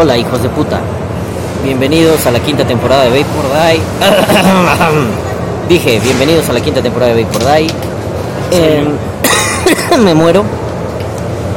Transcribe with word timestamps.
Hola, 0.00 0.16
hijos 0.16 0.40
de 0.40 0.48
puta. 0.48 0.78
Bienvenidos 1.64 2.24
a 2.24 2.30
la 2.30 2.38
quinta 2.38 2.64
temporada 2.64 3.02
de 3.02 3.20
Vapor 3.20 3.46
Die. 3.52 3.80
Dije, 5.68 5.98
bienvenidos 5.98 6.48
a 6.48 6.52
la 6.52 6.60
quinta 6.60 6.80
temporada 6.80 7.14
de 7.14 7.24
Vapor 7.24 7.42
Die. 7.42 7.66
Em, 8.52 10.00
me 10.04 10.14
muero. 10.14 10.44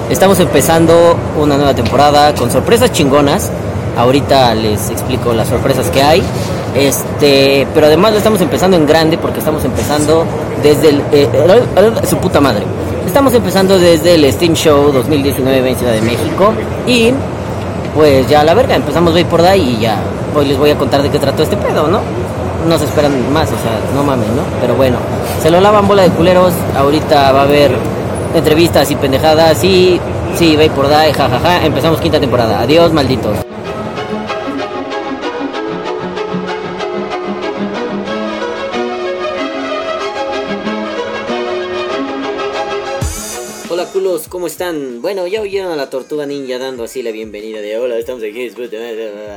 Estamos 0.10 0.40
empezando 0.40 1.16
una 1.40 1.56
nueva 1.56 1.76
temporada 1.76 2.34
con 2.34 2.50
sorpresas 2.50 2.92
chingonas. 2.92 3.52
Ahorita 3.96 4.56
les 4.56 4.90
explico 4.90 5.34
las 5.34 5.48
sorpresas 5.48 5.92
que 5.92 6.02
hay. 6.02 6.24
Este, 6.74 7.68
pero 7.76 7.86
además 7.86 8.14
lo 8.14 8.18
estamos 8.18 8.42
empezando 8.42 8.76
en 8.76 8.88
grande 8.88 9.20
porque 9.20 9.38
estamos 9.38 9.64
empezando 9.66 10.26
desde 10.64 10.90
el 10.90 11.02
eh, 11.12 11.30
eh, 11.32 12.08
su 12.10 12.18
puta 12.18 12.42
madre. 12.42 12.64
Estamos 13.06 13.36
empezando 13.36 13.78
desde 13.78 14.16
el 14.16 14.34
Steam 14.34 14.56
Show 14.56 14.92
2019 14.92 15.70
en 15.70 15.76
Ciudad 15.76 15.94
de 15.94 16.02
México 16.02 16.54
y 16.88 17.14
pues 17.96 18.28
ya 18.28 18.44
la 18.44 18.54
verga, 18.54 18.76
empezamos 18.76 19.14
por 19.24 19.42
ahí 19.42 19.76
y 19.78 19.82
ya 19.82 19.98
hoy 20.36 20.48
les 20.48 20.58
voy 20.58 20.70
a 20.70 20.78
contar 20.78 21.02
de 21.02 21.10
qué 21.10 21.20
trató 21.20 21.44
este 21.44 21.58
pedo, 21.58 21.88
¿no? 21.88 22.00
No 22.68 22.78
se 22.78 22.86
esperan 22.86 23.12
más, 23.34 23.48
o 23.48 23.58
sea, 23.58 23.80
no 23.96 24.04
mames, 24.04 24.30
¿no? 24.30 24.44
Pero 24.62 24.76
bueno, 24.76 24.98
se 25.42 25.50
lo 25.50 25.60
lavan 25.60 25.88
bola 25.88 26.04
de 26.04 26.10
culeros, 26.10 26.54
ahorita 26.78 27.32
va 27.32 27.42
a 27.42 27.44
haber 27.44 27.72
entrevistas 28.36 28.90
y 28.92 28.96
pendejadas 28.96 29.64
y 29.64 30.00
sí, 30.36 30.58
por 30.76 30.88
Die, 30.88 31.14
jajaja, 31.14 31.66
empezamos 31.66 32.00
quinta 32.00 32.20
temporada. 32.20 32.62
Adiós, 32.62 32.94
malditos. 32.94 33.51
¿Cómo 44.28 44.48
están? 44.48 45.02
Bueno, 45.02 45.26
ya 45.26 45.40
oyeron 45.40 45.72
a 45.72 45.78
la 45.78 45.90
tortuga 45.90 46.26
ninja 46.26 46.58
dando 46.58 46.84
así 46.84 47.02
la 47.02 47.12
bienvenida 47.12 47.62
de 47.62 47.78
hola, 47.78 47.98
estamos 47.98 48.22
aquí 48.22 48.52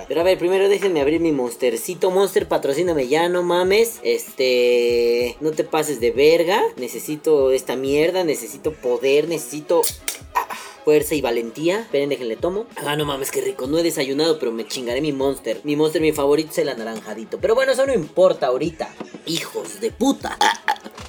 Pero 0.08 0.20
a 0.20 0.24
ver, 0.24 0.36
primero 0.36 0.68
déjenme 0.68 1.00
abrir 1.00 1.20
mi 1.20 1.30
monstercito. 1.30 2.10
Monster, 2.10 2.48
patrocíname 2.48 3.06
ya, 3.06 3.28
no 3.28 3.44
mames. 3.44 4.00
Este. 4.02 5.36
No 5.40 5.52
te 5.52 5.62
pases 5.62 6.00
de 6.00 6.10
verga. 6.10 6.60
Necesito 6.76 7.52
esta 7.52 7.76
mierda, 7.76 8.24
necesito 8.24 8.72
poder, 8.72 9.28
necesito 9.28 9.82
fuerza 10.84 11.14
y 11.14 11.20
valentía. 11.20 11.80
Esperen, 11.80 12.10
déjenle 12.10 12.36
tomo. 12.36 12.66
Ah, 12.76 12.96
no 12.96 13.04
mames, 13.04 13.30
qué 13.30 13.40
rico. 13.40 13.66
No 13.66 13.78
he 13.78 13.82
desayunado, 13.82 14.38
pero 14.38 14.52
me 14.52 14.66
chingaré 14.66 15.00
mi 15.00 15.12
monster. 15.12 15.60
Mi 15.64 15.76
monster, 15.76 16.02
mi 16.02 16.12
favorito 16.12 16.50
es 16.50 16.58
el 16.58 16.68
anaranjadito. 16.68 17.38
Pero 17.40 17.54
bueno, 17.54 17.72
eso 17.72 17.86
no 17.86 17.94
importa 17.94 18.46
ahorita. 18.46 18.88
Hijos 19.26 19.80
de 19.80 19.90
puta 19.90 20.38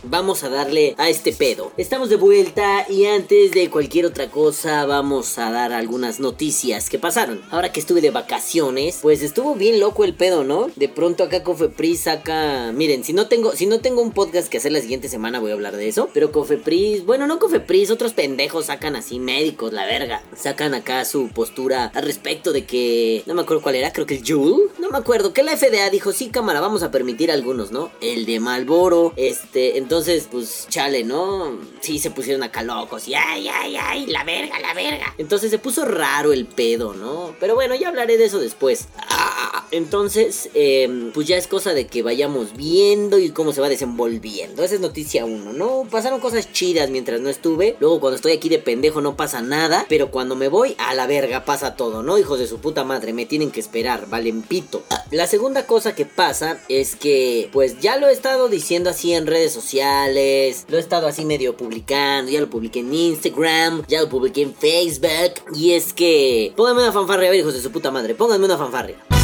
vamos 0.10 0.44
a 0.44 0.50
darle 0.50 0.96
a 0.98 1.10
este 1.10 1.34
pedo. 1.34 1.72
Estamos 1.78 2.10
de 2.10 2.16
vuelta 2.16 2.86
y 2.90 3.06
antes 3.06 3.52
de 3.52 3.70
cualquier 3.70 4.06
otra 4.06 4.30
cosa 4.30 4.86
vamos 4.86 5.38
a 5.38 5.52
dar 5.52 5.74
algunas 5.74 6.20
noticias 6.20 6.90
que 6.90 7.00
pasaron. 7.00 7.42
Ahora 7.52 7.72
que 7.72 7.80
estuve 7.80 8.02
de 8.02 8.12
vacaciones, 8.12 9.00
pues 9.02 9.22
estuvo 9.22 9.56
bien 9.56 9.80
loco 9.80 10.04
el 10.04 10.14
pedo, 10.14 10.44
¿no? 10.44 10.70
De 10.76 10.90
pronto 10.90 11.24
acá 11.24 11.44
Cofepris 11.44 12.02
saca, 12.02 12.72
miren, 12.74 13.04
si 13.04 13.14
no 13.14 13.28
tengo 13.28 13.56
si 13.56 13.66
no 13.66 13.80
tengo 13.80 14.02
un 14.02 14.12
podcast 14.12 14.48
que 14.48 14.58
hacer 14.58 14.72
la 14.72 14.82
siguiente 14.82 15.10
semana 15.10 15.40
voy 15.40 15.52
a 15.52 15.56
hablar 15.56 15.76
de 15.76 15.88
eso, 15.88 16.10
pero 16.14 16.32
Cofepris, 16.32 17.06
bueno, 17.06 17.28
no 17.28 17.40
Cofepris, 17.40 17.92
otros 17.92 18.14
pendejos 18.14 18.68
sacan 18.68 18.96
así 18.96 19.20
médicos, 19.20 19.65
la 19.74 19.86
verga. 19.86 20.22
Sacan 20.36 20.74
acá 20.74 21.04
su 21.06 21.30
postura 21.30 21.92
al 21.94 22.04
respecto 22.04 22.54
de 22.54 22.66
que 22.66 23.24
no 23.26 23.34
me 23.34 23.42
acuerdo 23.42 23.64
cuál 23.64 23.76
era, 23.76 23.92
creo 23.92 24.06
que 24.06 24.18
el 24.18 24.24
Juul, 24.26 24.72
no 24.80 24.90
me 24.90 24.98
acuerdo, 24.98 25.34
que 25.34 25.44
la 25.44 25.58
FDA 25.58 25.90
dijo, 25.90 26.12
"Sí, 26.12 26.30
cámara, 26.30 26.60
vamos 26.60 26.84
a 26.84 26.92
permitir 26.92 27.32
algunos, 27.32 27.72
¿no? 27.72 27.92
El 28.02 28.26
de 28.26 28.40
Malboro, 28.40 29.14
este, 29.16 29.78
entonces 29.78 29.96
entonces, 29.96 30.28
pues, 30.30 30.68
chale, 30.70 31.04
¿no? 31.04 31.58
Sí, 31.80 32.00
se 32.00 32.12
pusieron 32.12 32.44
acá 32.44 32.62
locos 32.64 33.08
y 33.08 33.16
ay, 33.16 33.48
ay, 33.48 33.76
ay, 33.76 34.06
la 34.08 34.24
verga, 34.24 34.60
la 34.60 34.74
verga. 34.74 35.16
Entonces 35.18 35.50
se 35.50 35.58
puso 35.58 35.86
raro 35.86 36.34
el 36.34 36.46
pedo, 36.46 36.94
¿no? 36.94 37.34
Pero 37.40 37.56
bueno, 37.56 37.76
ya 37.76 37.88
hablaré 37.88 38.18
de 38.18 38.26
eso 38.26 38.40
después. 38.40 38.90
Ah, 38.98 39.66
entonces, 39.72 40.50
em, 40.54 41.12
pues 41.12 41.28
ya 41.28 41.38
es 41.38 41.48
cosa 41.48 41.74
de 41.74 41.88
que 41.88 42.04
vayamos 42.04 42.58
viendo 42.58 43.18
y 43.18 43.30
cómo 43.30 43.54
se 43.54 43.62
va 43.62 43.70
desenvolviendo. 43.70 44.64
Esa 44.64 44.76
es 44.76 44.82
noticia 44.82 45.26
uno, 45.26 45.54
¿no? 45.54 45.88
Pasaron 45.90 46.20
cosas 46.20 46.52
chidas 46.52 46.90
mientras 46.90 47.22
no 47.22 47.30
estuve. 47.30 47.78
Luego 47.80 48.00
cuando 48.00 48.18
estoy 48.18 48.34
aquí 48.34 48.50
de 48.50 48.60
pendejo 48.60 49.02
no 49.02 49.16
pasa 49.16 49.42
nada. 49.42 49.55
Pero 49.90 50.12
cuando 50.12 50.36
me 50.36 50.48
voy, 50.48 50.76
a 50.78 50.94
la 50.94 51.08
verga 51.08 51.46
pasa 51.46 51.76
todo, 51.76 52.04
¿no? 52.04 52.18
Hijos 52.18 52.40
de 52.40 52.48
su 52.48 52.60
puta 52.60 52.84
madre, 52.84 53.14
me 53.14 53.26
tienen 53.26 53.52
que 53.52 53.60
esperar, 53.60 54.08
valen 54.10 54.42
pito. 54.42 54.84
La 55.12 55.28
segunda 55.28 55.66
cosa 55.66 55.96
que 55.96 56.06
pasa 56.06 56.60
es 56.70 56.96
que, 56.96 57.50
pues 57.52 57.80
ya 57.80 57.98
lo 57.98 58.08
he 58.08 58.12
estado 58.12 58.50
diciendo 58.50 58.90
así 58.90 59.14
en 59.14 59.28
redes 59.28 59.54
sociales 59.54 60.66
lo 60.68 60.78
he 60.78 60.80
estado 60.80 61.08
así 61.08 61.26
medio 61.26 61.56
publicando, 61.58 62.32
ya 62.32 62.42
lo 62.42 62.50
publiqué 62.50 62.80
en 62.80 62.94
Instagram, 62.94 63.84
ya 63.88 64.02
lo 64.02 64.10
publiqué 64.10 64.42
en 64.42 64.54
Facebook. 64.54 65.56
Y 65.56 65.72
es 65.72 65.94
que... 65.94 66.54
Pónganme 66.56 66.84
una 66.84 66.92
fanfarria, 66.92 67.30
a 67.30 67.32
ver 67.32 67.40
hijos 67.40 67.54
de 67.54 67.62
su 67.62 67.72
puta 67.72 67.92
madre, 67.92 68.16
pónganme 68.16 68.46
una 68.46 68.58
fanfarria. 68.58 69.15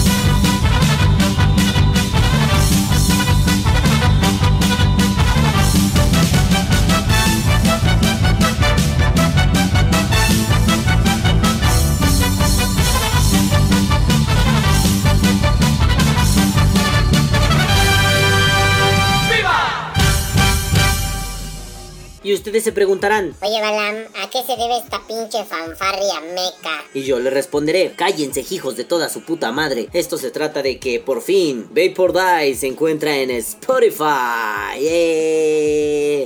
Ustedes 22.52 22.66
se 22.66 22.74
preguntarán, 22.74 23.34
Oye 23.42 23.62
Balam, 23.62 23.96
¿a 24.22 24.30
qué 24.30 24.44
se 24.44 24.58
debe 24.58 24.78
esta 24.78 25.02
pinche 25.08 25.46
fanfarria 25.46 26.20
meca? 26.20 26.84
Y 26.94 27.04
yo 27.04 27.18
le 27.18 27.30
responderé, 27.30 27.94
cállense 27.96 28.44
hijos 28.50 28.76
de 28.76 28.84
toda 28.84 29.08
su 29.08 29.22
puta 29.22 29.54
madre. 29.54 29.88
Esto 29.94 30.18
se 30.18 30.32
trata 30.32 30.62
de 30.62 30.78
que 30.78 31.00
por 31.00 31.22
fin 31.22 31.70
Vapor 31.70 32.12
Die 32.12 32.56
se 32.56 32.68
encuentra 32.68 33.16
en 33.16 33.32
Spotify. 33.32 34.04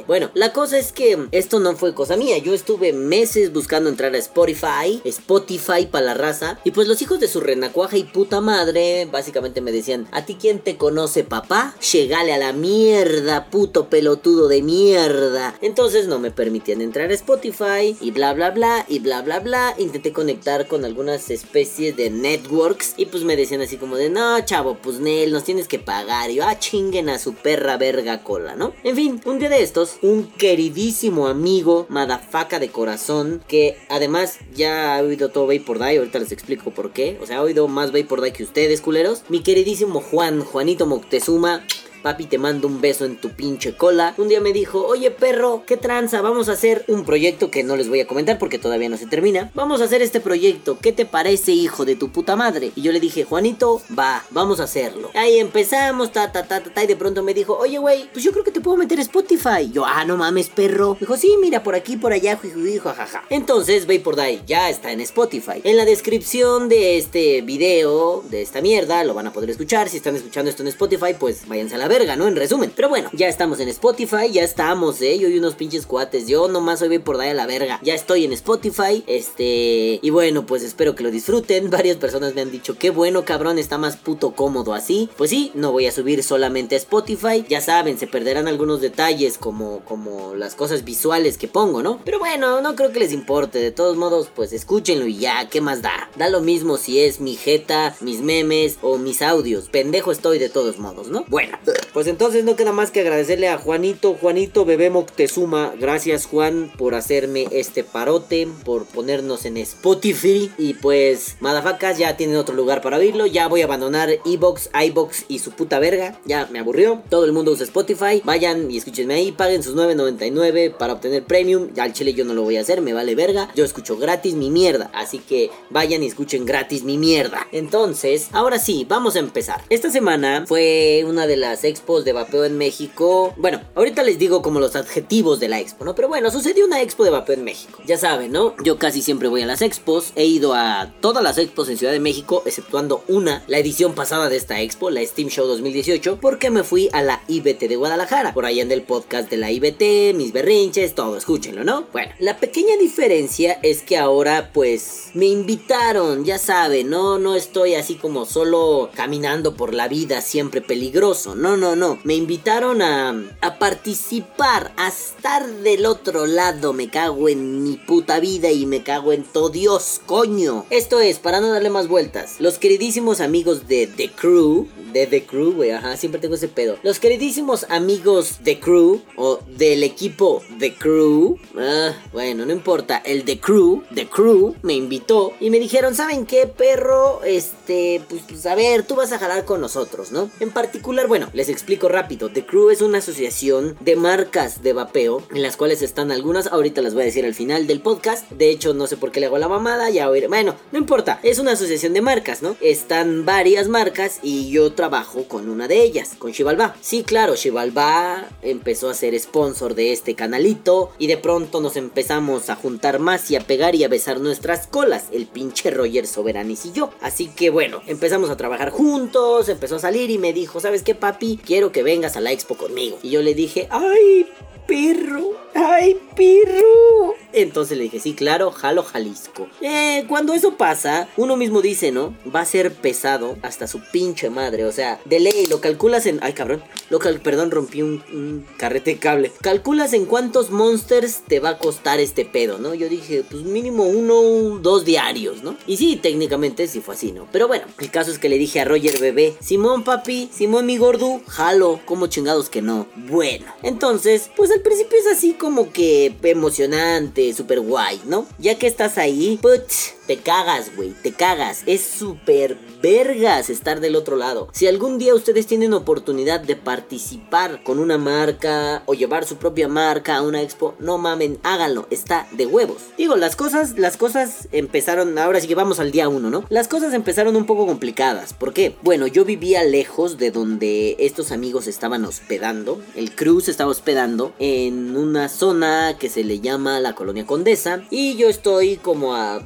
Bueno, 0.08 0.32
la 0.34 0.52
cosa 0.52 0.80
es 0.80 0.92
que 0.92 1.28
esto 1.32 1.60
no 1.60 1.76
fue 1.76 1.94
cosa 1.94 2.18
mía. 2.18 2.40
Yo 2.40 2.56
estuve 2.56 2.92
meses 2.92 3.54
buscando 3.54 3.92
entrar 3.92 4.16
a 4.16 4.18
Spotify, 4.18 5.02
Spotify 5.06 5.86
para 5.86 6.08
la 6.08 6.16
raza. 6.16 6.58
Y 6.64 6.72
pues 6.72 6.88
los 6.88 7.04
hijos 7.04 7.20
de 7.20 7.28
su 7.28 7.40
renacuaja 7.40 7.98
y 7.98 8.04
puta 8.04 8.42
madre 8.42 9.08
básicamente 9.12 9.62
me 9.62 9.72
decían, 9.72 10.08
¿a 10.12 10.26
ti 10.26 10.38
quién 10.42 10.58
te 10.58 10.76
conoce 10.76 11.24
papá? 11.24 11.76
Llegale 11.94 12.34
a 12.34 12.40
la 12.40 12.52
mierda, 12.52 13.52
puto 13.52 13.90
pelotudo 13.90 14.48
de 14.48 14.64
mierda. 14.64 15.54
Entonces 15.62 15.76
entonces 15.76 16.08
no 16.16 16.22
me 16.22 16.32
permitían 16.32 16.80
entrar 16.80 17.12
a 17.12 17.14
Spotify 17.14 17.98
y 18.00 18.12
bla 18.12 18.34
bla 18.34 18.52
bla 18.52 18.86
y 18.88 19.00
bla 19.00 19.22
bla 19.22 19.42
bla. 19.42 19.76
Intenté 19.78 20.14
conectar 20.14 20.66
con 20.66 20.86
algunas 20.86 21.30
especies 21.30 21.98
de 21.98 22.10
networks 22.10 22.94
y 22.96 23.08
pues 23.08 23.26
me 23.26 23.36
decían 23.36 23.60
así 23.60 23.76
como 23.76 23.98
de 23.98 24.10
no 24.10 24.40
chavo, 24.46 24.78
pues 24.82 25.02
Nel, 25.02 25.34
nos 25.34 25.44
tienes 25.44 25.68
que 25.68 25.78
pagar. 25.78 26.32
Y 26.32 26.36
yo, 26.36 26.46
ah, 26.48 26.58
chinguen 26.58 27.10
a 27.10 27.20
su 27.20 27.34
perra 27.34 27.76
verga 27.76 28.24
cola, 28.24 28.56
¿no? 28.56 28.72
En 28.86 28.96
fin, 28.96 29.20
un 29.26 29.40
día 29.40 29.50
de 29.50 29.62
estos, 29.62 29.98
un 30.02 30.32
queridísimo 30.38 31.28
amigo, 31.28 31.86
madafaca 31.90 32.60
de 32.60 32.70
corazón, 32.70 33.44
que 33.46 33.78
además 33.90 34.38
ya 34.56 34.96
ha 34.96 35.02
oído 35.02 35.32
todo 35.32 35.50
por 35.66 35.80
Die, 35.80 35.98
ahorita 35.98 36.20
les 36.20 36.32
explico 36.32 36.72
por 36.72 36.94
qué. 36.94 37.20
O 37.22 37.26
sea, 37.26 37.40
ha 37.40 37.42
oído 37.42 37.68
más 37.68 37.92
por 38.08 38.22
Die 38.22 38.32
que 38.32 38.44
ustedes, 38.44 38.80
culeros. 38.80 39.24
Mi 39.28 39.44
queridísimo 39.44 40.00
Juan, 40.00 40.40
Juanito 40.46 40.86
Moctezuma 40.86 41.66
papi 42.06 42.28
te 42.28 42.38
mando 42.38 42.68
un 42.68 42.82
beso 42.82 43.04
en 43.06 43.18
tu 43.18 43.32
pinche 43.32 43.76
cola. 43.76 44.14
Un 44.20 44.28
día 44.28 44.40
me 44.40 44.54
dijo, 44.54 44.86
oye 44.86 45.10
perro, 45.10 45.64
¿qué 45.66 45.76
tranza? 45.76 46.22
Vamos 46.22 46.50
a 46.50 46.52
hacer 46.52 46.86
un 46.88 47.04
proyecto 47.04 47.50
que 47.50 47.64
no 47.64 47.76
les 47.76 47.90
voy 47.90 48.00
a 48.00 48.06
comentar 48.06 48.38
porque 48.38 48.60
todavía 48.60 48.90
no 48.90 48.98
se 48.98 49.08
termina. 49.08 49.50
Vamos 49.56 49.82
a 49.82 49.86
hacer 49.86 50.04
este 50.04 50.20
proyecto, 50.20 50.78
¿qué 50.80 50.92
te 50.92 51.08
parece 51.08 51.54
hijo 51.54 51.84
de 51.84 51.96
tu 51.96 52.12
puta 52.12 52.36
madre? 52.36 52.72
Y 52.76 52.84
yo 52.84 52.92
le 52.92 53.00
dije, 53.00 53.24
Juanito, 53.24 53.82
va, 53.98 54.24
vamos 54.30 54.60
a 54.60 54.66
hacerlo. 54.66 55.10
Ahí 55.16 55.38
empezamos, 55.40 56.12
ta, 56.12 56.32
ta, 56.32 56.44
ta, 56.44 56.62
ta, 56.62 56.84
y 56.84 56.86
de 56.86 56.96
pronto 56.96 57.24
me 57.24 57.34
dijo, 57.34 57.58
oye 57.58 57.80
güey, 57.80 58.08
pues 58.14 58.24
yo 58.24 58.32
creo 58.32 58.44
que 58.44 58.52
te 58.52 58.62
puedo 58.62 58.78
meter 58.78 59.00
Spotify. 59.00 59.72
Yo, 59.74 59.84
ah, 59.84 60.06
no 60.06 60.16
mames, 60.16 60.50
perro. 60.50 60.98
Dijo, 61.00 61.18
sí, 61.18 61.36
mira, 61.42 61.64
por 61.64 61.74
aquí, 61.74 61.98
por 61.98 62.14
allá, 62.14 62.40
dijo, 62.56 62.94
jaja. 62.94 63.24
Entonces, 63.32 63.88
por 64.04 64.16
Die 64.16 64.44
ya 64.46 64.70
está 64.70 64.92
en 64.92 65.02
Spotify. 65.02 65.62
En 65.64 65.76
la 65.76 65.86
descripción 65.86 66.70
de 66.70 67.00
este 67.00 67.42
video, 67.42 68.24
de 68.30 68.44
esta 68.44 68.62
mierda, 68.62 69.04
lo 69.04 69.16
van 69.16 69.26
a 69.26 69.34
poder 69.34 69.50
escuchar. 69.50 69.90
Si 69.90 69.98
están 69.98 70.16
escuchando 70.16 70.52
esto 70.52 70.62
en 70.62 70.68
Spotify, 70.68 71.16
pues 71.20 71.48
váyanse 71.48 71.74
a 71.74 71.80
la 71.80 71.95
verga, 72.00 72.18
¿no? 72.18 72.28
En 72.28 72.36
resumen. 72.36 72.74
Pero 72.76 72.90
bueno, 72.90 73.10
ya 73.14 73.30
estamos 73.30 73.60
en 73.62 73.70
Spotify, 73.70 74.30
ya 74.30 74.44
estamos, 74.44 75.02
¿eh? 75.02 75.18
Yo 75.18 75.30
y 75.30 75.38
unos 75.38 75.56
pinches 75.56 75.86
cuates. 75.86 76.28
Yo 76.28 76.50
nomás 76.50 76.82
hoy 76.82 76.90
voy 76.90 77.00
por 77.00 77.18
dar 77.18 77.30
a 77.30 77.34
la 77.34 77.46
verga. 77.46 77.80
Ya 77.84 77.94
estoy 77.94 78.26
en 78.26 78.34
Spotify. 78.34 79.04
Este. 79.08 80.00
Y 80.02 80.10
bueno, 80.10 80.46
pues 80.46 80.64
espero 80.64 80.94
que 80.94 81.04
lo 81.04 81.12
disfruten. 81.12 81.70
Varias 81.76 81.96
personas 81.96 82.36
me 82.36 82.42
han 82.42 82.52
dicho, 82.52 82.78
qué 82.78 82.90
bueno, 82.90 83.24
cabrón, 83.24 83.58
está 83.58 83.78
más 83.78 83.96
puto 83.96 84.36
cómodo 84.36 84.74
así. 84.74 85.10
Pues 85.16 85.30
sí, 85.30 85.52
no 85.54 85.72
voy 85.72 85.86
a 85.86 85.92
subir 85.94 86.22
solamente 86.22 86.76
a 86.76 86.78
Spotify. 86.78 87.46
Ya 87.48 87.62
saben, 87.62 87.98
se 87.98 88.08
perderán 88.08 88.50
algunos 88.50 88.82
detalles 88.82 89.38
como, 89.38 89.80
como 89.86 90.36
las 90.36 90.56
cosas 90.56 90.84
visuales 90.84 91.38
que 91.38 91.48
pongo, 91.48 91.82
¿no? 91.82 92.02
Pero 92.04 92.20
bueno, 92.20 92.60
no 92.60 92.76
creo 92.76 92.92
que 92.92 93.00
les 93.00 93.14
importe. 93.14 93.60
De 93.60 93.72
todos 93.72 93.96
modos, 93.96 94.30
pues 94.36 94.52
escúchenlo 94.52 95.08
y 95.08 95.18
ya, 95.18 95.48
¿qué 95.50 95.62
más 95.62 95.82
da? 95.82 96.10
Da 96.18 96.28
lo 96.28 96.42
mismo 96.42 96.78
si 96.78 97.00
es 97.00 97.22
mi 97.22 97.36
jeta, 97.36 97.96
mis 98.02 98.20
memes 98.20 98.80
o 98.82 98.98
mis 98.98 99.22
audios. 99.22 99.70
Pendejo 99.70 100.12
estoy 100.12 100.40
de 100.40 100.50
todos 100.50 100.78
modos, 100.78 101.08
¿no? 101.08 101.24
Bueno. 101.30 101.58
Pues 101.94 102.08
entonces 102.08 102.44
no 102.44 102.56
queda 102.56 102.72
más 102.72 102.92
que 102.92 103.02
agradecerle 103.02 103.48
a 103.48 103.58
Juanito, 103.58 104.16
Juanito 104.20 104.66
Bebé 104.66 104.90
Moctezuma. 104.90 105.74
Gracias 105.80 106.26
Juan 106.26 106.72
por 106.78 106.96
hacerme 106.96 107.48
este 107.52 107.84
parote, 107.84 108.48
por 108.64 108.86
ponernos 108.86 109.46
en 109.46 109.58
Spotify. 109.58 110.52
Y 110.58 110.76
pues, 110.76 111.38
madafacas, 111.40 111.98
ya 111.98 112.18
tienen 112.18 112.38
otro 112.38 112.56
lugar 112.56 112.82
para 112.82 112.98
oírlo. 112.98 113.26
Ya 113.26 113.48
voy 113.48 113.62
a 113.62 113.66
abandonar 113.66 114.10
Evox, 114.26 114.70
iBox 114.88 115.26
y 115.28 115.40
su 115.40 115.52
puta 115.52 115.80
verga. 115.80 116.20
Ya 116.26 116.48
me 116.52 116.60
aburrió. 116.60 117.02
Todo 117.10 117.26
el 117.26 117.32
mundo 117.32 117.52
usa 117.52 117.66
Spotify. 117.66 118.22
Vayan 118.24 118.70
y 118.72 118.78
escúchenme 118.78 119.16
ahí, 119.16 119.32
paguen 119.32 119.64
sus 119.64 119.76
9.99 119.76 120.76
para 120.76 120.94
obtener 120.94 121.24
premium. 121.24 121.70
Ya 121.74 121.84
al 121.84 121.94
chile 121.94 122.14
yo 122.14 122.26
no 122.26 122.34
lo 122.34 122.44
voy 122.44 122.58
a 122.58 122.62
hacer, 122.62 122.82
me 122.82 122.94
vale 122.94 123.16
verga. 123.16 123.50
Yo 123.56 123.66
escucho 123.66 123.98
gratis 123.98 124.34
mi 124.34 124.50
mierda. 124.50 124.90
Así 124.94 125.20
que 125.20 125.52
vayan 125.70 126.04
y 126.04 126.08
escuchen 126.08 126.46
gratis 126.46 126.84
mi 126.84 126.98
mierda. 126.98 127.48
Entonces, 127.52 128.30
ahora 128.32 128.60
sí, 128.60 128.86
vamos 128.88 129.16
a 129.16 129.20
empezar. 129.20 129.62
Esta 129.70 129.92
semana 129.92 130.46
fue 130.48 131.04
una 131.08 131.28
de 131.28 131.38
las 131.38 131.64
expos 131.66 132.06
de 132.06 132.14
vapeo 132.14 132.46
en 132.46 132.58
México. 132.58 133.34
Bueno, 133.38 133.62
ahorita 133.76 134.04
les 134.04 134.20
digo 134.20 134.42
como 134.42 134.60
los 134.60 134.76
adjetivos 134.76 135.40
de 135.40 135.50
la 135.50 135.60
expo, 135.60 135.86
¿no? 135.86 135.96
Pero 135.96 136.08
bueno, 136.08 136.32
sucedió 136.32 136.66
una 136.66 136.82
expo 136.82 137.04
de 137.04 137.12
vapeo 137.12 137.36
en 137.36 137.44
México. 137.44 137.82
Ya 137.86 137.98
saben, 137.98 138.32
¿no? 138.32 138.56
Yo 138.64 138.78
casi 138.78 139.02
siempre 139.02 139.28
voy 139.28 139.42
a 139.42 139.46
las 139.46 139.62
expos. 139.62 140.12
He 140.16 140.26
ido 140.26 140.54
a 140.54 140.94
todas 141.02 141.24
las 141.24 141.38
expos 141.38 141.70
en 141.70 141.78
Ciudad 141.78 141.94
de 141.94 142.00
México, 142.00 142.44
exceptuando 142.46 143.04
una, 143.08 143.44
la 143.48 143.58
edición 143.58 143.94
pasada 143.94 144.30
de 144.30 144.38
esta 144.38 144.62
expo, 144.62 144.90
la 144.90 145.06
Steam 145.06 145.30
Show 145.30 145.48
2018, 145.48 146.20
porque 146.22 146.50
me 146.50 146.64
fui 146.64 146.90
a 146.94 147.02
la 147.02 147.22
IBT 147.28 147.68
de 147.68 147.76
Guadalajara. 147.76 148.34
Por 148.34 148.46
ahí 148.46 148.60
en 148.60 148.72
el 148.72 148.84
podcast 148.84 149.30
de 149.30 149.38
la 149.38 149.52
IBT, 149.52 150.16
mis 150.16 150.34
berrinches, 150.34 150.96
todo, 150.96 151.18
escúchenlo, 151.18 151.64
¿no? 151.64 151.86
Bueno, 151.92 152.12
la 152.20 152.38
pequeña 152.38 152.78
diferencia 152.78 153.60
es 153.62 153.82
que 153.82 153.98
ahora, 153.98 154.52
pues, 154.54 155.10
me 155.14 155.26
invitaron, 155.26 156.26
ya 156.26 156.38
saben, 156.38 156.90
no, 156.90 157.18
no 157.20 157.36
estoy 157.36 157.76
así 157.76 157.96
como 157.96 158.26
solo 158.26 158.90
caminando 158.96 159.56
por 159.56 159.74
la 159.74 159.88
vida 159.88 160.22
siempre 160.22 160.62
peligroso. 160.62 161.36
No, 161.36 161.55
no, 161.58 161.76
no. 161.76 162.00
Me 162.04 162.16
invitaron 162.16 162.82
a, 162.82 163.10
a 163.42 163.60
participar, 163.60 164.74
a 164.78 164.88
estar 164.88 165.48
del 165.48 165.86
otro 165.86 166.26
lado. 166.26 166.74
Me 166.74 166.90
cago 166.90 167.30
en 167.30 167.64
mi 167.64 167.78
puta 167.78 168.20
vida 168.20 168.52
y 168.52 168.66
me 168.66 168.84
cago 168.84 169.14
en 169.14 169.24
todo 169.24 169.50
Dios, 169.50 170.02
coño. 170.06 170.66
Esto 170.70 171.00
es, 171.00 171.20
para 171.20 171.42
no 171.42 171.52
darle 171.52 171.70
más 171.70 171.88
vueltas, 171.88 172.36
los 172.40 172.58
queridísimos 172.58 173.22
amigos 173.22 173.68
de 173.68 173.88
The 173.88 174.12
Crew, 174.12 174.68
de 174.94 175.08
The 175.08 175.26
Crew, 175.26 175.54
güey, 175.54 175.72
ajá, 175.72 175.98
siempre 175.98 176.22
tengo 176.22 176.36
ese 176.36 176.48
pedo. 176.48 176.78
Los 176.82 177.00
queridísimos 177.00 177.66
amigos 177.70 178.44
de 178.44 178.60
Crew, 178.60 179.02
o 179.18 179.40
del 179.58 179.84
equipo 179.84 180.42
The 180.58 180.76
Crew, 180.76 181.38
ah, 181.58 181.94
bueno, 182.14 182.46
no 182.46 182.54
importa, 182.54 183.02
el 183.06 183.26
The 183.26 183.40
Crew, 183.40 183.84
The 183.94 184.08
Crew, 184.08 184.56
me 184.62 184.74
invitó 184.74 185.34
y 185.40 185.50
me 185.50 185.60
dijeron, 185.60 185.96
¿saben 185.96 186.26
qué, 186.26 186.48
perro? 186.48 187.24
Este, 187.26 188.02
pues, 188.10 188.22
pues 188.28 188.46
a 188.46 188.56
ver, 188.56 188.84
tú 188.84 188.96
vas 188.96 189.12
a 189.12 189.20
jalar 189.20 189.46
con 189.46 189.60
nosotros, 189.60 190.12
¿no? 190.12 190.30
En 190.40 190.52
particular, 190.52 191.08
bueno, 191.08 191.30
les 191.34 191.45
explico 191.50 191.90
rápido, 191.90 192.30
The 192.30 192.46
Crew 192.46 192.70
es 192.70 192.82
una 192.82 193.00
asociación 193.00 193.78
de 193.80 193.96
marcas 193.96 194.64
de 194.64 194.74
vapeo, 194.74 195.24
en 195.32 195.42
las 195.42 195.58
cuales 195.58 195.82
están 195.82 196.12
algunas, 196.12 196.48
ahorita 196.48 196.82
las 196.82 196.94
voy 196.94 197.04
a 197.04 197.06
decir 197.06 197.26
al 197.26 197.34
final 197.34 197.68
del 197.68 197.82
podcast, 197.82 198.30
de 198.32 198.50
hecho, 198.50 198.74
no 198.74 198.88
sé 198.88 198.98
por 198.98 199.12
qué 199.12 199.20
le 199.20 199.28
hago 199.28 199.38
la 199.38 199.48
mamada, 199.48 199.90
ya 199.90 200.10
oír, 200.10 200.28
bueno, 200.28 200.56
no 200.72 200.80
importa, 200.80 201.20
es 201.24 201.40
una 201.40 201.52
asociación 201.52 201.94
de 201.94 202.02
marcas, 202.02 202.42
¿no? 202.42 202.56
Están 202.62 203.26
varias 203.26 203.68
marcas 203.68 204.20
y 204.22 204.50
yo 204.50 204.74
trabajo 204.74 205.28
con 205.28 205.50
una 205.50 205.68
de 205.68 205.84
ellas, 205.84 206.14
con 206.18 206.32
Shivalba. 206.32 206.76
Sí, 206.82 207.04
claro, 207.04 207.36
Shivalba 207.36 208.28
empezó 208.42 208.90
a 208.90 208.94
ser 208.94 209.20
sponsor 209.20 209.76
de 209.76 209.92
este 209.92 210.16
canalito 210.16 210.92
y 210.98 211.08
de 211.08 211.18
pronto 211.18 211.62
nos 211.62 211.78
empezamos 211.78 212.50
a 212.50 212.56
juntar 212.56 213.00
más 213.00 213.30
y 213.32 213.36
a 213.36 213.42
pegar 213.42 213.76
y 213.76 213.84
a 213.84 213.88
besar 213.88 214.20
nuestras 214.20 214.68
colas, 214.68 215.06
el 215.12 215.28
pinche 215.28 215.72
Roger 215.72 216.08
Soberanis 216.08 216.66
y 216.66 216.72
yo. 216.72 216.92
Así 217.02 217.28
que 217.28 217.50
bueno, 217.50 217.82
empezamos 217.88 218.30
a 218.30 218.38
trabajar 218.38 218.70
juntos, 218.70 219.50
empezó 219.50 219.76
a 219.76 219.80
salir 219.80 220.10
y 220.10 220.18
me 220.18 220.34
dijo, 220.34 220.60
¿sabes 220.60 220.84
qué, 220.84 220.96
papi? 220.96 221.35
Quiero 221.38 221.72
que 221.72 221.84
vengas 221.84 222.18
a 222.18 222.22
la 222.22 222.32
expo 222.32 222.56
conmigo. 222.56 223.00
Y 223.02 223.10
yo 223.10 223.22
le 223.22 223.34
dije, 223.34 223.68
¡ay, 223.72 224.28
perro! 224.68 225.32
¡Ay, 225.54 225.98
perro! 226.16 227.16
Entonces 227.32 227.78
le 227.78 227.86
dije, 227.86 228.00
sí, 228.00 228.14
claro, 228.14 228.52
jalo 228.52 228.84
Jalisco. 228.84 229.48
Eh, 229.62 230.06
cuando 230.08 230.34
eso 230.34 230.56
pasa, 230.56 231.10
uno 231.18 231.36
mismo 231.36 231.62
dice, 231.62 231.92
¿no? 231.92 232.16
Va 232.34 232.42
a 232.42 232.46
ser 232.46 232.74
pesado 232.74 233.38
hasta 233.42 233.68
su 233.68 233.82
pinche 233.92 234.30
madre. 234.30 234.66
O 234.66 234.72
sea, 234.72 235.00
de 235.06 235.20
ley, 235.20 235.48
lo 235.48 235.60
calculas 235.60 236.06
en. 236.06 236.20
Ay, 236.22 236.34
cabrón. 236.34 236.64
Lo 236.90 237.00
cal... 237.00 237.20
Perdón, 237.20 237.52
rompí 237.52 237.82
un, 237.82 238.46
carrete 238.58 238.92
de 238.92 239.00
cable. 239.00 239.32
Calculas 239.42 239.94
en 239.94 240.06
cuántos 240.06 240.50
monsters 240.50 241.24
te 241.28 241.40
va 241.40 241.50
a 241.50 241.58
costar 241.58 242.00
este 242.00 242.24
pedo, 242.26 242.58
¿no? 242.58 242.74
Yo 242.74 242.88
dije, 242.88 243.24
pues 243.30 243.44
mínimo 243.44 243.84
uno, 243.84 244.60
dos 244.60 244.86
diarios, 244.86 245.44
¿no? 245.44 245.58
Y 245.68 245.78
sí, 245.78 245.96
técnicamente 245.96 246.68
sí 246.68 246.82
fue 246.82 246.96
así, 246.96 247.12
¿no? 247.12 247.28
Pero 247.32 247.48
bueno, 247.48 247.66
el 247.80 247.92
caso 247.92 248.12
es 248.12 248.20
que 248.20 248.30
le 248.30 248.38
dije 248.38 248.62
a 248.62 248.66
Roger 248.66 249.00
Bebé, 249.00 249.36
Simón 249.42 249.84
papi, 249.84 250.30
Simón 250.34 250.66
mi 250.66 250.78
gordo, 250.78 251.22
jalo, 251.28 251.80
como 251.86 252.08
chingados 252.08 252.50
que 252.50 252.62
no. 252.62 252.88
Bueno, 252.96 253.46
entonces, 253.64 254.30
pues 254.36 254.52
al 254.56 254.62
principio 254.62 254.98
es 255.00 255.18
así 255.18 255.34
como 255.34 255.72
que 255.72 256.16
emocionante, 256.24 257.34
súper 257.34 257.60
guay, 257.60 258.02
¿no? 258.06 258.26
Ya 258.40 258.58
que 258.58 258.68
estás 258.68 258.98
ahí, 258.98 259.38
pues 259.42 259.95
te 260.08 260.18
cagas, 260.18 260.76
güey, 260.76 260.92
te 260.92 261.12
cagas. 261.12 261.64
Es 261.66 261.82
súper 261.82 262.58
vergas 262.82 263.50
estar 263.50 263.80
del 263.80 263.96
otro 263.96 264.16
lado. 264.16 264.48
Si 264.52 264.68
algún 264.68 264.98
día 264.98 265.16
ustedes 265.16 265.48
tienen 265.48 265.74
oportunidad 265.74 266.40
de 266.40 266.56
participar 266.56 267.64
con 267.64 267.80
una 267.80 267.98
marca 267.98 268.84
o 268.86 268.94
llevar 268.94 269.26
su 269.26 269.38
propia 269.38 269.68
marca 269.68 270.18
a 270.18 270.22
una 270.22 270.42
expo, 270.42 270.76
no 270.80 270.98
mamen, 270.98 271.40
háganlo, 271.44 271.88
está 271.90 272.28
de 272.32 272.46
huevos. 272.46 272.84
Digo, 272.98 273.16
las 273.16 273.36
cosas, 273.36 273.78
las 273.78 273.98
cosas 273.98 274.48
empezaron, 274.52 275.18
ahora 275.18 275.40
sí 275.40 275.48
que 275.48 275.56
vamos 275.56 275.80
al 275.80 275.92
día 275.92 276.10
uno, 276.10 276.30
¿no? 276.30 276.46
Las 276.50 276.68
cosas 276.68 276.94
empezaron 276.94 277.36
un 277.36 277.46
poco 277.46 277.66
complicadas. 277.66 278.34
¿Por 278.34 278.54
qué? 278.54 278.76
Bueno, 278.84 279.08
yo 279.08 279.26
vivía 279.26 279.64
lejos 279.64 280.18
de 280.18 280.32
donde 280.32 280.96
estos 281.00 281.32
amigos 281.32 281.68
estaban 281.68 282.06
hospedando. 282.06 282.82
El 282.96 283.16
cruz 283.16 283.48
estaba 283.48 283.72
hospedando 283.72 284.34
en 284.40 284.96
una 284.96 285.30
zona 285.30 285.98
que 286.00 286.10
se 286.10 286.24
le 286.24 286.40
llama 286.40 286.80
la 286.80 286.94
Colonia 286.94 287.26
Condesa. 287.26 287.84
Y 287.90 288.16
yo 288.16 288.30
estoy 288.30 288.78
como 288.78 289.16
a... 289.16 289.44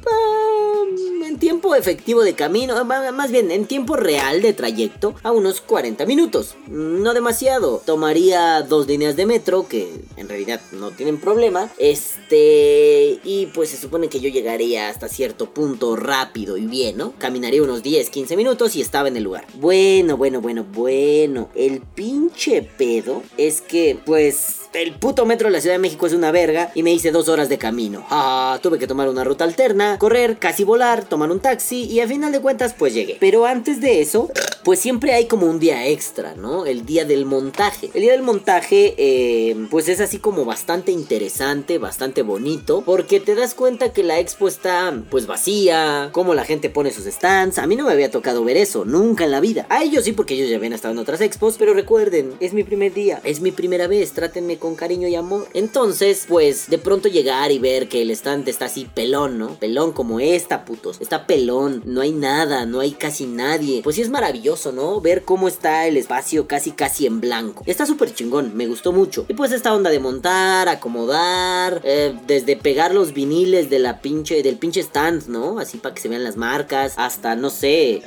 Tiempo 1.40 1.74
efectivo 1.74 2.22
de 2.22 2.34
camino, 2.34 2.84
más 2.84 3.30
bien 3.30 3.50
en 3.50 3.64
tiempo 3.64 3.96
real 3.96 4.42
de 4.42 4.52
trayecto, 4.52 5.14
a 5.22 5.32
unos 5.32 5.62
40 5.62 6.04
minutos. 6.04 6.54
No 6.68 7.14
demasiado. 7.14 7.80
Tomaría 7.86 8.60
dos 8.60 8.86
líneas 8.86 9.16
de 9.16 9.24
metro, 9.24 9.66
que 9.66 9.90
en 10.18 10.28
realidad 10.28 10.60
no 10.72 10.90
tienen 10.90 11.18
problema. 11.18 11.70
Este. 11.78 13.20
Y 13.24 13.46
pues 13.54 13.70
se 13.70 13.78
supone 13.78 14.08
que 14.08 14.20
yo 14.20 14.28
llegaría 14.28 14.90
hasta 14.90 15.08
cierto 15.08 15.46
punto 15.54 15.96
rápido 15.96 16.58
y 16.58 16.66
bien, 16.66 16.98
¿no? 16.98 17.14
Caminaría 17.16 17.62
unos 17.62 17.82
10, 17.82 18.10
15 18.10 18.36
minutos 18.36 18.76
y 18.76 18.82
estaba 18.82 19.08
en 19.08 19.16
el 19.16 19.24
lugar. 19.24 19.46
Bueno, 19.54 20.18
bueno, 20.18 20.42
bueno, 20.42 20.66
bueno. 20.70 21.48
El 21.54 21.80
pinche 21.80 22.62
pedo 22.62 23.22
es 23.38 23.62
que, 23.62 23.98
pues 24.04 24.59
el 24.72 24.92
puto 24.94 25.26
metro 25.26 25.48
de 25.48 25.52
la 25.52 25.60
Ciudad 25.60 25.74
de 25.74 25.80
México 25.80 26.06
es 26.06 26.12
una 26.12 26.30
verga 26.30 26.70
y 26.74 26.82
me 26.82 26.92
hice 26.92 27.10
dos 27.10 27.28
horas 27.28 27.48
de 27.48 27.58
camino. 27.58 28.06
Ah, 28.10 28.58
tuve 28.62 28.78
que 28.78 28.86
tomar 28.86 29.08
una 29.08 29.24
ruta 29.24 29.44
alterna, 29.44 29.98
correr, 29.98 30.38
casi 30.38 30.62
volar, 30.62 31.04
tomar 31.04 31.30
un 31.30 31.40
taxi 31.40 31.84
y 31.84 32.00
a 32.00 32.06
final 32.06 32.30
de 32.30 32.40
cuentas 32.40 32.74
pues 32.78 32.94
llegué. 32.94 33.16
Pero 33.18 33.46
antes 33.46 33.80
de 33.80 34.00
eso, 34.00 34.30
pues 34.62 34.78
siempre 34.78 35.12
hay 35.12 35.26
como 35.26 35.46
un 35.46 35.58
día 35.58 35.86
extra, 35.88 36.34
¿no? 36.36 36.66
El 36.66 36.86
día 36.86 37.04
del 37.04 37.26
montaje. 37.26 37.90
El 37.94 38.02
día 38.02 38.12
del 38.12 38.22
montaje 38.22 38.94
eh, 38.96 39.56
pues 39.70 39.88
es 39.88 40.00
así 40.00 40.18
como 40.18 40.44
bastante 40.44 40.92
interesante, 40.92 41.78
bastante 41.78 42.22
bonito, 42.22 42.82
porque 42.86 43.18
te 43.18 43.34
das 43.34 43.54
cuenta 43.54 43.92
que 43.92 44.04
la 44.04 44.20
expo 44.20 44.46
está 44.46 44.94
pues 45.10 45.26
vacía, 45.26 46.10
cómo 46.12 46.34
la 46.34 46.44
gente 46.44 46.70
pone 46.70 46.92
sus 46.92 47.06
stands. 47.06 47.58
A 47.58 47.66
mí 47.66 47.74
no 47.74 47.86
me 47.86 47.92
había 47.92 48.10
tocado 48.10 48.44
ver 48.44 48.56
eso, 48.56 48.84
nunca 48.84 49.24
en 49.24 49.32
la 49.32 49.40
vida. 49.40 49.66
A 49.68 49.82
ellos 49.82 50.04
sí 50.04 50.12
porque 50.12 50.34
ellos 50.34 50.48
ya 50.48 50.56
habían 50.56 50.74
estado 50.74 50.92
en 50.92 50.98
otras 50.98 51.20
expos, 51.20 51.56
pero 51.58 51.74
recuerden, 51.74 52.34
es 52.38 52.52
mi 52.52 52.62
primer 52.62 52.94
día, 52.94 53.20
es 53.24 53.40
mi 53.40 53.50
primera 53.50 53.88
vez, 53.88 54.12
trátenme 54.12 54.59
con 54.60 54.76
cariño 54.76 55.08
y 55.08 55.16
amor. 55.16 55.48
Entonces, 55.54 56.26
pues 56.28 56.68
de 56.68 56.78
pronto 56.78 57.08
llegar 57.08 57.50
y 57.50 57.58
ver 57.58 57.88
que 57.88 58.02
el 58.02 58.10
stand 58.10 58.48
está 58.48 58.66
así 58.66 58.86
pelón, 58.94 59.38
¿no? 59.38 59.58
Pelón 59.58 59.92
como 59.92 60.20
esta, 60.20 60.64
putos. 60.64 61.00
Está 61.00 61.26
pelón, 61.26 61.82
no 61.86 62.02
hay 62.02 62.12
nada, 62.12 62.66
no 62.66 62.80
hay 62.80 62.92
casi 62.92 63.26
nadie. 63.26 63.80
Pues 63.82 63.96
sí 63.96 64.02
es 64.02 64.10
maravilloso, 64.10 64.72
¿no? 64.72 65.00
Ver 65.00 65.24
cómo 65.24 65.48
está 65.48 65.86
el 65.86 65.96
espacio 65.96 66.46
casi 66.46 66.72
casi 66.72 67.06
en 67.06 67.20
blanco. 67.20 67.64
Está 67.66 67.86
súper 67.86 68.14
chingón, 68.14 68.52
me 68.54 68.66
gustó 68.66 68.92
mucho. 68.92 69.24
Y 69.28 69.34
pues 69.34 69.52
esta 69.52 69.74
onda 69.74 69.90
de 69.90 69.98
montar, 69.98 70.68
acomodar, 70.68 71.80
eh, 71.84 72.14
desde 72.26 72.56
pegar 72.56 72.94
los 72.94 73.14
viniles 73.14 73.70
de 73.70 73.78
la 73.78 74.00
pinche, 74.00 74.42
del 74.42 74.56
pinche 74.56 74.80
stand, 74.80 75.26
¿no? 75.28 75.58
Así 75.58 75.78
para 75.78 75.94
que 75.94 76.02
se 76.02 76.08
vean 76.08 76.24
las 76.24 76.36
marcas, 76.36 76.94
hasta, 76.96 77.34
no 77.34 77.48
sé, 77.50 78.02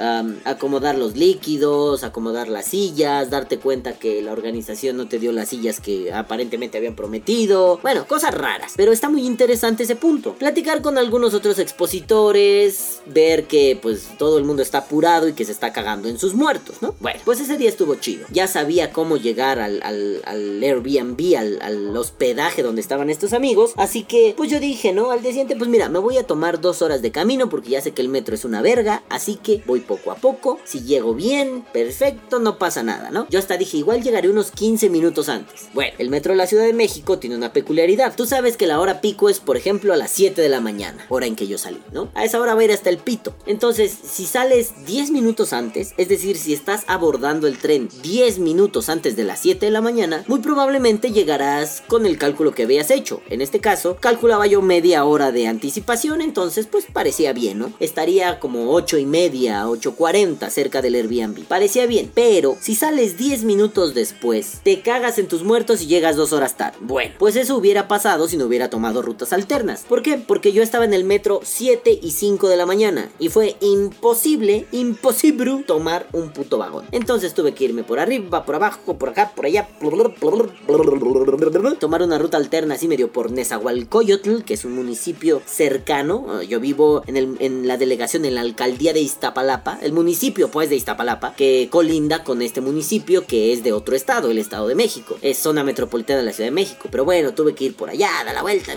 acomodar 0.46 0.98
los 0.98 1.16
líquidos, 1.16 2.04
acomodar 2.04 2.48
las 2.48 2.66
sillas, 2.66 3.30
darte 3.30 3.58
cuenta 3.58 3.94
que 3.94 4.22
la 4.22 4.32
organización 4.32 4.98
no 4.98 5.08
te 5.08 5.20
dio 5.20 5.32
las 5.32 5.50
sillas 5.50 5.80
que 5.80 6.14
aparecen 6.14 6.43
aparentemente 6.44 6.78
habían 6.78 6.96
prometido. 6.96 7.80
Bueno, 7.82 8.06
cosas 8.06 8.34
raras. 8.34 8.74
Pero 8.76 8.92
está 8.92 9.08
muy 9.10 9.26
interesante 9.26 9.84
ese 9.84 9.96
punto. 9.96 10.34
Platicar 10.34 10.82
con 10.82 10.98
algunos 10.98 11.34
otros 11.34 11.58
expositores, 11.58 13.02
ver 13.06 13.46
que 13.46 13.80
pues 13.82 14.10
todo 14.18 14.38
el 14.38 14.44
mundo 14.44 14.62
está 14.62 14.80
apurado 14.80 15.30
y 15.30 15.34
que 15.34 15.46
se 15.46 15.54
está 15.54 15.72
cagando 15.72 16.10
en 16.10 16.20
sus 16.20 16.34
muertos, 16.34 16.82
¿no? 16.82 16.96
Bueno, 17.00 17.22
pues 17.24 17.40
ese 17.40 17.58
día 17.58 17.70
estuvo 17.70 17.96
chido. 17.96 18.28
Ya 18.30 18.48
sabía 18.48 18.92
cómo 18.92 19.16
llegar 19.16 19.60
al, 19.60 19.82
al, 19.84 20.22
al 20.26 20.62
Airbnb, 20.62 21.38
al, 21.38 21.62
al, 21.62 21.96
hospedaje 21.96 22.62
donde 22.62 22.82
estaban 22.82 23.10
estos 23.10 23.32
amigos. 23.32 23.72
Así 23.78 24.04
que 24.04 24.34
pues 24.36 24.50
yo 24.50 24.60
dije, 24.60 24.92
¿no? 24.92 25.12
Al 25.12 25.22
día 25.22 25.32
siguiente, 25.32 25.56
pues 25.56 25.70
mira, 25.70 25.88
me 25.88 26.00
voy 26.00 26.18
a 26.18 26.28
tomar 26.28 26.60
dos 26.60 26.82
horas 26.82 27.02
de 27.02 27.12
camino 27.12 27.50
porque 27.50 27.70
ya 27.70 27.82
sé 27.82 27.92
que 27.92 28.02
el 28.02 28.10
metro 28.10 28.36
es 28.36 28.44
una 28.44 28.62
verga. 28.62 29.04
Así 29.10 29.36
que 29.36 29.64
voy 29.66 29.80
poco 29.80 30.12
a 30.12 30.16
poco. 30.16 30.60
Si 30.66 30.82
llego 30.82 31.14
bien, 31.14 31.64
perfecto, 31.72 32.40
no 32.40 32.58
pasa 32.58 32.84
nada, 32.84 33.12
¿no? 33.12 33.28
Yo 33.30 33.40
hasta 33.40 33.56
dije, 33.56 33.78
igual 33.78 34.04
llegaré 34.04 34.30
unos 34.30 34.52
15 34.52 34.90
minutos 34.90 35.30
antes. 35.30 35.70
Bueno, 35.74 35.94
el 36.00 36.10
metro 36.10 36.33
de 36.34 36.38
la 36.38 36.48
Ciudad 36.48 36.66
de 36.66 36.74
México 36.74 37.20
tiene 37.20 37.36
una 37.36 37.54
peculiaridad. 37.54 38.14
Tú 38.16 38.26
sabes 38.26 38.58
que 38.58 38.68
la 38.68 38.80
hora 38.80 39.02
pico 39.02 39.30
es, 39.30 39.40
por 39.40 39.58
ejemplo, 39.58 39.94
a 39.94 39.98
las 39.98 40.12
7 40.12 40.42
de 40.42 40.50
la 40.50 40.60
mañana, 40.60 41.06
hora 41.10 41.26
en 41.26 41.36
que 41.36 41.48
yo 41.48 41.58
salí, 41.58 41.82
¿no? 41.92 42.10
A 42.14 42.26
esa 42.26 42.40
hora 42.40 42.56
va 42.56 42.62
a 42.62 42.64
ir 42.66 42.72
hasta 42.72 42.90
el 42.90 42.98
pito. 42.98 43.34
Entonces, 43.46 43.96
si 44.04 44.26
sales 44.26 44.86
10 44.86 45.12
minutos 45.12 45.54
antes, 45.54 45.94
es 45.98 46.10
decir, 46.10 46.38
si 46.38 46.54
estás 46.54 46.84
abordando 46.88 47.48
el 47.48 47.58
tren 47.58 47.90
10 48.02 48.40
minutos 48.40 48.90
antes 48.90 49.16
de 49.16 49.24
las 49.24 49.40
7 49.40 49.66
de 49.66 49.72
la 49.72 49.82
mañana, 49.82 50.24
muy 50.28 50.40
probablemente 50.40 51.12
llegarás 51.12 51.82
con 51.88 52.06
el 52.06 52.18
cálculo 52.18 52.54
que 52.54 52.64
habías 52.64 52.92
hecho. 52.92 53.22
En 53.30 53.42
este 53.42 53.60
caso, 53.60 53.98
calculaba 54.00 54.48
yo 54.48 54.62
media 54.62 55.06
hora 55.06 55.32
de 55.32 55.48
anticipación, 55.48 56.22
entonces 56.22 56.68
pues 56.68 56.86
parecía 56.92 57.34
bien, 57.34 57.60
¿no? 57.60 57.74
Estaría 57.80 58.40
como 58.40 58.74
8 58.74 58.98
y 58.98 59.06
media, 59.06 59.66
8.40 59.66 60.50
cerca 60.50 60.82
del 60.82 60.96
Airbnb. 60.96 61.46
Parecía 61.46 61.86
bien, 61.86 62.12
pero 62.14 62.58
si 62.60 62.76
sales 62.76 63.18
10 63.18 63.44
minutos 63.44 63.94
después, 63.94 64.62
te 64.64 64.82
cagas 64.82 65.20
en 65.20 65.28
tus 65.28 65.44
muertos 65.44 65.82
y 65.82 65.88
llegas 65.88 66.16
horas 66.32 66.56
tarde. 66.56 66.78
Bueno, 66.80 67.16
pues 67.20 67.36
eso 67.36 67.58
hubiera 67.58 67.88
pasado 67.88 68.28
si 68.28 68.38
no 68.38 68.46
hubiera 68.46 68.70
tomado 68.70 69.02
rutas 69.02 69.34
alternas. 69.34 69.86
¿Por 69.90 70.02
qué? 70.02 70.18
Porque 70.18 70.54
yo 70.54 70.64
estaba 70.64 70.86
en 70.86 70.94
el 70.94 71.04
metro 71.04 71.42
7 71.44 72.00
y 72.02 72.12
5 72.12 72.48
de 72.48 72.58
la 72.58 72.66
mañana 72.66 73.10
y 73.20 73.30
fue 73.30 73.58
imposible, 73.60 74.68
imposible 74.72 75.34
tomar 75.66 76.08
un 76.12 76.30
puto 76.30 76.58
vagón. 76.58 76.86
Entonces 76.92 77.34
tuve 77.34 77.54
que 77.54 77.66
irme 77.66 77.84
por 77.84 78.00
arriba, 78.00 78.46
por 78.46 78.56
abajo, 78.56 78.98
por 78.98 79.10
acá, 79.10 79.32
por 79.36 79.46
allá, 79.46 79.68
tomar 81.80 82.04
una 82.04 82.18
ruta 82.20 82.38
alterna 82.38 82.76
así 82.76 82.88
medio 82.88 83.12
por 83.12 83.32
Nezahualcóyotl, 83.32 84.44
que 84.44 84.54
es 84.54 84.64
un 84.64 84.76
municipio 84.76 85.42
cercano. 85.46 86.42
Yo 86.44 86.60
vivo 86.60 87.04
en, 87.08 87.18
el, 87.18 87.36
en 87.40 87.68
la 87.68 87.78
delegación, 87.78 88.26
en 88.26 88.36
la 88.36 88.42
alcaldía 88.42 88.94
de 88.94 89.00
Iztapalapa, 89.00 89.80
el 89.82 89.92
municipio 89.92 90.50
pues 90.50 90.70
de 90.70 90.76
Iztapalapa, 90.76 91.34
que 91.36 91.68
colinda 91.72 92.24
con 92.24 92.42
este 92.42 92.62
municipio 92.62 93.26
que 93.26 93.54
es 93.54 93.64
de 93.64 93.74
otro 93.74 93.96
estado, 93.96 94.30
el 94.30 94.38
Estado 94.38 94.68
de 94.68 94.76
México. 94.76 95.18
Es 95.22 95.40
zona 95.40 95.64
metropolitana 95.64 96.13
de 96.18 96.24
la 96.24 96.34
Ciudad 96.34 96.48
de 96.48 96.56
México. 96.56 96.88
Pero 96.92 97.06
bueno, 97.06 97.34
tuve 97.34 97.56
que 97.56 97.66
ir 97.66 97.76
por 97.76 97.90
allá, 97.90 98.10
dar 98.26 98.34
la 98.34 98.42
vuelta. 98.42 98.74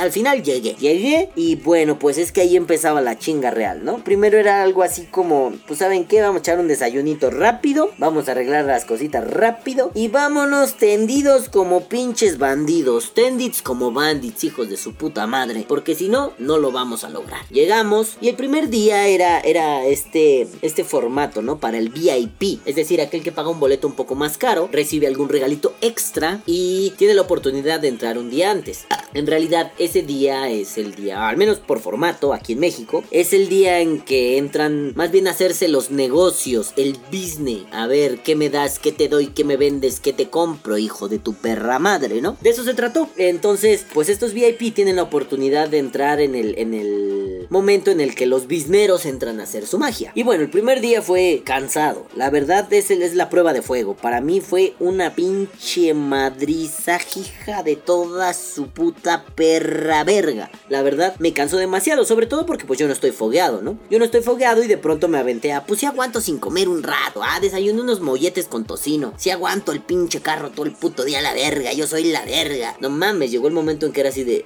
Al 0.00 0.12
final 0.12 0.42
llegué. 0.42 0.74
Llegué 0.78 1.30
y 1.34 1.56
bueno, 1.56 1.98
pues 1.98 2.18
es 2.18 2.32
que 2.32 2.40
ahí 2.42 2.56
empezaba 2.56 3.00
la 3.00 3.18
chinga 3.18 3.50
real, 3.50 3.84
¿no? 3.84 4.02
Primero 4.04 4.38
era 4.38 4.62
algo 4.62 4.82
así 4.82 5.06
como, 5.06 5.52
pues 5.66 5.78
saben 5.78 6.04
qué, 6.04 6.20
vamos 6.22 6.36
a 6.36 6.40
echar 6.40 6.58
un 6.58 6.68
desayunito 6.68 7.30
rápido, 7.30 7.90
vamos 7.98 8.28
a 8.28 8.32
arreglar 8.32 8.64
las 8.64 8.84
cositas 8.84 9.28
rápido 9.28 9.90
y 9.94 10.08
vámonos 10.08 10.76
tendidos 10.76 11.48
como 11.48 11.88
pinches 11.88 12.38
bandidos, 12.38 13.14
tendits 13.14 13.62
como 13.62 13.92
bandits, 13.92 14.44
hijos 14.44 14.68
de 14.68 14.76
su 14.76 14.94
puta 14.94 15.26
madre, 15.26 15.64
porque 15.68 15.94
si 15.94 16.08
no, 16.08 16.32
no 16.38 16.58
lo 16.58 16.72
vamos 16.72 17.04
a 17.04 17.10
lograr. 17.10 17.40
Llegamos 17.50 18.16
y 18.20 18.28
el 18.28 18.36
primer 18.36 18.68
día 18.68 19.06
era, 19.06 19.40
era 19.40 19.84
este, 19.86 20.48
este 20.62 20.84
formato, 20.84 21.42
¿no? 21.42 21.58
Para 21.58 21.78
el 21.78 21.90
VIP, 21.90 22.60
es 22.64 22.76
decir, 22.76 23.00
aquel 23.00 23.22
que 23.22 23.32
paga 23.32 23.48
un 23.48 23.60
boleto 23.60 23.86
un 23.86 23.94
poco 23.94 24.14
más 24.14 24.38
caro, 24.38 24.68
recibe 24.72 25.06
algún 25.06 25.28
regalito 25.28 25.74
extra 25.80 26.39
y 26.46 26.90
tiene 26.96 27.14
la 27.14 27.22
oportunidad 27.22 27.80
de 27.80 27.88
entrar 27.88 28.18
un 28.18 28.30
día 28.30 28.50
antes. 28.50 28.86
En 29.12 29.26
realidad, 29.26 29.72
ese 29.78 30.02
día 30.02 30.48
es 30.48 30.78
el 30.78 30.94
día, 30.94 31.28
al 31.28 31.36
menos 31.36 31.58
por 31.58 31.80
formato 31.80 32.32
aquí 32.32 32.52
en 32.52 32.60
México, 32.60 33.02
es 33.10 33.32
el 33.32 33.48
día 33.48 33.80
en 33.80 34.00
que 34.00 34.38
entran 34.38 34.92
más 34.94 35.10
bien 35.10 35.26
a 35.26 35.32
hacerse 35.32 35.68
los 35.68 35.90
negocios, 35.90 36.72
el 36.76 36.96
business. 37.10 37.64
A 37.72 37.86
ver, 37.86 38.22
¿qué 38.22 38.36
me 38.36 38.50
das? 38.50 38.78
¿Qué 38.78 38.92
te 38.92 39.08
doy? 39.08 39.28
¿Qué 39.28 39.42
me 39.44 39.56
vendes? 39.56 39.98
¿Qué 39.98 40.12
te 40.12 40.28
compro, 40.28 40.78
hijo 40.78 41.08
de 41.08 41.18
tu 41.18 41.34
perra 41.34 41.78
madre, 41.78 42.20
no? 42.20 42.36
De 42.40 42.50
eso 42.50 42.62
se 42.62 42.74
trató. 42.74 43.08
Entonces, 43.16 43.84
pues 43.92 44.08
estos 44.08 44.32
VIP 44.32 44.74
tienen 44.74 44.96
la 44.96 45.02
oportunidad 45.02 45.68
de 45.68 45.78
entrar 45.78 46.20
en 46.20 46.34
el, 46.34 46.56
en 46.58 46.74
el 46.74 47.46
momento 47.50 47.90
en 47.90 48.00
el 48.00 48.14
que 48.14 48.26
los 48.26 48.46
bizneros 48.46 49.06
entran 49.06 49.40
a 49.40 49.44
hacer 49.44 49.66
su 49.66 49.78
magia. 49.78 50.12
Y 50.14 50.22
bueno, 50.22 50.42
el 50.42 50.50
primer 50.50 50.80
día 50.80 51.02
fue 51.02 51.42
cansado. 51.44 52.06
La 52.14 52.30
verdad 52.30 52.72
es, 52.72 52.90
es 52.90 53.14
la 53.14 53.28
prueba 53.28 53.52
de 53.52 53.62
fuego. 53.62 53.96
Para 53.96 54.20
mí 54.20 54.40
fue 54.40 54.74
una 54.78 55.14
pinche 55.14 55.94
madriza 56.30 56.98
de 57.64 57.76
toda 57.76 58.32
su 58.34 58.68
puta 58.68 59.24
perra 59.34 60.04
verga. 60.04 60.50
La 60.68 60.82
verdad, 60.82 61.14
me 61.18 61.32
canso 61.32 61.56
demasiado, 61.56 62.04
sobre 62.04 62.26
todo 62.26 62.46
porque 62.46 62.64
pues 62.64 62.78
yo 62.78 62.86
no 62.86 62.92
estoy 62.92 63.10
fogueado, 63.10 63.62
¿no? 63.62 63.78
Yo 63.90 63.98
no 63.98 64.04
estoy 64.04 64.22
fogueado 64.22 64.62
y 64.62 64.68
de 64.68 64.78
pronto 64.78 65.08
me 65.08 65.18
aventé 65.18 65.52
a, 65.52 65.66
pues 65.66 65.80
si 65.80 65.86
aguanto 65.86 66.20
sin 66.20 66.38
comer 66.38 66.68
un 66.68 66.82
rato, 66.82 67.22
ah, 67.22 67.40
desayuno 67.40 67.82
unos 67.82 68.00
molletes 68.00 68.46
con 68.46 68.64
tocino, 68.64 69.12
si 69.16 69.30
aguanto 69.30 69.72
el 69.72 69.80
pinche 69.80 70.20
carro 70.20 70.50
todo 70.50 70.66
el 70.66 70.72
puto 70.72 71.04
día 71.04 71.20
la 71.20 71.34
verga, 71.34 71.72
yo 71.72 71.86
soy 71.86 72.04
la 72.04 72.24
verga. 72.24 72.76
No 72.80 72.90
mames, 72.90 73.30
llegó 73.30 73.48
el 73.48 73.54
momento 73.54 73.86
en 73.86 73.92
que 73.92 74.00
era 74.00 74.10
así 74.10 74.24
de... 74.24 74.44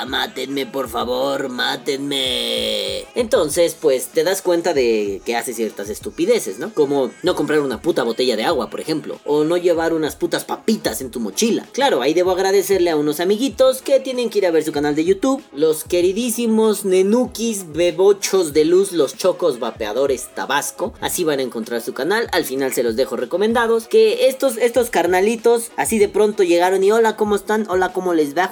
"Ah, 0.00 0.06
mátenme, 0.06 0.66
por 0.66 0.88
favor, 0.88 1.48
mátenme. 1.50 3.04
Entonces, 3.14 3.76
pues 3.78 4.06
te 4.08 4.24
das 4.24 4.40
cuenta 4.40 4.72
de 4.72 5.20
que 5.24 5.36
hace 5.36 5.52
ciertas 5.52 5.90
estupideces, 5.90 6.58
¿no? 6.58 6.72
Como 6.72 7.10
no 7.22 7.34
comprar 7.34 7.60
una 7.60 7.82
puta 7.82 8.02
botella 8.02 8.36
de 8.36 8.44
agua, 8.44 8.70
por 8.70 8.80
ejemplo, 8.80 9.20
o 9.24 9.44
no 9.44 9.56
llevar 9.56 9.92
unas 9.92 10.16
putas 10.16 10.44
papitas 10.44 11.00
en 11.00 11.10
tu 11.10 11.20
mochila. 11.20 11.66
Claro, 11.72 12.00
ahí 12.00 12.14
debo 12.14 12.30
agradecerle 12.30 12.90
a 12.90 12.96
unos 12.96 13.20
amiguitos 13.20 13.82
que 13.82 14.00
tienen 14.00 14.30
que 14.30 14.38
ir 14.38 14.46
a 14.46 14.50
ver 14.50 14.64
su 14.64 14.72
canal 14.72 14.94
de 14.94 15.04
YouTube, 15.04 15.42
los 15.52 15.84
queridísimos 15.84 16.84
Nenukis 16.84 17.72
Bebochos 17.72 18.52
de 18.52 18.64
Luz, 18.64 18.92
los 18.92 19.16
Chocos 19.16 19.58
Vapeadores 19.58 20.28
Tabasco. 20.34 20.94
Así 21.00 21.24
van 21.24 21.40
a 21.40 21.42
encontrar 21.42 21.82
su 21.82 21.92
canal, 21.92 22.28
al 22.32 22.44
final 22.44 22.72
se 22.72 22.82
los 22.82 22.96
dejo 22.96 23.16
recomendados. 23.16 23.86
Que 23.86 24.28
estos, 24.28 24.56
estos 24.56 24.88
carnalitos 24.88 25.70
así 25.76 25.98
de 25.98 26.08
pronto 26.08 26.42
llegaron 26.42 26.82
y 26.84 26.90
hola, 26.90 27.16
¿cómo 27.16 27.36
están? 27.36 27.66
Hola, 27.68 27.92
¿cómo 27.92 28.14
les 28.14 28.36
va? 28.36 28.50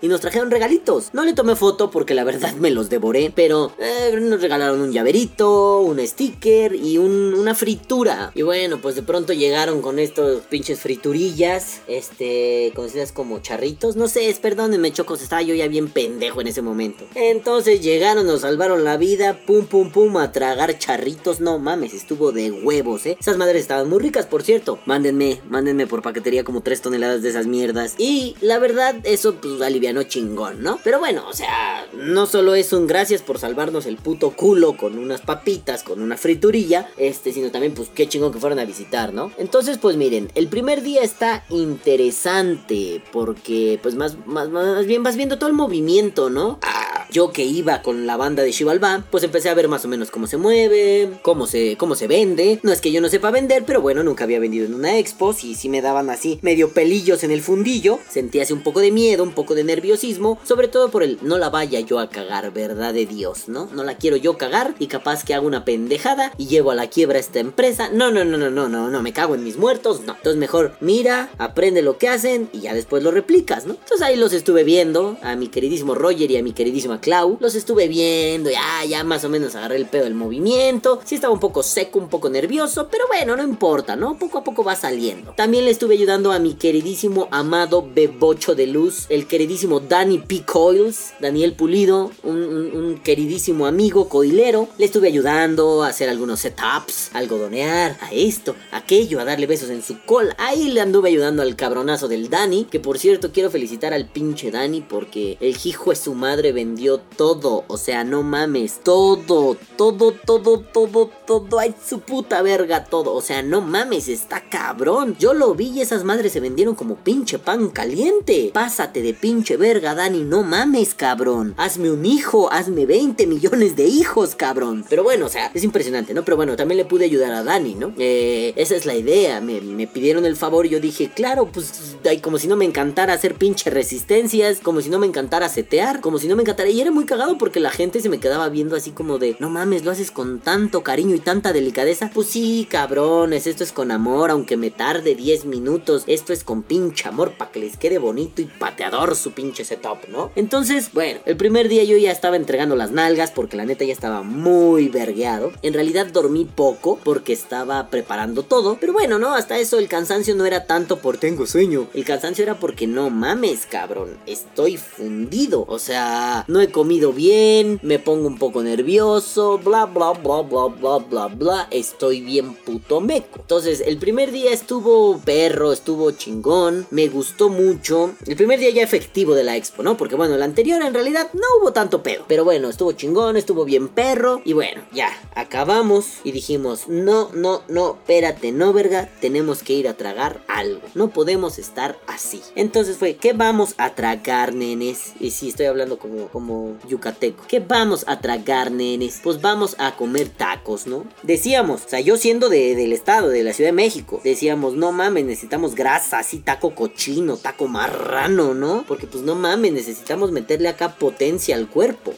Y 0.00 0.08
nos 0.08 0.20
trajeron 0.20 0.37
regalitos. 0.46 1.10
No 1.12 1.24
le 1.24 1.32
tomé 1.32 1.56
foto 1.56 1.90
porque 1.90 2.14
la 2.14 2.24
verdad 2.24 2.54
me 2.54 2.70
los 2.70 2.88
devoré, 2.88 3.32
pero 3.34 3.72
eh, 3.78 4.16
nos 4.20 4.40
regalaron 4.40 4.80
un 4.80 4.92
llaverito, 4.92 5.80
un 5.80 5.98
sticker 6.06 6.74
y 6.74 6.98
un- 6.98 7.34
una 7.34 7.54
fritura. 7.54 8.30
Y 8.34 8.42
bueno, 8.42 8.78
pues 8.80 8.94
de 8.94 9.02
pronto 9.02 9.32
llegaron 9.32 9.82
con 9.82 9.98
estos 9.98 10.42
pinches 10.42 10.80
friturillas, 10.80 11.80
este, 11.88 12.72
conocidas 12.74 13.12
como 13.12 13.40
charritos. 13.40 13.96
No 13.96 14.08
sé, 14.08 14.28
es, 14.28 14.38
perdónenme, 14.38 14.92
chocos, 14.92 15.22
estaba 15.22 15.42
yo 15.42 15.54
ya 15.54 15.68
bien 15.68 15.88
pendejo 15.88 16.40
en 16.40 16.46
ese 16.48 16.62
momento. 16.62 17.04
Entonces 17.14 17.80
llegaron, 17.82 18.26
nos 18.26 18.42
salvaron 18.42 18.84
la 18.84 18.96
vida, 18.96 19.40
pum, 19.46 19.66
pum, 19.66 19.90
pum, 19.90 20.16
a 20.18 20.32
tragar 20.32 20.78
charritos. 20.78 21.40
No 21.40 21.58
mames, 21.58 21.94
estuvo 21.94 22.32
de 22.32 22.50
huevos, 22.50 23.06
eh. 23.06 23.16
Esas 23.20 23.36
madres 23.36 23.62
estaban 23.62 23.88
muy 23.88 23.98
ricas, 24.00 24.26
por 24.26 24.42
cierto. 24.42 24.78
Mándenme, 24.86 25.40
mándenme 25.48 25.86
por 25.86 26.02
paquetería 26.02 26.44
como 26.44 26.60
3 26.62 26.80
toneladas 26.82 27.22
de 27.22 27.30
esas 27.30 27.46
mierdas. 27.46 27.94
Y 27.98 28.36
la 28.40 28.58
verdad, 28.58 28.96
eso 29.04 29.34
pues 29.40 29.60
alivianó 29.62 30.02
chingón, 30.04 30.27
¿no? 30.34 30.78
Pero 30.84 30.98
bueno, 30.98 31.24
o 31.28 31.32
sea, 31.32 31.86
no 31.92 32.26
solo 32.26 32.54
es 32.54 32.72
un 32.72 32.86
gracias 32.86 33.22
por 33.22 33.38
salvarnos 33.38 33.86
el 33.86 33.96
puto 33.96 34.30
culo 34.30 34.76
con 34.76 34.98
unas 34.98 35.20
papitas, 35.20 35.82
con 35.82 36.00
una 36.02 36.16
friturilla, 36.16 36.88
este, 36.96 37.32
sino 37.32 37.50
también 37.50 37.74
pues 37.74 37.88
qué 37.94 38.08
chingón 38.08 38.32
que 38.32 38.38
fueron 38.38 38.58
a 38.58 38.64
visitar, 38.64 39.12
¿no? 39.12 39.32
Entonces, 39.38 39.78
pues 39.78 39.96
miren, 39.96 40.30
el 40.34 40.48
primer 40.48 40.82
día 40.82 41.02
está 41.02 41.44
interesante 41.48 43.02
porque 43.12 43.78
pues 43.82 43.94
más, 43.94 44.16
más, 44.26 44.48
más 44.48 44.86
bien 44.86 45.02
vas 45.02 45.16
viendo 45.16 45.38
todo 45.38 45.48
el 45.48 45.56
movimiento, 45.56 46.30
¿no? 46.30 46.58
Ah, 46.62 46.87
Yo 47.10 47.32
que 47.32 47.44
iba 47.44 47.82
con 47.82 48.06
la 48.06 48.16
banda 48.16 48.42
de 48.42 48.52
Shivalba, 48.52 49.04
pues 49.10 49.24
empecé 49.24 49.48
a 49.48 49.54
ver 49.54 49.68
más 49.68 49.84
o 49.84 49.88
menos 49.88 50.10
cómo 50.10 50.26
se 50.26 50.36
mueve, 50.36 51.18
cómo 51.22 51.46
se, 51.46 51.76
cómo 51.76 51.94
se 51.94 52.06
vende. 52.06 52.60
No 52.62 52.72
es 52.72 52.80
que 52.80 52.92
yo 52.92 53.00
no 53.00 53.08
sepa 53.08 53.30
vender, 53.30 53.64
pero 53.66 53.80
bueno, 53.80 54.02
nunca 54.02 54.24
había 54.24 54.40
vendido 54.40 54.66
en 54.66 54.74
una 54.74 54.98
expo. 54.98 55.34
Y 55.42 55.54
si 55.54 55.68
me 55.68 55.82
daban 55.82 56.10
así 56.10 56.38
medio 56.42 56.72
pelillos 56.72 57.24
en 57.24 57.30
el 57.30 57.42
fundillo, 57.42 57.98
sentía 58.08 58.42
así 58.42 58.52
un 58.52 58.62
poco 58.62 58.80
de 58.80 58.90
miedo, 58.90 59.22
un 59.22 59.32
poco 59.32 59.54
de 59.54 59.64
nerviosismo, 59.64 60.38
sobre 60.44 60.68
todo 60.68 60.90
por 60.90 61.02
el 61.02 61.18
no 61.22 61.38
la 61.38 61.50
vaya 61.50 61.80
yo 61.80 61.98
a 61.98 62.10
cagar, 62.10 62.52
verdad 62.52 62.94
de 62.94 63.06
Dios, 63.06 63.48
¿no? 63.48 63.68
No 63.72 63.84
la 63.84 63.96
quiero 63.96 64.16
yo 64.16 64.36
cagar 64.36 64.74
y 64.78 64.86
capaz 64.86 65.24
que 65.24 65.34
hago 65.34 65.46
una 65.46 65.64
pendejada 65.64 66.32
y 66.36 66.46
llevo 66.46 66.70
a 66.70 66.74
la 66.74 66.88
quiebra 66.88 67.18
esta 67.18 67.40
empresa. 67.40 67.90
No, 67.92 68.10
no, 68.10 68.24
no, 68.24 68.36
no, 68.36 68.50
no, 68.50 68.68
no, 68.68 68.88
no, 68.88 69.02
me 69.02 69.12
cago 69.12 69.34
en 69.34 69.44
mis 69.44 69.56
muertos, 69.56 70.02
no. 70.02 70.14
Entonces 70.14 70.38
mejor 70.38 70.76
mira, 70.80 71.30
aprende 71.38 71.82
lo 71.82 71.98
que 71.98 72.08
hacen 72.08 72.48
y 72.52 72.60
ya 72.60 72.74
después 72.74 73.02
lo 73.02 73.10
replicas, 73.10 73.66
¿no? 73.66 73.74
Entonces 73.74 74.02
ahí 74.02 74.16
los 74.16 74.32
estuve 74.32 74.64
viendo, 74.64 75.16
a 75.22 75.36
mi 75.36 75.48
queridísimo 75.48 75.94
Roger 75.94 76.30
y 76.30 76.36
a 76.36 76.42
mi 76.42 76.52
queridísima 76.52 76.97
Clau. 77.00 77.38
Los 77.40 77.54
estuve 77.54 77.88
viendo, 77.88 78.50
ya, 78.50 78.84
ya 78.86 79.04
más 79.04 79.24
o 79.24 79.28
menos 79.28 79.54
agarré 79.54 79.76
el 79.76 79.86
pedo 79.86 80.04
del 80.04 80.14
movimiento. 80.14 81.00
Sí 81.04 81.14
estaba 81.14 81.32
un 81.32 81.40
poco 81.40 81.62
seco, 81.62 81.98
un 81.98 82.08
poco 82.08 82.28
nervioso, 82.30 82.88
pero 82.90 83.06
bueno, 83.08 83.36
no 83.36 83.42
importa, 83.42 83.96
¿no? 83.96 84.18
Poco 84.18 84.38
a 84.38 84.44
poco 84.44 84.64
va 84.64 84.76
saliendo. 84.76 85.32
También 85.32 85.64
le 85.64 85.70
estuve 85.70 85.94
ayudando 85.94 86.32
a 86.32 86.38
mi 86.38 86.54
queridísimo 86.54 87.28
amado 87.30 87.86
Bebocho 87.94 88.54
de 88.54 88.66
Luz, 88.66 89.06
el 89.08 89.26
queridísimo 89.26 89.80
Danny 89.80 90.18
P. 90.18 90.42
Coils, 90.44 91.12
Daniel 91.20 91.52
Pulido, 91.52 92.10
un, 92.22 93.00
queridísimo 93.04 93.66
amigo 93.66 94.08
coilero. 94.08 94.68
Le 94.78 94.84
estuve 94.84 95.08
ayudando 95.08 95.82
a 95.82 95.88
hacer 95.88 96.08
algunos 96.08 96.40
setups, 96.40 97.10
a 97.14 97.18
algodonear, 97.18 97.96
a 98.00 98.12
esto, 98.12 98.54
a 98.72 98.78
aquello, 98.78 99.20
a 99.20 99.24
darle 99.24 99.46
besos 99.46 99.70
en 99.70 99.82
su 99.82 100.00
cola. 100.04 100.34
Ahí 100.38 100.70
le 100.70 100.80
anduve 100.80 101.10
ayudando 101.10 101.42
al 101.42 101.56
cabronazo 101.56 102.08
del 102.08 102.30
Dani, 102.30 102.64
que 102.64 102.80
por 102.80 102.98
cierto 102.98 103.32
quiero 103.32 103.50
felicitar 103.50 103.92
al 103.92 104.06
pinche 104.06 104.50
Dani 104.50 104.80
porque 104.80 105.36
el 105.40 105.56
hijo 105.64 105.90
de 105.90 105.96
su 105.96 106.14
madre 106.14 106.52
vendió 106.52 106.87
todo, 106.96 107.64
o 107.68 107.76
sea, 107.76 108.04
no 108.04 108.22
mames, 108.22 108.80
todo, 108.82 109.56
todo, 109.76 110.12
todo, 110.12 110.60
todo, 110.60 111.10
todo, 111.26 111.58
ay 111.58 111.74
su 111.86 112.00
puta 112.00 112.40
verga 112.40 112.86
todo, 112.86 113.12
o 113.12 113.20
sea, 113.20 113.42
no 113.42 113.60
mames, 113.60 114.08
está 114.08 114.48
cabrón. 114.48 115.16
Yo 115.18 115.34
lo 115.34 115.54
vi 115.54 115.68
y 115.68 115.80
esas 115.82 116.04
madres 116.04 116.32
se 116.32 116.40
vendieron 116.40 116.74
como 116.74 116.96
pinche 116.96 117.38
pan 117.38 117.68
caliente. 117.68 118.50
Pásate 118.52 119.02
de 119.02 119.14
pinche 119.14 119.56
verga, 119.56 119.94
Dani, 119.94 120.22
no 120.22 120.42
mames, 120.42 120.94
cabrón. 120.94 121.54
Hazme 121.56 121.90
un 121.90 122.06
hijo, 122.06 122.50
hazme 122.52 122.86
20 122.86 123.26
millones 123.26 123.76
de 123.76 123.84
hijos, 123.84 124.34
cabrón. 124.34 124.84
Pero 124.88 125.02
bueno, 125.02 125.26
o 125.26 125.28
sea, 125.28 125.50
es 125.54 125.64
impresionante, 125.64 126.14
¿no? 126.14 126.24
Pero 126.24 126.36
bueno, 126.36 126.56
también 126.56 126.78
le 126.78 126.84
pude 126.84 127.04
ayudar 127.04 127.32
a 127.32 127.44
Dani, 127.44 127.74
¿no? 127.74 127.92
Eh, 127.98 128.52
esa 128.56 128.76
es 128.76 128.86
la 128.86 128.94
idea, 128.94 129.40
me, 129.40 129.60
me 129.60 129.86
pidieron 129.86 130.24
el 130.24 130.36
favor 130.36 130.66
y 130.66 130.70
yo 130.70 130.80
dije, 130.80 131.10
claro, 131.14 131.46
pues, 131.52 131.96
ay, 132.08 132.20
como 132.20 132.38
si 132.38 132.48
no 132.48 132.56
me 132.56 132.64
encantara 132.64 133.12
hacer 133.12 133.34
pinche 133.34 133.70
resistencias, 133.70 134.60
como 134.60 134.80
si 134.80 134.88
no 134.88 134.98
me 134.98 135.06
encantara 135.06 135.48
setear, 135.48 136.00
como 136.00 136.18
si 136.18 136.28
no 136.28 136.36
me 136.36 136.42
encantara. 136.42 136.70
Y 136.70 136.77
era 136.80 136.90
muy 136.90 137.04
cagado 137.04 137.38
porque 137.38 137.60
la 137.60 137.70
gente 137.70 138.00
se 138.00 138.08
me 138.08 138.20
quedaba 138.20 138.48
viendo 138.48 138.76
así 138.76 138.90
como 138.90 139.18
de, 139.18 139.36
no 139.38 139.50
mames, 139.50 139.84
lo 139.84 139.90
haces 139.90 140.10
con 140.10 140.40
tanto 140.40 140.82
cariño 140.82 141.14
y 141.14 141.20
tanta 141.20 141.52
delicadeza. 141.52 142.10
Pues 142.12 142.28
sí, 142.28 142.66
cabrones, 142.70 143.46
esto 143.46 143.64
es 143.64 143.72
con 143.72 143.90
amor, 143.90 144.30
aunque 144.30 144.56
me 144.56 144.70
tarde 144.70 145.14
10 145.14 145.44
minutos. 145.46 146.04
Esto 146.06 146.32
es 146.32 146.44
con 146.44 146.62
pinche 146.62 147.08
amor 147.08 147.32
para 147.32 147.50
que 147.50 147.60
les 147.60 147.76
quede 147.76 147.98
bonito 147.98 148.42
y 148.42 148.46
pateador 148.46 149.16
su 149.16 149.32
pinche 149.32 149.64
setup, 149.64 150.08
¿no? 150.08 150.30
Entonces, 150.36 150.92
bueno, 150.92 151.20
el 151.24 151.36
primer 151.36 151.68
día 151.68 151.84
yo 151.84 151.96
ya 151.96 152.10
estaba 152.10 152.36
entregando 152.36 152.76
las 152.76 152.90
nalgas 152.90 153.30
porque 153.30 153.56
la 153.56 153.64
neta 153.64 153.84
ya 153.84 153.92
estaba 153.92 154.22
muy 154.22 154.88
vergueado. 154.88 155.52
En 155.62 155.74
realidad 155.74 156.06
dormí 156.06 156.44
poco 156.44 156.98
porque 157.02 157.32
estaba 157.32 157.88
preparando 157.88 158.42
todo. 158.42 158.78
Pero 158.80 158.92
bueno, 158.92 159.18
¿no? 159.18 159.34
Hasta 159.34 159.58
eso 159.58 159.78
el 159.78 159.88
cansancio 159.88 160.34
no 160.34 160.46
era 160.46 160.66
tanto 160.66 160.98
por 160.98 161.18
tengo 161.18 161.46
sueño. 161.46 161.88
El 161.94 162.04
cansancio 162.04 162.42
era 162.42 162.58
porque 162.58 162.86
no 162.86 163.10
mames, 163.10 163.66
cabrón. 163.66 164.16
Estoy 164.26 164.76
fundido. 164.76 165.64
O 165.68 165.78
sea, 165.78 166.44
no 166.48 166.60
he 166.60 166.67
comido 166.70 167.12
bien, 167.12 167.80
me 167.82 167.98
pongo 167.98 168.26
un 168.26 168.38
poco 168.38 168.62
nervioso, 168.62 169.58
bla, 169.58 169.86
bla, 169.86 170.12
bla, 170.12 170.42
bla, 170.42 170.66
bla, 170.66 170.98
bla, 170.98 171.26
bla. 171.28 171.68
Estoy 171.70 172.20
bien 172.20 172.54
puto 172.54 173.00
meco. 173.00 173.40
Entonces, 173.40 173.82
el 173.86 173.98
primer 173.98 174.32
día 174.32 174.52
estuvo 174.52 175.18
perro, 175.18 175.72
estuvo 175.72 176.10
chingón, 176.12 176.86
me 176.90 177.08
gustó 177.08 177.48
mucho. 177.48 178.14
El 178.26 178.36
primer 178.36 178.60
día 178.60 178.70
ya 178.70 178.82
efectivo 178.82 179.34
de 179.34 179.44
la 179.44 179.56
expo, 179.56 179.82
¿no? 179.82 179.96
Porque 179.96 180.14
bueno, 180.14 180.34
el 180.34 180.42
anterior 180.42 180.82
en 180.82 180.94
realidad 180.94 181.28
no 181.32 181.42
hubo 181.60 181.72
tanto 181.72 182.02
pedo. 182.02 182.24
Pero 182.28 182.44
bueno, 182.44 182.68
estuvo 182.68 182.92
chingón, 182.92 183.36
estuvo 183.36 183.64
bien 183.64 183.88
perro. 183.88 184.42
Y 184.44 184.52
bueno, 184.52 184.82
ya, 184.92 185.10
acabamos 185.34 186.18
y 186.24 186.32
dijimos, 186.32 186.88
no, 186.88 187.30
no, 187.34 187.62
no, 187.68 187.96
espérate, 188.00 188.52
no, 188.52 188.72
verga, 188.72 189.08
tenemos 189.20 189.62
que 189.62 189.74
ir 189.74 189.88
a 189.88 189.94
tragar 189.94 190.42
algo. 190.48 190.80
No 190.94 191.10
podemos 191.10 191.58
estar 191.58 191.98
así. 192.06 192.42
Entonces 192.54 192.96
fue, 192.96 193.16
¿qué 193.16 193.32
vamos 193.32 193.74
a 193.78 193.94
tragar, 193.94 194.54
nenes? 194.54 195.12
Y 195.20 195.30
sí, 195.30 195.48
estoy 195.48 195.66
hablando 195.66 195.98
como, 195.98 196.28
como 196.28 196.57
yucateco. 196.88 197.44
¿Qué 197.48 197.60
vamos 197.60 198.04
a 198.06 198.20
tragar, 198.20 198.70
nenes? 198.70 199.20
Pues 199.22 199.40
vamos 199.40 199.76
a 199.78 199.96
comer 199.96 200.28
tacos, 200.28 200.86
¿no? 200.86 201.04
Decíamos, 201.22 201.84
o 201.86 201.88
sea, 201.88 202.00
yo 202.00 202.16
siendo 202.16 202.48
de, 202.48 202.74
del 202.74 202.92
estado, 202.92 203.28
de 203.28 203.42
la 203.42 203.52
Ciudad 203.52 203.68
de 203.68 203.74
México, 203.76 204.20
decíamos, 204.24 204.74
no 204.74 204.92
mames, 204.92 205.24
necesitamos 205.24 205.74
grasa, 205.74 206.18
así 206.18 206.38
taco 206.38 206.74
cochino, 206.74 207.36
taco 207.36 207.68
marrano, 207.68 208.54
¿no? 208.54 208.84
Porque 208.86 209.06
pues 209.06 209.24
no 209.24 209.34
mames, 209.34 209.72
necesitamos 209.72 210.32
meterle 210.32 210.68
acá 210.68 210.94
potencia 210.96 211.56
al 211.56 211.68
cuerpo. 211.68 212.12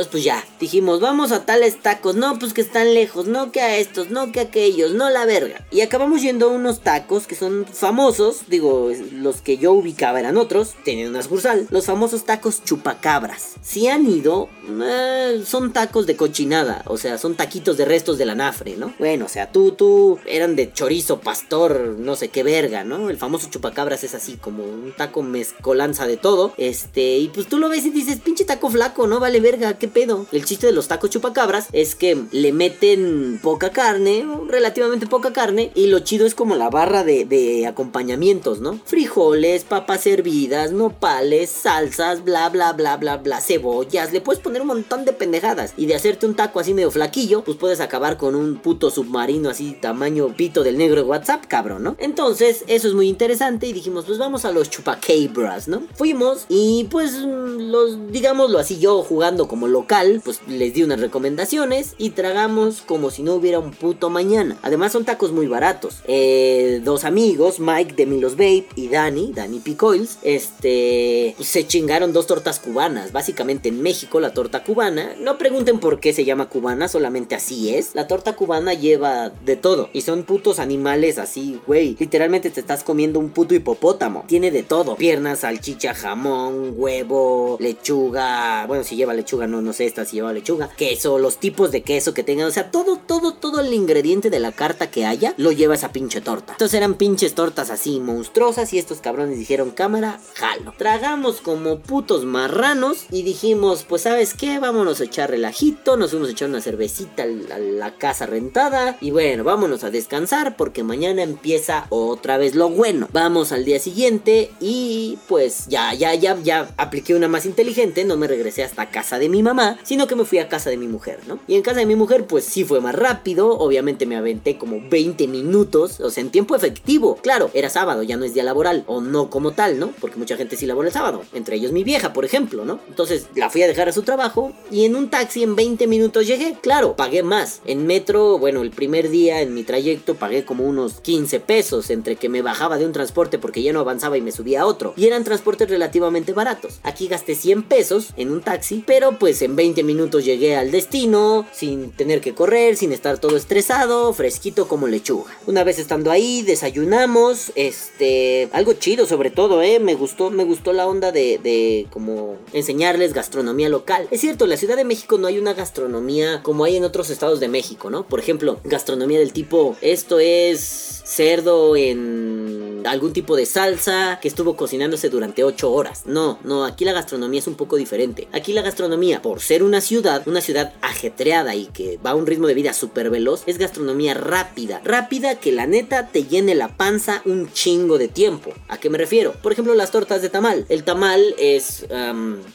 Entonces 0.00 0.12
pues 0.12 0.24
ya, 0.24 0.42
dijimos, 0.58 1.00
vamos 1.00 1.30
a 1.30 1.44
tales 1.44 1.82
tacos, 1.82 2.14
no, 2.14 2.38
pues 2.38 2.54
que 2.54 2.62
están 2.62 2.94
lejos, 2.94 3.26
no 3.26 3.52
que 3.52 3.60
a 3.60 3.76
estos, 3.76 4.08
no 4.08 4.32
que 4.32 4.40
a 4.40 4.44
aquellos, 4.44 4.94
no 4.94 5.10
la 5.10 5.26
verga. 5.26 5.66
Y 5.70 5.82
acabamos 5.82 6.22
yendo 6.22 6.46
a 6.46 6.52
unos 6.52 6.80
tacos 6.80 7.26
que 7.26 7.34
son 7.34 7.66
famosos, 7.66 8.44
digo, 8.48 8.90
los 9.12 9.42
que 9.42 9.58
yo 9.58 9.72
ubicaba 9.72 10.18
eran 10.18 10.38
otros, 10.38 10.72
tenían 10.86 11.10
una 11.10 11.22
sucursal, 11.22 11.66
los 11.68 11.84
famosos 11.84 12.24
tacos 12.24 12.64
chupacabras. 12.64 13.56
Si 13.60 13.88
han 13.88 14.10
ido, 14.10 14.48
eh, 14.82 15.42
son 15.44 15.74
tacos 15.74 16.06
de 16.06 16.16
cochinada, 16.16 16.82
o 16.86 16.96
sea, 16.96 17.18
son 17.18 17.34
taquitos 17.34 17.76
de 17.76 17.84
restos 17.84 18.16
de 18.16 18.24
la 18.24 18.34
nafre, 18.34 18.78
¿no? 18.78 18.94
Bueno, 18.98 19.26
o 19.26 19.28
sea, 19.28 19.52
tú, 19.52 19.72
tú, 19.72 20.18
eran 20.24 20.56
de 20.56 20.72
chorizo, 20.72 21.20
pastor, 21.20 21.96
no 21.98 22.16
sé 22.16 22.28
qué 22.28 22.42
verga, 22.42 22.84
¿no? 22.84 23.10
El 23.10 23.18
famoso 23.18 23.50
chupacabras 23.50 24.02
es 24.02 24.14
así, 24.14 24.38
como 24.38 24.64
un 24.64 24.94
taco 24.96 25.22
mezcolanza 25.22 26.06
de 26.06 26.16
todo, 26.16 26.54
este, 26.56 27.18
y 27.18 27.28
pues 27.28 27.48
tú 27.48 27.58
lo 27.58 27.68
ves 27.68 27.84
y 27.84 27.90
dices, 27.90 28.18
pinche 28.20 28.46
taco 28.46 28.70
flaco, 28.70 29.06
¿no? 29.06 29.20
Vale 29.20 29.40
verga, 29.40 29.76
¿qué 29.76 29.89
pedo? 29.90 30.26
El 30.32 30.44
chiste 30.44 30.66
de 30.66 30.72
los 30.72 30.88
tacos 30.88 31.10
chupacabras 31.10 31.68
es 31.72 31.94
que 31.94 32.22
le 32.32 32.52
meten 32.52 33.38
poca 33.42 33.70
carne, 33.70 34.26
relativamente 34.48 35.06
poca 35.06 35.32
carne, 35.32 35.70
y 35.74 35.86
lo 35.86 36.00
chido 36.00 36.26
es 36.26 36.34
como 36.34 36.56
la 36.56 36.70
barra 36.70 37.04
de, 37.04 37.24
de 37.24 37.66
acompañamientos, 37.66 38.60
¿no? 38.60 38.78
Frijoles, 38.84 39.64
papas 39.64 40.06
hervidas, 40.06 40.72
nopales, 40.72 41.50
salsas, 41.50 42.24
bla, 42.24 42.48
bla, 42.48 42.72
bla, 42.72 42.96
bla, 42.96 43.16
bla, 43.18 43.40
cebollas, 43.40 44.12
le 44.12 44.20
puedes 44.20 44.42
poner 44.42 44.62
un 44.62 44.68
montón 44.68 45.04
de 45.04 45.12
pendejadas. 45.12 45.74
Y 45.76 45.86
de 45.86 45.94
hacerte 45.94 46.26
un 46.26 46.34
taco 46.34 46.60
así 46.60 46.74
medio 46.74 46.90
flaquillo, 46.90 47.42
pues 47.44 47.56
puedes 47.56 47.80
acabar 47.80 48.16
con 48.16 48.34
un 48.34 48.56
puto 48.56 48.90
submarino 48.90 49.50
así 49.50 49.76
tamaño 49.80 50.34
pito 50.36 50.62
del 50.62 50.78
negro 50.78 51.02
de 51.02 51.08
WhatsApp, 51.08 51.44
cabrón, 51.46 51.82
¿no? 51.82 51.96
Entonces, 51.98 52.64
eso 52.66 52.88
es 52.88 52.94
muy 52.94 53.08
interesante 53.08 53.66
y 53.66 53.72
dijimos, 53.72 54.04
pues 54.04 54.18
vamos 54.18 54.44
a 54.44 54.52
los 54.52 54.70
chupacabras, 54.70 55.68
¿no? 55.68 55.82
Fuimos 55.94 56.46
y 56.48 56.86
pues 56.90 57.14
los, 57.14 58.12
digámoslo 58.12 58.58
así, 58.58 58.78
yo 58.78 59.02
jugando 59.02 59.48
como 59.48 59.66
local, 59.80 60.20
pues 60.22 60.40
les 60.46 60.74
di 60.74 60.82
unas 60.82 61.00
recomendaciones 61.00 61.94
y 61.96 62.10
tragamos 62.10 62.82
como 62.82 63.10
si 63.10 63.22
no 63.22 63.34
hubiera 63.34 63.58
un 63.58 63.70
puto 63.70 64.10
mañana. 64.10 64.58
Además 64.60 64.92
son 64.92 65.06
tacos 65.06 65.32
muy 65.32 65.46
baratos. 65.46 66.02
Eh, 66.06 66.82
dos 66.84 67.04
amigos, 67.04 67.60
Mike 67.60 67.94
de 67.94 68.04
Milos 68.04 68.36
Babe 68.36 68.66
y 68.76 68.88
Dani, 68.88 69.32
Dani 69.34 69.58
Picoils, 69.60 70.18
este, 70.22 71.34
se 71.40 71.66
chingaron 71.66 72.12
dos 72.12 72.26
tortas 72.26 72.60
cubanas. 72.60 73.12
Básicamente 73.12 73.70
en 73.70 73.80
México 73.80 74.20
la 74.20 74.34
torta 74.34 74.62
cubana, 74.64 75.14
no 75.18 75.38
pregunten 75.38 75.80
por 75.80 75.98
qué 75.98 76.12
se 76.12 76.26
llama 76.26 76.50
cubana, 76.50 76.86
solamente 76.86 77.34
así 77.34 77.74
es. 77.74 77.94
La 77.94 78.06
torta 78.06 78.36
cubana 78.36 78.74
lleva 78.74 79.30
de 79.30 79.56
todo 79.56 79.88
y 79.94 80.02
son 80.02 80.24
putos 80.24 80.58
animales 80.58 81.16
así, 81.16 81.58
güey. 81.66 81.96
Literalmente 81.98 82.50
te 82.50 82.60
estás 82.60 82.84
comiendo 82.84 83.18
un 83.18 83.30
puto 83.30 83.54
hipopótamo. 83.54 84.24
Tiene 84.26 84.50
de 84.50 84.62
todo, 84.62 84.96
piernas, 84.96 85.40
salchicha, 85.40 85.94
jamón, 85.94 86.74
huevo, 86.76 87.56
lechuga, 87.60 88.66
bueno, 88.66 88.84
si 88.84 88.96
lleva 88.96 89.14
lechuga 89.14 89.46
no 89.46 89.69
no, 89.70 89.74
sé, 89.74 89.88
si 90.04 90.16
lleva 90.16 90.32
lechuga, 90.32 90.68
queso, 90.76 91.20
los 91.20 91.38
tipos 91.38 91.70
de 91.70 91.82
queso 91.82 92.12
que 92.12 92.24
tengan, 92.24 92.48
o 92.48 92.50
sea, 92.50 92.72
todo, 92.72 92.96
todo, 92.96 93.34
todo 93.34 93.60
el 93.60 93.72
ingrediente 93.72 94.28
de 94.28 94.40
la 94.40 94.50
carta 94.50 94.90
que 94.90 95.06
haya, 95.06 95.32
lo 95.36 95.52
lleva 95.52 95.76
esa 95.76 95.92
pinche 95.92 96.20
torta. 96.20 96.54
Entonces 96.54 96.76
eran 96.76 96.94
pinches 96.94 97.34
tortas 97.34 97.70
así 97.70 98.00
monstruosas 98.00 98.72
y 98.72 98.78
estos 98.78 99.00
cabrones 99.00 99.38
dijeron, 99.38 99.70
cámara, 99.70 100.18
jalo. 100.34 100.74
Tragamos 100.76 101.40
como 101.40 101.78
putos 101.78 102.24
marranos 102.24 103.06
y 103.12 103.22
dijimos, 103.22 103.84
pues 103.88 104.02
sabes 104.02 104.34
qué, 104.34 104.58
vámonos 104.58 105.00
a 105.00 105.04
echar 105.04 105.30
relajito, 105.30 105.96
nos 105.96 106.10
fuimos 106.10 106.30
a 106.30 106.32
echar 106.32 106.48
una 106.48 106.60
cervecita 106.60 107.22
a 107.22 107.58
la 107.58 107.94
casa 107.96 108.26
rentada 108.26 108.96
y 109.00 109.12
bueno, 109.12 109.44
vámonos 109.44 109.84
a 109.84 109.90
descansar 109.90 110.56
porque 110.56 110.82
mañana 110.82 111.22
empieza 111.22 111.86
otra 111.90 112.38
vez 112.38 112.56
lo 112.56 112.70
bueno. 112.70 113.08
Vamos 113.12 113.52
al 113.52 113.64
día 113.64 113.78
siguiente 113.78 114.50
y 114.58 115.16
pues 115.28 115.68
ya, 115.68 115.94
ya, 115.94 116.12
ya, 116.16 116.36
ya 116.42 116.74
apliqué 116.76 117.14
una 117.14 117.28
más 117.28 117.46
inteligente, 117.46 118.04
no 118.04 118.16
me 118.16 118.26
regresé 118.26 118.64
hasta 118.64 118.90
casa 118.90 119.20
de 119.20 119.28
mi 119.28 119.42
mamá, 119.42 119.49
sino 119.82 120.06
que 120.06 120.16
me 120.16 120.24
fui 120.24 120.38
a 120.38 120.48
casa 120.48 120.70
de 120.70 120.76
mi 120.76 120.86
mujer, 120.86 121.20
¿no? 121.26 121.38
Y 121.46 121.54
en 121.54 121.62
casa 121.62 121.80
de 121.80 121.86
mi 121.86 121.96
mujer, 121.96 122.26
pues 122.26 122.44
sí 122.44 122.64
fue 122.64 122.80
más 122.80 122.94
rápido, 122.94 123.58
obviamente 123.58 124.06
me 124.06 124.16
aventé 124.16 124.58
como 124.58 124.80
20 124.88 125.26
minutos, 125.28 126.00
o 126.00 126.10
sea, 126.10 126.22
en 126.22 126.30
tiempo 126.30 126.54
efectivo. 126.54 127.16
Claro, 127.22 127.50
era 127.54 127.68
sábado, 127.68 128.02
ya 128.02 128.16
no 128.16 128.24
es 128.24 128.34
día 128.34 128.44
laboral, 128.44 128.84
o 128.86 129.00
no 129.00 129.30
como 129.30 129.52
tal, 129.52 129.78
¿no? 129.78 129.92
Porque 130.00 130.18
mucha 130.18 130.36
gente 130.36 130.56
sí 130.56 130.66
labora 130.66 130.88
el 130.88 130.94
sábado, 130.94 131.22
entre 131.32 131.56
ellos 131.56 131.72
mi 131.72 131.84
vieja, 131.84 132.12
por 132.12 132.24
ejemplo, 132.24 132.64
¿no? 132.64 132.80
Entonces 132.88 133.26
la 133.34 133.50
fui 133.50 133.62
a 133.62 133.66
dejar 133.66 133.88
a 133.88 133.92
su 133.92 134.02
trabajo 134.02 134.52
y 134.70 134.84
en 134.84 134.96
un 134.96 135.10
taxi 135.10 135.42
en 135.42 135.56
20 135.56 135.86
minutos 135.86 136.26
llegué, 136.26 136.56
claro, 136.60 136.96
pagué 136.96 137.22
más. 137.22 137.60
En 137.64 137.86
metro, 137.86 138.38
bueno, 138.38 138.62
el 138.62 138.70
primer 138.70 139.10
día 139.10 139.40
en 139.40 139.54
mi 139.54 139.64
trayecto 139.64 140.14
pagué 140.14 140.44
como 140.44 140.64
unos 140.64 141.00
15 141.00 141.40
pesos 141.40 141.90
entre 141.90 142.16
que 142.16 142.28
me 142.28 142.42
bajaba 142.42 142.78
de 142.78 142.86
un 142.86 142.92
transporte 142.92 143.38
porque 143.38 143.62
ya 143.62 143.72
no 143.72 143.80
avanzaba 143.80 144.16
y 144.16 144.22
me 144.22 144.32
subía 144.32 144.62
a 144.62 144.66
otro. 144.66 144.94
Y 144.96 145.06
eran 145.06 145.24
transportes 145.24 145.68
relativamente 145.68 146.32
baratos. 146.32 146.80
Aquí 146.82 147.08
gasté 147.08 147.34
100 147.34 147.62
pesos 147.64 148.08
en 148.16 148.30
un 148.30 148.40
taxi, 148.40 148.82
pero 148.86 149.18
pues 149.18 149.39
pues 149.40 149.48
en 149.48 149.56
20 149.56 149.82
minutos 149.84 150.24
llegué 150.24 150.54
al 150.54 150.70
destino, 150.70 151.46
sin 151.50 151.92
tener 151.92 152.20
que 152.20 152.34
correr, 152.34 152.76
sin 152.76 152.92
estar 152.92 153.18
todo 153.18 153.38
estresado, 153.38 154.12
fresquito 154.12 154.68
como 154.68 154.86
lechuga. 154.86 155.34
Una 155.46 155.64
vez 155.64 155.78
estando 155.78 156.10
ahí, 156.10 156.42
desayunamos, 156.42 157.52
este, 157.54 158.50
algo 158.52 158.74
chido 158.74 159.06
sobre 159.06 159.30
todo, 159.30 159.62
eh, 159.62 159.78
me 159.78 159.94
gustó, 159.94 160.30
me 160.30 160.44
gustó 160.44 160.74
la 160.74 160.86
onda 160.86 161.10
de, 161.10 161.38
de 161.38 161.86
como 161.90 162.36
enseñarles 162.52 163.14
gastronomía 163.14 163.70
local. 163.70 164.08
Es 164.10 164.20
cierto, 164.20 164.44
en 164.44 164.50
la 164.50 164.56
Ciudad 164.58 164.76
de 164.76 164.84
México 164.84 165.16
no 165.16 165.26
hay 165.26 165.38
una 165.38 165.54
gastronomía 165.54 166.42
como 166.42 166.64
hay 166.64 166.76
en 166.76 166.84
otros 166.84 167.08
estados 167.08 167.40
de 167.40 167.48
México, 167.48 167.88
¿no? 167.88 168.06
Por 168.06 168.20
ejemplo, 168.20 168.60
gastronomía 168.64 169.20
del 169.20 169.32
tipo, 169.32 169.74
esto 169.80 170.20
es 170.20 171.00
cerdo 171.04 171.76
en 171.76 172.84
algún 172.86 173.12
tipo 173.12 173.36
de 173.36 173.46
salsa 173.46 174.18
que 174.22 174.28
estuvo 174.28 174.56
cocinándose 174.56 175.08
durante 175.08 175.44
8 175.44 175.70
horas. 175.72 176.02
No, 176.06 176.38
no, 176.44 176.64
aquí 176.64 176.84
la 176.84 176.92
gastronomía 176.92 177.40
es 177.40 177.46
un 177.46 177.54
poco 177.54 177.76
diferente. 177.76 178.28
Aquí 178.32 178.52
la 178.52 178.62
gastronomía, 178.62 179.20
por 179.30 179.40
ser 179.40 179.62
una 179.62 179.80
ciudad, 179.80 180.26
una 180.26 180.40
ciudad 180.40 180.72
ajetreada 180.82 181.54
y 181.54 181.66
que 181.66 182.00
va 182.04 182.10
a 182.10 182.14
un 182.16 182.26
ritmo 182.26 182.48
de 182.48 182.54
vida 182.54 182.72
súper 182.72 183.10
veloz, 183.10 183.44
es 183.46 183.58
gastronomía 183.58 184.12
rápida. 184.12 184.80
Rápida 184.84 185.36
que 185.36 185.52
la 185.52 185.68
neta 185.68 186.08
te 186.08 186.24
llene 186.24 186.56
la 186.56 186.76
panza 186.76 187.22
un 187.24 187.52
chingo 187.52 187.96
de 187.96 188.08
tiempo. 188.08 188.52
¿A 188.66 188.78
qué 188.78 188.90
me 188.90 188.98
refiero? 188.98 189.32
Por 189.40 189.52
ejemplo, 189.52 189.72
las 189.74 189.92
tortas 189.92 190.20
de 190.20 190.30
tamal. 190.30 190.66
El 190.68 190.82
tamal 190.82 191.36
es... 191.38 191.86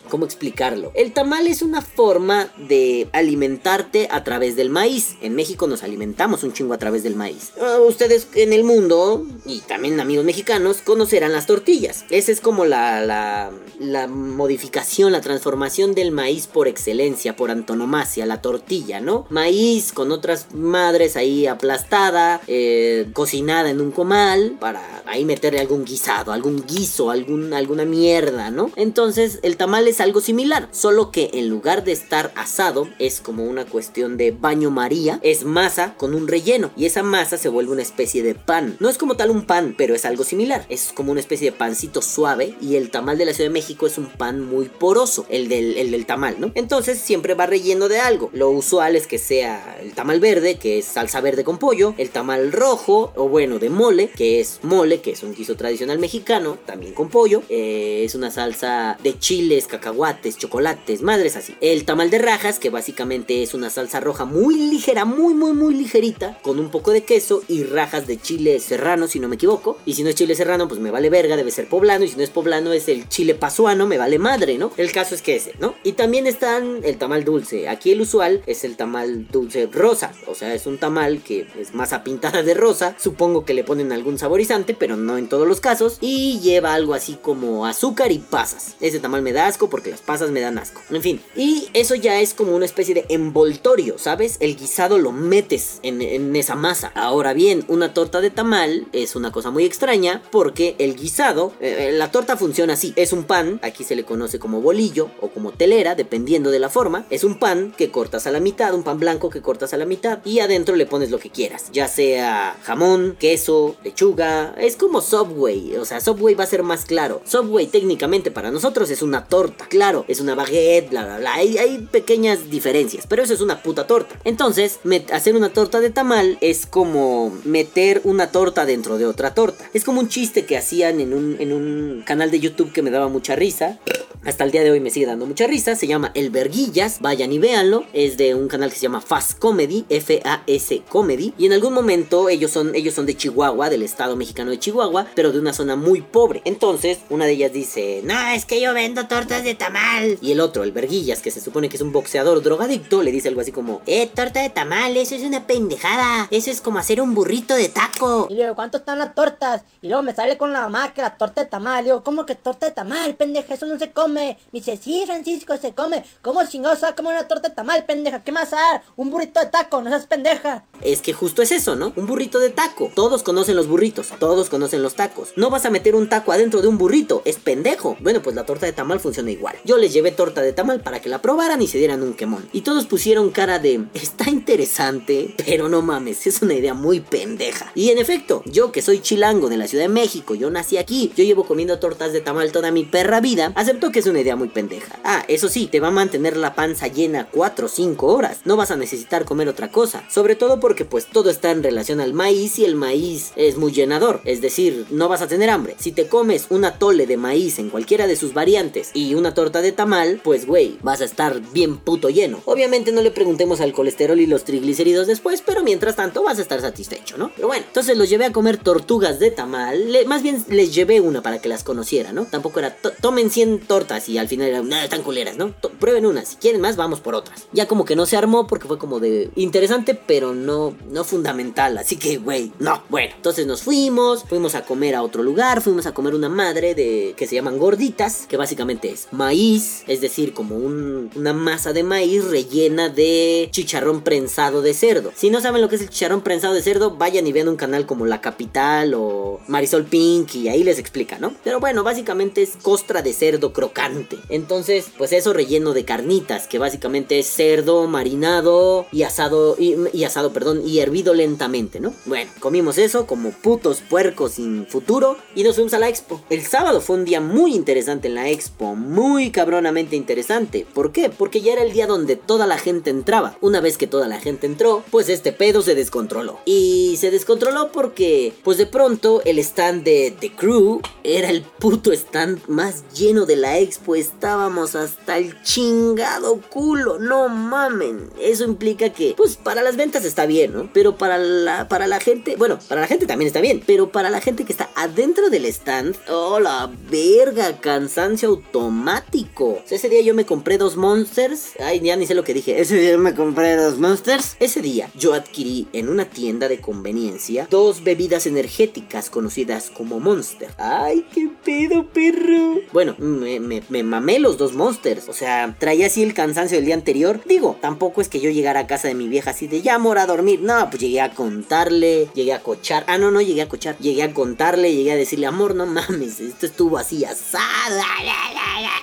¿Cómo 0.09 0.25
explicarlo? 0.25 0.91
El 0.95 1.13
tamal 1.13 1.47
es 1.47 1.61
una 1.61 1.81
forma 1.81 2.49
de 2.57 3.07
alimentarte 3.13 4.09
a 4.11 4.25
través 4.25 4.57
del 4.57 4.69
maíz. 4.69 5.15
En 5.21 5.33
México 5.33 5.67
nos 5.67 5.81
alimentamos 5.81 6.43
un 6.43 6.51
chingo 6.51 6.73
a 6.73 6.77
través 6.77 7.03
del 7.03 7.15
maíz. 7.15 7.53
Ah, 7.61 7.77
ustedes 7.88 8.27
en 8.35 8.51
el 8.51 8.65
mundo, 8.65 9.25
y 9.45 9.61
también 9.61 9.97
amigos 10.01 10.25
mexicanos, 10.25 10.81
conocerán 10.83 11.31
las 11.31 11.45
tortillas. 11.45 12.03
Esa 12.09 12.33
es 12.33 12.41
como 12.41 12.65
la, 12.65 12.99
la, 12.99 13.51
la 13.79 14.07
modificación, 14.07 15.13
la 15.13 15.21
transformación 15.21 15.95
del 15.95 16.11
maíz 16.11 16.47
por 16.47 16.64
excelencia, 16.69 17.36
por 17.36 17.51
antonomasia, 17.51 18.25
la 18.25 18.41
tortilla, 18.41 18.99
¿no? 19.01 19.25
Maíz 19.30 19.93
con 19.93 20.12
otras 20.12 20.54
madres 20.54 21.15
ahí 21.15 21.47
aplastada, 21.47 22.41
eh, 22.47 23.08
cocinada 23.13 23.69
en 23.69 23.82
un 23.82 23.91
comal, 23.91 24.58
para 24.60 25.04
ahí 25.06 25.25
meterle 25.25 25.60
algún 25.60 25.86
guisado, 25.86 26.32
algún 26.32 26.65
guiso, 26.65 27.12
algún, 27.12 27.54
alguna 27.54 27.86
mierda, 27.86 28.51
¿no? 28.51 28.71
Entonces 28.75 29.39
el 29.43 29.58
tamal 29.58 29.88
es 29.88 30.01
algo 30.01 30.21
similar, 30.21 30.67
solo 30.71 31.12
que 31.12 31.32
en 31.34 31.49
lugar 31.49 31.84
de 31.84 31.91
estar 31.91 32.32
asado, 32.36 32.88
es 32.99 33.21
como 33.21 33.43
una 33.45 33.65
cuestión 33.65 34.17
de 34.17 34.32
baño 34.32 34.71
maría, 34.71 35.19
es 35.23 35.43
masa 35.43 35.95
con 35.95 36.13
un 36.13 36.28
relleno, 36.28 36.71
y 36.75 36.86
esa 36.86 37.04
masa 37.04 37.38
se 37.38 37.49
vuelve 37.49 37.71
una 37.71 37.82
especie 37.82 38.23
de 38.23 38.36
pan. 38.36 38.78
No 38.80 38.89
es 38.89 38.97
como 38.97 39.15
tal 39.15 39.30
un 39.30 39.45
pan, 39.45 39.75
pero 39.78 39.95
es 39.95 40.06
algo 40.06 40.23
similar, 40.23 40.65
es 40.69 40.91
como 40.93 41.12
una 41.12 41.21
especie 41.21 41.51
de 41.51 41.58
pancito 41.58 42.01
suave, 42.01 42.56
y 42.62 42.75
el 42.75 42.91
tamal 42.91 43.17
de 43.17 43.25
la 43.25 43.34
Ciudad 43.34 43.49
de 43.49 43.54
México 43.54 43.88
es 43.88 43.97
un 43.97 44.08
pan 44.08 44.41
muy 44.41 44.65
poroso, 44.65 45.25
el 45.30 45.47
del, 45.47 45.78
el 45.78 45.91
del 45.91 46.06
tamal, 46.06 46.36
¿no? 46.39 46.51
Entonces 46.55 46.99
siempre 46.99 47.33
va 47.33 47.45
relleno 47.45 47.89
de 47.89 47.99
algo. 47.99 48.29
Lo 48.33 48.49
usual 48.49 48.95
es 48.95 49.07
que 49.07 49.17
sea 49.17 49.77
el 49.81 49.91
tamal 49.91 50.21
verde, 50.21 50.55
que 50.55 50.79
es 50.79 50.85
salsa 50.85 51.19
verde 51.19 51.43
con 51.43 51.57
pollo, 51.57 51.93
el 51.97 52.09
tamal 52.09 52.53
rojo, 52.53 53.11
o 53.15 53.27
bueno, 53.27 53.59
de 53.59 53.69
mole, 53.69 54.09
que 54.09 54.39
es 54.39 54.59
mole, 54.63 55.01
que 55.01 55.11
es 55.11 55.21
un 55.21 55.35
guiso 55.35 55.57
tradicional 55.57 55.99
mexicano, 55.99 56.57
también 56.65 56.93
con 56.93 57.09
pollo. 57.09 57.43
Eh, 57.49 58.03
es 58.05 58.15
una 58.15 58.31
salsa 58.31 58.97
de 59.03 59.19
chiles, 59.19 59.67
cacahuates, 59.67 60.37
chocolates, 60.37 61.01
madres 61.01 61.35
así. 61.35 61.55
El 61.59 61.83
tamal 61.83 62.09
de 62.09 62.19
rajas, 62.19 62.57
que 62.57 62.69
básicamente 62.69 63.43
es 63.43 63.53
una 63.53 63.69
salsa 63.69 63.99
roja 63.99 64.23
muy 64.23 64.55
ligera, 64.55 65.03
muy, 65.03 65.33
muy, 65.33 65.51
muy 65.51 65.75
ligerita, 65.75 66.39
con 66.41 66.59
un 66.59 66.71
poco 66.71 66.91
de 66.91 67.03
queso 67.03 67.43
y 67.49 67.63
rajas 67.63 68.07
de 68.07 68.17
chile 68.17 68.61
serrano, 68.61 69.07
si 69.07 69.19
no 69.19 69.27
me 69.27 69.35
equivoco. 69.35 69.77
Y 69.85 69.95
si 69.95 70.03
no 70.03 70.09
es 70.09 70.15
chile 70.15 70.35
serrano, 70.35 70.69
pues 70.69 70.79
me 70.79 70.89
vale 70.89 71.09
verga, 71.09 71.35
debe 71.35 71.51
ser 71.51 71.67
poblano. 71.67 72.05
Y 72.05 72.07
si 72.07 72.15
no 72.15 72.23
es 72.23 72.29
poblano, 72.29 72.71
es 72.71 72.87
el 72.87 73.09
chile 73.09 73.35
pasuano, 73.35 73.87
me 73.87 73.97
vale 73.97 74.19
madre, 74.19 74.57
¿no? 74.57 74.71
El 74.77 74.93
caso 74.93 75.15
es 75.15 75.21
que 75.21 75.35
ese, 75.35 75.53
¿no? 75.59 75.75
Y 75.83 75.93
también 75.93 76.27
están 76.45 76.81
el 76.84 76.97
tamal 76.99 77.25
dulce. 77.25 77.67
Aquí 77.69 77.91
el 77.91 78.01
usual 78.01 78.43
es 78.45 78.63
el 78.63 78.77
tamal 78.77 79.27
dulce 79.31 79.65
rosa. 79.65 80.12
O 80.27 80.36
sea, 80.36 80.53
es 80.53 80.67
un 80.67 80.77
tamal 80.77 81.23
que 81.23 81.47
es 81.60 81.73
masa 81.73 82.03
pintada 82.03 82.43
de 82.43 82.53
rosa. 82.53 82.95
Supongo 82.99 83.45
que 83.45 83.55
le 83.55 83.63
ponen 83.63 83.91
algún 83.91 84.19
saborizante, 84.19 84.75
pero 84.75 84.95
no 84.95 85.17
en 85.17 85.27
todos 85.27 85.47
los 85.47 85.60
casos. 85.60 85.97
Y 86.01 86.39
lleva 86.41 86.75
algo 86.75 86.93
así 86.93 87.17
como 87.19 87.65
azúcar 87.65 88.12
y 88.12 88.19
pasas. 88.19 88.75
Ese 88.79 88.99
tamal 88.99 89.23
me 89.23 89.34
da 89.34 89.47
asco 89.47 89.71
porque 89.71 89.89
las 89.89 90.01
pasas 90.01 90.29
me 90.29 90.39
dan 90.39 90.60
asco. 90.60 90.81
En 90.91 91.01
fin. 91.01 91.19
Y 91.36 91.67
eso 91.73 91.95
ya 91.95 92.21
es 92.21 92.36
como 92.36 92.55
una 92.55 92.65
especie 92.65 92.93
de 92.93 93.05
envoltorio, 93.10 93.97
¿sabes? 93.97 94.38
El 94.39 94.55
guisado 94.55 94.99
lo 94.99 95.12
metes 95.12 95.79
en, 95.81 96.36
esa 96.36 96.55
masa. 96.55 96.91
Ahora 96.93 97.34
bien, 97.34 97.65
una 97.69 97.95
torta 97.95 98.21
de 98.21 98.29
tamal 98.29 98.86
es 98.93 99.15
una 99.15 99.31
cosa 99.31 99.49
muy 99.49 99.65
extraña 99.65 100.21
porque 100.29 100.75
el 100.77 100.95
guisado, 100.95 101.53
eh, 101.60 101.91
la 101.91 102.12
torta 102.12 102.38
funciona 102.38 102.73
así. 102.73 102.93
Es 102.97 103.13
un 103.13 103.23
pan, 103.23 103.60
aquí 103.63 103.84
se 103.84 103.95
le 103.95 104.03
conoce 104.03 104.38
como 104.38 104.62
bolillo 104.62 105.10
o 105.21 105.29
como 105.29 105.51
telera, 105.51 105.95
dependiendo 105.95 106.35
de 106.43 106.60
la 106.60 106.69
forma. 106.69 107.06
Es 107.10 107.24
un 107.24 107.39
pan 107.39 107.74
que 107.78 107.91
cortas 107.91 108.28
a 108.28 108.32
la 108.32 108.39
mitad, 108.39 108.74
un 108.74 108.84
pan 108.84 109.00
blanco 109.00 109.30
que 109.30 109.41
cortas 109.41 109.74
a 109.74 109.78
la 109.78 109.86
mitad 109.86 110.19
y 110.26 110.39
adentro 110.39 110.76
le 110.76 110.86
pones 110.86 111.12
lo 111.12 111.19
que 111.19 111.30
quieras, 111.30 111.65
ya 111.71 111.88
sea 111.88 112.58
jamón, 112.63 113.15
queso, 113.19 113.76
lechuga, 113.84 114.54
es 114.58 114.76
como 114.76 115.02
Subway, 115.02 115.76
o 115.78 115.86
sea, 115.86 116.00
Subway 116.02 116.36
va 116.36 116.43
a 116.43 116.48
ser 116.48 116.63
más 116.63 116.86
claro. 116.86 117.21
Subway 117.26 117.67
técnicamente 117.67 118.32
para 118.32 118.52
nosotros 118.52 118.89
es 118.89 119.02
una 119.02 119.26
torta, 119.26 119.67
claro, 119.67 120.06
es 120.08 120.19
una 120.19 120.36
baguette, 120.36 120.89
bla 120.89 121.06
bla 121.06 121.17
bla, 121.17 121.34
hay, 121.36 121.58
hay 121.58 121.80
pequeñas 121.91 122.50
diferencias, 122.50 123.08
pero 123.08 123.24
eso 123.24 123.34
es 123.34 123.41
una 123.41 123.62
puta 123.62 123.88
torta. 123.88 124.19
Entonces, 124.24 124.80
hacer 125.12 125.36
una 125.36 125.50
torta 125.54 125.80
de 125.80 125.89
tamal 125.89 126.38
es 126.41 126.65
como 126.65 127.36
meter 127.43 128.02
una 128.04 128.32
torta 128.32 128.65
dentro 128.65 128.98
de 128.98 129.06
otra 129.06 129.34
torta. 129.34 129.69
Es 129.74 129.84
como 129.84 130.00
un 130.00 130.10
chiste 130.10 130.45
que 130.45 130.58
hacían 130.58 131.00
en 131.00 131.13
un, 131.13 131.38
en 131.39 131.54
un 131.54 132.04
canal 132.06 132.32
de 132.32 132.39
YouTube 132.39 132.71
que 132.71 132.82
me 132.82 132.91
daba 132.91 133.08
mucha 133.08 133.36
risa. 133.36 133.80
Hasta 134.26 134.43
el 134.43 134.52
día 134.52 134.63
de 134.63 134.71
hoy 134.71 134.80
me 134.80 134.89
sigue 134.89 135.06
dando 135.06 135.26
mucha 135.26 135.45
risa. 135.48 135.76
Se 135.76 135.88
llama 135.88 136.12
El 136.15 136.24
Verguillas. 136.29 136.99
Vayan 137.01 137.31
y 137.31 137.39
véanlo. 137.39 137.85
Es 137.93 138.17
de 138.17 138.35
un 138.35 138.47
canal 138.47 138.69
que 138.69 138.75
se 138.75 138.83
llama 138.83 139.01
Fast 139.01 139.39
Comedy. 139.39 139.85
F-A-S 139.89 140.81
Comedy. 140.89 141.33
Y 141.38 141.45
en 141.45 141.53
algún 141.53 141.73
momento 141.73 142.29
ellos 142.29 142.51
son, 142.51 142.75
ellos 142.75 142.93
son 142.93 143.05
de 143.05 143.15
Chihuahua, 143.15 143.69
del 143.69 143.83
estado 143.83 144.15
mexicano 144.15 144.51
de 144.51 144.59
Chihuahua, 144.59 145.07
pero 145.15 145.31
de 145.31 145.39
una 145.39 145.53
zona 145.53 145.75
muy 145.75 146.01
pobre. 146.01 146.41
Entonces, 146.45 146.99
una 147.09 147.25
de 147.25 147.33
ellas 147.33 147.53
dice: 147.53 148.01
No, 148.03 148.27
es 148.29 148.45
que 148.45 148.61
yo 148.61 148.73
vendo 148.73 149.07
tortas 149.07 149.43
de 149.43 149.55
tamal. 149.55 150.17
Y 150.21 150.31
el 150.31 150.39
otro, 150.39 150.63
el 150.63 150.71
Verguillas, 150.71 151.21
que 151.21 151.31
se 151.31 151.41
supone 151.41 151.69
que 151.69 151.77
es 151.77 151.81
un 151.81 151.91
boxeador 151.91 152.41
drogadicto, 152.41 153.03
le 153.03 153.11
dice 153.11 153.29
algo 153.29 153.41
así 153.41 153.51
como: 153.51 153.81
Eh, 153.85 154.07
torta 154.07 154.41
de 154.41 154.49
tamal, 154.49 154.95
eso 154.97 155.15
es 155.15 155.23
una 155.23 155.45
pendejada. 155.47 156.27
Eso 156.31 156.51
es 156.51 156.61
como 156.61 156.79
hacer 156.79 157.01
un 157.01 157.13
burrito 157.13 157.55
de 157.55 157.69
taco. 157.69 158.27
Y 158.29 158.35
digo, 158.35 158.55
¿cuánto 158.55 158.77
están 158.77 158.99
las 158.99 159.13
tortas? 159.15 159.63
Y 159.81 159.88
luego 159.88 160.03
me 160.03 160.13
sale 160.15 160.38
con 160.38 160.53
la 160.53 160.61
mamá 160.61 160.93
que 160.93 161.01
la 161.01 161.17
torta 161.17 161.43
de 161.43 161.49
tamal. 161.49 161.83
Digo, 161.83 162.03
¿cómo 162.03 162.25
que 162.25 162.35
torta 162.35 162.67
de 162.67 162.71
tamal, 162.71 163.15
pendeja? 163.15 163.53
Eso 163.53 163.65
no 163.65 163.77
se 163.77 163.91
come. 163.91 164.38
Me 164.51 164.59
dice, 164.59 164.77
sí, 164.77 165.03
Francisco, 165.05 165.57
se 165.57 165.73
come. 165.73 166.03
¿Cómo 166.21 166.45
chingados 166.45 166.83
va 166.83 166.89
a 166.89 166.95
comer 166.95 167.13
una 167.13 167.27
torta 167.27 167.49
de 167.49 167.55
tamal, 167.55 167.85
pendeja? 167.85 168.23
¿Qué 168.23 168.31
más 168.31 168.51
dar? 168.51 168.83
Un 168.95 169.09
burrito 169.09 169.39
de 169.39 169.47
taco, 169.47 169.81
no 169.81 169.89
seas 169.89 170.07
pendeja. 170.07 170.65
Es 170.81 171.01
que 171.01 171.13
justo 171.13 171.41
es 171.41 171.51
eso, 171.51 171.75
¿no? 171.75 171.93
Un 171.95 172.05
burrito 172.05 172.39
de 172.39 172.49
taco. 172.49 172.91
Todos 172.95 173.23
conocen 173.23 173.55
los 173.55 173.67
burritos, 173.67 174.13
todos 174.19 174.49
conocen 174.49 174.81
los 174.81 174.95
tacos. 174.95 175.33
No 175.35 175.49
vas 175.49 175.65
a 175.65 175.69
meter 175.69 175.95
un 175.95 176.09
taco 176.09 176.31
adentro 176.31 176.61
de 176.61 176.67
un 176.67 176.77
burrito, 176.77 177.21
es 177.25 177.37
pendejo. 177.37 177.97
Bueno, 177.99 178.21
pues 178.21 178.35
la 178.35 178.45
torta 178.45 178.65
de 178.65 178.73
tamal 178.73 178.99
funciona 178.99 179.31
igual. 179.31 179.55
Yo 179.63 179.77
les 179.77 179.93
llevé 179.93 180.11
torta 180.11 180.41
de 180.41 180.53
tamal 180.53 180.81
para 180.81 181.01
que 181.01 181.09
la 181.09 181.21
probaran 181.21 181.61
y 181.61 181.67
se 181.67 181.77
dieran 181.77 182.03
un 182.03 182.13
quemón. 182.13 182.47
Y 182.53 182.61
todos 182.61 182.85
pusieron 182.85 183.31
cara 183.31 183.59
de, 183.59 183.85
está 183.93 184.29
interesante, 184.29 185.35
pero 185.45 185.69
no 185.69 185.81
mames, 185.81 186.27
es 186.27 186.41
una 186.41 186.53
idea 186.53 186.73
muy 186.73 186.99
pendeja. 186.99 187.71
Y 187.75 187.89
en 187.89 187.97
efecto, 187.97 188.43
yo 188.45 188.71
que 188.71 188.81
soy 188.81 188.99
chilango 189.01 189.49
de 189.49 189.57
la 189.57 189.67
Ciudad 189.67 189.85
de 189.85 189.89
México, 189.89 190.35
yo 190.35 190.49
nací 190.49 190.77
aquí, 190.77 191.11
yo 191.15 191.23
llevo 191.23 191.45
comiendo 191.45 191.79
tortas 191.79 192.13
de 192.13 192.21
tamal 192.21 192.51
toda 192.51 192.71
mi 192.71 192.83
perra 192.83 193.21
vida, 193.21 193.51
acepto 193.55 193.91
que 193.91 193.99
es 193.99 194.07
una 194.07 194.21
idea 194.21 194.35
muy 194.35 194.49
pendeja. 194.49 194.99
Ah, 195.03 195.23
eso 195.27 195.49
sí, 195.49 195.67
te 195.67 195.79
va 195.79 195.91
mantener 195.95 196.38
la 196.38 196.53
panza 196.53 196.88
llena 196.88 197.27
4 197.31 197.65
o 197.65 197.69
5 197.69 198.05
horas. 198.08 198.41
No 198.45 198.58
vas 198.58 198.69
a 198.69 198.75
necesitar 198.75 199.25
comer 199.25 199.49
otra 199.49 199.71
cosa. 199.71 200.03
Sobre 200.10 200.36
todo 200.36 200.60
porque 200.60 200.86
pues 200.86 201.08
todo 201.08 201.29
está 201.29 201.51
en 201.51 201.63
relación 201.63 201.99
al 201.99 202.13
maíz 202.13 202.60
y 202.60 202.65
el 202.65 202.75
maíz 202.75 203.31
es 203.36 203.58
muy 203.58 203.71
llenador. 203.71 204.21
Es 204.25 204.41
decir, 204.41 204.86
no 204.91 205.10
vas 205.10 205.21
a 205.21 205.27
tener 205.27 205.49
hambre. 205.49 205.75
Si 205.79 205.91
te 205.91 206.08
comes 206.08 206.45
una 206.49 206.77
tole 206.77 207.08
de 207.08 207.17
maíz 207.17 207.58
en 207.60 207.69
cualquiera 207.69 208.08
de 208.08 208.15
sus 208.15 208.34
variantes 208.34 208.91
y 208.93 209.15
una 209.15 209.34
torta 209.34 209.62
de 209.62 209.71
tamal, 209.71 210.21
pues 210.23 210.45
güey, 210.45 210.77
vas 210.84 211.01
a 211.01 211.05
estar 211.05 211.41
bien 211.53 211.77
puto 211.77 212.10
lleno. 212.10 212.41
Obviamente 212.45 212.91
no 212.91 213.01
le 213.01 213.12
preguntemos 213.12 213.62
al 213.62 213.73
colesterol 213.73 214.19
y 214.19 214.27
los 214.27 214.43
triglicéridos 214.43 215.08
después, 215.08 215.41
pero 215.45 215.63
mientras 215.63 215.95
tanto 215.95 216.23
vas 216.23 216.39
a 216.39 216.41
estar 216.41 216.62
satisfecho, 216.62 217.17
¿no? 217.17 217.31
Pero 217.36 217.47
bueno, 217.47 217.65
entonces 217.67 217.97
los 217.97 218.10
llevé 218.10 218.25
a 218.25 218.31
comer 218.31 218.58
tortugas 218.58 219.19
de 219.19 219.31
tamal. 219.31 219.89
más 220.05 220.21
bien 220.21 220.43
les 220.49 220.73
llevé 220.73 221.01
una 221.01 221.21
para 221.21 221.39
que 221.39 221.49
las 221.49 221.63
conociera, 221.63 222.12
¿no? 222.12 222.25
Tampoco 222.25 222.60
era, 222.60 222.75
tomen 223.01 223.29
100 223.29 223.62
tortas 223.62 224.10
y 224.10 224.17
al 224.17 224.27
final 224.27 224.49
eran, 224.49 224.69
nada, 224.69 224.89
tan 224.89 225.03
culeras, 225.03 225.38
¿no? 225.38 225.53
Prueben 225.86 226.08
unas, 226.08 226.30
si 226.30 226.38
quieren 226.38 226.62
más, 226.62 226.78
vamos 226.78 227.00
por 227.00 227.13
otras. 227.13 227.45
Ya 227.52 227.67
como 227.67 227.86
que 227.86 227.95
no 227.95 228.08
se 228.08 228.17
armó 228.17 228.48
porque 228.48 228.67
fue 228.67 228.80
como 228.80 229.00
de 229.00 229.30
interesante, 229.36 229.93
pero 229.93 230.34
no, 230.34 230.76
no 230.89 231.04
fundamental. 231.04 231.78
Así 231.78 231.98
que, 231.98 232.17
güey, 232.17 232.52
no. 232.58 232.82
Bueno, 232.89 233.13
entonces 233.15 233.45
nos 233.45 233.62
fuimos, 233.62 234.24
fuimos 234.24 234.56
a 234.56 234.65
comer 234.65 234.95
a 234.95 235.04
otro 235.04 235.21
lugar, 235.21 235.62
fuimos 235.62 235.86
a 235.86 235.93
comer 235.93 236.15
una 236.15 236.28
madre 236.28 236.74
de 236.74 237.13
que 237.15 237.28
se 237.28 237.36
llaman 237.36 237.60
gorditas, 237.60 238.26
que 238.28 238.36
básicamente 238.36 238.89
es 238.89 239.10
maíz, 239.12 239.84
es 239.86 240.02
decir, 240.02 240.34
como 240.34 240.56
una 240.56 241.34
masa 241.34 241.71
de 241.71 241.84
maíz 241.84 242.26
rellena 242.26 242.89
de 242.89 243.50
chicharrón 243.52 244.02
prensado 244.02 244.63
de 244.63 244.74
cerdo. 244.74 245.12
Si 245.15 245.30
no 245.30 245.39
saben 245.39 245.62
lo 245.62 245.69
que 245.69 245.76
es 245.76 245.84
el 245.84 245.89
chicharrón 245.91 246.21
prensado 246.21 246.56
de 246.56 246.63
cerdo, 246.63 246.95
vayan 246.98 247.28
y 247.28 247.32
vean 247.32 247.48
un 247.48 247.58
canal 247.58 247.86
como 247.86 248.08
La 248.08 248.21
Capital 248.21 248.95
o 248.95 249.39
Marisol 249.48 249.86
Pink 249.86 250.34
y 250.34 250.50
ahí 250.50 250.63
les 250.63 250.80
explica, 250.80 251.19
¿no? 251.19 251.36
Pero 251.43 251.60
bueno, 251.60 251.84
básicamente 251.84 252.41
es 252.41 252.58
costra 252.60 253.04
de 253.04 253.13
cerdo 253.13 253.54
crocante. 253.54 254.17
Entonces, 254.30 254.88
pues 254.98 255.13
eso 255.13 255.32
relleno 255.32 255.74
de 255.75 255.85
carnitas, 255.85 256.47
que 256.47 256.57
básicamente 256.57 257.19
es 257.19 257.27
cerdo 257.27 257.85
marinado 257.88 258.88
y 258.91 259.03
asado, 259.03 259.55
y, 259.59 260.03
asado, 260.03 260.33
perdón, 260.33 260.63
y 260.65 260.79
hervido 260.79 261.13
lentamente, 261.13 261.79
¿no? 261.79 261.93
Bueno, 262.05 262.31
comimos 262.39 262.79
eso 262.79 263.05
como 263.05 263.29
putos 263.31 263.81
puercos 263.81 264.33
sin 264.33 264.65
futuro 264.65 265.17
y 265.35 265.43
nos 265.43 265.55
fuimos 265.55 265.73
a 265.73 265.79
la 265.79 265.89
expo. 265.89 266.21
El 266.29 266.43
sábado 266.43 266.81
fue 266.81 266.95
un 266.95 267.05
día 267.05 267.21
muy 267.21 267.53
interesante 267.53 268.07
en 268.07 268.15
la 268.15 268.29
expo, 268.29 268.75
muy 268.75 269.31
cabronamente 269.31 269.95
interesante. 269.95 270.65
¿Por 270.73 270.91
qué? 270.91 271.09
Porque 271.09 271.41
ya 271.41 271.53
era 271.53 271.63
el 271.63 271.73
día 271.73 271.88
donde 271.88 272.15
toda 272.15 272.47
la 272.47 272.57
gente 272.57 272.89
entraba. 272.89 273.38
Una 273.41 273.61
vez 273.61 273.77
que 273.77 273.88
toda 273.88 274.07
la 274.07 274.19
gente 274.19 274.47
entró, 274.47 274.83
pues 274.89 275.09
este 275.09 275.31
pedo 275.31 275.61
se 275.61 275.75
descontroló. 275.75 276.39
Y 276.45 276.95
se 276.97 277.11
descontroló 277.11 277.71
porque, 277.71 278.33
pues 278.43 278.57
de 278.57 278.65
pronto, 278.65 279.21
el 279.25 279.39
stand 279.39 279.83
de 279.83 280.15
The 280.19 280.31
Crew 280.31 280.81
era 281.03 281.29
el 281.29 281.43
puto 281.43 281.91
stand 281.91 282.47
más 282.47 282.83
lleno 282.93 283.25
de 283.25 283.35
la 283.35 283.59
expo. 283.59 283.95
Estábamos 283.95 284.75
hasta 284.75 285.17
el 285.17 285.35
chingado 285.65 286.41
culo, 286.49 286.99
no 286.99 287.28
mamen. 287.28 288.10
Eso 288.19 288.43
implica 288.43 288.89
que, 288.89 289.13
pues 289.17 289.38
para 289.38 289.63
las 289.63 289.75
ventas 289.75 290.06
está 290.06 290.25
bien, 290.25 290.54
¿no? 290.54 290.69
Pero 290.73 290.97
para 290.97 291.17
la, 291.17 291.67
para 291.67 291.88
la 291.88 291.99
gente, 291.99 292.36
bueno, 292.36 292.60
para 292.67 292.82
la 292.82 292.88
gente 292.88 293.08
también 293.08 293.28
está 293.28 293.41
bien. 293.41 293.63
Pero 293.65 293.91
para 293.91 294.10
la 294.10 294.21
gente 294.21 294.45
que 294.45 294.51
está 294.51 294.69
adentro 294.75 295.30
del 295.30 295.45
stand, 295.45 295.95
oh 296.10 296.39
la 296.39 296.71
verga, 296.89 297.60
cansancio 297.60 298.30
automático. 298.30 299.60
Ese 299.69 299.89
día 299.89 300.01
yo 300.01 300.13
me 300.13 300.25
compré 300.25 300.58
dos 300.58 300.78
monsters. 300.78 301.54
Ay, 301.60 301.80
ya 301.80 301.95
ni 301.95 302.06
sé 302.06 302.13
lo 302.13 302.23
que 302.23 302.34
dije. 302.34 302.60
Ese 302.60 302.75
día 302.75 302.97
me 302.97 303.15
compré 303.15 303.56
dos 303.56 303.80
monsters. 303.80 304.36
Ese 304.39 304.62
día 304.62 304.89
yo 304.95 305.13
adquirí 305.13 305.67
en 305.73 305.89
una 305.89 306.06
tienda 306.06 306.47
de 306.47 306.62
conveniencia 306.62 307.47
dos 307.49 307.84
bebidas 307.84 308.28
energéticas 308.28 309.10
conocidas 309.10 309.69
como 309.69 309.99
Monster. 309.99 310.49
Ay, 310.58 311.06
qué 311.13 311.30
pedo, 311.43 311.88
perro. 311.88 312.62
Bueno, 312.71 312.95
me, 312.99 313.39
me, 313.39 313.63
me 313.69 313.84
mamé 313.84 314.19
los 314.19 314.38
dos 314.38 314.54
monsters. 314.54 315.10
O 315.10 315.13
sea, 315.13 315.54
traía 315.59 315.87
así 315.87 316.03
el 316.03 316.13
cansancio 316.13 316.57
del 316.57 316.65
día 316.65 316.75
anterior. 316.75 317.21
Digo, 317.25 317.57
tampoco 317.61 318.01
es 318.01 318.09
que 318.09 318.19
yo 318.19 318.29
llegara 318.29 318.61
a 318.61 318.67
casa 318.67 318.87
de 318.87 318.95
mi 318.95 319.07
vieja 319.07 319.31
así 319.31 319.47
de 319.47 319.61
ya 319.61 319.77
mora 319.79 320.03
a 320.03 320.07
dormir. 320.07 320.41
No, 320.41 320.69
pues 320.69 320.81
llegué 320.81 321.01
a 321.01 321.11
contarle, 321.11 322.09
llegué 322.13 322.33
a 322.33 322.41
cochar. 322.41 322.83
Ah, 322.87 322.97
no, 322.97 323.11
no 323.11 323.21
llegué 323.21 323.41
a 323.41 323.49
cochar. 323.49 323.77
Llegué 323.79 324.03
a 324.03 324.13
contarle, 324.13 324.73
llegué 324.73 324.91
a 324.91 324.95
decirle, 324.95 325.25
amor, 325.25 325.55
no 325.55 325.65
mames, 325.65 326.19
esto 326.19 326.45
estuvo 326.45 326.77
así 326.77 327.05
asada. 327.05 327.83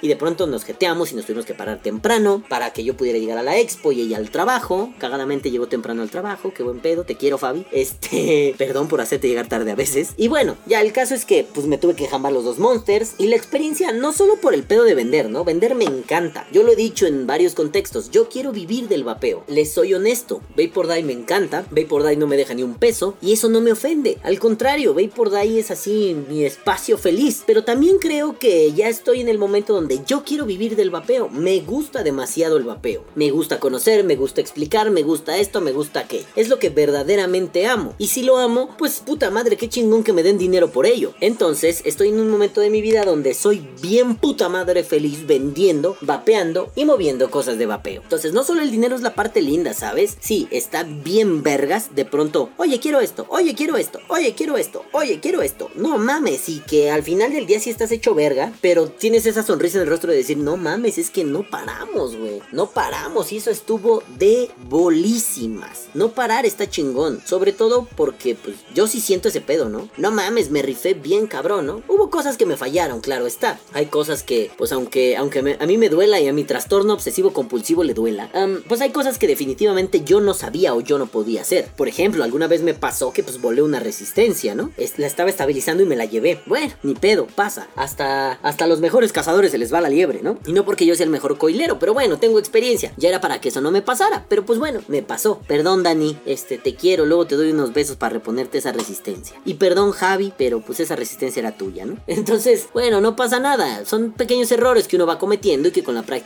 Y 0.00 0.08
de 0.08 0.16
pronto 0.16 0.46
nos 0.46 0.64
jeteamos 0.64 1.12
y 1.12 1.14
nos 1.14 1.26
tuvimos 1.26 1.46
que 1.46 1.54
parar 1.54 1.80
temprano 1.80 2.42
para 2.48 2.72
que 2.72 2.84
yo 2.84 2.96
pudiera 2.96 3.18
llegar 3.18 3.38
a 3.38 3.42
la 3.42 3.58
expo 3.58 3.92
y 3.92 4.00
ella 4.00 4.16
al 4.16 4.30
trabajo. 4.30 4.92
Cagadamente 4.98 5.50
llegó 5.50 5.68
temprano 5.68 6.02
al 6.02 6.10
trabajo, 6.10 6.52
qué 6.52 6.62
buen 6.62 6.80
pedo, 6.80 7.04
te 7.04 7.16
quiero 7.16 7.38
Fabi. 7.38 7.64
Este, 7.72 8.54
perdón 8.58 8.88
por 8.88 9.00
hacerte 9.00 9.28
llegar 9.28 9.46
tarde 9.46 9.70
a 9.70 9.76
veces. 9.76 10.14
Y 10.16 10.28
bueno, 10.28 10.56
ya 10.66 10.80
el 10.80 10.92
caso 10.92 11.14
es 11.14 11.24
que 11.24 11.44
pues 11.44 11.66
me 11.66 11.78
tuve 11.78 11.94
que 11.94 12.08
jamar 12.08 12.32
los 12.32 12.44
dos 12.44 12.58
monsters 12.58 13.14
y 13.18 13.26
la 13.26 13.36
experiencia 13.36 13.92
no 13.92 14.12
solo 14.12 14.36
por 14.36 14.54
el 14.54 14.64
pedo 14.64 14.84
de 14.84 14.94
vender, 14.94 15.30
¿no? 15.30 15.44
Vender 15.44 15.74
me 15.74 15.84
encanta. 15.84 16.46
Yo 16.52 16.61
lo 16.62 16.72
he 16.72 16.76
dicho 16.76 17.06
en 17.06 17.26
varios 17.26 17.54
contextos, 17.54 18.10
yo 18.10 18.28
quiero 18.28 18.52
vivir 18.52 18.88
del 18.88 19.04
vapeo. 19.04 19.44
Les 19.48 19.72
soy 19.72 19.94
honesto, 19.94 20.40
Vapor 20.56 20.92
Die 20.92 21.02
me 21.02 21.12
encanta, 21.12 21.66
Vapor 21.70 22.06
Die 22.06 22.16
no 22.16 22.26
me 22.26 22.36
deja 22.36 22.54
ni 22.54 22.62
un 22.62 22.74
peso 22.74 23.14
y 23.20 23.32
eso 23.32 23.48
no 23.48 23.60
me 23.60 23.72
ofende. 23.72 24.18
Al 24.22 24.38
contrario, 24.38 24.94
Vapor 24.94 25.30
Die 25.30 25.58
es 25.58 25.70
así 25.70 26.16
mi 26.28 26.44
espacio 26.44 26.98
feliz, 26.98 27.42
pero 27.46 27.64
también 27.64 27.98
creo 27.98 28.38
que 28.38 28.72
ya 28.72 28.88
estoy 28.88 29.20
en 29.20 29.28
el 29.28 29.38
momento 29.38 29.74
donde 29.74 30.00
yo 30.06 30.24
quiero 30.24 30.46
vivir 30.46 30.76
del 30.76 30.90
vapeo. 30.90 31.28
Me 31.28 31.60
gusta 31.60 32.02
demasiado 32.02 32.56
el 32.56 32.64
vapeo. 32.64 33.04
Me 33.14 33.30
gusta 33.30 33.60
conocer, 33.60 34.04
me 34.04 34.16
gusta 34.16 34.40
explicar, 34.40 34.90
me 34.90 35.02
gusta 35.02 35.38
esto, 35.38 35.60
me 35.60 35.72
gusta 35.72 36.00
aquello. 36.00 36.26
Es 36.36 36.48
lo 36.48 36.58
que 36.58 36.70
verdaderamente 36.70 37.66
amo. 37.66 37.94
Y 37.98 38.08
si 38.08 38.22
lo 38.22 38.38
amo, 38.38 38.74
pues 38.78 39.00
puta 39.00 39.30
madre, 39.30 39.56
qué 39.56 39.68
chingón 39.68 40.04
que 40.04 40.12
me 40.12 40.22
den 40.22 40.38
dinero 40.38 40.70
por 40.70 40.86
ello. 40.86 41.14
Entonces, 41.20 41.82
estoy 41.84 42.08
en 42.08 42.20
un 42.20 42.30
momento 42.30 42.60
de 42.60 42.70
mi 42.70 42.80
vida 42.80 43.04
donde 43.04 43.34
soy 43.34 43.66
bien 43.82 44.16
puta 44.16 44.48
madre 44.48 44.84
feliz 44.84 45.26
vendiendo, 45.26 45.96
vapeando 46.00 46.51
y 46.74 46.84
moviendo 46.84 47.30
cosas 47.30 47.58
de 47.58 47.66
vapeo. 47.66 48.02
Entonces, 48.02 48.32
no 48.32 48.44
solo 48.44 48.62
el 48.62 48.70
dinero 48.70 48.94
es 48.94 49.02
la 49.02 49.14
parte 49.14 49.42
linda, 49.42 49.74
¿sabes? 49.74 50.16
Sí, 50.20 50.48
está 50.50 50.84
bien 50.84 51.42
vergas 51.42 51.94
de 51.94 52.04
pronto. 52.04 52.50
Oye, 52.56 52.80
quiero 52.80 53.00
esto, 53.00 53.26
oye, 53.28 53.54
quiero 53.54 53.76
esto, 53.76 54.00
oye, 54.08 54.34
quiero 54.34 54.56
esto, 54.56 54.84
oye, 54.92 55.20
quiero 55.20 55.42
esto. 55.42 55.70
No 55.74 55.98
mames, 55.98 56.48
y 56.48 56.60
que 56.60 56.90
al 56.90 57.02
final 57.02 57.32
del 57.32 57.46
día 57.46 57.60
sí 57.60 57.70
estás 57.70 57.92
hecho 57.92 58.14
verga, 58.14 58.52
pero 58.60 58.88
tienes 58.88 59.26
esa 59.26 59.42
sonrisa 59.42 59.78
en 59.78 59.84
el 59.84 59.88
rostro 59.88 60.10
de 60.10 60.18
decir, 60.18 60.36
no 60.36 60.56
mames, 60.56 60.98
es 60.98 61.10
que 61.10 61.24
no 61.24 61.42
paramos, 61.42 62.16
güey. 62.16 62.42
No 62.52 62.70
paramos 62.70 63.32
y 63.32 63.38
eso 63.38 63.50
estuvo 63.50 64.02
de 64.18 64.50
bolísimas. 64.68 65.88
No 65.94 66.12
parar 66.12 66.46
está 66.46 66.68
chingón. 66.68 67.22
Sobre 67.24 67.52
todo 67.52 67.88
porque, 67.96 68.34
pues, 68.34 68.56
yo 68.74 68.86
sí 68.86 69.00
siento 69.00 69.28
ese 69.28 69.40
pedo, 69.40 69.68
¿no? 69.68 69.88
No 69.96 70.10
mames, 70.10 70.50
me 70.50 70.62
rifé 70.62 70.94
bien 70.94 71.26
cabrón, 71.26 71.66
¿no? 71.66 71.82
Hubo 71.88 72.10
cosas 72.10 72.36
que 72.36 72.46
me 72.46 72.56
fallaron, 72.56 73.00
claro 73.00 73.26
está. 73.26 73.60
Hay 73.72 73.86
cosas 73.86 74.22
que, 74.22 74.50
pues, 74.56 74.72
aunque, 74.72 75.16
aunque 75.16 75.56
a 75.58 75.66
mí 75.66 75.78
me 75.78 75.88
duela 75.88 76.20
y 76.20 76.28
a 76.28 76.31
mi 76.32 76.44
trastorno 76.44 76.94
obsesivo 76.94 77.32
compulsivo 77.32 77.84
le 77.84 77.94
duela, 77.94 78.30
pues 78.68 78.80
hay 78.80 78.90
cosas 78.90 79.18
que 79.18 79.26
definitivamente 79.26 80.02
yo 80.04 80.20
no 80.20 80.34
sabía 80.34 80.74
o 80.74 80.80
yo 80.80 80.98
no 80.98 81.06
podía 81.06 81.42
hacer. 81.42 81.68
Por 81.76 81.88
ejemplo, 81.88 82.24
alguna 82.24 82.46
vez 82.46 82.62
me 82.62 82.74
pasó 82.74 83.12
que, 83.12 83.22
pues, 83.22 83.40
volé 83.40 83.62
una 83.62 83.80
resistencia, 83.80 84.54
¿no? 84.54 84.70
La 84.96 85.06
estaba 85.06 85.30
estabilizando 85.30 85.82
y 85.82 85.86
me 85.86 85.96
la 85.96 86.04
llevé. 86.04 86.40
Bueno, 86.46 86.72
ni 86.82 86.94
pedo, 86.94 87.26
pasa. 87.26 87.68
Hasta, 87.76 88.32
hasta 88.42 88.66
los 88.66 88.80
mejores 88.80 89.12
cazadores 89.12 89.50
se 89.50 89.58
les 89.58 89.72
va 89.72 89.80
la 89.80 89.88
liebre, 89.88 90.20
¿no? 90.22 90.38
Y 90.46 90.52
no 90.52 90.64
porque 90.64 90.86
yo 90.86 90.94
sea 90.94 91.04
el 91.04 91.10
mejor 91.10 91.38
coilero, 91.38 91.78
pero 91.78 91.94
bueno, 91.94 92.18
tengo 92.18 92.38
experiencia. 92.38 92.92
Ya 92.96 93.08
era 93.08 93.20
para 93.20 93.40
que 93.40 93.48
eso 93.48 93.60
no 93.60 93.70
me 93.70 93.82
pasara, 93.82 94.26
pero 94.28 94.44
pues 94.44 94.58
bueno, 94.58 94.80
me 94.88 95.02
pasó. 95.02 95.40
Perdón, 95.46 95.82
Dani, 95.82 96.18
este, 96.26 96.58
te 96.58 96.74
quiero, 96.74 97.06
luego 97.06 97.26
te 97.26 97.36
doy 97.36 97.50
unos 97.52 97.72
besos 97.72 97.96
para 97.96 98.14
reponerte 98.14 98.58
esa 98.58 98.72
resistencia. 98.72 99.40
Y 99.44 99.54
perdón, 99.54 99.92
Javi, 99.92 100.32
pero 100.36 100.60
pues 100.60 100.80
esa 100.80 100.96
resistencia 100.96 101.40
era 101.40 101.56
tuya, 101.56 101.84
¿no? 101.84 101.96
Entonces, 102.06 102.68
bueno, 102.72 103.00
no 103.00 103.16
pasa 103.16 103.40
nada. 103.40 103.84
Son 103.84 104.12
pequeños 104.12 104.50
errores 104.52 104.88
que 104.88 104.96
uno 104.96 105.06
va 105.06 105.18
cometiendo 105.18 105.68
y 105.68 105.72
que 105.72 105.84
con 105.84 105.94
la 105.94 106.02
práctica 106.02 106.21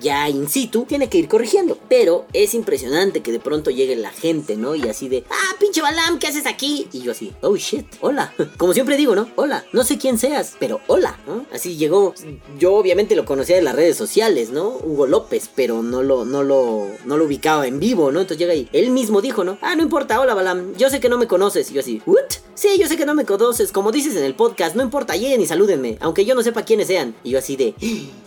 ya 0.00 0.28
in 0.28 0.48
situ 0.48 0.84
tiene 0.84 1.08
que 1.08 1.18
ir 1.18 1.28
corrigiendo. 1.28 1.78
Pero 1.88 2.26
es 2.32 2.54
impresionante 2.54 3.22
que 3.22 3.32
de 3.32 3.40
pronto 3.40 3.70
llegue 3.70 3.96
la 3.96 4.10
gente, 4.10 4.56
¿no? 4.56 4.74
Y 4.74 4.82
así 4.88 5.08
de, 5.08 5.24
ah, 5.30 5.56
pinche 5.58 5.82
Balam, 5.82 6.18
¿qué 6.18 6.28
haces 6.28 6.46
aquí? 6.46 6.88
Y 6.92 7.02
yo 7.02 7.12
así, 7.12 7.32
oh 7.42 7.56
shit, 7.56 7.86
hola. 8.00 8.32
Como 8.56 8.72
siempre 8.74 8.96
digo, 8.96 9.14
¿no? 9.14 9.28
Hola, 9.36 9.64
no 9.72 9.84
sé 9.84 9.98
quién 9.98 10.18
seas, 10.18 10.54
pero 10.58 10.80
hola, 10.86 11.18
¿no? 11.26 11.46
Así 11.52 11.76
llegó, 11.76 12.14
yo 12.58 12.74
obviamente 12.74 13.16
lo 13.16 13.24
conocía 13.24 13.56
de 13.56 13.62
las 13.62 13.74
redes 13.74 13.96
sociales, 13.96 14.50
¿no? 14.50 14.68
Hugo 14.68 15.06
López, 15.06 15.50
pero 15.54 15.82
no 15.82 16.02
lo, 16.02 16.24
no 16.24 16.42
lo, 16.42 16.88
no 17.04 17.16
lo 17.16 17.24
ubicaba 17.24 17.66
en 17.66 17.80
vivo, 17.80 18.12
¿no? 18.12 18.20
Entonces 18.20 18.38
llega 18.38 18.52
ahí, 18.52 18.68
él 18.72 18.90
mismo 18.90 19.20
dijo, 19.20 19.44
¿no? 19.44 19.58
Ah, 19.60 19.76
no 19.76 19.82
importa, 19.82 20.20
hola 20.20 20.34
Balam, 20.34 20.74
yo 20.76 20.90
sé 20.90 21.00
que 21.00 21.08
no 21.08 21.18
me 21.18 21.26
conoces. 21.26 21.70
Y 21.70 21.74
yo 21.74 21.80
así, 21.80 22.02
¿what? 22.06 22.24
Sí, 22.54 22.68
yo 22.78 22.88
sé 22.88 22.96
que 22.96 23.04
no 23.04 23.14
me 23.14 23.26
conoces, 23.26 23.70
como 23.70 23.92
dices 23.92 24.16
en 24.16 24.24
el 24.24 24.34
podcast, 24.34 24.76
no 24.76 24.82
importa, 24.82 25.14
lleguen 25.14 25.40
y 25.42 25.46
salúdenme, 25.46 25.98
aunque 26.00 26.24
yo 26.24 26.34
no 26.34 26.42
sepa 26.42 26.62
quiénes 26.62 26.86
sean. 26.86 27.14
Y 27.22 27.30
yo 27.30 27.38
así 27.38 27.56
de, 27.56 27.74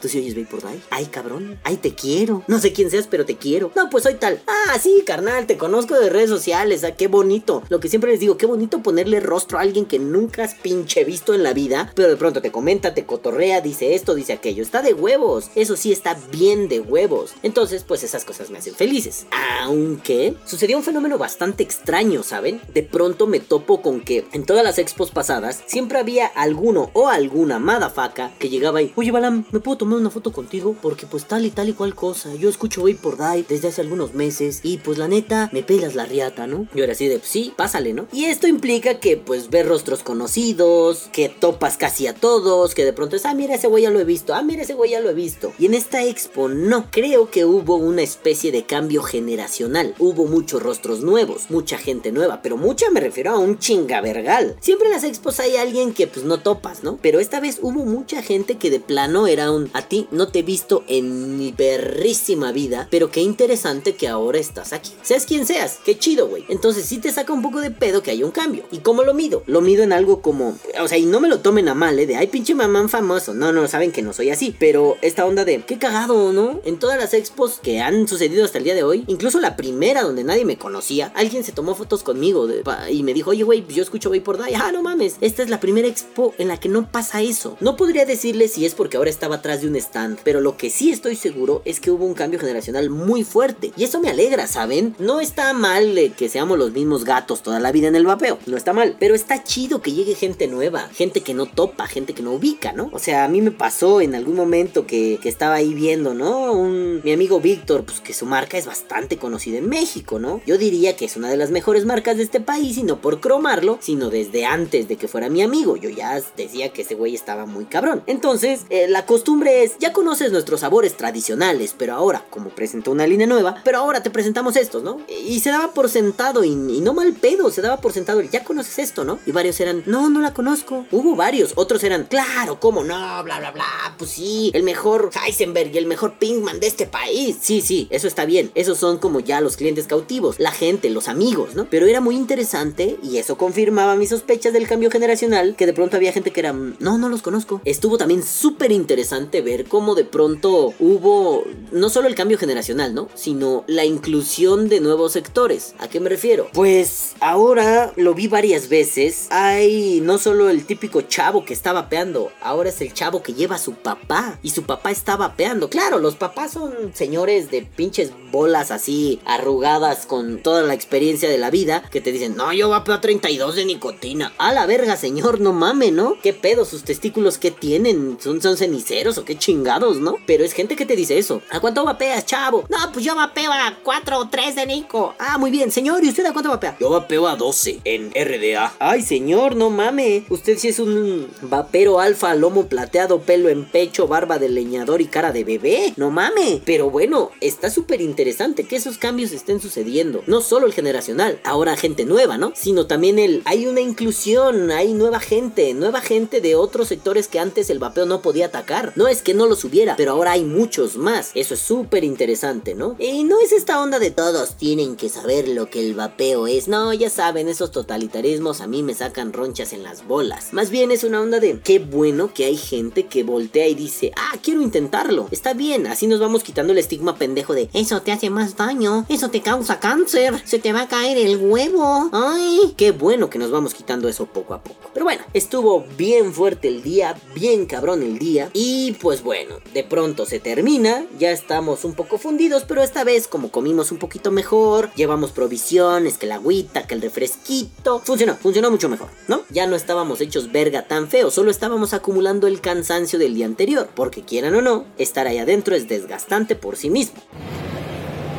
¿tú 0.01 0.07
sí 0.07 0.19
oyes 0.19 0.35
Vapor 0.35 0.61
Die? 0.61 0.81
Ay, 0.99 1.05
cabrón, 1.05 1.57
ay, 1.63 1.77
te 1.77 1.95
quiero. 1.95 2.43
No 2.47 2.59
sé 2.59 2.73
quién 2.73 2.91
seas, 2.91 3.07
pero 3.07 3.25
te 3.25 3.37
quiero. 3.37 3.71
No, 3.73 3.89
pues 3.89 4.03
soy 4.03 4.15
tal. 4.15 4.41
Ah, 4.47 4.77
sí, 4.77 5.03
carnal, 5.05 5.47
te 5.47 5.57
conozco 5.57 5.97
de 5.97 6.09
redes 6.09 6.29
sociales, 6.29 6.83
ah, 6.83 6.91
qué 6.91 7.07
bonito. 7.07 7.63
Lo 7.69 7.79
que 7.79 7.87
siempre 7.87 8.11
les 8.11 8.19
digo, 8.19 8.35
qué 8.35 8.45
bonito 8.45 8.83
ponerle 8.83 9.21
rostro 9.21 9.57
a 9.57 9.61
alguien 9.61 9.85
que 9.85 9.97
nunca 9.97 10.43
has 10.43 10.55
pinche 10.55 11.05
visto 11.05 11.33
en 11.33 11.41
la 11.41 11.53
vida, 11.53 11.89
pero 11.95 12.09
de 12.09 12.17
pronto 12.17 12.41
te 12.41 12.51
comenta, 12.51 12.93
te 12.93 13.05
cotorrea, 13.05 13.61
dice 13.61 13.95
esto, 13.95 14.13
dice 14.13 14.33
aquello. 14.33 14.61
Está 14.61 14.81
de 14.81 14.93
huevos. 14.93 15.51
Eso 15.55 15.77
sí 15.77 15.93
está 15.93 16.19
bien 16.33 16.67
de 16.67 16.81
huevos. 16.81 17.31
Entonces, 17.43 17.85
pues 17.87 18.03
esas 18.03 18.25
cosas 18.25 18.49
me 18.49 18.57
hacen 18.57 18.75
felices. 18.75 19.25
Aunque 19.61 20.35
sucedió 20.43 20.75
un 20.75 20.83
fenómeno 20.83 21.17
bastante 21.17 21.63
extraño, 21.63 22.23
¿saben? 22.23 22.59
De 22.73 22.83
pronto 22.83 23.25
me 23.25 23.39
topo 23.39 23.81
con 23.81 24.01
que 24.01 24.27
en 24.33 24.45
todas 24.45 24.65
las 24.65 24.77
expos 24.79 25.11
pasadas 25.11 25.63
siempre 25.65 25.97
había 25.97 26.27
alguno 26.27 26.91
o 26.91 27.07
alguna 27.07 27.57
madafaca 27.57 28.33
que 28.37 28.49
llegaba 28.49 28.81
y, 28.81 28.91
oye 28.97 29.11
Balam, 29.11 29.45
¿me 29.51 29.61
puedo 29.61 29.77
tomar 29.77 29.97
una 29.97 30.09
foto 30.09 30.33
contigo? 30.33 30.75
Porque 30.89 31.05
pues 31.05 31.25
tal 31.25 31.45
y 31.45 31.51
tal 31.51 31.69
y 31.69 31.73
cual 31.73 31.93
cosa. 31.93 32.33
Yo 32.33 32.49
escucho 32.49 32.81
Vapor 32.81 33.15
Die 33.15 33.45
desde 33.47 33.67
hace 33.67 33.81
algunos 33.81 34.15
meses 34.15 34.61
y 34.63 34.79
pues 34.79 34.97
la 34.97 35.07
neta 35.07 35.47
me 35.53 35.61
pelas 35.61 35.93
la 35.93 36.05
riata, 36.05 36.47
¿no? 36.47 36.67
Yo 36.73 36.83
era 36.83 36.93
así 36.93 37.07
de, 37.07 37.19
pues, 37.19 37.29
sí, 37.29 37.53
pásale, 37.55 37.93
¿no? 37.93 38.07
Y 38.11 38.25
esto 38.25 38.47
implica 38.47 38.99
que 38.99 39.15
pues 39.15 39.51
ves 39.51 39.67
rostros 39.67 40.01
conocidos, 40.01 41.07
que 41.13 41.29
topas 41.29 41.77
casi 41.77 42.07
a 42.07 42.15
todos, 42.15 42.73
que 42.73 42.85
de 42.85 42.91
pronto 42.91 43.15
es, 43.15 43.27
ah, 43.27 43.35
mira 43.35 43.53
ese 43.53 43.67
güey 43.67 43.83
ya 43.83 43.91
lo 43.91 43.99
he 43.99 44.03
visto, 44.03 44.33
ah, 44.33 44.41
mira 44.41 44.63
ese 44.63 44.73
güey 44.73 44.89
ya 44.89 44.99
lo 44.99 45.11
he 45.11 45.13
visto. 45.13 45.53
Y 45.59 45.67
en 45.67 45.75
esta 45.75 46.03
expo 46.03 46.49
no, 46.49 46.89
creo 46.89 47.29
que 47.29 47.45
hubo 47.45 47.75
una 47.75 48.01
especie 48.01 48.51
de 48.51 48.63
cambio 48.63 49.03
generacional. 49.03 49.93
Hubo 49.99 50.25
muchos 50.25 50.63
rostros 50.63 51.01
nuevos, 51.01 51.51
mucha 51.51 51.77
gente 51.77 52.11
nueva, 52.11 52.41
pero 52.41 52.57
mucha 52.57 52.89
me 52.89 52.99
refiero 52.99 53.29
a 53.29 53.37
un 53.37 53.59
chingavergal. 53.59 54.55
Siempre 54.59 54.87
en 54.87 54.93
las 54.95 55.03
expos 55.03 55.39
hay 55.39 55.55
alguien 55.55 55.93
que 55.93 56.07
pues 56.07 56.25
no 56.25 56.39
topas, 56.39 56.81
¿no? 56.83 56.97
Pero 56.99 57.19
esta 57.19 57.39
vez 57.39 57.59
hubo 57.61 57.85
mucha 57.85 58.23
gente 58.23 58.57
que 58.57 58.71
de 58.71 58.79
plano 58.79 59.27
era 59.27 59.51
un, 59.51 59.69
a 59.73 59.83
ti 59.83 60.07
no 60.09 60.29
te 60.29 60.39
he 60.39 60.43
visto 60.43 60.78
en 60.87 61.37
mi 61.37 61.51
perrísima 61.51 62.51
vida, 62.51 62.87
pero 62.89 63.11
qué 63.11 63.21
interesante 63.21 63.95
que 63.95 64.07
ahora 64.07 64.39
estás 64.39 64.73
aquí. 64.73 64.91
Seas 65.01 65.25
quien 65.25 65.45
seas, 65.45 65.79
qué 65.83 65.97
chido, 65.97 66.27
güey. 66.27 66.45
Entonces 66.49 66.85
sí 66.85 66.99
te 66.99 67.11
saca 67.11 67.33
un 67.33 67.41
poco 67.41 67.59
de 67.59 67.71
pedo 67.71 68.03
que 68.03 68.11
haya 68.11 68.25
un 68.25 68.31
cambio. 68.31 68.63
¿Y 68.71 68.79
cómo 68.79 69.03
lo 69.03 69.13
mido? 69.13 69.43
Lo 69.45 69.61
mido 69.61 69.83
en 69.83 69.93
algo 69.93 70.21
como, 70.21 70.57
o 70.81 70.87
sea, 70.87 70.97
y 70.97 71.05
no 71.05 71.19
me 71.19 71.27
lo 71.27 71.39
tomen 71.39 71.69
a 71.69 71.75
mal, 71.75 71.99
¿eh? 71.99 72.05
De, 72.05 72.15
ay, 72.15 72.27
pinche 72.27 72.55
mamán 72.55 72.89
famoso. 72.89 73.33
No, 73.33 73.51
no, 73.51 73.67
saben 73.67 73.91
que 73.91 74.01
no 74.01 74.13
soy 74.13 74.29
así. 74.29 74.55
Pero 74.59 74.97
esta 75.01 75.25
onda 75.25 75.45
de, 75.45 75.61
qué 75.61 75.77
cagado, 75.77 76.33
¿no? 76.33 76.59
En 76.65 76.79
todas 76.79 76.97
las 76.97 77.13
expos 77.13 77.59
que 77.61 77.79
han 77.79 78.07
sucedido 78.07 78.45
hasta 78.45 78.57
el 78.57 78.63
día 78.63 78.75
de 78.75 78.83
hoy, 78.83 79.03
incluso 79.07 79.39
la 79.39 79.55
primera 79.55 80.03
donde 80.03 80.23
nadie 80.23 80.45
me 80.45 80.57
conocía, 80.57 81.11
alguien 81.15 81.43
se 81.43 81.51
tomó 81.51 81.75
fotos 81.75 82.03
conmigo 82.03 82.47
y 82.89 83.03
me 83.03 83.13
dijo, 83.13 83.31
oye, 83.31 83.43
güey, 83.43 83.65
yo 83.67 83.83
escucho 83.83 84.09
Vapor 84.09 84.43
Die. 84.43 84.55
Ah, 84.55 84.71
no 84.71 84.81
mames, 84.81 85.15
esta 85.21 85.43
es 85.43 85.49
la 85.49 85.59
primera 85.59 85.87
expo 85.87 86.33
en 86.37 86.47
la 86.47 86.59
que 86.59 86.69
no 86.69 86.91
pasa 86.91 87.21
eso. 87.21 87.57
No 87.59 87.75
podría 87.75 88.05
decirle 88.05 88.47
si 88.47 88.65
es 88.65 88.75
porque 88.75 88.97
ahora 88.97 89.09
estaba 89.09 89.35
atrás 89.35 89.61
de 89.61 89.67
un 89.67 89.75
stand. 89.75 90.19
Pero 90.23 90.41
lo 90.41 90.57
que 90.57 90.68
sí 90.69 90.91
estoy 90.91 91.15
seguro 91.15 91.61
es 91.65 91.79
que 91.79 91.91
hubo 91.91 92.05
un 92.05 92.13
cambio 92.13 92.39
generacional 92.39 92.89
muy 92.89 93.23
fuerte. 93.23 93.71
Y 93.75 93.83
eso 93.83 93.99
me 93.99 94.09
alegra, 94.09 94.47
¿saben? 94.47 94.95
No 94.99 95.19
está 95.19 95.53
mal 95.53 96.13
que 96.17 96.29
seamos 96.29 96.57
los 96.57 96.71
mismos 96.71 97.03
gatos 97.03 97.41
toda 97.43 97.59
la 97.59 97.71
vida 97.71 97.87
en 97.87 97.95
el 97.95 98.05
vapeo. 98.05 98.39
No 98.45 98.57
está 98.57 98.73
mal. 98.73 98.95
Pero 98.99 99.15
está 99.15 99.43
chido 99.43 99.81
que 99.81 99.93
llegue 99.93 100.15
gente 100.15 100.47
nueva. 100.47 100.89
Gente 100.93 101.21
que 101.21 101.33
no 101.33 101.45
topa, 101.45 101.87
gente 101.87 102.13
que 102.13 102.23
no 102.23 102.33
ubica, 102.33 102.73
¿no? 102.73 102.89
O 102.93 102.99
sea, 102.99 103.23
a 103.23 103.27
mí 103.27 103.41
me 103.41 103.51
pasó 103.51 104.01
en 104.01 104.15
algún 104.15 104.35
momento 104.35 104.85
que, 104.85 105.19
que 105.21 105.29
estaba 105.29 105.55
ahí 105.55 105.73
viendo, 105.73 106.13
¿no? 106.13 106.53
Un, 106.53 107.01
mi 107.03 107.11
amigo 107.11 107.39
Víctor, 107.39 107.83
pues 107.85 107.99
que 107.99 108.13
su 108.13 108.25
marca 108.25 108.57
es 108.57 108.65
bastante 108.65 109.17
conocida 109.17 109.57
en 109.57 109.69
México, 109.69 110.19
¿no? 110.19 110.41
Yo 110.45 110.57
diría 110.57 110.95
que 110.95 111.05
es 111.05 111.17
una 111.17 111.29
de 111.29 111.37
las 111.37 111.51
mejores 111.51 111.85
marcas 111.85 112.17
de 112.17 112.23
este 112.23 112.39
país 112.39 112.77
y 112.77 112.83
no 112.83 113.01
por 113.01 113.19
cromarlo, 113.19 113.77
sino 113.81 114.09
desde 114.09 114.45
antes 114.45 114.87
de 114.87 114.95
que 114.95 115.07
fuera 115.07 115.29
mi 115.29 115.41
amigo. 115.41 115.77
Yo 115.77 115.89
ya 115.89 116.19
decía 116.37 116.69
que 116.69 116.81
ese 116.83 116.95
güey 116.95 117.15
estaba 117.15 117.45
muy 117.45 117.65
cabrón. 117.65 118.03
Entonces, 118.07 118.61
eh, 118.69 118.87
la 118.87 119.05
costumbre 119.05 119.63
es, 119.63 119.77
ya 119.79 119.93
conoces 119.93 120.31
nuestros 120.31 120.58
sabores 120.59 120.97
tradicionales, 120.97 121.73
pero 121.77 121.93
ahora, 121.93 122.25
como 122.29 122.49
presentó 122.49 122.91
una 122.91 123.07
línea 123.07 123.27
nueva, 123.27 123.61
pero 123.63 123.79
ahora 123.79 124.03
te 124.03 124.09
presentamos 124.09 124.55
estos, 124.55 124.83
¿no? 124.83 125.01
Y 125.07 125.39
se 125.39 125.49
daba 125.49 125.73
por 125.73 125.89
sentado, 125.89 126.43
y, 126.43 126.49
y 126.49 126.81
no 126.81 126.93
mal 126.93 127.13
pedo, 127.13 127.51
se 127.51 127.61
daba 127.61 127.77
por 127.77 127.93
sentado, 127.93 128.21
ya 128.21 128.43
conoces 128.43 128.79
esto, 128.79 129.03
¿no? 129.03 129.19
Y 129.25 129.31
varios 129.31 129.59
eran, 129.59 129.83
no, 129.85 130.09
no 130.09 130.21
la 130.21 130.33
conozco. 130.33 130.85
Hubo 130.91 131.15
varios, 131.15 131.53
otros 131.55 131.83
eran, 131.83 132.05
claro, 132.05 132.59
¿cómo 132.59 132.83
no? 132.83 133.23
Bla, 133.23 133.39
bla, 133.39 133.51
bla, 133.51 133.95
pues 133.97 134.11
sí, 134.11 134.51
el 134.53 134.63
mejor 134.63 135.09
Heisenberg 135.25 135.73
y 135.73 135.77
el 135.77 135.85
mejor 135.85 136.17
Pinkman 136.19 136.59
de 136.59 136.67
este 136.67 136.85
país. 136.85 137.37
Sí, 137.41 137.61
sí, 137.61 137.87
eso 137.89 138.07
está 138.07 138.25
bien. 138.25 138.51
Esos 138.55 138.77
son 138.77 138.97
como 138.97 139.19
ya 139.19 139.41
los 139.41 139.57
clientes 139.57 139.87
cautivos, 139.87 140.39
la 140.39 140.51
gente, 140.51 140.89
los 140.89 141.07
amigos, 141.07 141.55
¿no? 141.55 141.67
Pero 141.69 141.85
era 141.85 142.01
muy 142.01 142.15
interesante 142.15 142.97
y 143.03 143.17
eso 143.17 143.37
confirmaba 143.37 143.95
mis 143.95 144.09
sospechas 144.09 144.53
del 144.53 144.67
cambio 144.67 144.91
generacional, 144.91 145.55
que 145.55 145.65
de 145.65 145.73
pronto 145.73 145.97
había 145.97 146.11
gente 146.11 146.31
que 146.31 146.39
era, 146.39 146.53
no, 146.53 146.97
no 146.97 147.09
los 147.09 147.21
conozco. 147.21 147.61
Estuvo 147.65 147.97
también 147.97 148.23
súper 148.23 148.71
interesante 148.71 149.41
ver 149.41 149.65
cómo 149.65 149.95
de 149.95 150.05
pronto 150.05 150.48
hubo 150.79 151.45
no 151.71 151.89
solo 151.89 152.07
el 152.07 152.15
cambio 152.15 152.37
generacional, 152.37 152.93
¿no? 152.93 153.09
Sino 153.15 153.63
la 153.67 153.85
inclusión 153.85 154.69
de 154.69 154.79
nuevos 154.79 155.13
sectores. 155.13 155.75
¿A 155.79 155.87
qué 155.87 155.99
me 155.99 156.09
refiero? 156.09 156.49
Pues 156.53 157.13
ahora 157.19 157.93
lo 157.95 158.13
vi 158.13 158.27
varias 158.27 158.69
veces. 158.69 159.27
Hay 159.29 160.01
no 160.01 160.17
solo 160.17 160.49
el 160.49 160.65
típico 160.65 161.01
chavo 161.01 161.45
que 161.45 161.53
está 161.53 161.73
vapeando, 161.73 162.31
ahora 162.41 162.69
es 162.69 162.81
el 162.81 162.93
chavo 162.93 163.23
que 163.23 163.33
lleva 163.33 163.55
a 163.55 163.59
su 163.59 163.73
papá 163.73 164.39
y 164.43 164.51
su 164.51 164.63
papá 164.63 164.91
está 164.91 165.15
vapeando. 165.15 165.69
Claro, 165.69 165.99
los 165.99 166.15
papás 166.15 166.51
son 166.53 166.91
señores 166.93 167.51
de 167.51 167.61
pinches 167.63 168.11
bolas 168.31 168.71
así 168.71 169.19
arrugadas 169.25 170.05
con 170.05 170.41
toda 170.41 170.63
la 170.63 170.73
experiencia 170.73 171.29
de 171.29 171.37
la 171.37 171.49
vida 171.49 171.83
que 171.91 172.01
te 172.01 172.11
dicen, 172.11 172.35
no, 172.35 172.53
yo 172.53 172.69
vapeo 172.69 172.95
a 172.95 173.01
32 173.01 173.55
de 173.55 173.65
nicotina. 173.65 174.33
A 174.37 174.53
la 174.53 174.65
verga, 174.65 174.97
señor, 174.97 175.39
no 175.39 175.53
mame, 175.53 175.91
¿no? 175.91 176.15
¿Qué 176.21 176.33
pedo? 176.33 176.65
¿Sus 176.65 176.83
testículos 176.83 177.37
qué 177.37 177.51
tienen? 177.51 178.17
¿Son, 178.19 178.41
son 178.41 178.57
ceniceros 178.57 179.17
o 179.17 179.25
qué 179.25 179.37
chingados, 179.37 179.97
no? 179.97 180.17
Pero 180.25 180.38
es 180.43 180.53
gente 180.53 180.75
que 180.75 180.85
te 180.85 180.95
dice 180.95 181.17
eso. 181.17 181.41
¿A 181.49 181.59
cuánto 181.59 181.83
vapeas, 181.83 182.25
chavo? 182.25 182.65
No, 182.69 182.77
pues 182.91 183.05
yo 183.05 183.15
vapeo 183.15 183.51
a 183.51 183.77
4 183.83 184.17
o 184.17 184.29
3 184.29 184.55
de 184.55 184.65
nico. 184.65 185.15
Ah, 185.19 185.37
muy 185.37 185.51
bien, 185.51 185.71
señor, 185.71 186.03
¿y 186.03 186.09
usted 186.09 186.25
a 186.25 186.33
cuánto 186.33 186.49
vapea? 186.49 186.77
Yo 186.79 186.89
vapeo 186.89 187.27
a 187.27 187.35
12 187.35 187.81
en 187.83 188.11
RDA. 188.11 188.73
Ay, 188.79 189.01
señor, 189.01 189.55
no 189.55 189.69
mame. 189.69 190.25
Usted 190.29 190.57
sí 190.57 190.69
es 190.69 190.79
un 190.79 191.27
vapero 191.41 191.99
alfa, 191.99 192.35
lomo 192.35 192.67
plateado, 192.67 193.21
pelo 193.21 193.49
en 193.49 193.65
pecho, 193.65 194.07
barba 194.07 194.39
de 194.39 194.49
leñador 194.49 195.01
y 195.01 195.07
cara 195.07 195.31
de 195.31 195.43
bebé. 195.43 195.93
No 195.97 196.11
mame. 196.11 196.61
Pero 196.65 196.89
bueno, 196.89 197.31
está 197.41 197.69
súper 197.69 198.01
interesante 198.01 198.65
que 198.65 198.75
esos 198.75 198.97
cambios 198.97 199.31
estén 199.31 199.59
sucediendo. 199.59 200.23
No 200.27 200.41
solo 200.41 200.67
el 200.67 200.73
generacional, 200.73 201.39
ahora 201.43 201.77
gente 201.77 202.05
nueva, 202.05 202.37
¿no? 202.37 202.53
Sino 202.55 202.87
también 202.87 203.19
el... 203.19 203.41
Hay 203.45 203.67
una 203.67 203.81
inclusión, 203.81 204.71
hay 204.71 204.93
nueva 204.93 205.19
gente, 205.19 205.73
nueva 205.73 206.01
gente 206.01 206.41
de 206.41 206.55
otros 206.55 206.87
sectores 206.87 207.27
que 207.27 207.39
antes 207.39 207.69
el 207.69 207.79
vapeo 207.79 208.05
no 208.05 208.21
podía 208.21 208.47
atacar. 208.47 208.93
No 208.95 209.07
es 209.07 209.21
que 209.21 209.33
no 209.33 209.47
los 209.47 209.63
hubiera, 209.63 209.95
pero 209.95 210.11
ahora 210.11 210.18
hay 210.27 210.43
muchos 210.43 210.97
más. 210.97 211.31
Eso 211.35 211.53
es 211.53 211.59
súper 211.59 212.03
interesante, 212.03 212.75
¿no? 212.75 212.95
Y 212.99 213.23
no 213.23 213.39
es 213.39 213.51
esta 213.51 213.81
onda 213.81 213.99
de 213.99 214.11
todos 214.11 214.55
tienen 214.55 214.95
que 214.95 215.09
saber 215.09 215.47
lo 215.47 215.69
que 215.69 215.79
el 215.79 215.93
vapeo 215.93 216.47
es. 216.47 216.67
No, 216.67 216.93
ya 216.93 217.09
saben, 217.09 217.47
esos 217.47 217.71
totalitarismos 217.71 218.61
a 218.61 218.67
mí 218.67 218.83
me 218.83 218.93
sacan 218.93 219.33
ronchas 219.33 219.73
en 219.73 219.83
las 219.83 220.07
bolas. 220.07 220.53
Más 220.53 220.69
bien 220.69 220.91
es 220.91 221.03
una 221.03 221.21
onda 221.21 221.39
de 221.39 221.59
qué 221.59 221.79
bueno 221.79 222.33
que 222.33 222.45
hay 222.45 222.57
gente 222.57 223.05
que 223.07 223.23
voltea 223.23 223.67
y 223.67 223.75
dice, 223.75 224.11
ah, 224.15 224.37
quiero 224.41 224.61
intentarlo. 224.61 225.27
Está 225.31 225.53
bien, 225.53 225.87
así 225.87 226.07
nos 226.07 226.19
vamos 226.19 226.43
quitando 226.43 226.73
el 226.73 226.79
estigma 226.79 227.17
pendejo 227.17 227.53
de 227.53 227.69
eso 227.73 228.01
te 228.01 228.11
hace 228.11 228.29
más 228.29 228.55
daño, 228.55 229.05
eso 229.09 229.29
te 229.29 229.41
causa 229.41 229.79
cáncer, 229.79 230.41
se 230.45 230.59
te 230.59 230.73
va 230.73 230.81
a 230.81 230.87
caer 230.87 231.17
el 231.17 231.37
huevo. 231.37 232.09
Ay, 232.11 232.73
qué 232.75 232.91
bueno 232.91 233.29
que 233.29 233.39
nos 233.39 233.51
vamos 233.51 233.73
quitando 233.73 234.09
eso 234.09 234.25
poco 234.25 234.53
a 234.53 234.61
poco. 234.61 234.89
Pero 234.93 235.05
bueno, 235.05 235.23
estuvo 235.33 235.85
bien 235.97 236.33
fuerte 236.33 236.67
el 236.67 236.83
día, 236.83 237.15
bien 237.33 237.65
cabrón 237.65 238.03
el 238.03 238.19
día. 238.19 238.49
Y 238.53 238.93
pues 238.93 239.23
bueno, 239.23 239.55
de 239.73 239.83
pronto 239.83 240.08
se 240.25 240.39
termina, 240.39 241.05
ya 241.17 241.31
estamos 241.31 241.85
un 241.85 241.93
poco 241.93 242.17
fundidos, 242.17 242.65
pero 242.67 242.81
esta 242.81 243.03
vez 243.03 243.27
como 243.27 243.51
comimos 243.51 243.91
un 243.91 243.97
poquito 243.97 244.31
mejor, 244.31 244.89
llevamos 244.95 245.31
provisiones, 245.31 246.17
que 246.17 246.27
la 246.27 246.35
agüita, 246.35 246.87
que 246.87 246.95
el 246.95 247.01
refresquito, 247.01 248.01
funcionó, 248.03 248.35
funcionó 248.35 248.71
mucho 248.71 248.89
mejor, 248.89 249.09
¿no? 249.27 249.41
Ya 249.49 249.67
no 249.67 249.75
estábamos 249.75 250.21
hechos 250.21 250.51
verga 250.51 250.87
tan 250.87 251.07
feo, 251.07 251.31
solo 251.31 251.51
estábamos 251.51 251.93
acumulando 251.93 252.47
el 252.47 252.61
cansancio 252.61 253.19
del 253.19 253.35
día 253.35 253.45
anterior, 253.45 253.89
porque 253.95 254.23
quieran 254.23 254.55
o 254.55 254.61
no, 254.61 254.85
estar 254.97 255.27
ahí 255.27 255.37
adentro 255.37 255.75
es 255.75 255.87
desgastante 255.87 256.55
por 256.55 256.75
sí 256.75 256.89
mismo. 256.89 257.21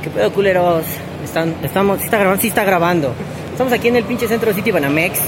¿Qué 0.02 0.11
pedo, 0.11 0.33
culeros? 0.33 0.85
Están, 1.24 1.54
estamos, 1.62 1.98
sí 1.98 2.04
está 2.06 2.18
grabando, 2.18 2.42
sí 2.42 2.48
está 2.48 2.64
grabando. 2.64 3.12
Estamos 3.52 3.72
aquí 3.72 3.88
en 3.88 3.96
el 3.96 4.04
pinche 4.04 4.26
centro 4.26 4.54
City 4.54 4.70
Banamex. 4.70 5.18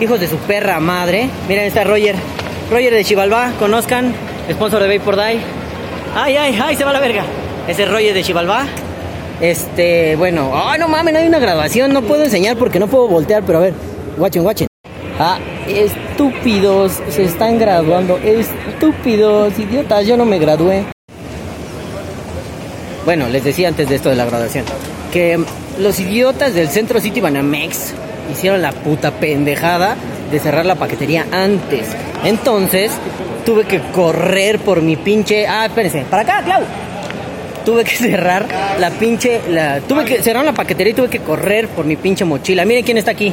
Hijos 0.00 0.18
de 0.18 0.26
su 0.26 0.36
perra 0.38 0.80
madre. 0.80 1.30
Miren, 1.48 1.66
está 1.66 1.84
Roger. 1.84 2.16
Roger 2.70 2.92
de 2.92 3.04
Chivalba, 3.04 3.52
conozcan. 3.60 4.12
Sponsor 4.50 4.82
de 4.82 4.98
Vapor 4.98 5.16
Die. 5.16 5.61
Ay, 6.14 6.36
ay, 6.36 6.58
ay, 6.62 6.76
se 6.76 6.84
va 6.84 6.92
la 6.92 7.00
verga. 7.00 7.24
Ese 7.66 7.84
es 7.84 7.90
Roger 7.90 8.12
de 8.12 8.22
Chivalba. 8.22 8.66
Este, 9.40 10.14
bueno. 10.16 10.52
Ay, 10.54 10.78
no 10.78 10.88
mames, 10.88 11.14
hay 11.14 11.26
una 11.26 11.38
graduación. 11.38 11.92
No 11.92 12.02
puedo 12.02 12.22
enseñar 12.22 12.56
porque 12.56 12.78
no 12.78 12.86
puedo 12.86 13.08
voltear, 13.08 13.42
pero 13.44 13.58
a 13.58 13.62
ver. 13.62 13.74
Watchen, 14.18 14.44
watchen. 14.44 14.66
Ah, 15.18 15.38
estúpidos. 15.66 17.00
Se 17.08 17.24
están 17.24 17.58
graduando. 17.58 18.18
Estúpidos, 18.18 19.58
idiotas. 19.58 20.06
Yo 20.06 20.18
no 20.18 20.26
me 20.26 20.38
gradué. 20.38 20.84
Bueno, 23.06 23.28
les 23.28 23.42
decía 23.42 23.68
antes 23.68 23.88
de 23.88 23.96
esto 23.96 24.10
de 24.10 24.16
la 24.16 24.26
graduación, 24.26 24.64
que 25.12 25.42
los 25.80 25.98
idiotas 25.98 26.54
del 26.54 26.68
Centro 26.68 27.00
City 27.00 27.20
Banamex 27.20 27.94
hicieron 28.30 28.62
la 28.62 28.70
puta 28.72 29.10
pendejada 29.12 29.96
de 30.32 30.40
cerrar 30.40 30.66
la 30.66 30.74
paquetería 30.74 31.26
antes. 31.30 31.86
Entonces, 32.24 32.90
tuve 33.44 33.64
que 33.64 33.80
correr 33.92 34.58
por 34.58 34.82
mi 34.82 34.96
pinche... 34.96 35.46
Ah, 35.46 35.66
espérense, 35.66 36.04
para 36.10 36.22
acá, 36.22 36.42
Clau. 36.44 36.62
Tuve 37.64 37.84
que 37.84 37.96
cerrar 37.96 38.46
la 38.80 38.90
pinche... 38.90 39.42
La... 39.48 39.80
Tuve 39.80 40.04
que 40.04 40.22
cerrar 40.22 40.44
la 40.44 40.52
paquetería 40.54 40.92
y 40.92 40.94
tuve 40.94 41.08
que 41.08 41.20
correr 41.20 41.68
por 41.68 41.84
mi 41.84 41.96
pinche 41.96 42.24
mochila. 42.24 42.64
Miren 42.64 42.82
quién 42.82 42.98
está 42.98 43.12
aquí. 43.12 43.32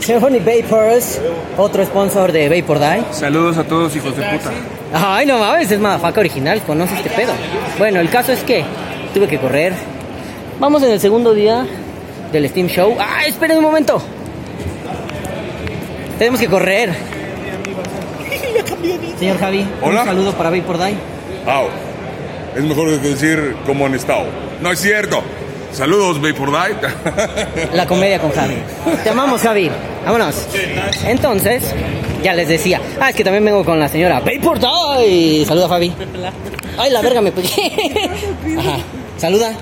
Symphony 0.00 0.38
Vapors, 0.38 1.20
otro 1.56 1.84
sponsor 1.84 2.30
de 2.30 2.48
Vapor 2.48 2.78
Die. 2.78 3.02
Saludos 3.10 3.56
a 3.56 3.64
todos, 3.64 3.96
hijos 3.96 4.16
de 4.16 4.22
puta. 4.22 4.50
Ay, 4.92 5.26
no 5.26 5.38
mames, 5.38 5.70
es 5.70 5.80
Madafaca 5.80 6.20
original, 6.20 6.62
conoce 6.62 6.94
este 6.94 7.10
pedo. 7.10 7.32
Bueno, 7.78 7.98
el 7.98 8.08
caso 8.08 8.32
es 8.32 8.40
que 8.44 8.64
tuve 9.14 9.26
que 9.26 9.38
correr. 9.38 9.72
Vamos 10.60 10.82
en 10.84 10.92
el 10.92 11.00
segundo 11.00 11.34
día 11.34 11.66
del 12.30 12.48
Steam 12.48 12.68
Show. 12.68 12.96
¡Ah, 13.00 13.24
esperen 13.26 13.56
un 13.58 13.64
momento! 13.64 14.00
Tenemos 16.18 16.40
que 16.40 16.46
correr. 16.48 16.90
Señor 19.18 19.38
Javi, 19.38 19.66
Hola. 19.82 20.00
un 20.02 20.06
saludo 20.06 20.32
para 20.32 20.50
Vapor 20.50 20.78
Die. 20.78 20.94
Au. 21.46 21.68
Es 22.56 22.62
mejor 22.62 23.00
que 23.00 23.08
decir 23.08 23.56
cómo 23.66 23.86
han 23.86 23.94
estado. 23.94 24.24
No 24.60 24.72
es 24.72 24.80
cierto. 24.80 25.22
Saludos, 25.72 26.20
Vapor 26.20 26.50
Die. 26.50 27.74
La 27.74 27.86
comedia 27.86 28.18
con 28.18 28.30
Javi. 28.32 28.56
Te 29.02 29.10
amamos, 29.10 29.42
Javi. 29.42 29.70
Vámonos. 30.04 30.46
Entonces, 31.06 31.64
ya 32.22 32.32
les 32.34 32.48
decía. 32.48 32.80
Ah, 33.00 33.10
es 33.10 33.16
que 33.16 33.24
también 33.24 33.44
vengo 33.44 33.64
con 33.64 33.78
la 33.78 33.88
señora 33.88 34.20
Vapor 34.20 34.58
Die. 34.58 35.44
Saluda, 35.46 35.68
Fabi. 35.68 35.92
Ay, 36.78 36.90
la 36.90 37.02
verga 37.02 37.20
me 37.20 37.32
pegué. 37.32 37.48
Ajá. 38.58 38.76
Saluda. 39.18 39.52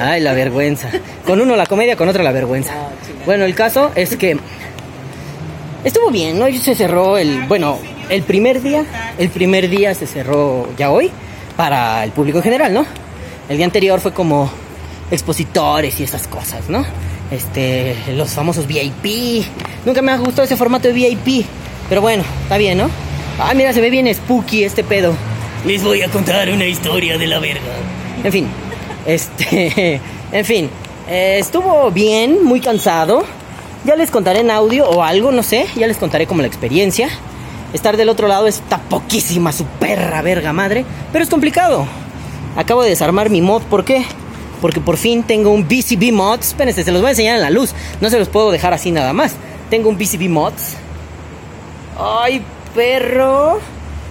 Ay, 0.00 0.20
la 0.20 0.32
vergüenza. 0.32 0.88
Con 1.26 1.40
uno 1.40 1.56
la 1.56 1.66
comedia, 1.66 1.96
con 1.96 2.08
otro 2.08 2.22
la 2.22 2.32
vergüenza. 2.32 2.72
Bueno, 3.26 3.44
el 3.44 3.54
caso 3.54 3.90
es 3.94 4.16
que 4.16 4.38
estuvo 5.84 6.10
bien, 6.10 6.38
¿no? 6.38 6.46
Se 6.52 6.74
cerró 6.74 7.18
el, 7.18 7.42
bueno, 7.46 7.78
el 8.08 8.22
primer 8.22 8.62
día, 8.62 8.84
el 9.18 9.28
primer 9.30 9.68
día 9.68 9.94
se 9.94 10.06
cerró 10.06 10.68
ya 10.76 10.90
hoy 10.90 11.10
para 11.56 12.04
el 12.04 12.10
público 12.10 12.38
en 12.38 12.44
general, 12.44 12.72
¿no? 12.72 12.86
El 13.48 13.56
día 13.56 13.66
anterior 13.66 14.00
fue 14.00 14.12
como 14.12 14.50
expositores 15.10 15.98
y 16.00 16.04
esas 16.04 16.26
cosas, 16.26 16.68
¿no? 16.68 16.84
Este, 17.30 17.96
los 18.14 18.30
famosos 18.30 18.66
VIP. 18.66 19.44
Nunca 19.84 20.02
me 20.02 20.12
ha 20.12 20.16
gustado 20.16 20.44
ese 20.44 20.56
formato 20.56 20.88
de 20.88 20.94
VIP, 20.94 21.46
pero 21.88 22.00
bueno, 22.00 22.24
está 22.42 22.58
bien, 22.58 22.78
¿no? 22.78 22.90
Ah, 23.38 23.54
mira, 23.54 23.72
se 23.72 23.80
ve 23.80 23.90
bien 23.90 24.12
spooky 24.12 24.64
este 24.64 24.84
pedo. 24.84 25.14
Les 25.64 25.82
voy 25.82 26.02
a 26.02 26.08
contar 26.08 26.50
una 26.50 26.66
historia 26.66 27.18
de 27.18 27.26
la 27.26 27.38
verga. 27.38 27.60
En 28.22 28.32
fin, 28.32 28.46
este, 29.06 30.00
en 30.32 30.44
fin, 30.44 30.70
eh, 31.08 31.38
estuvo 31.38 31.90
bien, 31.90 32.44
muy 32.44 32.60
cansado. 32.60 33.24
Ya 33.84 33.96
les 33.96 34.10
contaré 34.10 34.40
en 34.40 34.50
audio 34.50 34.88
o 34.88 35.02
algo, 35.02 35.32
no 35.32 35.42
sé, 35.42 35.66
ya 35.74 35.86
les 35.86 35.96
contaré 35.96 36.26
como 36.26 36.42
la 36.42 36.48
experiencia. 36.48 37.08
Estar 37.72 37.96
del 37.96 38.08
otro 38.08 38.28
lado 38.28 38.46
está 38.46 38.78
poquísima 38.78 39.52
su 39.52 39.64
perra 39.64 40.20
verga 40.22 40.52
madre, 40.52 40.84
pero 41.12 41.24
es 41.24 41.30
complicado. 41.30 41.86
Acabo 42.56 42.82
de 42.82 42.90
desarmar 42.90 43.30
mi 43.30 43.40
mod, 43.40 43.62
¿por 43.62 43.84
qué? 43.84 44.04
Porque 44.60 44.80
por 44.80 44.96
fin 44.96 45.22
tengo 45.22 45.50
un 45.50 45.66
BCB 45.66 46.12
Mods. 46.12 46.48
Espérense, 46.48 46.84
se 46.84 46.92
los 46.92 47.00
voy 47.00 47.08
a 47.08 47.10
enseñar 47.12 47.36
en 47.36 47.42
la 47.42 47.50
luz. 47.50 47.72
No 48.00 48.10
se 48.10 48.18
los 48.18 48.28
puedo 48.28 48.50
dejar 48.50 48.74
así 48.74 48.90
nada 48.90 49.12
más. 49.12 49.34
Tengo 49.70 49.88
un 49.88 49.96
BCB 49.96 50.28
Mods. 50.28 50.74
¡Ay, 51.98 52.42
perro! 52.74 53.60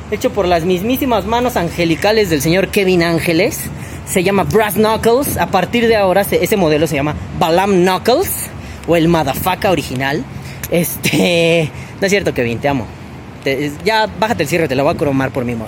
Hecho 0.10 0.32
por 0.32 0.48
las 0.48 0.64
mismísimas 0.64 1.26
manos 1.26 1.56
angelicales 1.56 2.32
del 2.32 2.42
señor 2.42 2.70
Kevin 2.70 3.04
Ángeles. 3.04 3.60
Se 4.08 4.24
llama 4.24 4.46
Brass 4.46 4.74
Knuckles. 4.74 5.38
A 5.38 5.48
partir 5.48 5.88
de 5.88 5.98
ahora 5.98 6.22
ese 6.22 6.58
modelo 6.58 6.88
se 6.88 6.96
llama 6.96 7.16
Balam 7.38 7.84
Knuckles. 7.84 8.50
O 8.90 8.98
el 8.98 9.08
Madafaka 9.08 9.72
original. 9.72 10.26
Este... 10.70 11.72
No 12.00 12.06
es 12.06 12.12
cierto, 12.12 12.34
Kevin, 12.34 12.60
te 12.60 12.70
amo. 12.70 12.86
ya 13.84 14.08
bájate 14.08 14.44
el 14.44 14.50
cierre, 14.50 14.70
te 14.70 14.76
lo 14.76 14.86
voy 14.86 14.94
a 14.94 14.98
cromar 14.98 15.32
por 15.32 15.44
mi 15.44 15.54
mod. 15.54 15.68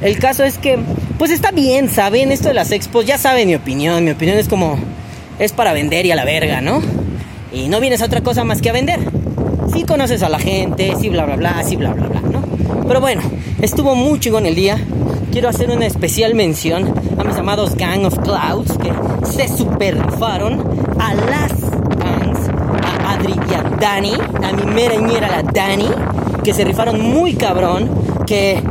El 0.00 0.18
caso 0.18 0.44
es 0.44 0.58
que, 0.58 0.78
pues 1.18 1.30
está 1.30 1.50
bien, 1.50 1.88
¿saben? 1.88 2.30
Esto 2.30 2.48
de 2.48 2.54
las 2.54 2.70
expos, 2.70 3.06
ya 3.06 3.18
saben 3.18 3.48
mi 3.48 3.54
opinión. 3.54 4.04
Mi 4.04 4.10
opinión 4.10 4.38
es 4.38 4.48
como, 4.48 4.78
es 5.38 5.52
para 5.52 5.72
vender 5.72 6.06
y 6.06 6.12
a 6.12 6.14
la 6.14 6.24
verga, 6.24 6.60
¿no? 6.60 6.80
Y 7.52 7.68
no 7.68 7.80
vienes 7.80 8.02
a 8.02 8.04
otra 8.06 8.20
cosa 8.20 8.44
más 8.44 8.60
que 8.60 8.70
a 8.70 8.72
vender. 8.72 9.00
Sí 9.72 9.84
conoces 9.84 10.22
a 10.22 10.28
la 10.28 10.38
gente, 10.38 10.94
sí 11.00 11.08
bla 11.08 11.24
bla 11.24 11.36
bla, 11.36 11.62
sí 11.64 11.76
bla 11.76 11.92
bla 11.92 12.06
bla, 12.06 12.20
¿no? 12.20 12.42
Pero 12.86 13.00
bueno, 13.00 13.22
estuvo 13.60 13.94
muy 13.94 14.20
chingón 14.20 14.46
el 14.46 14.54
día. 14.54 14.78
Quiero 15.32 15.48
hacer 15.48 15.70
una 15.70 15.86
especial 15.86 16.34
mención 16.34 16.94
a 17.18 17.24
mis 17.24 17.36
amados 17.36 17.74
Gang 17.76 18.04
of 18.04 18.18
Clouds 18.18 18.78
que 18.78 18.92
se 19.32 19.48
superfaron 19.48 20.62
a 21.00 21.14
las 21.14 21.52
gangs, 21.96 22.48
a 23.04 23.12
Adri 23.14 23.34
y 23.50 23.54
a 23.54 23.73
Dani, 23.84 24.14
a 24.14 24.52
mi 24.52 24.64
mera 24.64 25.28
la 25.28 25.42
Dani, 25.42 25.90
que 26.42 26.54
se 26.54 26.64
rifaron 26.64 27.02
muy 27.02 27.34
cabrón, 27.34 27.90
que 28.26 28.62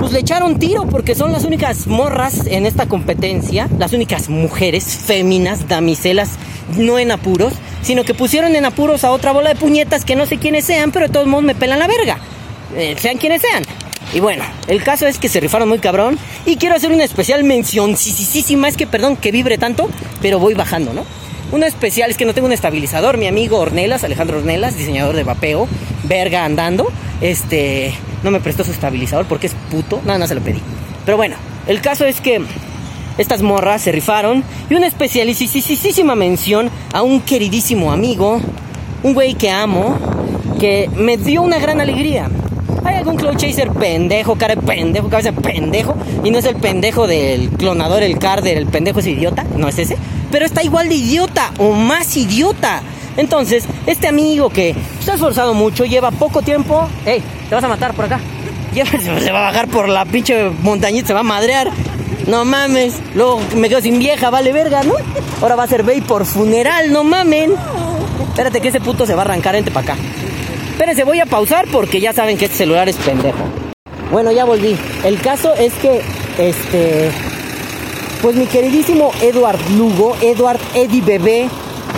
pues 0.00 0.10
le 0.10 0.18
echaron 0.18 0.58
tiro 0.58 0.84
porque 0.88 1.14
son 1.14 1.30
las 1.30 1.44
únicas 1.44 1.86
morras 1.86 2.44
en 2.48 2.66
esta 2.66 2.86
competencia, 2.86 3.68
las 3.78 3.92
únicas 3.92 4.28
mujeres 4.28 4.84
féminas, 4.84 5.68
damiselas, 5.68 6.30
no 6.76 6.98
en 6.98 7.12
apuros, 7.12 7.52
sino 7.82 8.02
que 8.02 8.14
pusieron 8.14 8.56
en 8.56 8.64
apuros 8.64 9.04
a 9.04 9.12
otra 9.12 9.30
bola 9.30 9.50
de 9.50 9.60
puñetas 9.60 10.04
que 10.04 10.16
no 10.16 10.26
sé 10.26 10.38
quiénes 10.38 10.64
sean, 10.64 10.90
pero 10.90 11.06
de 11.06 11.12
todos 11.12 11.28
modos 11.28 11.44
me 11.44 11.54
pelan 11.54 11.78
la 11.78 11.86
verga, 11.86 12.18
eh, 12.74 12.96
sean 12.98 13.18
quienes 13.18 13.42
sean. 13.42 13.62
Y 14.12 14.18
bueno, 14.18 14.42
el 14.66 14.82
caso 14.82 15.06
es 15.06 15.20
que 15.20 15.28
se 15.28 15.38
rifaron 15.38 15.68
muy 15.68 15.78
cabrón 15.78 16.18
y 16.46 16.56
quiero 16.56 16.74
hacer 16.74 16.90
una 16.90 17.04
especial 17.04 17.44
mención, 17.44 17.96
sí, 17.96 18.10
sí, 18.10 18.24
sí, 18.24 18.42
sí, 18.42 18.56
más 18.56 18.76
que 18.76 18.88
perdón 18.88 19.16
que 19.16 19.30
vibre 19.30 19.56
tanto, 19.56 19.88
pero 20.20 20.40
voy 20.40 20.54
bajando, 20.54 20.92
¿no? 20.92 21.04
Una 21.52 21.66
especial 21.66 22.10
es 22.10 22.16
que 22.16 22.24
no 22.24 22.34
tengo 22.34 22.46
un 22.46 22.52
estabilizador, 22.52 23.18
mi 23.18 23.26
amigo 23.28 23.58
Ornelas, 23.58 24.02
Alejandro 24.02 24.38
Ornelas, 24.38 24.76
diseñador 24.76 25.14
de 25.14 25.22
vapeo, 25.22 25.68
verga 26.04 26.44
andando, 26.44 26.88
este, 27.20 27.94
no 28.22 28.30
me 28.30 28.40
prestó 28.40 28.64
su 28.64 28.72
estabilizador 28.72 29.26
porque 29.26 29.46
es 29.46 29.54
puto. 29.70 30.00
No, 30.04 30.18
no 30.18 30.26
se 30.26 30.34
lo 30.34 30.40
pedí. 30.40 30.60
Pero 31.04 31.16
bueno, 31.16 31.36
el 31.66 31.80
caso 31.80 32.04
es 32.04 32.20
que 32.20 32.42
estas 33.18 33.42
morras 33.42 33.82
se 33.82 33.92
rifaron. 33.92 34.44
Y 34.68 34.74
una 34.74 34.86
especialísima 34.86 36.14
mención 36.14 36.70
a 36.92 37.02
un 37.02 37.20
queridísimo 37.20 37.92
amigo, 37.92 38.40
un 39.02 39.14
güey 39.14 39.34
que 39.34 39.50
amo, 39.50 39.96
que 40.58 40.90
me 40.96 41.16
dio 41.16 41.42
una 41.42 41.58
gran 41.58 41.80
alegría. 41.80 42.28
Hay 42.84 42.96
algún 42.96 43.16
Cloud 43.16 43.36
Chaser 43.36 43.70
pendejo, 43.70 44.36
cara 44.36 44.54
de 44.54 44.62
pendejo, 44.62 45.08
cabeza 45.08 45.32
de 45.32 45.40
pendejo. 45.40 45.96
Y 46.24 46.30
no 46.30 46.38
es 46.38 46.44
el 46.44 46.56
pendejo 46.56 47.06
del 47.06 47.50
clonador, 47.50 48.02
el 48.02 48.18
Carder, 48.18 48.56
el 48.56 48.66
pendejo 48.66 49.00
es 49.00 49.06
idiota. 49.06 49.44
No 49.56 49.68
es 49.68 49.78
ese. 49.78 49.96
Pero 50.30 50.44
está 50.44 50.62
igual 50.62 50.88
de 50.88 50.96
idiota 50.96 51.52
o 51.58 51.72
más 51.72 52.16
idiota. 52.16 52.82
Entonces, 53.16 53.64
este 53.86 54.08
amigo 54.08 54.50
que 54.50 54.74
se 55.00 55.10
ha 55.10 55.14
esforzado 55.14 55.54
mucho, 55.54 55.84
lleva 55.84 56.10
poco 56.10 56.42
tiempo. 56.42 56.88
¡Ey! 57.04 57.22
Te 57.48 57.54
vas 57.54 57.64
a 57.64 57.68
matar 57.68 57.94
por 57.94 58.04
acá. 58.04 58.20
Se 59.22 59.32
va 59.32 59.38
a 59.38 59.50
bajar 59.52 59.68
por 59.68 59.88
la 59.88 60.04
pinche 60.04 60.50
montañita, 60.60 61.06
se 61.06 61.14
va 61.14 61.20
a 61.20 61.22
madrear. 61.22 61.70
No 62.26 62.44
mames. 62.44 62.94
Luego 63.14 63.40
me 63.56 63.70
quedo 63.70 63.80
sin 63.80 63.98
vieja, 63.98 64.28
vale 64.28 64.52
verga, 64.52 64.82
¿no? 64.82 64.92
Ahora 65.40 65.56
va 65.56 65.62
a 65.62 65.66
ser 65.66 65.82
Bey 65.82 66.02
por 66.02 66.26
funeral, 66.26 66.92
no 66.92 67.02
mamen. 67.02 67.54
Espérate 68.28 68.60
que 68.60 68.68
ese 68.68 68.80
puto 68.80 69.06
se 69.06 69.14
va 69.14 69.22
a 69.22 69.24
arrancar, 69.24 69.56
entre 69.56 69.72
para 69.72 69.94
acá. 69.94 70.02
Espérense, 70.72 71.04
voy 71.04 71.20
a 71.20 71.26
pausar 71.26 71.66
porque 71.72 72.00
ya 72.00 72.12
saben 72.12 72.36
que 72.36 72.44
este 72.44 72.58
celular 72.58 72.86
es 72.86 72.96
pendejo. 72.96 73.38
Bueno, 74.10 74.30
ya 74.30 74.44
volví. 74.44 74.76
El 75.04 75.18
caso 75.20 75.54
es 75.54 75.72
que, 75.74 76.02
este. 76.38 77.10
Pues 78.22 78.34
mi 78.34 78.46
queridísimo 78.46 79.10
Edward 79.20 79.58
Lugo, 79.76 80.16
Edward 80.22 80.58
Eddie 80.74 81.02
Bebé, 81.02 81.48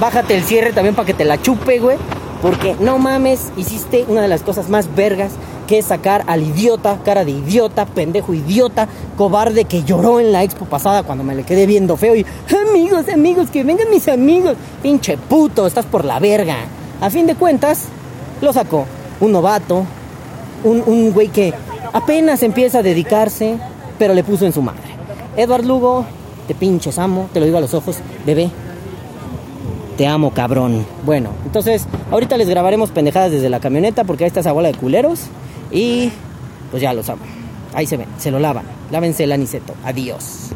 bájate 0.01 0.37
el 0.37 0.43
cierre 0.43 0.73
también 0.73 0.95
para 0.95 1.07
que 1.07 1.15
te 1.15 1.25
la 1.25 1.41
chupe, 1.41 1.79
güey. 1.79 1.97
Porque 2.43 2.77
no 2.81 2.99
mames, 2.99 3.51
hiciste 3.57 4.05
una 4.09 4.23
de 4.23 4.29
las 4.29 4.43
cosas 4.43 4.69
más 4.69 4.95
vergas 4.95 5.33
que 5.67 5.79
es 5.79 5.87
sacar 5.87 6.25
al 6.27 6.43
idiota, 6.43 6.99
cara 7.05 7.25
de 7.25 7.33
idiota, 7.33 7.87
pendejo 7.87 8.35
idiota, 8.35 8.89
cobarde 9.17 9.65
que 9.65 9.85
lloró 9.85 10.19
en 10.19 10.33
la 10.33 10.43
expo 10.43 10.65
pasada 10.65 11.03
cuando 11.03 11.25
me 11.25 11.35
le 11.35 11.45
quedé 11.45 11.67
viendo 11.67 11.97
feo 11.97 12.17
y 12.17 12.27
amigos, 12.69 13.09
amigos, 13.13 13.51
que 13.51 13.65
vengan 13.65 13.91
mis 13.91 14.09
amigos. 14.09 14.57
Pinche 14.83 15.17
puto, 15.17 15.67
estás 15.67 15.87
por 15.87 16.05
la 16.05 16.19
verga. 16.19 16.57
A 17.01 17.11
fin 17.11 17.27
de 17.27 17.37
cuentas, 17.37 17.85
lo 18.41 18.53
sacó. 18.53 18.87
Un 19.21 19.33
novato, 19.33 19.85
un, 20.65 20.83
un 20.87 21.13
güey 21.13 21.29
que 21.29 21.53
apenas 21.93 22.43
empieza 22.43 22.79
a 22.79 22.83
dedicarse, 22.83 23.57
pero 23.99 24.15
le 24.15 24.25
puso 24.25 24.47
en 24.47 24.53
su 24.53 24.63
madre. 24.63 24.88
Edward 25.39 25.65
Lugo, 25.65 26.05
te 26.49 26.55
pinches 26.55 26.99
amo, 26.99 27.29
te 27.33 27.39
lo 27.39 27.47
digo 27.47 27.59
a 27.59 27.61
los 27.61 27.73
ojos, 27.73 27.99
bebé, 28.27 28.51
te 29.97 30.07
amo, 30.07 30.33
cabrón. 30.33 30.85
Bueno, 31.07 31.31
entonces, 31.45 31.87
ahorita 32.11 32.37
les 32.37 32.49
grabaremos 32.49 32.91
pendejadas 32.91 33.31
desde 33.31 33.49
la 33.49 33.61
camioneta 33.61 34.03
porque 34.03 34.25
ahí 34.25 34.29
está 34.29 34.41
esa 34.41 34.53
bola 34.53 34.69
de 34.69 34.75
culeros. 34.75 35.27
Y 35.71 36.11
pues 36.71 36.83
ya 36.83 36.93
los 36.93 37.09
amo. 37.09 37.23
Ahí 37.75 37.87
se 37.87 37.97
ven, 37.97 38.09
se 38.19 38.31
lo 38.31 38.39
lavan. 38.39 38.65
Lávense 38.91 39.25
el 39.25 39.33
aniceto. 39.33 39.75
Adiós. 39.85 40.51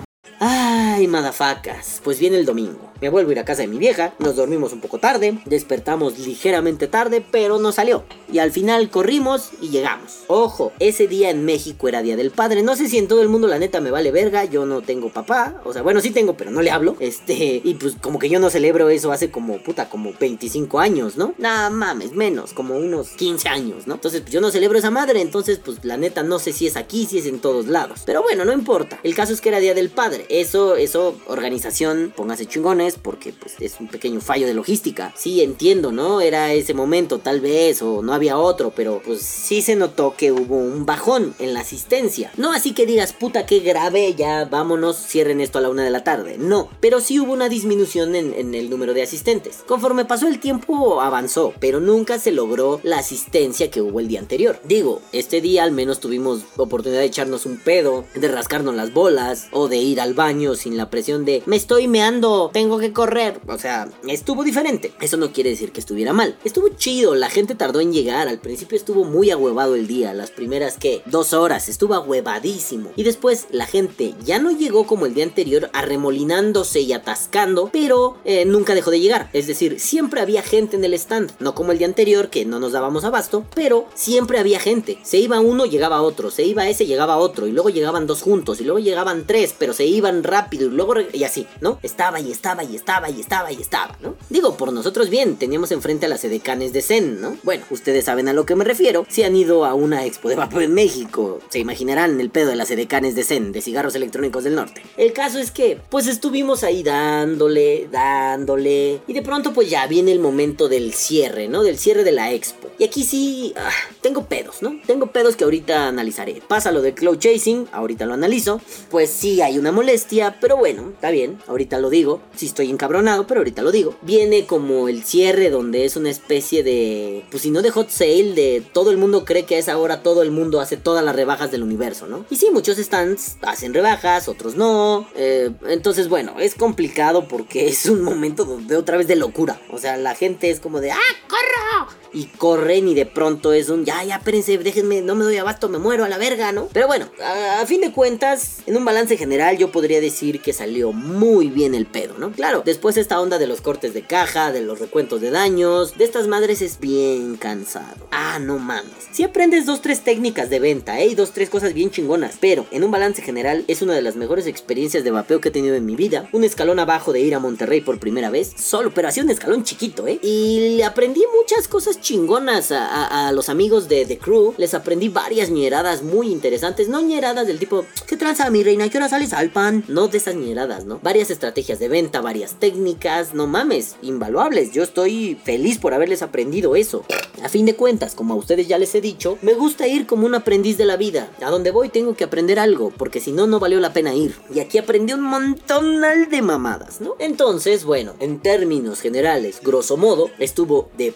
Ay, 1.03 1.09
madafacas. 1.09 2.01
Pues 2.05 2.21
viene 2.21 2.37
el 2.37 2.47
domingo. 2.47 2.93
Me 3.03 3.09
vuelvo 3.09 3.31
a 3.31 3.33
ir 3.33 3.41
a 3.41 3.45
casa 3.45 3.63
de 3.63 3.67
mi 3.67 3.79
vieja, 3.79 4.15
nos 4.21 4.37
dormimos 4.37 4.73
un 4.73 4.81
poco 4.81 4.99
tarde, 4.99 5.37
despertamos 5.45 6.21
ligeramente 6.21 6.87
tarde, 6.87 7.21
pero 7.33 7.59
no 7.59 7.73
salió. 7.73 8.05
Y 8.33 8.39
al 8.39 8.53
final 8.53 8.91
corrimos 8.91 9.51
y 9.61 9.71
llegamos. 9.71 10.21
Ojo, 10.29 10.73
ese 10.79 11.09
día 11.09 11.31
en 11.31 11.45
México 11.45 11.89
era 11.89 12.01
Día 12.01 12.15
del 12.15 12.31
Padre. 12.31 12.63
No 12.63 12.77
sé 12.77 12.89
si 12.89 12.99
en 12.99 13.09
todo 13.09 13.21
el 13.21 13.29
mundo 13.29 13.49
la 13.49 13.59
neta 13.59 13.81
me 13.81 13.91
vale 13.91 14.13
verga, 14.13 14.45
yo 14.45 14.67
no 14.67 14.83
tengo 14.83 15.09
papá. 15.09 15.61
O 15.65 15.73
sea, 15.73 15.83
bueno, 15.83 16.01
sí 16.01 16.13
tengo, 16.13 16.37
pero 16.37 16.53
no 16.53 16.63
le 16.63 16.71
hablo. 16.71 16.95
Este, 17.01 17.61
y 17.65 17.75
pues 17.75 17.97
como 18.01 18.21
que 18.21 18.29
yo 18.29 18.39
no 18.39 18.51
celebro 18.51 18.89
eso 18.89 19.11
hace 19.11 19.33
como, 19.33 19.59
puta, 19.59 19.89
como 19.89 20.13
25 20.21 20.79
años, 20.79 21.17
¿no? 21.17 21.35
Nada 21.39 21.71
mames, 21.71 22.13
menos, 22.13 22.53
como 22.53 22.77
unos 22.77 23.09
15 23.09 23.49
años, 23.49 23.89
¿no? 23.89 23.95
Entonces, 23.95 24.21
pues 24.21 24.33
yo 24.33 24.41
no 24.41 24.53
celebro 24.53 24.79
esa 24.79 24.93
madre, 24.93 25.21
entonces, 25.21 25.59
pues 25.59 25.85
la 25.85 25.97
neta 25.97 26.23
no 26.23 26.39
sé 26.39 26.53
si 26.53 26.69
es 26.69 26.77
aquí, 26.77 27.07
si 27.07 27.19
es 27.19 27.27
en 27.27 27.41
todos 27.41 27.67
lados. 27.67 28.03
Pero 28.07 28.23
bueno, 28.23 28.45
no 28.45 28.53
importa. 28.53 29.01
El 29.03 29.17
caso 29.17 29.33
es 29.33 29.41
que 29.41 29.49
era 29.49 29.59
Día 29.59 29.75
del 29.75 29.91
Padre. 29.91 30.25
Eso, 30.29 30.77
organización, 30.95 32.13
póngase 32.17 32.47
chingones 32.47 32.97
porque 32.97 33.33
pues 33.33 33.57
es 33.61 33.81
un 33.81 33.89
pequeño 33.89 34.21
fallo 34.21 34.47
de 34.47 34.55
logística. 34.55 35.13
Sí, 35.17 35.43
entiendo, 35.43 35.93
¿no? 35.93 36.21
Era 36.21 36.53
ese 36.53 36.75
momento 36.75 37.19
tal 37.19 37.41
vez 37.41 37.83
o 37.83 38.03
no 38.03 38.13
había 38.13 38.39
otro, 38.39 38.73
pero 38.75 39.01
pues 39.05 39.23
sí 39.23 39.63
se 39.63 39.77
notó 39.77 40.15
que 40.17 40.33
hubo 40.33 40.57
un 40.57 40.87
bajón 40.87 41.35
en 41.39 41.55
la 41.55 41.61
asistencia. 41.61 42.33
No 42.37 42.53
así 42.53 42.73
que 42.73 42.87
digas, 42.87 43.13
puta, 43.13 43.47
qué 43.47 43.61
grave, 43.61 44.15
ya 44.15 44.45
vámonos, 44.45 44.97
cierren 44.97 45.41
esto 45.41 45.59
a 45.59 45.63
la 45.63 45.71
una 45.71 45.85
de 45.85 45.91
la 45.91 46.05
tarde. 46.05 46.37
No, 46.39 46.69
pero 46.81 47.01
sí 47.01 47.19
hubo 47.21 47.33
una 47.33 47.49
disminución 47.49 48.15
en, 48.15 48.35
en 48.35 48.55
el 48.55 48.71
número 48.71 48.95
de 48.95 49.03
asistentes. 49.03 49.63
Conforme 49.67 50.05
pasó 50.05 50.29
el 50.29 50.41
tiempo 50.41 51.01
avanzó, 51.01 51.55
pero 51.61 51.81
nunca 51.81 52.19
se 52.19 52.33
logró 52.33 52.81
la 52.83 52.99
asistencia 52.99 53.71
que 53.71 53.81
hubo 53.81 54.01
el 54.01 54.09
día 54.09 54.21
anterior. 54.21 54.61
Digo, 54.65 55.01
este 55.13 55.41
día 55.41 55.65
al 55.65 55.73
menos 55.73 56.01
tuvimos 56.01 56.43
oportunidad 56.57 57.01
de 57.01 57.07
echarnos 57.07 57.47
un 57.47 57.59
pedo, 57.59 58.05
de 58.15 58.29
rascarnos 58.29 58.75
las 58.75 58.93
bolas 58.93 59.49
o 59.53 59.69
de 59.69 59.79
ir 59.79 60.01
al 60.01 60.15
baño 60.15 60.55
sin 60.55 60.77
la 60.77 60.82
presión 60.91 61.25
de 61.25 61.43
me 61.47 61.57
estoy 61.57 61.89
meando, 61.89 62.51
tengo 62.53 62.79
que 62.79 62.93
correr. 62.93 63.41
O 63.47 63.59
sea, 63.59 63.89
estuvo 64.09 64.45
diferente. 64.45 64.93
Eso 65.01 65.17
no 65.17 65.33
quiere 65.33 65.51
decir 65.51 65.73
que 65.73 65.81
estuviera 65.81 66.13
mal. 66.13 66.37
Estuvo 66.45 66.69
chido, 66.71 67.15
la 67.15 67.31
gente 67.31 67.55
tardó 67.55 67.81
en 67.81 67.93
llegar. 67.93 68.29
Al 68.29 68.39
principio 68.39 68.77
estuvo 68.77 69.05
muy 69.05 69.31
ahuevado 69.31 69.75
el 69.75 69.87
día. 69.87 70.15
Las 70.15 70.31
primeras 70.31 70.77
que 70.79 71.03
dos 71.07 71.33
horas 71.33 71.69
estuvo 71.69 71.95
ahuevadísimo. 71.95 72.91
Y 72.97 73.03
después 73.03 73.47
la 73.51 73.67
gente 73.67 74.15
ya 74.25 74.39
no 74.39 74.51
llegó 74.51 74.87
como 74.87 75.07
el 75.07 75.15
día 75.15 75.25
anterior, 75.25 75.71
arremolinándose 75.73 76.81
y 76.81 76.93
atascando, 76.93 77.71
pero 77.73 78.17
eh, 78.25 78.45
nunca 78.45 78.75
dejó 78.75 78.91
de 78.91 79.01
llegar. 79.01 79.31
Es 79.33 79.47
decir, 79.47 79.81
siempre 79.81 80.21
había 80.21 80.43
gente 80.43 80.77
en 80.77 80.85
el 80.85 80.95
stand. 80.95 81.33
No 81.39 81.55
como 81.55 81.73
el 81.73 81.79
día 81.79 81.87
anterior, 81.87 82.31
que 82.31 82.45
no 82.45 82.61
nos 82.61 82.73
dábamos 82.73 83.05
abasto, 83.05 83.45
pero 83.55 83.87
siempre 83.95 84.39
había 84.39 84.61
gente. 84.61 84.99
Se 85.03 85.19
iba 85.19 85.41
uno, 85.41 85.67
llegaba 85.67 86.03
otro. 86.03 86.31
Se 86.31 86.45
iba 86.45 86.69
ese, 86.69 86.87
llegaba 86.87 87.17
otro. 87.17 87.47
Y 87.47 87.53
luego 87.53 87.71
llegaban 87.71 88.07
dos 88.07 88.23
juntos. 88.23 88.61
Y 88.61 88.65
luego 88.65 88.79
llegaban 88.79 89.27
tres, 89.27 89.55
pero 89.59 89.73
se 89.73 89.87
iban 89.87 90.23
rápido. 90.23 90.67
Y 90.67 90.71
luego, 90.73 90.95
y 91.13 91.25
así, 91.25 91.47
¿no? 91.61 91.79
Estaba 91.83 92.21
y 92.21 92.31
estaba 92.33 92.65
y 92.65 92.77
estaba 92.77 93.11
y 93.11 93.21
estaba 93.21 93.53
y 93.53 93.61
estaba, 93.61 93.97
¿no? 94.01 94.15
Digo, 94.31 94.57
por 94.57 94.73
nosotros 94.73 95.11
bien, 95.11 95.37
teníamos 95.37 95.73
enfrente 95.73 96.07
a 96.07 96.09
las 96.09 96.25
edecanes 96.25 96.73
de 96.73 96.83
Zen, 96.83 97.21
¿no? 97.21 97.37
Bueno, 97.43 97.65
ustedes 97.71 98.05
saben 98.05 98.29
a 98.29 98.33
lo 98.33 98.47
que 98.47 98.57
me 98.57 98.65
refiero. 98.65 99.07
Si 99.09 99.23
han 99.23 99.37
ido 99.37 99.65
a 99.65 99.75
una 99.75 100.05
expo 100.07 100.29
de 100.29 100.37
vapor 100.37 100.63
en 100.63 100.75
México, 100.75 101.41
se 101.49 101.59
imaginarán 101.59 102.21
el 102.21 102.31
pedo 102.31 102.51
de 102.51 102.57
las 102.57 102.71
edecanes 102.71 103.15
de 103.15 103.25
Zen, 103.25 103.53
de 103.53 103.61
cigarros 103.61 103.95
electrónicos 103.95 104.45
del 104.45 104.55
norte. 104.55 104.83
El 104.97 105.13
caso 105.13 105.39
es 105.39 105.51
que, 105.51 105.79
pues 105.91 106.07
estuvimos 106.07 106.65
ahí 106.65 106.83
dándole, 106.83 107.89
dándole, 107.91 109.01
y 109.07 109.13
de 109.13 109.23
pronto 109.23 109.53
pues 109.53 109.71
ya 109.71 109.87
viene 109.87 110.13
el 110.13 110.21
momento 110.21 110.69
del 110.69 110.93
cierre, 110.93 111.49
¿no? 111.49 111.63
Del 111.63 111.79
cierre 111.79 112.05
de 112.05 112.13
la 112.13 112.33
expo. 112.33 112.69
Y 112.79 112.85
aquí 112.85 113.05
sí, 113.05 113.53
ah, 113.57 113.71
tengo 114.01 114.27
pedos, 114.27 114.63
¿no? 114.63 114.81
Tengo 114.87 115.09
pedos 115.09 115.37
que 115.37 115.45
ahorita 115.45 115.89
analizaré. 115.89 116.43
Pasa 116.47 116.73
lo 116.73 116.83
de 116.83 116.95
cloud 116.95 117.19
chasing, 117.19 117.69
ahorita 117.73 118.07
lo 118.07 118.15
analizo. 118.15 118.61
Pues 118.91 119.11
sí 119.11 119.41
hay 119.41 119.59
una 119.59 119.73
molestia, 119.73 120.39
pero 120.41 120.52
bueno, 120.57 120.91
está 120.95 121.11
bien, 121.11 121.39
ahorita 121.47 121.79
lo 121.79 121.91
digo. 121.91 122.21
Sí 122.35 122.47
estoy 122.47 122.71
encabronado, 122.71 123.27
pero 123.27 123.41
ahorita 123.41 123.63
lo 123.63 123.73
digo. 123.73 123.97
Viene 124.03 124.47
como 124.47 124.89
el 124.89 125.05
cierre 125.05 125.51
donde 125.51 125.85
es 125.85 125.97
una 125.97 126.11
especie 126.11 126.63
de, 126.63 127.25
pues 127.31 127.43
si 127.43 127.51
no 127.51 127.63
de 127.63 127.71
hot 127.71 127.91
sale, 127.91 128.35
de 128.35 128.63
todo 128.73 128.91
el 128.91 128.97
mundo 128.97 129.25
cree 129.25 129.45
que 129.45 129.59
es 129.59 129.69
ahora 129.69 130.03
todo 130.03 130.23
el 130.23 130.31
mundo 130.31 130.61
hace 130.61 130.77
todas 130.77 131.05
las 131.05 131.15
rebajas 131.15 131.51
del 131.51 131.63
universo, 131.63 132.07
¿no? 132.07 132.25
Y 132.31 132.37
sí, 132.37 132.49
muchos 132.53 132.79
stands 132.79 133.37
hacen 133.43 133.75
rebajas, 133.75 134.29
otros 134.29 134.57
no. 134.57 135.07
Eh, 135.15 135.51
entonces, 135.69 136.09
bueno, 136.09 136.37
es 136.39 136.55
complicado 136.55 137.29
porque 137.29 137.69
es 137.69 137.87
un 137.87 138.03
momento 138.03 138.45
de 138.45 138.77
otra 138.77 138.97
vez 138.97 139.07
de 139.07 139.17
locura. 139.17 139.61
O 139.71 139.79
sea, 139.79 139.97
la 139.97 140.15
gente 140.15 140.51
es 140.51 140.61
como 140.61 140.81
de, 140.81 140.93
¡ah, 140.93 140.99
corro! 141.29 142.02
Y 142.13 142.27
corren 142.27 142.89
y 142.89 142.95
de 142.95 143.07
pronto 143.07 143.53
es 143.53 143.69
un, 143.69 143.85
ya, 143.85 144.05
ya, 144.05 144.17
espérense, 144.17 144.59
déjenme, 144.59 145.01
no 145.01 145.15
me 145.15 145.25
doy 145.25 145.37
abasto, 145.39 145.69
me 145.69 145.79
muero 145.79 146.05
a 146.05 146.09
la 146.09 146.19
verga, 146.19 146.53
¿no? 146.53 146.69
Pero 146.73 146.87
bueno, 146.87 147.09
a, 147.23 147.65
fin 147.67 147.81
de 147.81 147.93
cuentas, 147.93 148.59
en 148.67 148.77
un 148.77 148.85
balance 148.85 149.17
general 149.17 149.57
yo 149.57 149.73
podría 149.73 150.01
decir 150.01 150.41
que 150.41 150.53
salió 150.53 150.93
muy 150.93 151.49
bien 151.49 151.75
el 151.75 151.87
pedo, 151.87 152.15
¿no? 152.19 152.33
Claro, 152.33 152.63
después 152.65 152.97
esta 152.97 153.21
onda 153.21 153.39
de 153.39 153.47
los 153.47 153.61
cortes 153.61 153.95
de 153.95 154.03
caja, 154.03 154.53
de 154.53 154.61
los 154.61 154.79
recuentos 154.79 155.21
de 155.21 155.31
daños, 155.31 155.97
de 155.97 156.05
estas 156.05 156.29
madres 156.29 156.61
es 156.61 156.79
bien 156.79 157.37
cansado. 157.37 158.09
Ah, 158.11 158.39
no 158.39 158.59
mames. 158.59 158.93
Si 159.13 159.23
aprendes 159.23 159.67
dos, 159.67 159.81
tres 159.81 160.03
técnicas 160.03 160.51
de 160.51 160.61
venta, 160.61 161.01
¿eh? 161.01 161.07
Y 161.07 161.15
dos, 161.15 161.33
tres 161.33 161.49
cosas 161.49 161.73
bien 161.73 161.91
chingonas, 161.91 162.37
pero 162.41 162.67
en 162.71 162.85
un 162.85 162.91
balance 162.91 163.23
general 163.23 163.65
es 163.69 163.83
una 163.83 163.95
de 163.95 164.03
las 164.03 164.17
mejores 164.17 164.47
experiencias 164.47 165.05
de 165.05 165.11
vapeo 165.11 165.41
que 165.41 165.49
he 165.49 165.53
tenido 165.53 165.75
en 165.75 165.87
mi 165.87 165.97
vida. 165.97 166.29
Un 166.33 166.45
escalón 166.45 166.79
abajo 166.79 167.13
de 167.13 167.21
ir 167.21 167.35
a 167.35 167.39
Monterrey 167.39 167.81
por 167.81 167.99
primera 167.99 168.31
vez, 168.31 168.53
solo, 168.57 168.93
pero 168.95 169.09
así 169.09 169.21
un 169.21 169.31
escalón 169.31 169.65
chiquito, 169.65 170.07
¿eh? 170.07 170.19
Y 170.23 170.83
aprendí 170.83 171.23
muchas 171.39 171.69
cosas 171.69 172.01
chingonas 172.03 172.73
a, 172.73 173.33
los 173.33 173.49
amigos 173.49 173.89
de 173.89 174.05
The 174.05 174.19
Crew. 174.19 174.55
Les 174.59 174.75
aprendí 174.75 175.09
varias 175.09 175.51
ñeradas 175.51 176.03
muy 176.03 176.31
interesantes. 176.31 176.89
No 176.89 177.01
ñeradas 177.01 177.47
del 177.47 177.59
tipo, 177.59 177.87
¿qué 178.07 178.17
tranza 178.17 178.51
mi 178.51 178.63
reina? 178.63 178.91
¿Qué 178.91 178.99
hora 178.99 179.09
sales 179.09 179.33
al 179.33 179.51
pan? 179.51 179.85
No 179.89 180.09
de 180.09 180.19
esas 180.19 180.35
ñeradas, 180.35 180.85
¿no? 180.85 180.99
Varias 181.03 181.31
estrategias 181.31 181.79
de 181.79 181.89
venta, 181.89 182.21
varias 182.21 182.55
técnicas. 182.55 183.33
No 183.33 183.47
mames, 183.47 183.97
invaluables. 184.03 184.73
Yo 184.73 184.83
estoy 184.83 185.39
feliz 185.43 185.79
por 185.79 185.95
haberles 185.95 186.23
aprendido 186.23 186.77
eso. 186.77 187.05
A 187.43 187.49
fin 187.49 187.65
de 187.65 187.77
cuentas, 187.77 188.15
como 188.15 188.35
a 188.35 188.37
ustedes 188.37 188.69
ya 188.69 188.79
les 188.79 188.95
he 188.95 189.01
dicho, 189.01 189.39
me 189.41 189.55
gusta 189.55 189.87
ir 189.87 190.07
como 190.07 190.27
un 190.27 190.35
aprendiz 190.35 190.77
de 190.77 190.85
la 190.85 190.97
vida. 190.97 191.31
A 191.41 191.51
donde 191.51 191.71
voy 191.71 191.89
tengo 191.89 192.15
que 192.15 192.25
aprender 192.25 192.59
algo, 192.59 192.93
porque 192.97 193.21
si 193.21 193.33
no, 193.33 193.47
no 193.47 193.61
valió 193.61 193.81
la 193.81 193.93
pena 193.93 194.15
ir. 194.15 194.35
Y 194.55 194.61
aquí 194.61 194.79
aprendí 194.79 195.13
un 195.13 195.23
montón 195.23 196.01
de 196.03 196.43
mamadas, 196.43 197.01
¿no? 197.01 197.15
Entonces, 197.19 197.85
bueno, 197.85 198.15
en 198.19 198.41
términos 198.41 199.01
generales, 199.01 199.61
grosso 199.63 199.97
modo, 199.97 200.31
estuvo 200.39 200.91
de 200.99 201.13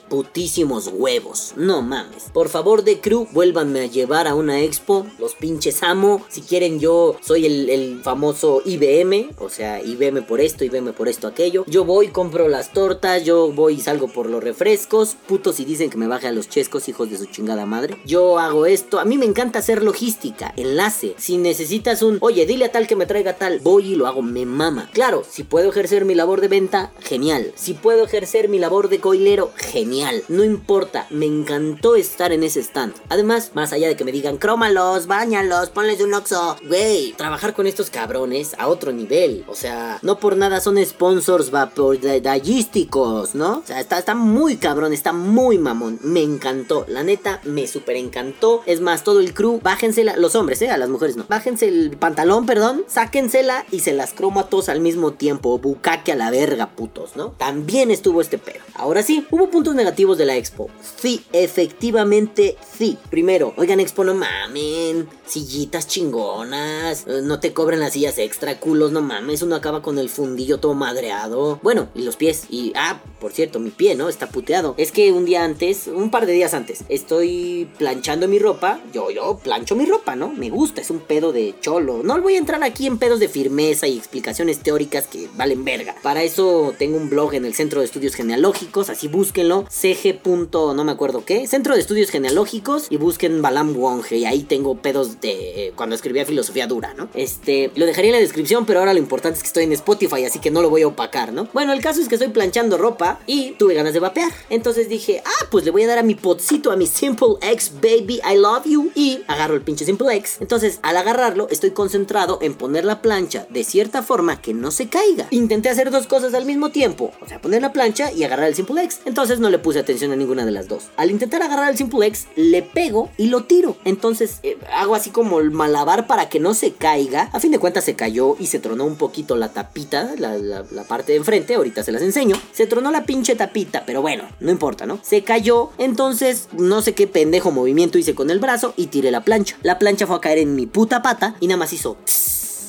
huevos. 0.88 1.54
No 1.56 1.82
mames. 1.82 2.24
Por 2.32 2.48
favor, 2.48 2.84
de 2.84 3.00
crew, 3.00 3.26
vuélvanme 3.32 3.80
a 3.80 3.86
llevar 3.86 4.26
a 4.26 4.34
una 4.34 4.60
expo. 4.60 5.06
Los 5.18 5.34
pinches 5.34 5.82
amo. 5.82 6.24
Si 6.28 6.42
quieren, 6.42 6.78
yo 6.80 7.16
soy 7.20 7.46
el, 7.46 7.70
el 7.70 8.00
famoso 8.02 8.62
IBM. 8.64 9.30
O 9.38 9.48
sea, 9.48 9.82
IBM 9.82 10.22
por 10.22 10.40
esto, 10.40 10.64
IBM 10.64 10.92
por 10.92 11.08
esto, 11.08 11.26
aquello. 11.26 11.64
Yo 11.66 11.84
voy, 11.84 12.08
compro 12.08 12.48
las 12.48 12.72
tortas. 12.72 13.24
Yo 13.24 13.52
voy 13.52 13.74
y 13.74 13.80
salgo 13.80 14.08
por 14.08 14.28
los 14.28 14.42
refrescos. 14.42 15.16
Putos 15.26 15.60
y 15.60 15.64
dicen 15.64 15.90
que 15.90 15.96
me 15.96 16.06
baje 16.06 16.28
a 16.28 16.32
los 16.32 16.48
chescos, 16.48 16.88
hijos 16.88 17.10
de 17.10 17.18
su 17.18 17.26
chingada 17.26 17.66
madre. 17.66 17.96
Yo 18.04 18.38
hago 18.38 18.66
esto. 18.66 19.00
A 19.00 19.04
mí 19.04 19.18
me 19.18 19.26
encanta 19.26 19.58
hacer 19.58 19.82
logística, 19.82 20.52
enlace. 20.56 21.14
Si 21.18 21.38
necesitas 21.38 22.02
un, 22.02 22.18
oye, 22.20 22.46
dile 22.46 22.66
a 22.66 22.72
tal 22.72 22.86
que 22.86 22.96
me 22.96 23.06
traiga 23.06 23.36
tal, 23.36 23.60
voy 23.60 23.92
y 23.92 23.96
lo 23.96 24.06
hago, 24.06 24.22
me 24.22 24.46
mama. 24.46 24.90
Claro, 24.92 25.22
si 25.28 25.42
puedo 25.44 25.70
ejercer 25.70 26.04
mi 26.04 26.14
labor 26.14 26.40
de 26.40 26.48
venta, 26.48 26.92
genial. 27.00 27.52
Si 27.54 27.74
puedo 27.74 28.04
ejercer 28.04 28.48
mi 28.48 28.58
labor 28.58 28.88
de 28.88 29.00
coilero, 29.00 29.52
genial. 29.56 30.22
No 30.28 30.44
importa, 30.44 30.65
me 31.10 31.26
encantó 31.26 31.94
estar 31.94 32.32
en 32.32 32.42
ese 32.42 32.60
stand. 32.60 32.94
Además, 33.08 33.52
más 33.54 33.72
allá 33.72 33.88
de 33.88 33.96
que 33.96 34.04
me 34.04 34.12
digan, 34.12 34.36
crómalos, 34.36 35.06
bañalos, 35.06 35.70
ponles 35.70 36.00
un 36.00 36.12
oxo. 36.12 36.56
Güey, 36.66 37.12
trabajar 37.12 37.54
con 37.54 37.66
estos 37.66 37.88
cabrones 37.88 38.54
a 38.58 38.66
otro 38.66 38.92
nivel. 38.92 39.44
O 39.48 39.54
sea, 39.54 39.98
no 40.02 40.18
por 40.18 40.36
nada 40.36 40.60
son 40.60 40.84
sponsors 40.84 41.50
vapordayísticos, 41.50 43.34
¿no? 43.34 43.58
O 43.58 43.66
sea, 43.66 43.80
está, 43.80 43.98
está 43.98 44.14
muy 44.14 44.56
cabrón, 44.56 44.92
está 44.92 45.12
muy 45.12 45.58
mamón. 45.58 46.00
Me 46.02 46.22
encantó, 46.22 46.84
la 46.88 47.04
neta, 47.04 47.40
me 47.44 47.66
super 47.68 47.96
encantó. 47.96 48.62
Es 48.66 48.80
más, 48.80 49.04
todo 49.04 49.20
el 49.20 49.34
crew, 49.34 49.60
bájensela, 49.62 50.16
los 50.16 50.34
hombres, 50.34 50.60
¿eh? 50.62 50.70
A 50.70 50.78
las 50.78 50.88
mujeres 50.88 51.16
no. 51.16 51.26
Bájense 51.28 51.68
el 51.68 51.96
pantalón, 51.96 52.44
perdón, 52.44 52.84
sáquensela 52.88 53.64
y 53.70 53.80
se 53.80 53.92
las 53.92 54.12
cromo 54.12 54.40
a 54.40 54.48
todos 54.48 54.68
al 54.68 54.80
mismo 54.80 55.12
tiempo. 55.12 55.58
Bucaque 55.58 56.12
a 56.12 56.16
la 56.16 56.30
verga, 56.30 56.70
putos, 56.70 57.16
¿no? 57.16 57.28
También 57.38 57.90
estuvo 57.90 58.20
este 58.20 58.38
pedo. 58.38 58.60
Ahora 58.74 59.02
sí, 59.02 59.26
hubo 59.30 59.48
puntos 59.48 59.74
negativos 59.74 60.18
de 60.18 60.26
la 60.26 60.36
expo. 60.36 60.55
Sí, 61.00 61.24
efectivamente 61.32 62.56
sí. 62.78 62.98
Primero, 63.10 63.52
oigan, 63.56 63.80
expo, 63.80 64.04
no 64.04 64.14
mamen. 64.14 65.08
Sillitas 65.26 65.86
chingonas. 65.86 67.04
eh, 67.06 67.20
No 67.22 67.40
te 67.40 67.52
cobren 67.52 67.80
las 67.80 67.92
sillas 67.94 68.18
extra, 68.18 68.58
culos, 68.60 68.92
no 68.92 69.02
mames. 69.02 69.42
Uno 69.42 69.56
acaba 69.56 69.82
con 69.82 69.98
el 69.98 70.08
fundillo 70.08 70.58
todo 70.58 70.74
madreado. 70.74 71.58
Bueno, 71.62 71.88
y 71.94 72.02
los 72.02 72.16
pies. 72.16 72.44
Y, 72.50 72.72
ah, 72.76 73.00
por 73.20 73.32
cierto, 73.32 73.58
mi 73.58 73.70
pie, 73.70 73.94
¿no? 73.94 74.08
Está 74.08 74.28
puteado. 74.28 74.74
Es 74.78 74.92
que 74.92 75.12
un 75.12 75.24
día 75.24 75.44
antes, 75.44 75.86
un 75.86 76.10
par 76.10 76.26
de 76.26 76.32
días 76.32 76.54
antes, 76.54 76.84
estoy 76.88 77.68
planchando 77.78 78.28
mi 78.28 78.38
ropa. 78.38 78.80
Yo, 78.92 79.10
yo 79.10 79.38
plancho 79.42 79.74
mi 79.76 79.84
ropa, 79.86 80.16
¿no? 80.16 80.28
Me 80.32 80.50
gusta, 80.50 80.80
es 80.80 80.90
un 80.90 81.00
pedo 81.00 81.32
de 81.32 81.54
cholo. 81.60 82.02
No 82.02 82.20
voy 82.20 82.34
a 82.34 82.38
entrar 82.38 82.62
aquí 82.62 82.86
en 82.86 82.98
pedos 82.98 83.20
de 83.20 83.28
firmeza 83.28 83.86
y 83.86 83.96
explicaciones 83.98 84.60
teóricas 84.60 85.06
que 85.06 85.28
valen 85.36 85.64
verga. 85.64 85.96
Para 86.02 86.22
eso 86.22 86.74
tengo 86.78 86.96
un 86.96 87.10
blog 87.10 87.34
en 87.34 87.44
el 87.44 87.54
Centro 87.54 87.80
de 87.80 87.86
Estudios 87.86 88.14
Genealógicos, 88.14 88.90
así 88.90 89.08
búsquenlo. 89.08 89.66
CG. 89.70 90.20
No 90.52 90.84
me 90.84 90.92
acuerdo 90.92 91.24
qué. 91.24 91.46
Centro 91.46 91.74
de 91.74 91.80
Estudios 91.80 92.10
Genealógicos 92.10 92.86
y 92.90 92.96
busquen 92.96 93.42
Balam 93.42 93.76
Wonge. 93.76 94.16
Y 94.16 94.24
ahí 94.24 94.42
tengo 94.42 94.76
pedos 94.76 95.20
de 95.20 95.66
eh, 95.66 95.72
cuando 95.74 95.94
escribía 95.94 96.24
filosofía 96.24 96.66
dura, 96.66 96.94
¿no? 96.94 97.08
Este, 97.14 97.70
lo 97.74 97.86
dejaría 97.86 98.10
en 98.10 98.16
la 98.16 98.20
descripción, 98.20 98.66
pero 98.66 98.80
ahora 98.80 98.92
lo 98.92 98.98
importante 98.98 99.36
es 99.36 99.42
que 99.42 99.48
estoy 99.48 99.64
en 99.64 99.72
Spotify, 99.72 100.24
así 100.24 100.38
que 100.38 100.50
no 100.50 100.62
lo 100.62 100.70
voy 100.70 100.82
a 100.82 100.88
opacar, 100.88 101.32
¿no? 101.32 101.48
Bueno, 101.52 101.72
el 101.72 101.80
caso 101.80 102.00
es 102.00 102.08
que 102.08 102.14
estoy 102.14 102.28
planchando 102.28 102.78
ropa 102.78 103.20
y 103.26 103.52
tuve 103.52 103.74
ganas 103.74 103.92
de 103.92 104.00
vapear. 104.00 104.32
Entonces 104.50 104.88
dije, 104.88 105.22
ah, 105.24 105.46
pues 105.50 105.64
le 105.64 105.70
voy 105.70 105.82
a 105.82 105.88
dar 105.88 105.98
a 105.98 106.02
mi 106.02 106.14
potcito, 106.14 106.70
a 106.70 106.76
mi 106.76 106.86
Simple 106.86 107.36
X 107.42 107.72
Baby, 107.80 108.20
I 108.28 108.36
love 108.36 108.64
you. 108.64 108.90
Y 108.94 109.20
agarro 109.26 109.54
el 109.54 109.62
pinche 109.62 109.84
Simple 109.84 110.14
X. 110.16 110.38
Entonces, 110.40 110.78
al 110.82 110.96
agarrarlo, 110.96 111.48
estoy 111.50 111.72
concentrado 111.72 112.38
en 112.40 112.54
poner 112.54 112.84
la 112.84 113.02
plancha 113.02 113.46
de 113.50 113.64
cierta 113.64 114.02
forma 114.02 114.40
que 114.40 114.54
no 114.54 114.70
se 114.70 114.88
caiga. 114.88 115.26
Intenté 115.30 115.68
hacer 115.68 115.90
dos 115.90 116.06
cosas 116.06 116.34
al 116.34 116.46
mismo 116.46 116.70
tiempo, 116.70 117.12
o 117.20 117.28
sea, 117.28 117.40
poner 117.40 117.62
la 117.62 117.72
plancha 117.72 118.12
y 118.12 118.24
agarrar 118.24 118.48
el 118.48 118.54
Simple 118.54 118.82
X. 118.84 119.00
Entonces 119.04 119.38
no 119.38 119.50
le 119.50 119.58
puse 119.58 119.78
atención 119.78 120.12
a 120.12 120.16
de 120.34 120.50
las 120.50 120.68
dos. 120.68 120.88
Al 120.96 121.10
intentar 121.10 121.42
agarrar 121.42 121.70
el 121.70 121.76
Simple 121.76 122.06
X, 122.06 122.26
le 122.36 122.62
pego 122.62 123.10
y 123.16 123.26
lo 123.28 123.44
tiro. 123.44 123.76
Entonces 123.84 124.40
eh, 124.42 124.58
hago 124.74 124.94
así 124.94 125.10
como 125.10 125.40
el 125.40 125.50
malabar 125.50 126.06
para 126.06 126.28
que 126.28 126.40
no 126.40 126.54
se 126.54 126.72
caiga. 126.72 127.30
A 127.32 127.40
fin 127.40 127.52
de 127.52 127.58
cuentas 127.58 127.84
se 127.84 127.94
cayó 127.94 128.36
y 128.38 128.46
se 128.46 128.58
tronó 128.58 128.84
un 128.84 128.96
poquito 128.96 129.36
la 129.36 129.50
tapita, 129.50 130.14
la, 130.18 130.64
parte 130.88 131.12
de 131.12 131.18
enfrente. 131.18 131.54
Ahorita 131.54 131.82
se 131.82 131.92
las 131.92 132.02
enseño. 132.02 132.36
Se 132.52 132.66
tronó 132.66 132.90
la 132.90 133.04
pinche 133.04 133.34
tapita, 133.34 133.84
pero 133.86 134.02
bueno, 134.02 134.24
no 134.40 134.50
importa, 134.50 134.86
¿no? 134.86 134.98
Se 135.02 135.22
cayó. 135.22 135.70
Entonces 135.78 136.48
no 136.52 136.82
sé 136.82 136.94
qué 136.94 137.06
pendejo 137.06 137.50
movimiento 137.50 137.98
hice 137.98 138.14
con 138.14 138.30
el 138.30 138.38
brazo 138.38 138.74
y 138.76 138.86
tiré 138.88 139.10
la 139.10 139.22
plancha. 139.22 139.56
La 139.62 139.78
plancha 139.78 140.06
fue 140.06 140.16
a 140.16 140.20
caer 140.20 140.38
en 140.38 140.54
mi 140.54 140.66
puta 140.66 141.02
pata 141.02 141.36
y 141.40 141.46
nada 141.46 141.58
más 141.58 141.72
hizo... 141.72 141.96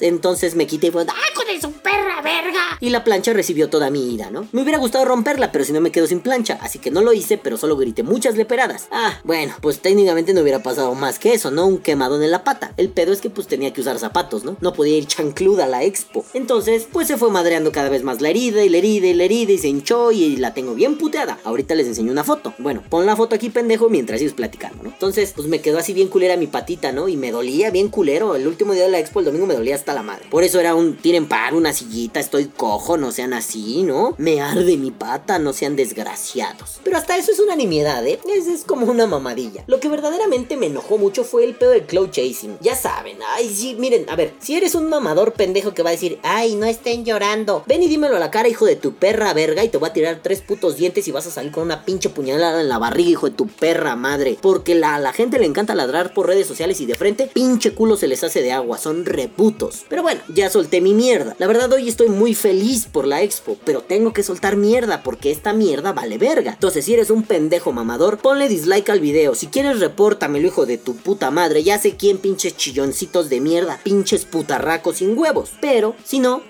Entonces 0.01 0.55
me 0.55 0.67
quité 0.67 0.87
y 0.87 0.91
fue... 0.91 1.03
¡Ay, 1.03 1.33
con 1.35 1.49
eso, 1.49 1.71
perra 1.71 2.21
verga! 2.21 2.77
Y 2.79 2.89
la 2.89 3.03
plancha 3.03 3.33
recibió 3.33 3.69
toda 3.69 3.89
mi 3.89 4.13
ira, 4.13 4.29
¿no? 4.29 4.47
Me 4.51 4.61
hubiera 4.61 4.77
gustado 4.77 5.05
romperla, 5.05 5.51
pero 5.51 5.65
si 5.65 5.71
no 5.73 5.81
me 5.81 5.91
quedo 5.91 6.07
sin 6.07 6.19
plancha. 6.19 6.59
Así 6.61 6.79
que 6.79 6.91
no 6.91 7.01
lo 7.01 7.13
hice, 7.13 7.37
pero 7.37 7.57
solo 7.57 7.77
grité 7.77 8.03
muchas 8.03 8.35
leperadas. 8.35 8.87
Ah, 8.91 9.19
bueno, 9.23 9.55
pues 9.61 9.81
técnicamente 9.81 10.33
no 10.33 10.41
hubiera 10.41 10.63
pasado 10.63 10.93
más 10.95 11.19
que 11.19 11.33
eso, 11.33 11.51
¿no? 11.51 11.65
Un 11.65 11.79
quemadón 11.79 12.23
en 12.23 12.31
la 12.31 12.43
pata. 12.43 12.73
El 12.77 12.89
pedo 12.89 13.13
es 13.13 13.21
que 13.21 13.29
pues 13.29 13.47
tenía 13.47 13.73
que 13.73 13.81
usar 13.81 13.99
zapatos, 13.99 14.43
¿no? 14.43 14.57
No 14.61 14.73
podía 14.73 14.97
ir 14.97 15.07
chancluda 15.07 15.65
a 15.65 15.67
la 15.67 15.83
expo. 15.83 16.25
Entonces, 16.33 16.87
pues 16.91 17.07
se 17.07 17.17
fue 17.17 17.31
madreando 17.31 17.71
cada 17.71 17.89
vez 17.89 18.03
más 18.03 18.21
la 18.21 18.29
herida 18.29 18.63
y 18.63 18.69
la 18.69 18.77
herida 18.77 19.07
y 19.07 19.13
la 19.13 19.23
herida 19.23 19.51
y 19.51 19.57
se 19.57 19.67
hinchó 19.67 20.11
y 20.11 20.37
la 20.37 20.53
tengo 20.53 20.75
bien 20.75 20.97
puteada. 20.97 21.39
Ahorita 21.43 21.75
les 21.75 21.87
enseño 21.87 22.11
una 22.11 22.23
foto. 22.23 22.53
Bueno, 22.57 22.83
pon 22.89 23.05
la 23.05 23.15
foto 23.15 23.35
aquí, 23.35 23.49
pendejo, 23.49 23.89
mientras 23.89 24.19
sigues 24.19 24.33
platicando, 24.33 24.83
¿no? 24.83 24.89
Entonces, 24.89 25.33
pues 25.35 25.47
me 25.47 25.61
quedó 25.61 25.77
así 25.77 25.93
bien 25.93 26.07
culera 26.07 26.37
mi 26.37 26.47
patita, 26.47 26.91
¿no? 26.91 27.07
Y 27.07 27.17
me 27.17 27.31
dolía 27.31 27.71
bien 27.71 27.89
culero. 27.89 28.35
El 28.35 28.47
último 28.47 28.73
día 28.73 28.83
de 28.83 28.89
la 28.89 28.99
expo, 28.99 29.19
el 29.19 29.25
domingo, 29.25 29.45
me 29.45 29.55
dolía 29.55 29.75
la 29.93 30.03
madre. 30.03 30.25
Por 30.29 30.43
eso 30.43 30.59
era 30.59 30.75
un 30.75 30.97
tiren 30.97 31.27
par, 31.27 31.53
una 31.53 31.73
sillita, 31.73 32.19
estoy 32.19 32.45
cojo, 32.45 32.97
no 32.97 33.11
sean 33.11 33.33
así, 33.33 33.83
¿no? 33.83 34.15
Me 34.17 34.41
arde 34.41 34.77
mi 34.77 34.91
pata, 34.91 35.39
no 35.39 35.53
sean 35.53 35.75
desgraciados. 35.75 36.79
Pero 36.83 36.97
hasta 36.97 37.17
eso 37.17 37.31
es 37.31 37.39
una 37.39 37.55
nimiedad, 37.55 38.05
¿eh? 38.05 38.19
Es, 38.33 38.47
es 38.47 38.63
como 38.63 38.85
una 38.87 39.05
mamadilla. 39.07 39.63
Lo 39.67 39.79
que 39.79 39.89
verdaderamente 39.89 40.57
me 40.57 40.67
enojó 40.67 40.97
mucho 40.97 41.23
fue 41.23 41.43
el 41.43 41.55
pedo 41.55 41.71
del 41.71 41.85
cloud 41.85 42.09
chasing. 42.11 42.57
Ya 42.61 42.75
saben, 42.75 43.17
ay, 43.35 43.49
sí, 43.53 43.75
miren, 43.77 44.09
a 44.09 44.15
ver, 44.15 44.33
si 44.39 44.55
eres 44.55 44.75
un 44.75 44.89
mamador 44.89 45.33
pendejo 45.33 45.73
que 45.73 45.83
va 45.83 45.89
a 45.89 45.93
decir, 45.93 46.19
ay, 46.23 46.55
no 46.55 46.65
estén 46.65 47.05
llorando, 47.05 47.63
ven 47.67 47.83
y 47.83 47.87
dímelo 47.87 48.15
a 48.17 48.19
la 48.19 48.31
cara, 48.31 48.47
hijo 48.49 48.65
de 48.65 48.75
tu 48.75 48.93
perra 48.93 49.33
verga, 49.33 49.63
y 49.63 49.69
te 49.69 49.77
voy 49.77 49.89
a 49.89 49.93
tirar 49.93 50.19
tres 50.23 50.41
putos 50.41 50.77
dientes 50.77 51.07
y 51.07 51.11
vas 51.11 51.27
a 51.27 51.31
salir 51.31 51.51
con 51.51 51.63
una 51.63 51.85
pinche 51.85 52.09
puñalada 52.09 52.61
en 52.61 52.69
la 52.69 52.77
barriga, 52.77 53.09
hijo 53.09 53.29
de 53.29 53.35
tu 53.35 53.47
perra 53.47 53.95
madre. 53.95 54.37
Porque 54.41 54.75
la, 54.75 54.95
a 54.95 54.99
la 54.99 55.13
gente 55.13 55.39
le 55.39 55.45
encanta 55.45 55.75
ladrar 55.75 56.13
por 56.13 56.27
redes 56.27 56.47
sociales 56.47 56.81
y 56.81 56.85
de 56.85 56.95
frente, 56.95 57.29
pinche 57.33 57.73
culo 57.73 57.97
se 57.97 58.07
les 58.07 58.23
hace 58.23 58.41
de 58.41 58.51
agua, 58.51 58.77
son 58.77 59.05
reputos. 59.05 59.76
Pero 59.89 60.01
bueno, 60.01 60.21
ya 60.33 60.49
solté 60.49 60.81
mi 60.81 60.93
mierda. 60.93 61.35
La 61.39 61.47
verdad, 61.47 61.71
hoy 61.73 61.87
estoy 61.87 62.09
muy 62.09 62.33
feliz 62.33 62.85
por 62.85 63.07
la 63.07 63.21
expo, 63.21 63.57
pero 63.65 63.81
tengo 63.81 64.13
que 64.13 64.23
soltar 64.23 64.55
mierda 64.55 65.03
porque 65.03 65.31
esta 65.31 65.53
mierda 65.53 65.93
vale 65.93 66.17
verga. 66.17 66.53
Entonces, 66.53 66.85
si 66.85 66.93
eres 66.93 67.09
un 67.09 67.23
pendejo 67.23 67.71
mamador, 67.71 68.17
ponle 68.17 68.49
dislike 68.49 68.89
al 68.89 68.99
video. 68.99 69.35
Si 69.35 69.47
quieres, 69.47 69.79
repórtamelo, 69.79 70.47
hijo 70.47 70.65
de 70.65 70.77
tu 70.77 70.95
puta 70.95 71.31
madre. 71.31 71.63
Ya 71.63 71.79
sé 71.79 71.95
quién, 71.95 72.17
pinches 72.17 72.57
chilloncitos 72.57 73.29
de 73.29 73.41
mierda, 73.41 73.79
pinches 73.83 74.25
putarracos 74.25 74.97
sin 74.97 75.17
huevos. 75.17 75.51
Pero, 75.61 75.95
si 76.03 76.19
no, 76.19 76.41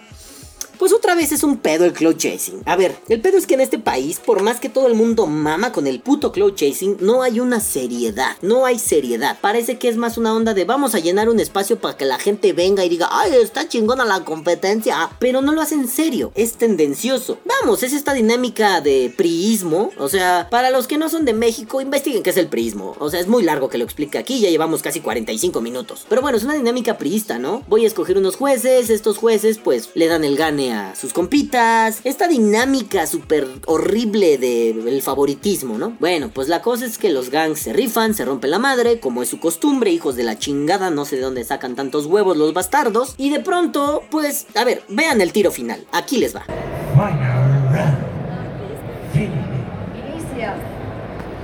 pues 0.77 0.93
otra 0.93 1.15
vez 1.15 1.31
es 1.31 1.43
un 1.43 1.57
pedo 1.57 1.85
el 1.85 1.93
cloud 1.93 2.17
chasing. 2.17 2.61
A 2.65 2.75
ver, 2.75 2.95
el 3.09 3.21
pedo 3.21 3.37
es 3.37 3.47
que 3.47 3.55
en 3.55 3.61
este 3.61 3.79
país, 3.79 4.19
por 4.19 4.41
más 4.41 4.59
que 4.59 4.69
todo 4.69 4.87
el 4.87 4.93
mundo 4.93 5.25
mama 5.27 5.71
con 5.71 5.87
el 5.87 5.99
puto 5.99 6.31
cloud 6.31 6.55
chasing, 6.55 6.97
no 6.99 7.21
hay 7.21 7.39
una 7.39 7.59
seriedad. 7.59 8.35
No 8.41 8.65
hay 8.65 8.79
seriedad. 8.79 9.37
Parece 9.41 9.77
que 9.77 9.89
es 9.89 9.97
más 9.97 10.17
una 10.17 10.33
onda 10.33 10.53
de 10.53 10.65
vamos 10.65 10.95
a 10.95 10.99
llenar 10.99 11.29
un 11.29 11.39
espacio 11.39 11.79
para 11.79 11.97
que 11.97 12.05
la 12.05 12.19
gente 12.19 12.53
venga 12.53 12.85
y 12.85 12.89
diga, 12.89 13.09
ay, 13.11 13.33
está 13.41 13.67
chingona 13.67 14.05
la 14.05 14.23
competencia. 14.23 15.09
Pero 15.19 15.41
no 15.41 15.53
lo 15.53 15.61
hacen 15.61 15.81
en 15.81 15.87
serio. 15.87 16.31
Es 16.35 16.53
tendencioso. 16.53 17.39
Vamos, 17.45 17.83
es 17.83 17.93
esta 17.93 18.13
dinámica 18.13 18.81
de 18.81 19.13
priismo. 19.15 19.91
O 19.97 20.09
sea, 20.09 20.47
para 20.49 20.71
los 20.71 20.87
que 20.87 20.97
no 20.97 21.09
son 21.09 21.25
de 21.25 21.33
México, 21.33 21.81
investiguen 21.81 22.23
qué 22.23 22.29
es 22.29 22.37
el 22.37 22.47
priismo. 22.47 22.95
O 22.99 23.09
sea, 23.09 23.19
es 23.19 23.27
muy 23.27 23.43
largo 23.43 23.69
que 23.69 23.77
lo 23.77 23.83
explique 23.83 24.17
aquí. 24.17 24.39
Ya 24.39 24.49
llevamos 24.49 24.81
casi 24.81 24.99
45 24.99 25.61
minutos. 25.61 26.05
Pero 26.07 26.21
bueno, 26.21 26.37
es 26.37 26.43
una 26.43 26.55
dinámica 26.55 26.97
priista, 26.97 27.39
¿no? 27.39 27.63
Voy 27.67 27.83
a 27.83 27.87
escoger 27.87 28.17
unos 28.17 28.35
jueces. 28.35 28.89
Estos 28.89 29.17
jueces, 29.17 29.57
pues, 29.57 29.89
le 29.93 30.07
dan 30.07 30.23
el 30.23 30.37
gane 30.37 30.66
sus 30.95 31.13
compitas. 31.13 32.01
Esta 32.03 32.27
dinámica 32.27 33.07
súper 33.07 33.47
horrible 33.65 34.37
del 34.37 35.01
favoritismo, 35.01 35.77
¿no? 35.77 35.95
Bueno, 35.99 36.29
pues 36.33 36.47
la 36.47 36.61
cosa 36.61 36.85
es 36.85 36.97
que 36.97 37.09
los 37.09 37.29
gangs 37.29 37.59
se 37.59 37.73
rifan, 37.73 38.13
se 38.13 38.25
rompen 38.25 38.51
la 38.51 38.59
madre, 38.59 38.99
como 38.99 39.21
es 39.21 39.29
su 39.29 39.39
costumbre, 39.39 39.91
hijos 39.91 40.15
de 40.15 40.23
la 40.23 40.37
chingada, 40.37 40.89
no 40.89 41.05
sé 41.05 41.17
de 41.17 41.23
dónde 41.23 41.43
sacan 41.43 41.75
tantos 41.75 42.05
huevos 42.05 42.37
los 42.37 42.53
bastardos. 42.53 43.15
Y 43.17 43.29
de 43.29 43.39
pronto, 43.39 44.03
pues, 44.09 44.47
a 44.55 44.63
ver, 44.63 44.83
vean 44.89 45.21
el 45.21 45.31
tiro 45.31 45.51
final. 45.51 45.85
Aquí 45.91 46.17
les 46.17 46.35
va. 46.35 46.43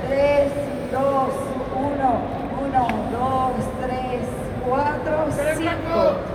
3, 0.09 0.51
2, 0.91 1.01
1, 1.01 2.21
1, 2.61 2.87
2, 3.11 3.65
3, 3.81 3.99
4, 4.67 5.27
5. 5.57 6.33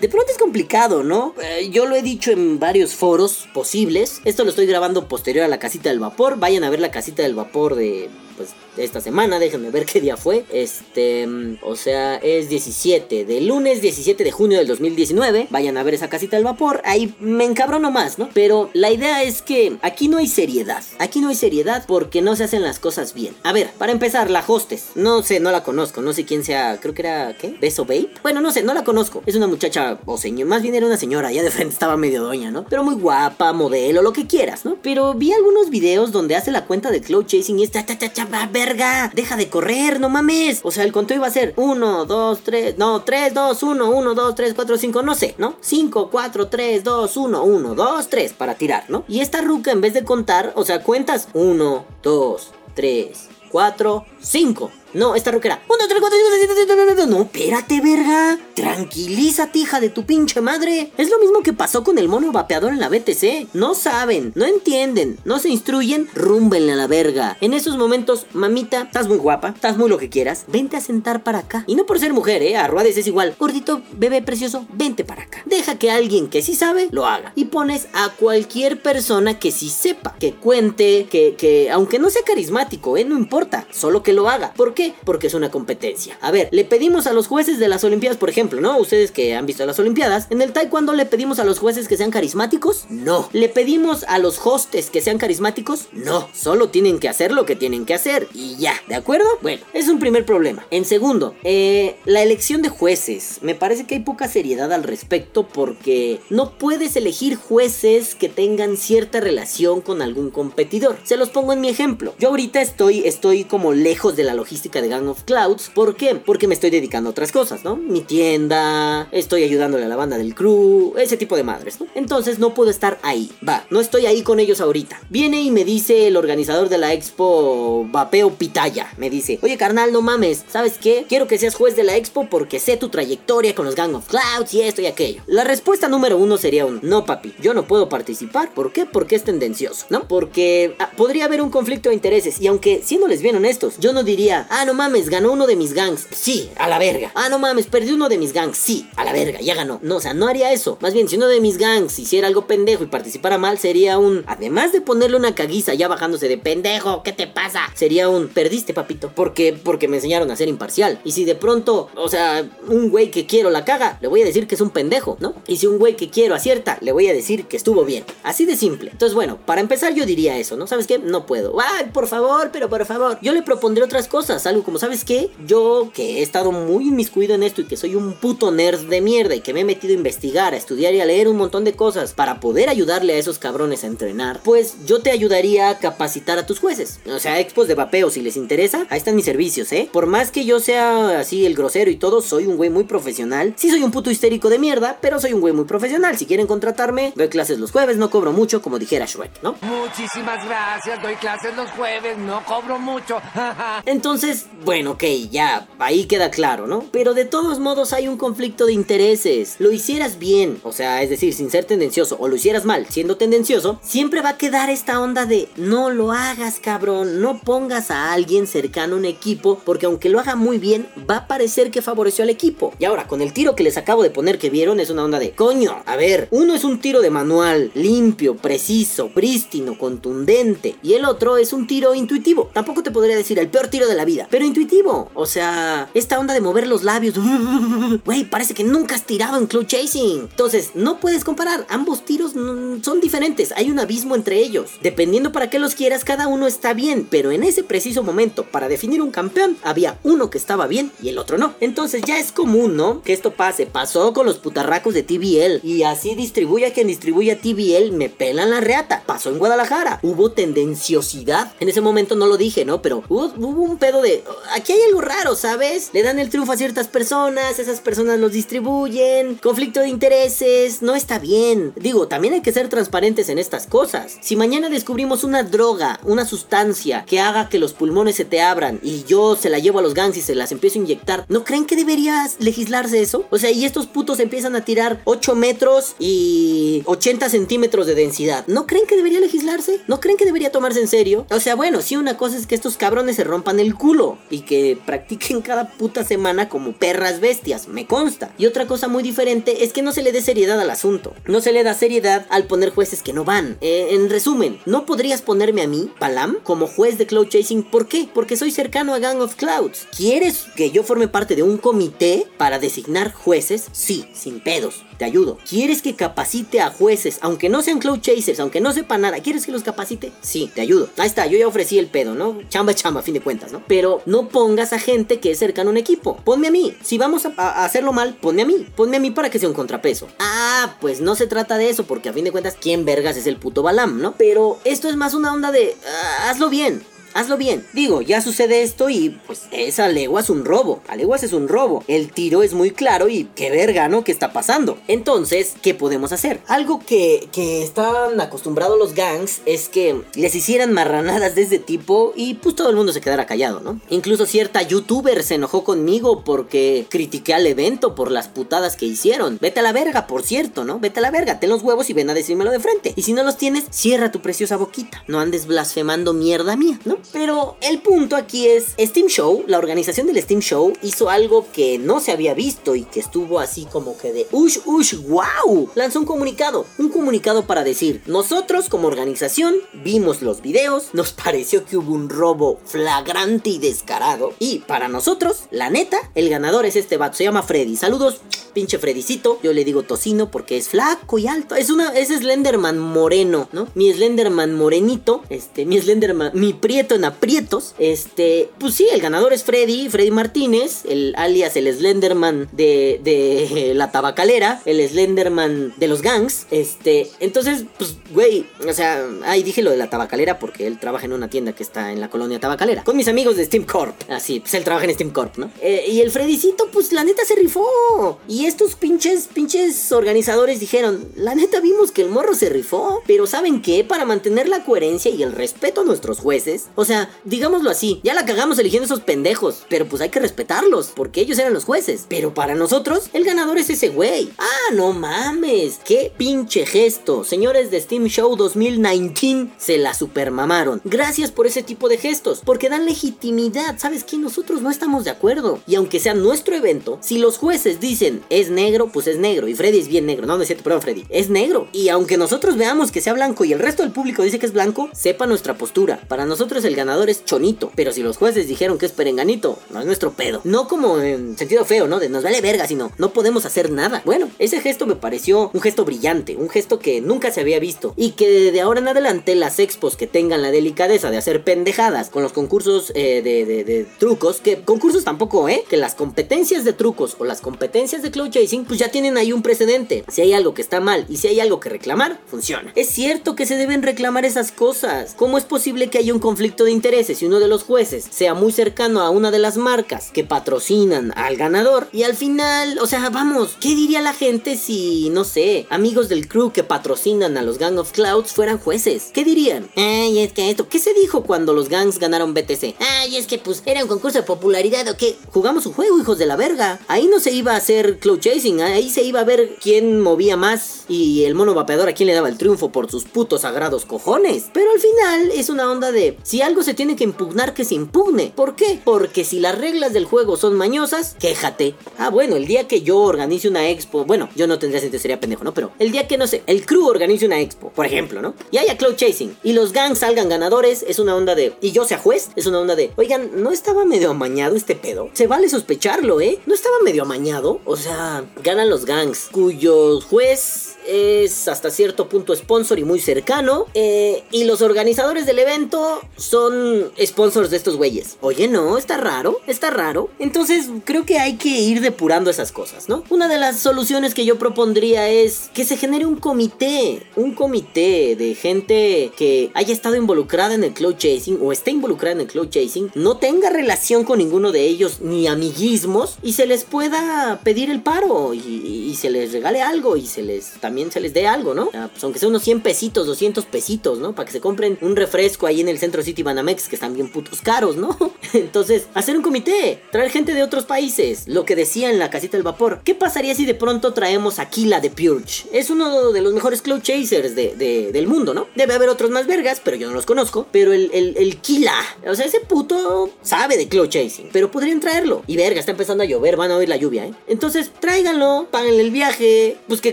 De 0.00 0.08
pronto 0.08 0.32
es 0.32 0.38
complicado, 0.52 1.02
¿no? 1.02 1.34
Eh, 1.42 1.70
yo 1.70 1.86
lo 1.86 1.96
he 1.96 2.02
dicho 2.02 2.30
en 2.30 2.58
varios 2.58 2.92
foros 2.94 3.48
posibles. 3.54 4.20
Esto 4.26 4.44
lo 4.44 4.50
estoy 4.50 4.66
grabando 4.66 5.08
posterior 5.08 5.46
a 5.46 5.48
la 5.48 5.58
casita 5.58 5.88
del 5.88 5.98
vapor. 5.98 6.38
Vayan 6.38 6.62
a 6.62 6.68
ver 6.68 6.78
la 6.78 6.90
casita 6.90 7.22
del 7.22 7.34
vapor 7.34 7.74
de 7.74 8.10
pues 8.42 8.54
esta 8.76 9.00
semana, 9.00 9.38
déjenme 9.38 9.70
ver 9.70 9.84
qué 9.84 10.00
día 10.00 10.16
fue. 10.16 10.44
Este, 10.50 11.26
mm, 11.26 11.58
o 11.62 11.76
sea, 11.76 12.16
es 12.16 12.48
17, 12.48 13.24
de 13.24 13.40
lunes 13.40 13.82
17 13.82 14.24
de 14.24 14.32
junio 14.32 14.58
del 14.58 14.66
2019. 14.66 15.48
Vayan 15.50 15.76
a 15.76 15.82
ver 15.82 15.94
esa 15.94 16.08
casita 16.08 16.36
del 16.36 16.44
vapor, 16.44 16.80
ahí 16.84 17.14
me 17.20 17.44
encabrono 17.44 17.90
más, 17.90 18.18
¿no? 18.18 18.28
Pero 18.32 18.70
la 18.72 18.90
idea 18.90 19.22
es 19.22 19.42
que 19.42 19.76
aquí 19.82 20.08
no 20.08 20.18
hay 20.18 20.26
seriedad. 20.26 20.82
Aquí 20.98 21.20
no 21.20 21.28
hay 21.28 21.34
seriedad 21.34 21.84
porque 21.86 22.22
no 22.22 22.36
se 22.36 22.44
hacen 22.44 22.62
las 22.62 22.78
cosas 22.78 23.14
bien. 23.14 23.34
A 23.42 23.52
ver, 23.52 23.70
para 23.78 23.92
empezar, 23.92 24.30
la 24.30 24.44
hostes, 24.46 24.90
no 24.94 25.22
sé, 25.22 25.40
no 25.40 25.50
la 25.50 25.62
conozco, 25.62 26.00
no 26.00 26.12
sé 26.12 26.24
quién 26.24 26.44
sea, 26.44 26.78
creo 26.80 26.94
que 26.94 27.02
era, 27.02 27.36
¿qué? 27.36 27.56
Beso 27.60 27.84
Babe. 27.84 28.10
Bueno, 28.22 28.40
no 28.40 28.52
sé, 28.52 28.62
no 28.62 28.74
la 28.74 28.84
conozco. 28.84 29.22
Es 29.26 29.36
una 29.36 29.46
muchacha 29.46 29.98
o 30.06 30.18
señor, 30.18 30.48
más 30.48 30.62
bien 30.62 30.74
era 30.74 30.86
una 30.86 30.96
señora, 30.96 31.30
ya 31.32 31.42
de 31.42 31.50
frente 31.50 31.74
estaba 31.74 31.96
medio 31.96 32.22
doña, 32.22 32.50
¿no? 32.50 32.64
Pero 32.68 32.84
muy 32.84 32.94
guapa, 32.94 33.52
modelo, 33.52 34.02
lo 34.02 34.12
que 34.12 34.26
quieras, 34.26 34.64
¿no? 34.64 34.76
Pero 34.82 35.14
vi 35.14 35.32
algunos 35.32 35.70
videos 35.70 36.12
donde 36.12 36.36
hace 36.36 36.50
la 36.50 36.66
cuenta 36.66 36.90
de 36.90 37.00
cloud 37.00 37.26
chasing 37.26 37.58
y 37.58 37.64
está, 37.64 37.84
ta, 37.84 37.98
ta, 37.98 38.12
ta, 38.12 38.24
va, 38.32 38.46
verga, 38.46 39.10
deja 39.14 39.36
de 39.36 39.48
correr, 39.48 40.00
no 40.00 40.08
mames. 40.08 40.60
O 40.62 40.70
sea, 40.70 40.84
el 40.84 40.92
conteo 40.92 41.16
iba 41.16 41.26
a 41.26 41.30
ser 41.30 41.52
1, 41.56 42.04
2, 42.06 42.40
3, 42.42 42.78
no, 42.78 43.02
3, 43.02 43.34
2, 43.34 43.62
1, 43.62 43.90
1, 43.90 44.14
2, 44.14 44.34
3, 44.34 44.54
4, 44.54 44.78
5, 44.78 45.02
no 45.02 45.14
sé, 45.14 45.34
¿no? 45.38 45.56
5, 45.60 46.10
4, 46.10 46.48
3, 46.48 46.84
2, 46.84 47.16
1, 47.16 47.42
1, 47.44 47.74
2, 47.74 48.08
3 48.08 48.32
para 48.32 48.54
tirar, 48.54 48.84
¿no? 48.88 49.04
Y 49.08 49.20
esta 49.20 49.40
ruca 49.40 49.70
en 49.72 49.80
vez 49.80 49.94
de 49.94 50.04
contar, 50.04 50.52
o 50.56 50.64
sea, 50.64 50.82
cuentas 50.82 51.28
1, 51.34 51.84
2, 52.02 52.50
3, 52.74 53.28
4, 53.50 54.06
5. 54.20 54.70
No, 54.94 55.14
esta 55.14 55.30
roquera. 55.30 55.62
1, 55.68 55.88
3, 55.88 56.00
4, 56.00 56.18
5, 56.18 56.30
6, 56.30 56.50
7, 56.54 56.62
8, 56.64 56.72
9, 56.76 56.94
10. 56.96 57.08
No, 57.08 57.22
espérate, 57.22 57.80
verga. 57.80 58.38
Tranquilízate, 58.54 59.58
hija 59.58 59.80
de 59.80 59.88
tu 59.88 60.04
pinche 60.04 60.40
madre. 60.40 60.92
Es 60.98 61.10
lo 61.10 61.18
mismo 61.18 61.42
que 61.42 61.52
pasó 61.52 61.82
con 61.82 61.98
el 61.98 62.08
mono 62.08 62.30
vapeador 62.32 62.72
en 62.72 62.80
la 62.80 62.88
BTC. 62.88 63.54
No 63.54 63.74
saben, 63.74 64.32
no 64.34 64.44
entienden, 64.44 65.18
no 65.24 65.38
se 65.38 65.48
instruyen, 65.48 66.08
rúmbenle 66.14 66.72
a 66.72 66.76
la 66.76 66.86
verga. 66.86 67.36
En 67.40 67.54
esos 67.54 67.76
momentos, 67.78 68.26
mamita, 68.32 68.82
estás 68.82 69.08
muy 69.08 69.16
guapa, 69.16 69.48
estás 69.48 69.78
muy 69.78 69.88
lo 69.88 69.98
que 69.98 70.10
quieras. 70.10 70.44
Vente 70.48 70.76
a 70.76 70.80
sentar 70.80 71.22
para 71.22 71.38
acá. 71.38 71.64
Y 71.66 71.74
no 71.74 71.86
por 71.86 71.98
ser 71.98 72.12
mujer, 72.12 72.42
eh. 72.42 72.56
A 72.56 72.66
Ruades 72.66 72.96
es 72.98 73.06
igual. 73.06 73.34
Gordito, 73.38 73.82
bebé 73.92 74.20
precioso, 74.20 74.66
vente 74.72 75.04
para 75.04 75.22
acá. 75.22 75.42
Deja 75.46 75.78
que 75.78 75.90
alguien 75.90 76.28
que 76.28 76.42
sí 76.42 76.54
sabe 76.54 76.88
lo 76.90 77.06
haga. 77.06 77.32
Y 77.34 77.46
pones 77.46 77.88
a 77.94 78.10
cualquier 78.10 78.82
persona 78.82 79.38
que 79.38 79.50
sí 79.52 79.70
sepa, 79.70 80.16
que 80.18 80.34
cuente, 80.34 81.06
que, 81.10 81.34
que 81.36 81.70
aunque 81.70 81.98
no 81.98 82.10
sea 82.10 82.22
carismático, 82.22 82.96
eh, 82.96 83.04
no 83.04 83.16
importa, 83.16 83.66
solo 83.70 84.02
que 84.02 84.12
lo 84.12 84.28
haga. 84.28 84.52
¿Por 84.54 84.74
qué? 84.74 84.81
Porque 85.04 85.26
es 85.26 85.34
una 85.34 85.50
competencia. 85.50 86.18
A 86.20 86.30
ver, 86.30 86.48
le 86.52 86.64
pedimos 86.64 87.06
a 87.06 87.12
los 87.12 87.26
jueces 87.26 87.58
de 87.58 87.68
las 87.68 87.84
Olimpiadas, 87.84 88.18
por 88.18 88.30
ejemplo, 88.30 88.60
¿no? 88.60 88.78
Ustedes 88.78 89.10
que 89.10 89.34
han 89.34 89.46
visto 89.46 89.64
las 89.66 89.78
Olimpiadas, 89.78 90.26
en 90.30 90.42
el 90.42 90.52
Taekwondo 90.52 90.92
le 90.92 91.06
pedimos 91.06 91.38
a 91.38 91.44
los 91.44 91.58
jueces 91.58 91.88
que 91.88 91.96
sean 91.96 92.10
carismáticos? 92.10 92.86
No. 92.88 93.28
¿Le 93.32 93.48
pedimos 93.48 94.04
a 94.04 94.18
los 94.18 94.40
hostes 94.44 94.90
que 94.90 95.00
sean 95.00 95.18
carismáticos? 95.18 95.88
No. 95.92 96.28
Solo 96.32 96.68
tienen 96.68 96.98
que 96.98 97.08
hacer 97.08 97.32
lo 97.32 97.46
que 97.46 97.56
tienen 97.56 97.84
que 97.84 97.94
hacer 97.94 98.28
y 98.34 98.56
ya, 98.56 98.74
¿de 98.88 98.94
acuerdo? 98.94 99.26
Bueno, 99.40 99.62
es 99.72 99.88
un 99.88 99.98
primer 99.98 100.24
problema. 100.24 100.66
En 100.70 100.84
segundo, 100.84 101.34
eh, 101.44 101.96
la 102.04 102.22
elección 102.22 102.62
de 102.62 102.68
jueces. 102.68 103.38
Me 103.42 103.54
parece 103.54 103.86
que 103.86 103.96
hay 103.96 104.00
poca 104.00 104.28
seriedad 104.28 104.72
al 104.72 104.82
respecto 104.82 105.46
porque 105.46 106.20
no 106.30 106.58
puedes 106.58 106.96
elegir 106.96 107.36
jueces 107.36 108.14
que 108.14 108.28
tengan 108.28 108.76
cierta 108.76 109.20
relación 109.20 109.80
con 109.80 110.02
algún 110.02 110.30
competidor. 110.30 110.96
Se 111.04 111.16
los 111.16 111.30
pongo 111.30 111.52
en 111.52 111.60
mi 111.60 111.68
ejemplo. 111.68 112.14
Yo 112.18 112.28
ahorita 112.28 112.60
estoy, 112.60 113.06
estoy 113.06 113.44
como 113.44 113.72
lejos 113.72 114.16
de 114.16 114.24
la 114.24 114.34
logística 114.34 114.71
de 114.80 114.88
Gang 114.88 115.08
of 115.08 115.24
Clouds. 115.24 115.70
¿Por 115.74 115.96
qué? 115.96 116.14
Porque 116.14 116.48
me 116.48 116.54
estoy 116.54 116.70
dedicando 116.70 117.08
a 117.08 117.12
otras 117.12 117.32
cosas, 117.32 117.64
¿no? 117.64 117.76
Mi 117.76 118.00
tienda, 118.00 119.08
estoy 119.12 119.42
ayudándole 119.42 119.84
a 119.84 119.88
la 119.88 119.96
banda 119.96 120.18
del 120.18 120.34
crew, 120.34 120.94
ese 120.96 121.16
tipo 121.16 121.36
de 121.36 121.42
madres, 121.42 121.80
¿no? 121.80 121.86
Entonces 121.94 122.38
no 122.38 122.54
puedo 122.54 122.70
estar 122.70 122.98
ahí. 123.02 123.30
Va, 123.46 123.66
no 123.70 123.80
estoy 123.80 124.06
ahí 124.06 124.22
con 124.22 124.40
ellos 124.40 124.60
ahorita. 124.60 125.00
Viene 125.10 125.42
y 125.42 125.50
me 125.50 125.64
dice 125.64 126.06
el 126.06 126.16
organizador 126.16 126.68
de 126.68 126.78
la 126.78 126.92
expo, 126.92 127.86
Vapeo 127.90 128.30
Pitaya, 128.30 128.92
me 128.96 129.10
dice, 129.10 129.38
oye 129.42 129.56
carnal, 129.56 129.92
no 129.92 130.02
mames, 130.02 130.44
¿sabes 130.48 130.78
qué? 130.78 131.04
Quiero 131.08 131.26
que 131.26 131.38
seas 131.38 131.54
juez 131.54 131.76
de 131.76 131.82
la 131.82 131.96
expo 131.96 132.28
porque 132.30 132.58
sé 132.58 132.76
tu 132.76 132.88
trayectoria 132.88 133.54
con 133.54 133.66
los 133.66 133.74
Gang 133.74 133.94
of 133.94 134.08
Clouds 134.08 134.54
y 134.54 134.62
esto 134.62 134.80
y 134.80 134.86
aquello. 134.86 135.22
La 135.26 135.44
respuesta 135.44 135.88
número 135.88 136.16
uno 136.16 136.36
sería 136.38 136.66
un, 136.66 136.80
no 136.82 137.04
papi, 137.04 137.34
yo 137.40 137.54
no 137.54 137.66
puedo 137.66 137.88
participar. 137.88 138.52
¿Por 138.54 138.72
qué? 138.72 138.86
Porque 138.86 139.16
es 139.16 139.24
tendencioso, 139.24 139.86
¿no? 139.90 140.06
Porque 140.08 140.74
ah, 140.78 140.90
podría 140.96 141.24
haber 141.24 141.42
un 141.42 141.50
conflicto 141.50 141.88
de 141.88 141.94
intereses 141.94 142.40
y 142.40 142.46
aunque, 142.46 142.82
siéndoles 142.84 143.22
bien 143.22 143.36
honestos, 143.36 143.74
yo 143.78 143.92
no 143.92 144.02
diría, 144.02 144.46
ah, 144.50 144.61
no 144.64 144.74
mames, 144.74 145.08
ganó 145.08 145.32
uno 145.32 145.46
de 145.46 145.56
mis 145.56 145.72
gangs. 145.72 146.06
Sí, 146.10 146.50
a 146.56 146.68
la 146.68 146.78
verga. 146.78 147.12
Ah, 147.14 147.28
no 147.28 147.38
mames, 147.38 147.66
perdí 147.66 147.92
uno 147.92 148.08
de 148.08 148.18
mis 148.18 148.32
gangs. 148.32 148.58
Sí, 148.58 148.88
a 148.96 149.04
la 149.04 149.12
verga, 149.12 149.40
ya 149.40 149.54
ganó. 149.54 149.78
No, 149.82 149.96
o 149.96 150.00
sea, 150.00 150.14
no 150.14 150.28
haría 150.28 150.52
eso. 150.52 150.78
Más 150.80 150.94
bien, 150.94 151.08
si 151.08 151.16
uno 151.16 151.28
de 151.28 151.40
mis 151.40 151.58
gangs 151.58 151.98
hiciera 151.98 152.28
algo 152.28 152.46
pendejo 152.46 152.84
y 152.84 152.86
participara 152.86 153.38
mal, 153.38 153.58
sería 153.58 153.98
un. 153.98 154.24
Además 154.26 154.72
de 154.72 154.80
ponerle 154.80 155.16
una 155.16 155.34
caguiza 155.34 155.74
ya 155.74 155.88
bajándose 155.88 156.28
de 156.28 156.38
pendejo, 156.38 157.02
¿qué 157.02 157.12
te 157.12 157.26
pasa? 157.26 157.60
Sería 157.74 158.08
un. 158.08 158.28
Perdiste, 158.28 158.74
papito. 158.74 159.10
Porque, 159.14 159.52
porque 159.52 159.88
me 159.88 159.96
enseñaron 159.96 160.30
a 160.30 160.36
ser 160.36 160.48
imparcial. 160.48 161.00
Y 161.04 161.12
si 161.12 161.24
de 161.24 161.34
pronto, 161.34 161.88
o 161.96 162.08
sea, 162.08 162.48
un 162.68 162.90
güey 162.90 163.10
que 163.10 163.26
quiero 163.26 163.50
la 163.50 163.64
caga, 163.64 163.98
le 164.00 164.08
voy 164.08 164.22
a 164.22 164.24
decir 164.24 164.46
que 164.46 164.54
es 164.54 164.60
un 164.60 164.70
pendejo, 164.70 165.16
¿no? 165.20 165.34
Y 165.46 165.56
si 165.56 165.66
un 165.66 165.78
güey 165.78 165.96
que 165.96 166.10
quiero 166.10 166.34
acierta, 166.34 166.78
le 166.80 166.92
voy 166.92 167.08
a 167.08 167.12
decir 167.12 167.46
que 167.46 167.56
estuvo 167.56 167.84
bien. 167.84 168.04
Así 168.22 168.44
de 168.44 168.56
simple. 168.56 168.90
Entonces, 168.90 169.14
bueno, 169.14 169.38
para 169.44 169.60
empezar, 169.60 169.94
yo 169.94 170.06
diría 170.06 170.38
eso, 170.38 170.56
¿no? 170.56 170.66
¿Sabes 170.66 170.86
qué? 170.86 170.98
No 170.98 171.26
puedo. 171.26 171.54
Ay, 171.60 171.90
por 171.92 172.06
favor, 172.06 172.50
pero 172.52 172.68
por 172.68 172.84
favor. 172.86 173.18
Yo 173.22 173.32
le 173.32 173.42
propondré 173.42 173.84
otras 173.84 174.08
cosas. 174.08 174.46
Algo 174.52 174.64
como, 174.64 174.78
¿sabes 174.78 175.04
qué? 175.04 175.30
Yo 175.46 175.90
que 175.92 176.18
he 176.18 176.22
estado 176.22 176.52
muy 176.52 176.88
inmiscuido 176.88 177.34
en 177.34 177.42
esto 177.42 177.60
y 177.60 177.64
que 177.64 177.76
soy 177.76 177.94
un 177.94 178.12
puto 178.14 178.50
nerd 178.50 178.80
de 178.88 179.00
mierda 179.00 179.34
y 179.34 179.40
que 179.40 179.52
me 179.52 179.60
he 179.60 179.64
metido 179.64 179.92
a 179.92 179.96
investigar, 179.96 180.54
a 180.54 180.56
estudiar 180.56 180.94
y 180.94 181.00
a 181.00 181.04
leer 181.04 181.28
un 181.28 181.36
montón 181.36 181.64
de 181.64 181.74
cosas 181.74 182.12
para 182.12 182.40
poder 182.40 182.68
ayudarle 182.68 183.14
a 183.14 183.18
esos 183.18 183.38
cabrones 183.38 183.84
a 183.84 183.86
entrenar, 183.86 184.40
pues 184.44 184.76
yo 184.86 185.00
te 185.00 185.10
ayudaría 185.10 185.70
a 185.70 185.78
capacitar 185.78 186.38
a 186.38 186.46
tus 186.46 186.60
jueces. 186.60 187.00
O 187.06 187.18
sea, 187.18 187.40
expos 187.40 187.68
de 187.68 187.74
vapeo, 187.74 188.10
si 188.10 188.20
les 188.20 188.36
interesa, 188.36 188.86
ahí 188.90 188.98
están 188.98 189.16
mis 189.16 189.24
servicios, 189.24 189.72
¿eh? 189.72 189.88
Por 189.92 190.06
más 190.06 190.30
que 190.30 190.44
yo 190.44 190.60
sea 190.60 191.18
así 191.18 191.46
el 191.46 191.54
grosero 191.54 191.90
y 191.90 191.96
todo, 191.96 192.20
soy 192.22 192.46
un 192.46 192.56
güey 192.56 192.70
muy 192.70 192.84
profesional. 192.84 193.54
Sí 193.56 193.70
soy 193.70 193.82
un 193.82 193.90
puto 193.90 194.10
histérico 194.10 194.48
de 194.48 194.58
mierda, 194.58 194.98
pero 195.00 195.20
soy 195.20 195.32
un 195.32 195.40
güey 195.40 195.52
muy 195.52 195.64
profesional. 195.64 196.16
Si 196.16 196.26
quieren 196.26 196.46
contratarme, 196.46 197.12
doy 197.16 197.28
clases 197.28 197.58
los 197.58 197.70
jueves, 197.70 197.96
no 197.96 198.10
cobro 198.10 198.32
mucho, 198.32 198.62
como 198.62 198.78
dijera 198.78 199.06
Shrek, 199.06 199.42
¿no? 199.42 199.56
Muchísimas 199.62 200.44
gracias, 200.44 201.02
doy 201.02 201.14
clases 201.16 201.56
los 201.56 201.70
jueves, 201.70 202.18
no 202.18 202.44
cobro 202.44 202.78
mucho. 202.78 203.20
Entonces, 203.86 204.31
bueno, 204.64 204.92
ok, 204.92 205.04
ya, 205.30 205.68
ahí 205.78 206.04
queda 206.04 206.30
claro, 206.30 206.66
¿no? 206.66 206.84
Pero 206.92 207.14
de 207.14 207.24
todos 207.24 207.58
modos 207.58 207.92
hay 207.92 208.08
un 208.08 208.16
conflicto 208.16 208.66
de 208.66 208.72
intereses. 208.72 209.56
Lo 209.58 209.72
hicieras 209.72 210.18
bien, 210.18 210.60
o 210.62 210.72
sea, 210.72 211.02
es 211.02 211.10
decir, 211.10 211.34
sin 211.34 211.50
ser 211.50 211.64
tendencioso, 211.64 212.16
o 212.20 212.28
lo 212.28 212.36
hicieras 212.36 212.64
mal, 212.64 212.86
siendo 212.88 213.16
tendencioso, 213.16 213.78
siempre 213.82 214.22
va 214.22 214.30
a 214.30 214.38
quedar 214.38 214.70
esta 214.70 215.00
onda 215.00 215.26
de 215.26 215.48
no 215.56 215.90
lo 215.90 216.12
hagas, 216.12 216.60
cabrón, 216.60 217.20
no 217.20 217.40
pongas 217.40 217.90
a 217.90 218.12
alguien 218.12 218.46
cercano 218.46 218.94
a 218.94 218.98
un 218.98 219.04
equipo, 219.04 219.60
porque 219.64 219.86
aunque 219.86 220.08
lo 220.08 220.20
haga 220.20 220.36
muy 220.36 220.58
bien, 220.58 220.86
va 221.08 221.16
a 221.16 221.26
parecer 221.26 221.70
que 221.70 221.82
favoreció 221.82 222.24
al 222.24 222.30
equipo. 222.30 222.72
Y 222.78 222.84
ahora, 222.84 223.06
con 223.06 223.20
el 223.20 223.32
tiro 223.32 223.56
que 223.56 223.64
les 223.64 223.76
acabo 223.76 224.02
de 224.02 224.10
poner 224.10 224.38
que 224.38 224.50
vieron, 224.50 224.80
es 224.80 224.90
una 224.90 225.04
onda 225.04 225.18
de 225.18 225.32
coño. 225.32 225.82
A 225.86 225.96
ver, 225.96 226.28
uno 226.30 226.54
es 226.54 226.64
un 226.64 226.80
tiro 226.80 227.00
de 227.00 227.10
manual, 227.10 227.70
limpio, 227.74 228.36
preciso, 228.36 229.08
prístino, 229.08 229.78
contundente, 229.78 230.76
y 230.82 230.94
el 230.94 231.04
otro 231.04 231.36
es 231.36 231.52
un 231.52 231.66
tiro 231.66 231.94
intuitivo. 231.94 232.50
Tampoco 232.52 232.82
te 232.82 232.90
podría 232.90 233.16
decir 233.16 233.38
el 233.38 233.48
peor 233.48 233.68
tiro 233.68 233.88
de 233.88 233.94
la 233.94 234.04
vida, 234.04 234.21
pero 234.30 234.44
intuitivo. 234.44 235.10
O 235.14 235.26
sea, 235.26 235.88
esta 235.94 236.18
onda 236.18 236.34
de 236.34 236.40
mover 236.40 236.66
los 236.66 236.82
labios, 236.82 237.14
güey, 238.04 238.24
parece 238.24 238.54
que 238.54 238.64
nunca 238.64 238.94
has 238.94 239.04
tirado 239.04 239.38
en 239.38 239.46
club 239.46 239.66
chasing. 239.66 240.28
Entonces, 240.30 240.70
no 240.74 240.98
puedes 240.98 241.24
comparar, 241.24 241.66
ambos 241.68 242.04
tiros 242.04 242.32
son 242.32 243.00
diferentes, 243.00 243.52
hay 243.52 243.70
un 243.70 243.78
abismo 243.78 244.14
entre 244.14 244.38
ellos. 244.38 244.70
Dependiendo 244.82 245.32
para 245.32 245.50
qué 245.50 245.58
los 245.58 245.74
quieras, 245.74 246.04
cada 246.04 246.28
uno 246.28 246.46
está 246.46 246.74
bien, 246.74 247.06
pero 247.08 247.30
en 247.30 247.42
ese 247.42 247.62
preciso 247.62 248.02
momento, 248.02 248.44
para 248.44 248.68
definir 248.68 249.02
un 249.02 249.10
campeón, 249.10 249.56
había 249.62 249.98
uno 250.02 250.30
que 250.30 250.38
estaba 250.38 250.66
bien 250.66 250.92
y 251.02 251.08
el 251.08 251.18
otro 251.18 251.38
no. 251.38 251.54
Entonces 251.60 252.02
ya 252.06 252.18
es 252.18 252.32
común, 252.32 252.76
¿no? 252.76 253.02
Que 253.02 253.12
esto 253.12 253.32
pase. 253.32 253.66
Pasó 253.66 254.12
con 254.12 254.26
los 254.26 254.38
putarracos 254.38 254.94
de 254.94 255.02
TBL 255.02 255.66
y 255.66 255.82
así 255.82 256.14
distribuye 256.14 256.66
a 256.66 256.72
quien 256.72 256.86
distribuye 256.86 257.32
a 257.32 257.40
TBL, 257.40 257.92
me 257.92 258.08
pelan 258.08 258.50
la 258.50 258.60
reata. 258.60 259.02
Pasó 259.06 259.30
en 259.30 259.38
Guadalajara. 259.38 260.00
Hubo 260.02 260.32
tendenciosidad. 260.32 261.52
En 261.60 261.68
ese 261.68 261.80
momento 261.80 262.14
no 262.14 262.26
lo 262.26 262.36
dije, 262.36 262.64
¿no? 262.64 262.82
Pero 262.82 263.04
hubo 263.08 263.62
un 263.62 263.78
pedo 263.78 264.02
de... 264.02 264.11
Aquí 264.54 264.72
hay 264.72 264.82
algo 264.82 265.00
raro, 265.00 265.34
¿sabes? 265.34 265.90
Le 265.92 266.02
dan 266.02 266.18
el 266.18 266.30
triunfo 266.30 266.52
a 266.52 266.56
ciertas 266.56 266.88
personas, 266.88 267.58
esas 267.58 267.80
personas 267.80 268.18
los 268.18 268.32
distribuyen, 268.32 269.36
conflicto 269.36 269.80
de 269.80 269.88
intereses, 269.88 270.82
no 270.82 270.94
está 270.94 271.18
bien. 271.18 271.72
Digo, 271.76 272.08
también 272.08 272.34
hay 272.34 272.42
que 272.42 272.52
ser 272.52 272.68
transparentes 272.68 273.28
en 273.28 273.38
estas 273.38 273.66
cosas. 273.66 274.18
Si 274.20 274.36
mañana 274.36 274.68
descubrimos 274.68 275.24
una 275.24 275.42
droga, 275.42 276.00
una 276.04 276.24
sustancia 276.24 277.04
que 277.06 277.20
haga 277.20 277.48
que 277.48 277.58
los 277.58 277.72
pulmones 277.72 278.16
se 278.16 278.24
te 278.24 278.40
abran 278.40 278.80
y 278.82 279.04
yo 279.04 279.36
se 279.36 279.50
la 279.50 279.58
llevo 279.58 279.78
a 279.78 279.82
los 279.82 279.94
gangs 279.94 280.16
y 280.16 280.22
se 280.22 280.34
las 280.34 280.52
empiezo 280.52 280.78
a 280.78 280.82
inyectar, 280.82 281.24
¿no 281.28 281.44
creen 281.44 281.66
que 281.66 281.76
deberías 281.76 282.36
legislarse 282.38 283.00
eso? 283.00 283.24
O 283.30 283.38
sea, 283.38 283.50
y 283.50 283.64
estos 283.64 283.86
putos 283.86 284.20
empiezan 284.20 284.56
a 284.56 284.64
tirar 284.64 285.00
8 285.04 285.34
metros 285.34 285.94
y 285.98 286.82
80 286.86 287.28
centímetros 287.28 287.86
de 287.86 287.94
densidad. 287.94 288.44
¿No 288.46 288.66
creen 288.66 288.86
que 288.86 288.96
debería 288.96 289.20
legislarse? 289.20 289.80
¿No 289.86 290.00
creen 290.00 290.16
que 290.16 290.24
debería 290.24 290.52
tomarse 290.52 290.80
en 290.80 290.88
serio? 290.88 291.26
O 291.30 291.40
sea, 291.40 291.54
bueno, 291.54 291.80
sí, 291.80 291.96
una 291.96 292.16
cosa 292.16 292.36
es 292.36 292.46
que 292.46 292.54
estos 292.54 292.76
cabrones 292.76 293.16
se 293.16 293.24
rompan 293.24 293.60
el 293.60 293.74
culo 293.74 294.01
y 294.30 294.40
que 294.40 294.78
practiquen 294.84 295.42
cada 295.42 295.68
puta 295.68 296.04
semana 296.04 296.48
como 296.48 296.72
perras 296.72 297.20
bestias, 297.20 297.68
me 297.68 297.86
consta. 297.86 298.32
Y 298.38 298.46
otra 298.46 298.66
cosa 298.66 298.88
muy 298.88 299.02
diferente 299.02 299.64
es 299.64 299.72
que 299.72 299.82
no 299.82 299.92
se 299.92 300.02
le 300.02 300.12
dé 300.12 300.20
seriedad 300.20 300.60
al 300.60 300.70
asunto. 300.70 301.14
No 301.26 301.40
se 301.40 301.52
le 301.52 301.62
da 301.62 301.74
seriedad 301.74 302.26
al 302.30 302.44
poner 302.44 302.70
jueces 302.70 303.02
que 303.02 303.12
no 303.12 303.24
van. 303.24 303.58
Eh, 303.60 303.88
en 303.90 304.10
resumen, 304.10 304.58
no 304.66 304.86
podrías 304.86 305.22
ponerme 305.22 305.62
a 305.62 305.68
mí, 305.68 305.90
Palam, 305.98 306.38
como 306.42 306.66
juez 306.66 306.98
de 306.98 307.06
Cloud 307.06 307.28
Chasing. 307.28 307.62
¿Por 307.62 307.88
qué? 307.88 308.08
Porque 308.12 308.36
soy 308.36 308.50
cercano 308.50 308.94
a 308.94 308.98
Gang 308.98 309.20
of 309.20 309.36
Clouds. 309.36 309.86
¿Quieres 309.96 310.46
que 310.56 310.70
yo 310.70 310.82
forme 310.82 311.08
parte 311.08 311.36
de 311.36 311.42
un 311.42 311.58
comité 311.58 312.26
para 312.36 312.58
designar 312.58 313.12
jueces? 313.12 313.66
Sí, 313.72 314.06
sin 314.14 314.40
pedos. 314.40 314.84
Te 314.98 315.04
ayudo. 315.04 315.38
¿Quieres 315.48 315.82
que 315.82 315.96
capacite 315.96 316.60
a 316.60 316.70
jueces, 316.70 317.18
aunque 317.22 317.48
no 317.48 317.62
sean 317.62 317.78
Cloud 317.78 318.00
Chasers, 318.00 318.40
aunque 318.40 318.60
no 318.60 318.72
sepan 318.72 319.02
nada? 319.02 319.20
¿Quieres 319.20 319.46
que 319.46 319.52
los 319.52 319.62
capacite? 319.62 320.12
Sí, 320.20 320.50
te 320.54 320.60
ayudo. 320.60 320.88
Ahí 320.96 321.06
está, 321.06 321.26
yo 321.26 321.38
ya 321.38 321.48
ofrecí 321.48 321.78
el 321.78 321.86
pedo, 321.86 322.14
¿no? 322.14 322.38
Chamba, 322.48 322.74
chamba, 322.74 323.00
a 323.00 323.02
fin 323.02 323.14
de 323.14 323.20
cuentas, 323.20 323.52
¿no? 323.52 323.62
Pero 323.66 323.91
no 324.06 324.28
pongas 324.28 324.72
a 324.72 324.78
gente 324.78 325.20
que 325.20 325.32
es 325.32 325.38
cercano 325.38 325.70
a 325.70 325.72
un 325.72 325.76
equipo. 325.76 326.16
Ponme 326.24 326.48
a 326.48 326.50
mí. 326.50 326.74
Si 326.82 326.96
vamos 326.96 327.26
a, 327.26 327.32
a 327.36 327.64
hacerlo 327.64 327.92
mal, 327.92 328.16
ponme 328.20 328.42
a 328.42 328.46
mí. 328.46 328.66
Ponme 328.74 328.96
a 328.96 329.00
mí 329.00 329.10
para 329.10 329.28
que 329.28 329.38
sea 329.38 329.48
un 329.48 329.54
contrapeso. 329.54 330.08
Ah, 330.18 330.76
pues 330.80 331.00
no 331.00 331.14
se 331.14 331.26
trata 331.26 331.58
de 331.58 331.68
eso, 331.68 331.84
porque 331.84 332.08
a 332.08 332.12
fin 332.12 332.24
de 332.24 332.32
cuentas, 332.32 332.56
¿quién 332.60 332.84
vergas 332.84 333.16
es 333.16 333.26
el 333.26 333.36
puto 333.36 333.62
Balam, 333.62 334.00
no? 334.00 334.14
Pero 334.16 334.58
esto 334.64 334.88
es 334.88 334.96
más 334.96 335.14
una 335.14 335.32
onda 335.32 335.50
de. 335.52 335.76
ah, 335.86 336.30
hazlo 336.30 336.48
bien. 336.48 336.82
Hazlo 337.14 337.36
bien. 337.36 337.66
Digo, 337.72 338.02
ya 338.02 338.20
sucede 338.20 338.62
esto 338.62 338.88
y 338.88 339.10
pues 339.26 339.42
esa 339.50 339.88
leguas 339.88 340.24
es 340.24 340.30
un 340.30 340.44
robo. 340.44 340.82
A 340.88 340.96
leguas 340.96 341.22
es 341.22 341.32
un 341.32 341.48
robo. 341.48 341.84
El 341.88 342.12
tiro 342.12 342.42
es 342.42 342.54
muy 342.54 342.70
claro 342.70 343.08
y 343.08 343.24
qué 343.34 343.50
verga, 343.50 343.88
¿no? 343.88 344.04
¿Qué 344.04 344.12
está 344.12 344.32
pasando? 344.32 344.78
Entonces, 344.88 345.54
¿qué 345.62 345.74
podemos 345.74 346.12
hacer? 346.12 346.40
Algo 346.46 346.80
que, 346.84 347.28
que 347.32 347.62
están 347.62 348.20
acostumbrados 348.20 348.78
los 348.78 348.94
gangs 348.94 349.42
es 349.46 349.68
que 349.68 350.02
les 350.14 350.34
hicieran 350.34 350.72
marranadas 350.72 351.34
de 351.34 351.42
ese 351.42 351.58
tipo 351.58 352.12
y 352.16 352.34
pues 352.34 352.54
todo 352.54 352.70
el 352.70 352.76
mundo 352.76 352.92
se 352.92 353.00
quedara 353.00 353.26
callado, 353.26 353.60
¿no? 353.60 353.80
Incluso 353.90 354.26
cierta 354.26 354.62
youtuber 354.62 355.22
se 355.22 355.34
enojó 355.34 355.64
conmigo 355.64 356.24
porque 356.24 356.86
critiqué 356.88 357.34
al 357.34 357.46
evento 357.46 357.94
por 357.94 358.10
las 358.10 358.28
putadas 358.28 358.76
que 358.76 358.86
hicieron. 358.86 359.38
Vete 359.40 359.60
a 359.60 359.62
la 359.62 359.72
verga, 359.72 360.06
por 360.06 360.22
cierto, 360.22 360.64
¿no? 360.64 360.78
Vete 360.80 361.00
a 361.00 361.02
la 361.02 361.10
verga, 361.10 361.40
ten 361.40 361.50
los 361.50 361.62
huevos 361.62 361.90
y 361.90 361.92
ven 361.92 362.10
a 362.10 362.14
decírmelo 362.14 362.50
de 362.50 362.60
frente. 362.60 362.92
Y 362.96 363.02
si 363.02 363.12
no 363.12 363.22
los 363.22 363.36
tienes, 363.36 363.64
cierra 363.70 364.12
tu 364.12 364.20
preciosa 364.20 364.56
boquita. 364.56 365.02
No 365.06 365.20
andes 365.20 365.46
blasfemando 365.46 366.12
mierda 366.12 366.56
mía, 366.56 366.78
¿no? 366.84 366.98
Pero 367.12 367.56
el 367.60 367.80
punto 367.80 368.16
aquí 368.16 368.46
es, 368.46 368.74
Steam 368.78 369.08
Show, 369.08 369.44
la 369.46 369.58
organización 369.58 370.06
del 370.06 370.20
Steam 370.22 370.40
Show, 370.40 370.72
hizo 370.82 371.10
algo 371.10 371.46
que 371.52 371.78
no 371.78 372.00
se 372.00 372.12
había 372.12 372.34
visto 372.34 372.74
y 372.74 372.82
que 372.82 373.00
estuvo 373.00 373.40
así 373.40 373.66
como 373.66 373.96
que 373.96 374.12
de, 374.12 374.26
ush, 374.30 374.58
ush, 374.66 374.94
wow. 375.08 375.70
Lanzó 375.74 376.00
un 376.00 376.06
comunicado, 376.06 376.66
un 376.78 376.88
comunicado 376.88 377.46
para 377.46 377.64
decir, 377.64 378.02
nosotros 378.06 378.68
como 378.68 378.88
organización 378.88 379.56
vimos 379.84 380.22
los 380.22 380.42
videos, 380.42 380.90
nos 380.92 381.12
pareció 381.24 381.64
que 381.64 381.76
hubo 381.76 381.94
un 381.94 382.08
robo 382.08 382.60
flagrante 382.64 383.50
y 383.50 383.58
descarado. 383.58 384.32
Y 384.38 384.60
para 384.60 384.88
nosotros, 384.88 385.44
la 385.50 385.70
neta, 385.70 385.98
el 386.14 386.28
ganador 386.28 386.66
es 386.66 386.76
este 386.76 386.96
vato, 386.96 387.16
se 387.16 387.24
llama 387.24 387.42
Freddy. 387.42 387.76
Saludos, 387.76 388.20
pinche 388.52 388.78
Freddycito. 388.78 389.38
Yo 389.42 389.52
le 389.52 389.64
digo 389.64 389.82
tocino 389.82 390.30
porque 390.30 390.56
es 390.56 390.68
flaco 390.68 391.18
y 391.18 391.26
alto. 391.26 391.54
Es 391.54 391.70
una, 391.70 391.92
es 391.94 392.08
Slenderman 392.08 392.78
moreno, 392.78 393.48
¿no? 393.52 393.68
Mi 393.74 393.92
Slenderman 393.92 394.54
morenito, 394.54 395.22
este, 395.28 395.66
mi 395.66 395.80
Slenderman, 395.80 396.32
mi 396.34 396.52
prieto 396.52 396.91
en 396.94 397.04
aprietos. 397.04 397.74
Este, 397.78 398.50
pues 398.58 398.74
sí, 398.74 398.88
el 398.92 399.00
ganador 399.00 399.32
es 399.32 399.44
Freddy, 399.44 399.88
Freddy 399.88 400.10
Martínez, 400.10 400.84
el 400.88 401.14
alias 401.16 401.56
el 401.56 401.72
Slenderman 401.72 402.48
de, 402.52 403.00
de 403.02 403.72
la 403.76 403.90
tabacalera, 403.90 404.60
el 404.64 404.86
Slenderman 404.86 405.74
de 405.76 405.88
los 405.88 406.02
gangs. 406.02 406.46
Este, 406.50 407.10
entonces, 407.20 407.64
pues, 407.78 407.96
güey, 408.12 408.46
o 408.68 408.72
sea, 408.72 409.04
ahí 409.24 409.42
dije 409.42 409.62
lo 409.62 409.70
de 409.70 409.76
la 409.76 409.90
tabacalera 409.90 410.38
porque 410.38 410.66
él 410.66 410.78
trabaja 410.78 411.06
en 411.06 411.12
una 411.12 411.28
tienda 411.28 411.52
que 411.52 411.62
está 411.62 411.92
en 411.92 412.00
la 412.00 412.10
colonia 412.10 412.40
tabacalera. 412.40 412.84
Con 412.84 412.96
mis 412.96 413.08
amigos 413.08 413.36
de 413.36 413.44
Steam 413.44 413.64
Corp. 413.64 413.94
Así, 414.08 414.40
pues 414.40 414.54
él 414.54 414.64
trabaja 414.64 414.84
en 414.86 414.94
Steam 414.94 415.10
Corp, 415.10 415.36
¿no? 415.36 415.50
Eh, 415.60 415.84
y 415.88 416.00
el 416.00 416.10
Freddycito, 416.10 416.68
pues 416.72 416.92
la 416.92 417.04
neta 417.04 417.24
se 417.24 417.34
rifó. 417.34 418.18
Y 418.28 418.46
estos 418.46 418.74
pinches, 418.74 419.28
pinches 419.32 419.92
organizadores 419.92 420.60
dijeron, 420.60 421.08
la 421.16 421.34
neta 421.34 421.60
vimos 421.60 421.92
que 421.92 422.02
el 422.02 422.08
morro 422.08 422.34
se 422.34 422.48
rifó. 422.48 423.02
Pero 423.06 423.26
¿saben 423.26 423.62
qué? 423.62 423.84
Para 423.84 424.04
mantener 424.04 424.48
la 424.48 424.64
coherencia 424.64 425.10
y 425.10 425.22
el 425.22 425.32
respeto 425.32 425.82
a 425.82 425.84
nuestros 425.84 426.18
jueces. 426.18 426.68
Sea, 426.84 427.10
digámoslo 427.24 427.70
así, 427.70 428.00
ya 428.02 428.14
la 428.14 428.24
cagamos 428.24 428.58
eligiendo 428.58 428.86
esos 428.86 429.00
pendejos. 429.00 429.64
Pero 429.68 429.86
pues 429.86 430.02
hay 430.02 430.08
que 430.08 430.20
respetarlos, 430.20 430.92
porque 430.94 431.20
ellos 431.20 431.38
eran 431.38 431.54
los 431.54 431.64
jueces. 431.64 432.06
Pero 432.08 432.34
para 432.34 432.54
nosotros, 432.54 433.08
el 433.12 433.24
ganador 433.24 433.58
es 433.58 433.70
ese 433.70 433.88
güey. 433.88 434.30
Ah, 434.38 434.74
no 434.74 434.92
mames. 434.92 435.80
Qué 435.84 436.12
pinche 436.16 436.66
gesto. 436.66 437.24
Señores 437.24 437.70
de 437.70 437.80
Steam 437.80 438.06
Show 438.06 438.36
2019, 438.36 439.52
se 439.58 439.78
la 439.78 439.94
supermamaron. 439.94 440.80
Gracias 440.84 441.30
por 441.30 441.46
ese 441.46 441.62
tipo 441.62 441.88
de 441.88 441.98
gestos, 441.98 442.42
porque 442.44 442.68
dan 442.68 442.86
legitimidad. 442.86 443.78
¿Sabes 443.78 444.04
qué? 444.04 444.16
Nosotros 444.16 444.62
no 444.62 444.70
estamos 444.70 445.04
de 445.04 445.10
acuerdo. 445.10 445.60
Y 445.66 445.74
aunque 445.76 446.00
sea 446.00 446.14
nuestro 446.14 446.54
evento, 446.54 446.98
si 447.00 447.18
los 447.18 447.38
jueces 447.38 447.80
dicen, 447.80 448.22
es 448.30 448.50
negro, 448.50 448.88
pues 448.92 449.06
es 449.06 449.18
negro. 449.18 449.48
Y 449.48 449.54
Freddy 449.54 449.78
es 449.78 449.88
bien 449.88 450.06
negro. 450.06 450.26
No, 450.26 450.36
no 450.36 450.42
es 450.42 450.48
cierto, 450.48 450.64
perdón, 450.64 450.82
Freddy. 450.82 451.04
Es 451.08 451.30
negro. 451.30 451.68
Y 451.72 451.88
aunque 451.88 452.16
nosotros 452.16 452.56
veamos 452.56 452.92
que 452.92 453.00
sea 453.00 453.12
blanco 453.12 453.44
y 453.44 453.52
el 453.52 453.58
resto 453.58 453.82
del 453.82 453.92
público 453.92 454.22
dice 454.22 454.38
que 454.38 454.46
es 454.46 454.52
blanco, 454.52 454.88
sepa 454.92 455.26
nuestra 455.26 455.56
postura. 455.56 456.00
Para 456.08 456.26
nosotros 456.26 456.64
el 456.64 456.71
ganador 456.76 457.10
es 457.10 457.24
chonito. 457.24 457.70
Pero 457.74 457.92
si 457.92 458.02
los 458.02 458.16
jueces 458.16 458.48
dijeron 458.48 458.78
que 458.78 458.86
es 458.86 458.92
perenganito, 458.92 459.58
no 459.70 459.80
es 459.80 459.86
nuestro 459.86 460.12
pedo. 460.12 460.40
No 460.44 460.68
como 460.68 460.98
en 460.98 461.36
sentido 461.38 461.64
feo, 461.64 461.86
¿no? 461.86 461.98
De 462.00 462.08
nos 462.08 462.22
vale 462.24 462.40
verga, 462.40 462.66
sino 462.66 462.90
no 462.98 463.12
podemos 463.12 463.44
hacer 463.44 463.70
nada. 463.70 464.02
Bueno, 464.04 464.30
ese 464.38 464.60
gesto 464.60 464.86
me 464.86 464.96
pareció 464.96 465.50
un 465.52 465.60
gesto 465.60 465.84
brillante, 465.84 466.36
un 466.36 466.48
gesto 466.48 466.78
que 466.78 467.00
nunca 467.00 467.30
se 467.32 467.40
había 467.40 467.58
visto. 467.58 467.94
Y 467.96 468.12
que 468.12 468.52
de 468.52 468.60
ahora 468.60 468.80
en 468.80 468.88
adelante 468.88 469.34
las 469.34 469.58
expos 469.58 469.96
que 469.96 470.06
tengan 470.06 470.42
la 470.42 470.50
delicadeza 470.50 471.10
de 471.10 471.16
hacer 471.18 471.44
pendejadas 471.44 472.10
con 472.10 472.22
los 472.22 472.32
concursos 472.32 472.92
eh, 472.94 473.22
de, 473.22 473.44
de- 473.44 473.64
de 473.64 473.86
trucos, 473.98 474.40
que 474.40 474.62
concursos 474.62 475.04
tampoco, 475.04 475.48
¿eh? 475.48 475.64
Que 475.68 475.76
las 475.76 475.94
competencias 475.94 476.64
de 476.64 476.72
trucos 476.72 477.16
o 477.18 477.24
las 477.24 477.40
competencias 477.40 478.02
de 478.02 478.10
cloud 478.10 478.30
chasing, 478.30 478.64
pues 478.64 478.78
ya 478.78 478.90
tienen 478.90 479.16
ahí 479.16 479.32
un 479.32 479.42
precedente. 479.42 480.04
Si 480.08 480.20
hay 480.22 480.32
algo 480.32 480.54
que 480.54 480.62
está 480.62 480.80
mal 480.80 481.06
y 481.08 481.16
si 481.18 481.28
hay 481.28 481.40
algo 481.40 481.60
que 481.60 481.68
reclamar, 481.68 482.20
funciona. 482.26 482.72
Es 482.74 482.88
cierto 482.88 483.34
que 483.36 483.46
se 483.46 483.56
deben 483.56 483.82
reclamar 483.82 484.24
esas 484.24 484.52
cosas. 484.52 485.14
¿Cómo 485.16 485.38
es 485.38 485.44
posible 485.44 485.88
que 485.88 485.98
haya 485.98 486.12
un 486.12 486.20
conflicto 486.20 486.61
de 486.64 486.72
intereses 486.72 487.18
si 487.18 487.26
uno 487.26 487.40
de 487.40 487.48
los 487.48 487.62
jueces 487.64 488.06
sea 488.10 488.34
muy 488.34 488.52
cercano 488.52 489.00
a 489.00 489.10
una 489.10 489.30
de 489.30 489.38
las 489.38 489.56
marcas 489.56 490.10
que 490.12 490.24
patrocinan 490.24 491.12
al 491.16 491.36
ganador 491.36 491.88
y 491.92 492.04
al 492.04 492.14
final, 492.14 492.78
o 492.80 492.86
sea, 492.86 493.10
vamos, 493.10 493.56
¿qué 493.60 493.74
diría 493.74 494.00
la 494.00 494.12
gente 494.12 494.56
si, 494.56 495.10
no 495.10 495.24
sé, 495.24 495.66
amigos 495.70 496.08
del 496.08 496.28
crew 496.28 496.52
que 496.52 496.64
patrocinan 496.64 497.36
a 497.36 497.42
los 497.42 497.58
Gang 497.58 497.78
of 497.78 497.92
Clouds 497.92 498.32
fueran 498.32 498.58
jueces? 498.58 499.10
¿Qué 499.12 499.24
dirían? 499.24 499.68
Ay, 499.76 500.18
es 500.18 500.32
que 500.32 500.50
esto, 500.50 500.68
¿qué 500.68 500.78
se 500.78 500.94
dijo 500.94 501.22
cuando 501.22 501.52
los 501.52 501.68
gangs 501.68 501.98
ganaron 501.98 502.34
BTC? 502.34 502.76
Ay, 502.78 503.16
es 503.16 503.26
que 503.26 503.38
pues 503.38 503.62
era 503.66 503.82
un 503.82 503.88
concurso 503.88 504.18
de 504.18 504.24
popularidad 504.24 504.88
o 504.88 504.96
qué. 504.96 505.16
Jugamos 505.32 505.66
un 505.66 505.72
juego, 505.72 505.98
hijos 505.98 506.18
de 506.18 506.26
la 506.26 506.36
verga. 506.36 506.80
Ahí 506.88 507.06
no 507.06 507.20
se 507.20 507.32
iba 507.32 507.52
a 507.52 507.56
hacer 507.56 507.98
cloud 507.98 508.20
chasing, 508.20 508.60
ahí 508.60 508.90
se 508.90 509.02
iba 509.02 509.20
a 509.20 509.24
ver 509.24 509.56
quién 509.60 510.00
movía 510.00 510.36
más 510.36 510.84
y 510.88 511.24
el 511.24 511.34
mono 511.34 511.54
vapeador 511.54 511.88
a 511.88 511.94
quién 511.94 512.06
le 512.06 512.14
daba 512.14 512.28
el 512.28 512.38
triunfo 512.38 512.70
por 512.70 512.90
sus 512.90 513.04
putos 513.04 513.42
sagrados 513.42 513.84
cojones. 513.84 514.46
Pero 514.52 514.70
al 514.72 514.80
final 514.80 515.30
es 515.34 515.48
una 515.48 515.70
onda 515.70 515.92
de 515.92 516.18
si 516.22 516.42
algo 516.52 516.62
se 516.62 516.74
tiene 516.74 516.96
que 516.96 517.04
impugnar, 517.04 517.54
que 517.54 517.64
se 517.64 517.74
impugne. 517.74 518.30
¿Por 518.36 518.56
qué? 518.56 518.78
Porque 518.84 519.24
si 519.24 519.40
las 519.40 519.56
reglas 519.56 519.94
del 519.94 520.04
juego 520.04 520.36
son 520.36 520.52
mañosas, 520.52 521.16
quéjate. 521.18 521.74
Ah, 521.96 522.10
bueno, 522.10 522.36
el 522.36 522.46
día 522.46 522.68
que 522.68 522.82
yo 522.82 522.98
organice 522.98 523.48
una 523.48 523.70
expo, 523.70 524.04
bueno, 524.04 524.28
yo 524.36 524.46
no 524.46 524.58
tendría 524.58 524.78
sentido, 524.78 525.00
sería 525.00 525.18
pendejo, 525.18 525.44
¿no? 525.44 525.54
Pero 525.54 525.72
el 525.78 525.90
día 525.90 526.06
que 526.06 526.18
no 526.18 526.26
sé, 526.26 526.42
el 526.46 526.66
crew 526.66 526.86
organice 526.86 527.24
una 527.24 527.40
expo, 527.40 527.70
por 527.70 527.86
ejemplo, 527.86 528.20
¿no? 528.20 528.34
Y 528.50 528.58
haya 528.58 528.76
cloud 528.76 528.96
chasing 528.96 529.34
y 529.42 529.54
los 529.54 529.72
gangs 529.72 530.00
salgan 530.00 530.28
ganadores, 530.28 530.84
es 530.86 530.98
una 530.98 531.16
onda 531.16 531.34
de. 531.34 531.54
Y 531.62 531.72
yo 531.72 531.86
sea 531.86 531.96
juez, 531.96 532.28
es 532.36 532.44
una 532.44 532.60
onda 532.60 532.76
de. 532.76 532.92
Oigan, 532.96 533.30
¿no 533.42 533.50
estaba 533.50 533.86
medio 533.86 534.10
amañado 534.10 534.54
este 534.54 534.76
pedo? 534.76 535.08
Se 535.14 535.26
vale 535.26 535.48
sospecharlo, 535.48 536.20
¿eh? 536.20 536.38
¿No 536.44 536.52
estaba 536.52 536.76
medio 536.84 537.04
amañado? 537.04 537.62
O 537.64 537.78
sea, 537.78 538.26
ganan 538.44 538.68
los 538.68 538.84
gangs, 538.84 539.30
cuyos 539.32 540.04
juez 540.04 540.76
es 540.86 541.48
hasta 541.48 541.70
cierto 541.70 542.08
punto 542.08 542.34
sponsor 542.34 542.78
y 542.78 542.84
muy 542.84 543.00
cercano. 543.00 543.66
eh, 543.74 544.24
y 544.30 544.44
los 544.44 544.62
organizadores 544.62 545.26
del 545.26 545.38
evento 545.38 546.00
son 546.16 546.90
sponsors 547.04 547.50
de 547.50 547.56
estos 547.56 547.76
güeyes. 547.76 548.16
Oye, 548.20 548.48
no, 548.48 548.78
está 548.78 548.96
raro, 548.96 549.40
está 549.46 549.70
raro. 549.70 550.10
Entonces 550.18 550.68
creo 550.84 551.04
que 551.04 551.18
hay 551.18 551.36
que 551.36 551.48
ir 551.48 551.80
depurando 551.80 552.30
esas 552.30 552.52
cosas, 552.52 552.88
¿no? 552.88 553.04
Una 553.10 553.28
de 553.28 553.38
las 553.38 553.58
soluciones 553.58 554.14
que 554.14 554.24
yo 554.24 554.38
propondría 554.38 555.08
es 555.08 555.50
que 555.54 555.64
se 555.64 555.76
genere 555.76 556.06
un 556.06 556.16
comité, 556.16 557.02
un 557.16 557.34
comité 557.34 558.16
de 558.16 558.34
gente 558.34 559.12
que 559.16 559.50
haya 559.54 559.72
estado 559.72 559.96
involucrada 559.96 560.54
en 560.54 560.64
el 560.64 560.72
cloud 560.72 560.96
chasing 560.96 561.38
o 561.42 561.52
esté 561.52 561.70
involucrada 561.70 562.14
en 562.14 562.20
el 562.22 562.26
cloud 562.26 562.48
chasing, 562.48 562.90
no 562.94 563.16
tenga 563.18 563.50
relación 563.50 564.04
con 564.04 564.18
ninguno 564.18 564.52
de 564.52 564.66
ellos 564.66 565.00
ni 565.00 565.26
amiguismos 565.26 566.16
y 566.22 566.32
se 566.32 566.46
les 566.46 566.64
pueda 566.64 567.40
pedir 567.44 567.70
el 567.70 567.82
paro 567.82 568.34
y, 568.34 568.38
y 568.38 568.94
se 568.96 569.10
les 569.10 569.32
regale 569.32 569.62
algo 569.62 569.96
y 569.96 570.06
se 570.06 570.22
les 570.22 570.52
también 570.60 570.71
se 570.90 571.00
les 571.00 571.12
dé 571.14 571.26
algo, 571.26 571.54
¿no? 571.54 571.70
Ah, 571.74 571.88
pues 571.90 572.02
aunque 572.04 572.18
sea 572.18 572.28
unos 572.28 572.42
100 572.42 572.60
pesitos, 572.62 573.06
200 573.06 573.44
pesitos, 573.46 573.98
¿no? 573.98 574.14
Para 574.14 574.26
que 574.26 574.32
se 574.32 574.40
compren 574.40 574.78
un 574.80 574.96
refresco 574.96 575.46
ahí 575.46 575.60
en 575.60 575.68
el 575.68 575.78
Centro 575.78 576.02
City 576.02 576.22
Banamex 576.22 576.68
que 576.68 576.76
están 576.76 576.94
bien 576.94 577.08
putos 577.10 577.40
caros, 577.40 577.76
¿no? 577.76 577.96
Entonces, 578.32 578.86
hacer 578.94 579.16
un 579.16 579.22
comité, 579.22 579.82
traer 579.90 580.10
gente 580.10 580.34
de 580.34 580.42
otros 580.42 580.64
países, 580.64 581.24
lo 581.26 581.44
que 581.44 581.56
decía 581.56 581.90
en 581.90 581.98
la 581.98 582.10
casita 582.10 582.36
del 582.36 582.44
vapor. 582.44 582.80
¿Qué 582.84 582.94
pasaría 582.94 583.34
si 583.34 583.44
de 583.44 583.54
pronto 583.54 583.92
traemos 583.92 584.38
a 584.38 584.48
Kila 584.48 584.80
de 584.80 584.90
Purge? 584.90 585.44
Es 585.52 585.70
uno 585.70 586.12
de 586.12 586.20
los 586.22 586.32
mejores 586.32 586.62
cloud 586.62 586.80
chasers 586.82 587.34
de, 587.34 587.54
de- 587.56 587.92
del 587.92 588.06
mundo, 588.06 588.34
¿no? 588.34 588.46
Debe 588.54 588.74
haber 588.74 588.88
otros 588.88 589.10
más 589.10 589.26
vergas, 589.26 589.60
pero 589.62 589.76
yo 589.76 589.88
no 589.88 589.94
los 589.94 590.06
conozco. 590.06 590.46
Pero 590.52 590.72
el, 590.72 590.90
el, 590.92 591.16
el 591.16 591.36
Kila, 591.38 591.74
o 592.06 592.14
sea, 592.14 592.26
ese 592.26 592.40
puto 592.40 593.10
sabe 593.22 593.56
de 593.56 593.68
cloud 593.68 593.88
chasing, 593.88 594.30
pero 594.32 594.50
podrían 594.50 594.80
traerlo. 594.80 595.22
Y 595.26 595.36
verga, 595.36 595.60
está 595.60 595.72
empezando 595.72 596.02
a 596.02 596.06
llover, 596.06 596.36
van 596.36 596.50
a 596.50 596.56
oír 596.56 596.68
la 596.68 596.76
lluvia, 596.76 597.06
¿eh? 597.06 597.12
Entonces, 597.26 597.70
tráiganlo, 597.80 598.48
páganle 598.50 598.80
el 598.82 598.90
viaje, 598.90 599.56
pues 599.68 599.80
que 599.80 599.92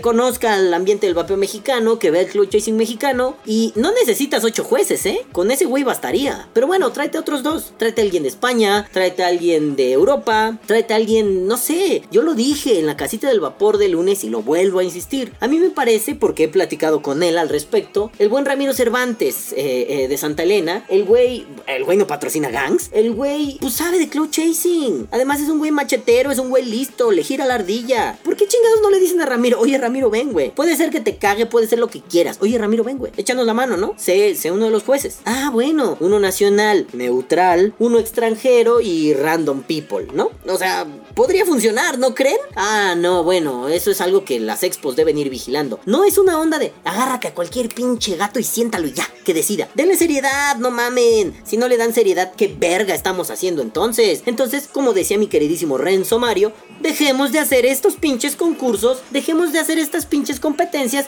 conozca 0.00 0.56
el 0.70 0.74
ambiente 0.74 1.06
del 1.06 1.14
vapeo 1.14 1.36
mexicano, 1.36 1.98
que 1.98 2.10
vea 2.10 2.22
el 2.22 2.28
cloud 2.28 2.48
chasing 2.48 2.76
mexicano. 2.76 3.36
Y 3.44 3.72
no 3.76 3.92
necesitas 3.92 4.44
ocho 4.44 4.64
jueces, 4.64 5.04
¿eh? 5.06 5.26
Con 5.32 5.50
ese 5.50 5.66
güey 5.66 5.84
bastaría. 5.84 6.48
Pero 6.52 6.66
bueno, 6.66 6.90
tráete 6.92 7.18
otros 7.18 7.42
dos. 7.42 7.74
Tráete 7.76 8.02
alguien 8.02 8.22
de 8.22 8.28
España, 8.28 8.88
tráete 8.92 9.22
a 9.22 9.28
alguien 9.28 9.76
de 9.76 9.92
Europa, 9.92 10.58
tráete 10.66 10.94
a 10.94 10.96
alguien, 10.96 11.46
no 11.46 11.56
sé. 11.56 12.02
Yo 12.10 12.22
lo 12.22 12.34
dije 12.34 12.78
en 12.78 12.86
la 12.86 12.96
casita 12.96 13.28
del 13.28 13.40
vapor 13.40 13.78
de 13.78 13.88
lunes 13.88 14.24
y 14.24 14.30
lo 14.30 14.42
vuelvo 14.42 14.78
a 14.78 14.84
insistir. 14.84 15.32
A 15.40 15.48
mí 15.48 15.58
me 15.58 15.70
parece, 15.70 16.14
porque 16.14 16.44
he 16.44 16.48
platicado 16.48 17.02
con 17.02 17.22
él 17.22 17.38
al 17.38 17.48
respecto, 17.48 18.10
el 18.18 18.28
buen 18.28 18.44
Ramiro 18.44 18.72
Cervantes 18.72 19.52
eh, 19.52 19.86
eh, 19.88 20.08
de 20.08 20.16
Santa 20.16 20.42
Elena, 20.42 20.84
el 20.88 21.04
güey, 21.04 21.46
el 21.66 21.84
güey 21.84 21.98
no 21.98 22.06
patrocina 22.06 22.50
gangs, 22.50 22.90
el 22.92 23.12
güey, 23.12 23.58
pues 23.60 23.74
sabe 23.74 23.98
de 23.98 24.08
cloud 24.08 24.30
chasing. 24.30 25.08
Además 25.10 25.40
es 25.40 25.48
un 25.48 25.58
güey 25.58 25.70
machetero, 25.70 26.30
es 26.30 26.38
un 26.38 26.50
güey 26.50 26.64
listo, 26.64 27.10
le 27.10 27.22
gira 27.22 27.46
la 27.46 27.54
ardilla. 27.54 28.18
¿Por 28.22 28.36
qué 28.36 28.46
chingados 28.46 28.80
no 28.82 28.90
le 28.90 29.00
dicen 29.00 29.20
a 29.20 29.26
Ramiro, 29.26 29.58
oye 29.60 29.78
Ramiro, 29.78 30.10
ven, 30.10 30.32
güey? 30.32 30.50
Puede 30.60 30.76
ser 30.76 30.90
que 30.90 31.00
te 31.00 31.16
cague, 31.16 31.46
puede 31.46 31.66
ser 31.66 31.78
lo 31.78 31.88
que 31.88 32.02
quieras. 32.02 32.36
Oye 32.42 32.58
Ramiro, 32.58 32.84
ven, 32.84 32.98
güey. 32.98 33.12
Échanos 33.16 33.46
la 33.46 33.54
mano, 33.54 33.78
¿no? 33.78 33.94
Sé, 33.96 34.34
sé 34.34 34.50
uno 34.50 34.66
de 34.66 34.70
los 34.70 34.82
jueces. 34.82 35.20
Ah, 35.24 35.48
bueno, 35.50 35.96
uno 36.00 36.20
nacional, 36.20 36.86
neutral, 36.92 37.72
uno 37.78 37.98
extranjero 37.98 38.82
y 38.82 39.14
random 39.14 39.62
people, 39.62 40.08
¿no? 40.12 40.30
O 40.46 40.58
sea, 40.58 40.86
podría 41.14 41.46
funcionar, 41.46 41.98
¿no 41.98 42.14
creen? 42.14 42.36
Ah, 42.56 42.94
no, 42.94 43.24
bueno, 43.24 43.70
eso 43.70 43.90
es 43.90 44.02
algo 44.02 44.26
que 44.26 44.38
las 44.38 44.62
expos 44.62 44.96
deben 44.96 45.16
ir 45.16 45.30
vigilando. 45.30 45.80
No 45.86 46.04
es 46.04 46.18
una 46.18 46.38
onda 46.38 46.58
de 46.58 46.74
agárrate 46.84 47.28
a 47.28 47.34
cualquier 47.34 47.70
pinche 47.70 48.16
gato 48.16 48.38
y 48.38 48.44
siéntalo 48.44 48.86
y 48.86 48.92
ya, 48.92 49.08
que 49.24 49.32
decida. 49.32 49.66
Denle 49.74 49.96
seriedad, 49.96 50.56
no 50.56 50.70
mamen. 50.70 51.40
Si 51.42 51.56
no 51.56 51.68
le 51.68 51.78
dan 51.78 51.94
seriedad, 51.94 52.34
¿qué 52.36 52.54
verga 52.54 52.94
estamos 52.94 53.30
haciendo 53.30 53.62
entonces? 53.62 54.22
Entonces, 54.26 54.68
como 54.70 54.92
decía 54.92 55.16
mi 55.16 55.28
queridísimo 55.28 55.78
Renzo 55.78 56.18
Mario, 56.18 56.52
dejemos 56.82 57.32
de 57.32 57.38
hacer 57.38 57.64
estos 57.64 57.94
pinches 57.96 58.36
concursos, 58.36 58.98
dejemos 59.10 59.54
de 59.54 59.58
hacer 59.58 59.78
estas 59.78 60.04
pinches 60.04 60.38
competencias, 60.38 60.49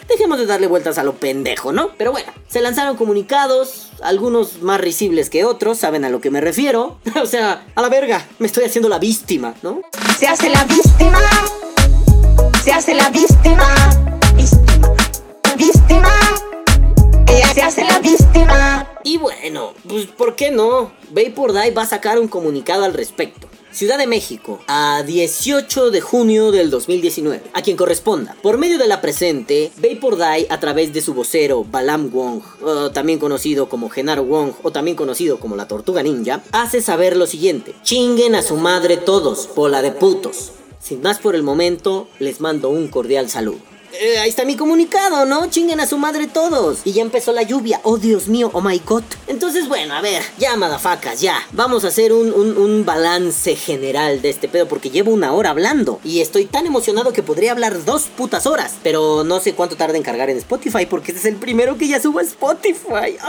dejemos 0.09 0.39
de 0.39 0.47
darle 0.47 0.67
vueltas 0.67 0.99
a 0.99 1.05
lo 1.05 1.15
pendejo, 1.15 1.73
¿no? 1.73 1.91
Pero 1.97 2.13
bueno, 2.13 2.33
se 2.49 2.61
lanzaron 2.61 2.97
comunicados, 2.97 3.91
algunos 4.03 4.63
más 4.63 4.81
risibles 4.81 5.31
que 5.31 5.45
otros, 5.45 5.79
saben 5.79 6.05
a 6.05 6.11
lo 6.11 6.21
que 6.21 6.31
me 6.31 6.41
refiero. 6.41 6.99
o 7.23 7.27
sea, 7.27 7.65
a 7.75 7.83
la 7.83 7.89
verga, 7.89 8.27
me 8.39 8.47
estoy 8.47 8.65
haciendo 8.65 8.89
la 8.89 8.99
víctima, 8.99 9.55
¿no? 9.63 9.81
Se 10.19 10.27
hace 10.27 10.49
la 10.49 10.65
víctima. 10.65 11.21
Se 12.65 12.73
hace 12.73 12.95
la 12.95 13.11
víctima. 13.11 13.67
Víctima. 14.37 14.97
Víctima. 15.57 16.13
Ella 17.29 17.55
se 17.55 17.63
hace 17.63 17.85
la 17.85 17.99
víctima. 17.99 18.89
Y 19.05 19.19
bueno, 19.19 19.75
pues 19.89 20.07
¿por 20.07 20.37
qué 20.37 20.51
no? 20.51 20.93
Vapor 21.11 21.53
Die 21.53 21.71
va 21.73 21.83
a 21.83 21.87
sacar 21.87 22.19
un 22.19 22.29
comunicado 22.29 22.85
al 22.85 22.95
respecto. 22.95 23.49
Ciudad 23.73 23.97
de 23.97 24.07
México, 24.07 24.61
a 24.67 25.03
18 25.03 25.91
de 25.91 26.03
junio 26.03 26.53
del 26.53 26.69
2019, 26.69 27.41
a 27.55 27.63
quien 27.63 27.79
corresponda. 27.79 28.37
Por 28.43 28.59
medio 28.59 28.77
de 28.77 28.87
la 28.87 29.01
presente, 29.01 29.73
Vapor 29.79 30.19
Die, 30.19 30.47
a 30.51 30.61
través 30.61 30.93
de 30.93 31.01
su 31.01 31.15
vocero 31.15 31.65
Balam 31.65 32.11
Wong, 32.11 32.43
eh, 32.61 32.91
también 32.93 33.19
conocido 33.19 33.71
como 33.71 33.89
Genaro 33.89 34.25
Wong 34.25 34.53
o 34.63 34.73
también 34.73 34.95
conocido 34.95 35.41
como 35.41 35.57
la 35.57 35.69
Tortuga 35.69 36.03
Ninja, 36.03 36.43
hace 36.53 36.83
saber 36.83 37.17
lo 37.17 37.27
siguiente: 37.27 37.75
chinguen 37.83 38.35
a 38.35 38.43
su 38.43 38.57
madre 38.57 38.99
todos, 38.99 39.49
bola 39.57 39.81
de 39.81 39.93
putos. 39.93 40.53
Sin 40.79 41.01
más 41.01 41.19
por 41.19 41.35
el 41.35 41.43
momento, 41.43 42.09
les 42.19 42.43
mando 42.43 42.69
un 42.69 42.89
cordial 42.89 43.31
saludo. 43.31 43.72
Eh, 44.01 44.19
ahí 44.19 44.29
está 44.31 44.45
mi 44.45 44.57
comunicado, 44.57 45.27
¿no? 45.27 45.49
Chinguen 45.51 45.79
a 45.81 45.87
su 45.87 45.99
madre 45.99 46.27
todos. 46.27 46.79
Y 46.85 46.93
ya 46.93 47.03
empezó 47.03 47.33
la 47.33 47.43
lluvia. 47.43 47.81
Oh, 47.85 47.99
Dios 47.99 48.27
mío, 48.27 48.51
oh 48.55 48.61
my 48.63 48.79
god. 48.87 49.03
Entonces, 49.27 49.69
bueno, 49.69 49.95
a 49.95 50.01
ver, 50.01 50.23
ya, 50.39 50.57
madafacas, 50.57 51.21
ya. 51.21 51.37
Vamos 51.53 51.85
a 51.85 51.89
hacer 51.89 52.13
un, 52.13 52.33
un- 52.33 52.85
balance 52.87 53.55
general 53.55 54.23
de 54.23 54.31
este 54.31 54.49
pedo 54.49 54.67
porque 54.67 54.91
llevo 54.91 55.13
una 55.13 55.33
hora 55.33 55.51
hablando. 55.51 56.01
Y 56.05 56.21
estoy 56.21 56.47
tan 56.47 56.67
emocionado 56.67 57.13
que 57.13 57.23
podría 57.23 57.53
hablar 57.53 57.85
dos 57.85 58.05
putas 58.17 58.47
horas. 58.47 58.75
Pero 58.83 59.25
no 59.25 59.41
sé 59.41 59.55
cuánto 59.55 59.77
tarda 59.77 59.97
en 59.97 60.03
cargar 60.03 60.31
en 60.31 60.39
Spotify 60.39 60.87
porque 60.87 61.13
este 61.13 61.21
es 61.29 61.35
el 61.35 61.39
primero 61.39 61.77
que 61.77 61.87
ya 61.87 62.01
subo 62.01 62.19
a 62.19 62.23
Spotify. 62.23 63.17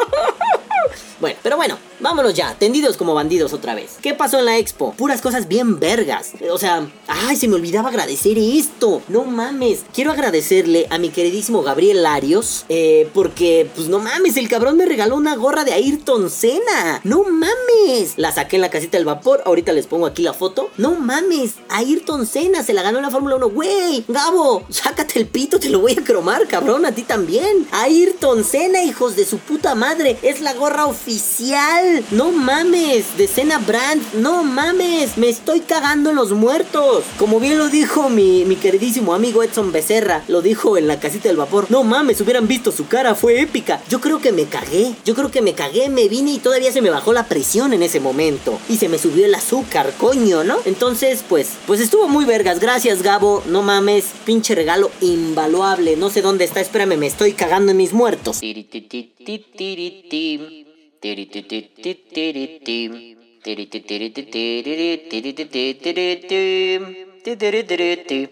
Bueno, 1.19 1.39
pero 1.41 1.55
bueno, 1.55 1.77
vámonos 2.01 2.33
ya, 2.33 2.53
tendidos 2.55 2.97
como 2.97 3.13
bandidos 3.13 3.53
otra 3.53 3.75
vez. 3.75 3.91
¿Qué 4.01 4.13
pasó 4.13 4.39
en 4.39 4.45
la 4.45 4.57
expo? 4.57 4.91
Puras 4.97 5.21
cosas 5.21 5.47
bien 5.47 5.79
vergas. 5.79 6.31
O 6.51 6.57
sea, 6.57 6.85
ay, 7.07 7.37
se 7.37 7.47
me 7.47 7.55
olvidaba 7.55 7.87
agradecer 7.87 8.37
esto. 8.37 9.01
No 9.07 9.23
mames. 9.23 9.85
Quiero 9.93 10.11
agradecerle 10.53 10.87
a 10.89 10.97
mi 10.99 11.09
queridísimo 11.09 11.63
Gabriel 11.63 12.03
Larios. 12.03 12.65
eh, 12.69 13.09
porque, 13.13 13.67
pues 13.75 13.87
no 13.87 13.99
mames, 13.99 14.37
el 14.37 14.47
cabrón 14.47 14.77
me 14.77 14.85
regaló 14.85 15.15
una 15.15 15.35
gorra 15.35 15.63
de 15.63 15.73
Ayrton 15.73 16.29
Senna. 16.29 17.01
No 17.03 17.23
mames. 17.23 18.13
La 18.17 18.31
saqué 18.31 18.57
en 18.57 18.61
la 18.61 18.69
casita 18.69 18.97
del 18.97 19.05
vapor. 19.05 19.41
Ahorita 19.45 19.73
les 19.73 19.87
pongo 19.87 20.05
aquí 20.05 20.21
la 20.21 20.33
foto. 20.33 20.69
No 20.77 20.95
mames. 20.95 21.53
Ayrton 21.69 22.25
Senna 22.25 22.63
se 22.63 22.73
la 22.73 22.81
ganó 22.83 22.97
en 22.99 23.03
la 23.05 23.11
Fórmula 23.11 23.35
1. 23.35 23.49
Güey, 23.49 24.05
Gabo, 24.07 24.63
sácate 24.69 25.19
el 25.19 25.27
pito, 25.27 25.59
te 25.59 25.69
lo 25.69 25.79
voy 25.79 25.93
a 25.93 26.03
cromar, 26.03 26.47
cabrón. 26.47 26.85
A 26.85 26.91
ti 26.93 27.03
también. 27.03 27.67
Ayrton 27.71 28.43
Senna, 28.43 28.83
hijos 28.83 29.15
de 29.15 29.25
su 29.25 29.37
puta 29.39 29.75
madre. 29.75 30.17
Es 30.21 30.41
la 30.41 30.53
gorra 30.53 30.85
oficial. 30.85 32.03
No 32.11 32.31
mames. 32.31 33.17
De 33.17 33.27
Senna 33.27 33.57
Brand. 33.59 34.01
No 34.15 34.43
mames. 34.43 35.17
Me 35.17 35.29
estoy 35.29 35.61
cagando 35.61 36.11
en 36.11 36.15
los 36.15 36.31
muertos. 36.31 37.03
Como 37.17 37.39
bien 37.39 37.57
lo 37.57 37.69
dijo 37.69 38.09
mi, 38.09 38.45
mi 38.45 38.55
queridísimo 38.55 39.13
amigo 39.13 39.43
Edson 39.43 39.71
Becerra. 39.71 40.23
Lo 40.27 40.41
dijo 40.43 40.77
en 40.77 40.87
la 40.87 40.99
casita 40.99 41.29
del 41.29 41.37
vapor. 41.37 41.67
No 41.69 41.83
mames, 41.83 42.21
hubieran 42.21 42.47
visto 42.47 42.71
su 42.71 42.87
cara. 42.87 43.15
Fue 43.15 43.41
épica. 43.41 43.81
Yo 43.89 43.99
creo 43.99 44.19
que 44.19 44.31
me 44.31 44.45
cagué. 44.45 44.93
Yo 45.05 45.15
creo 45.15 45.31
que 45.31 45.41
me 45.41 45.53
cagué. 45.53 45.89
Me 45.89 46.07
vine 46.07 46.33
y 46.33 46.39
todavía 46.39 46.71
se 46.71 46.81
me 46.81 46.89
bajó 46.89 47.13
la 47.13 47.27
presión 47.27 47.73
en 47.73 47.81
ese 47.81 47.99
momento. 47.99 48.59
Y 48.69 48.77
se 48.77 48.89
me 48.89 48.99
subió 48.99 49.25
el 49.25 49.33
azúcar, 49.33 49.93
coño, 49.97 50.43
¿no? 50.43 50.57
Entonces, 50.65 51.23
pues, 51.27 51.49
pues 51.65 51.79
estuvo 51.79 52.07
muy 52.07 52.25
vergas. 52.25 52.59
Gracias, 52.59 53.01
Gabo. 53.01 53.41
No 53.47 53.63
mames. 53.63 54.05
Pinche 54.25 54.53
regalo 54.53 54.91
invaluable. 55.01 55.95
No 55.95 56.09
sé 56.09 56.21
dónde 56.21 56.45
está. 56.45 56.61
Espérame, 56.61 56.97
me 56.97 57.07
estoy 57.07 57.33
cagando 57.33 57.71
en 57.71 57.77
mis 57.77 57.93
muertos. 57.93 58.39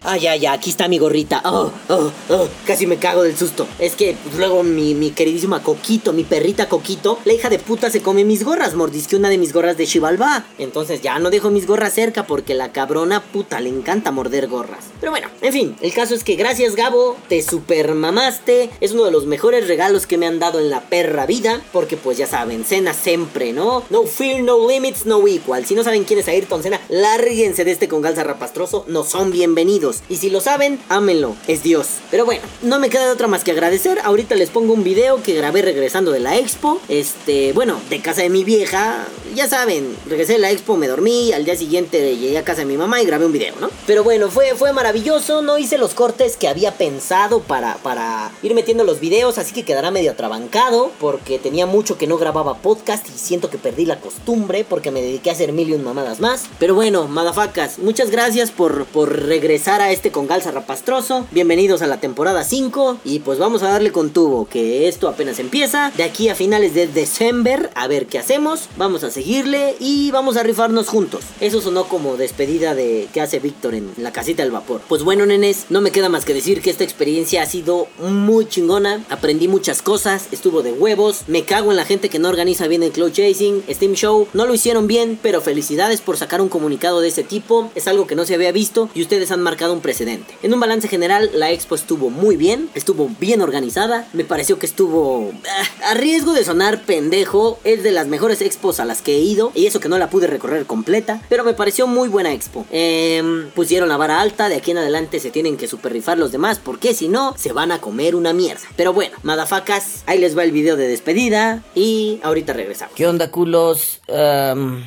Ah, 0.02 0.18
ya, 0.18 0.36
ya, 0.36 0.52
aquí 0.52 0.68
está 0.68 0.86
mi 0.86 0.98
gorrita. 0.98 1.40
Oh, 1.46 1.72
oh, 1.88 2.12
oh, 2.28 2.48
casi 2.66 2.86
me 2.86 2.98
cago 2.98 3.22
del 3.22 3.34
susto. 3.34 3.66
Es 3.78 3.96
que 3.96 4.14
pues, 4.22 4.36
luego 4.36 4.62
mi, 4.62 4.94
mi 4.94 5.12
queridísima 5.12 5.62
Coquito, 5.62 6.12
mi 6.12 6.24
perrita 6.24 6.68
Coquito, 6.68 7.18
la 7.24 7.32
hija 7.32 7.48
de 7.48 7.58
puta 7.58 7.88
se 7.88 8.02
come 8.02 8.24
mis 8.24 8.44
gorras. 8.44 8.74
Mordisqué 8.74 9.16
una 9.16 9.30
de 9.30 9.38
mis 9.38 9.54
gorras 9.54 9.78
de 9.78 9.86
Chivalba. 9.86 10.44
Entonces 10.58 11.00
ya 11.00 11.18
no 11.18 11.30
dejo 11.30 11.48
mis 11.48 11.66
gorras 11.66 11.94
cerca 11.94 12.26
porque 12.26 12.52
la 12.52 12.72
cabrona 12.72 13.22
puta 13.22 13.60
le 13.60 13.70
encanta 13.70 14.10
morder 14.10 14.46
gorras. 14.46 14.84
Pero 15.00 15.10
bueno, 15.10 15.28
en 15.40 15.52
fin, 15.54 15.76
el 15.80 15.94
caso 15.94 16.14
es 16.14 16.22
que 16.22 16.36
gracias 16.36 16.76
Gabo, 16.76 17.16
te 17.28 17.40
super 17.40 17.94
mamaste. 17.94 18.68
Es 18.82 18.92
uno 18.92 19.04
de 19.04 19.10
los 19.10 19.24
mejores 19.24 19.68
regalos 19.68 20.06
que 20.06 20.18
me 20.18 20.26
han 20.26 20.38
dado 20.38 20.58
en 20.58 20.68
la 20.68 20.82
perra 20.82 21.24
vida. 21.24 21.62
Porque 21.72 21.96
pues 21.96 22.18
ya 22.18 22.26
saben, 22.26 22.66
cena 22.66 22.92
siempre, 22.92 23.54
¿no? 23.54 23.84
No 23.88 24.04
fear, 24.04 24.42
no 24.42 24.68
limits, 24.68 25.06
no 25.06 25.26
equal. 25.26 25.64
Si 25.64 25.74
no 25.74 25.82
saben 25.82 26.04
quién 26.04 26.18
es 26.18 26.28
Ayrton 26.28 26.62
Senna, 26.62 26.80
lárguense 26.90 27.64
de 27.64 27.70
este 27.70 27.88
con 27.88 28.02
galza 28.02 28.22
rapastroso. 28.22 28.81
No 28.86 29.04
son 29.04 29.30
bienvenidos. 29.30 30.02
Y 30.08 30.16
si 30.16 30.30
lo 30.30 30.40
saben, 30.40 30.80
ámenlo. 30.88 31.36
Es 31.46 31.62
Dios. 31.62 31.86
Pero 32.10 32.24
bueno, 32.24 32.42
no 32.62 32.78
me 32.78 32.90
queda 32.90 33.06
de 33.06 33.12
otra 33.12 33.26
más 33.26 33.44
que 33.44 33.52
agradecer. 33.52 33.98
Ahorita 34.02 34.34
les 34.34 34.50
pongo 34.50 34.72
un 34.72 34.84
video 34.84 35.22
que 35.22 35.34
grabé 35.34 35.62
regresando 35.62 36.10
de 36.10 36.20
la 36.20 36.36
expo. 36.36 36.80
Este, 36.88 37.52
bueno, 37.52 37.80
de 37.90 38.00
casa 38.00 38.22
de 38.22 38.30
mi 38.30 38.44
vieja. 38.44 39.06
Ya 39.34 39.48
saben, 39.48 39.96
regresé 40.08 40.34
de 40.34 40.38
la 40.38 40.50
expo, 40.50 40.76
me 40.76 40.88
dormí. 40.88 41.32
Al 41.32 41.44
día 41.44 41.56
siguiente 41.56 42.16
llegué 42.16 42.38
a 42.38 42.44
casa 42.44 42.60
de 42.60 42.66
mi 42.66 42.76
mamá 42.76 43.00
y 43.02 43.06
grabé 43.06 43.26
un 43.26 43.32
video, 43.32 43.54
¿no? 43.60 43.70
Pero 43.86 44.04
bueno, 44.04 44.30
fue, 44.30 44.54
fue 44.54 44.72
maravilloso. 44.72 45.42
No 45.42 45.58
hice 45.58 45.78
los 45.78 45.94
cortes 45.94 46.36
que 46.36 46.48
había 46.48 46.76
pensado 46.76 47.40
para, 47.40 47.76
para 47.76 48.30
ir 48.42 48.54
metiendo 48.54 48.84
los 48.84 49.00
videos. 49.00 49.38
Así 49.38 49.52
que 49.52 49.64
quedará 49.64 49.90
medio 49.90 50.12
atrabancado. 50.12 50.90
Porque 51.00 51.38
tenía 51.38 51.66
mucho 51.66 51.98
que 51.98 52.06
no 52.06 52.18
grababa 52.18 52.58
podcast. 52.58 53.06
Y 53.08 53.18
siento 53.18 53.50
que 53.50 53.58
perdí 53.58 53.86
la 53.86 54.00
costumbre. 54.00 54.64
Porque 54.68 54.90
me 54.90 55.02
dediqué 55.02 55.30
a 55.30 55.34
hacer 55.34 55.52
mil 55.52 55.68
y 55.68 55.74
un 55.74 55.84
mamadas 55.84 56.20
más. 56.20 56.46
Pero 56.58 56.74
bueno, 56.74 57.08
madafacas, 57.08 57.78
muchas 57.78 58.10
gracias 58.10 58.50
por, 58.50 58.71
por 58.92 59.26
regresar 59.26 59.80
a 59.80 59.92
este 59.92 60.10
con 60.10 60.26
Galza 60.26 60.50
Rapastroso. 60.50 61.26
Bienvenidos 61.30 61.82
a 61.82 61.86
la 61.86 62.00
temporada 62.00 62.42
5. 62.44 62.98
Y 63.04 63.20
pues 63.20 63.38
vamos 63.38 63.62
a 63.62 63.68
darle 63.68 63.92
con 63.92 64.10
tubo. 64.10 64.46
Que 64.46 64.88
esto 64.88 65.08
apenas 65.08 65.38
empieza. 65.38 65.92
De 65.96 66.02
aquí 66.02 66.28
a 66.28 66.34
finales 66.34 66.74
de 66.74 66.86
diciembre. 66.86 67.68
A 67.74 67.86
ver 67.86 68.06
qué 68.06 68.18
hacemos. 68.18 68.68
Vamos 68.76 69.04
a 69.04 69.10
seguirle. 69.10 69.76
Y 69.78 70.10
vamos 70.10 70.36
a 70.36 70.42
rifarnos 70.42 70.88
juntos. 70.88 71.24
Eso 71.40 71.60
sonó 71.60 71.84
como 71.84 72.16
despedida 72.16 72.74
de 72.74 73.08
que 73.12 73.20
hace 73.20 73.38
Víctor 73.38 73.74
en 73.74 73.92
la 73.98 74.12
casita 74.12 74.42
del 74.42 74.52
vapor. 74.52 74.80
Pues 74.88 75.02
bueno, 75.02 75.26
nenes, 75.26 75.66
no 75.68 75.80
me 75.80 75.90
queda 75.90 76.08
más 76.08 76.24
que 76.24 76.34
decir 76.34 76.62
que 76.62 76.70
esta 76.70 76.84
experiencia 76.84 77.42
ha 77.42 77.46
sido 77.46 77.88
muy 77.98 78.46
chingona. 78.48 79.04
Aprendí 79.10 79.48
muchas 79.48 79.82
cosas. 79.82 80.28
Estuvo 80.32 80.62
de 80.62 80.72
huevos. 80.72 81.24
Me 81.26 81.44
cago 81.44 81.70
en 81.70 81.76
la 81.76 81.84
gente 81.84 82.08
que 82.08 82.18
no 82.18 82.28
organiza 82.28 82.68
bien 82.68 82.82
el 82.82 82.92
Cloud 82.92 83.12
Chasing. 83.12 83.64
Steam 83.68 83.92
Show. 83.94 84.28
No 84.32 84.46
lo 84.46 84.54
hicieron 84.54 84.86
bien. 84.86 85.18
Pero 85.22 85.40
felicidades 85.40 86.00
por 86.00 86.16
sacar 86.16 86.40
un 86.40 86.48
comunicado 86.48 87.00
de 87.00 87.08
ese 87.08 87.22
tipo. 87.22 87.70
Es 87.74 87.86
algo 87.86 88.06
que 88.06 88.14
no 88.14 88.24
se 88.24 88.34
había 88.34 88.52
visto. 88.52 88.61
Y 88.94 89.02
ustedes 89.02 89.30
han 89.32 89.42
marcado 89.42 89.72
un 89.72 89.80
precedente. 89.80 90.36
En 90.42 90.54
un 90.54 90.60
balance 90.60 90.86
general, 90.86 91.30
la 91.34 91.50
expo 91.50 91.74
estuvo 91.74 92.10
muy 92.10 92.36
bien. 92.36 92.68
Estuvo 92.74 93.10
bien 93.18 93.40
organizada. 93.40 94.06
Me 94.12 94.24
pareció 94.24 94.58
que 94.58 94.66
estuvo. 94.66 95.32
ah, 95.48 95.90
a 95.90 95.94
riesgo 95.94 96.32
de 96.32 96.44
sonar 96.44 96.82
pendejo. 96.82 97.58
Es 97.64 97.82
de 97.82 97.90
las 97.90 98.06
mejores 98.06 98.40
expos 98.40 98.78
a 98.78 98.84
las 98.84 99.02
que 99.02 99.16
he 99.16 99.20
ido. 99.20 99.50
Y 99.54 99.66
eso 99.66 99.80
que 99.80 99.88
no 99.88 99.98
la 99.98 100.10
pude 100.10 100.26
recorrer 100.26 100.66
completa. 100.66 101.20
Pero 101.28 101.44
me 101.44 101.54
pareció 101.54 101.86
muy 101.86 102.08
buena 102.08 102.32
expo. 102.32 102.64
Em, 102.70 103.50
pusieron 103.50 103.88
la 103.88 103.96
vara 103.96 104.20
alta. 104.20 104.48
De 104.48 104.56
aquí 104.56 104.70
en 104.70 104.78
adelante 104.78 105.18
se 105.18 105.30
tienen 105.30 105.56
que 105.56 105.66
super 105.66 105.92
rifar 105.92 106.18
los 106.18 106.30
demás. 106.30 106.60
Porque 106.62 106.94
si 106.94 107.08
no, 107.08 107.34
se 107.36 107.52
van 107.52 107.72
a 107.72 107.80
comer 107.80 108.14
una 108.14 108.32
mierda. 108.32 108.62
Pero 108.76 108.92
bueno, 108.92 109.16
madafacas. 109.22 110.04
Ahí 110.06 110.18
les 110.18 110.36
va 110.36 110.44
el 110.44 110.52
video 110.52 110.76
de 110.76 110.86
despedida. 110.86 111.62
Y 111.74 112.20
ahorita 112.22 112.52
regresamos. 112.52 112.94
¿Qué 112.94 113.06
onda, 113.06 113.30
culos? 113.30 114.00
Am, 114.08 114.84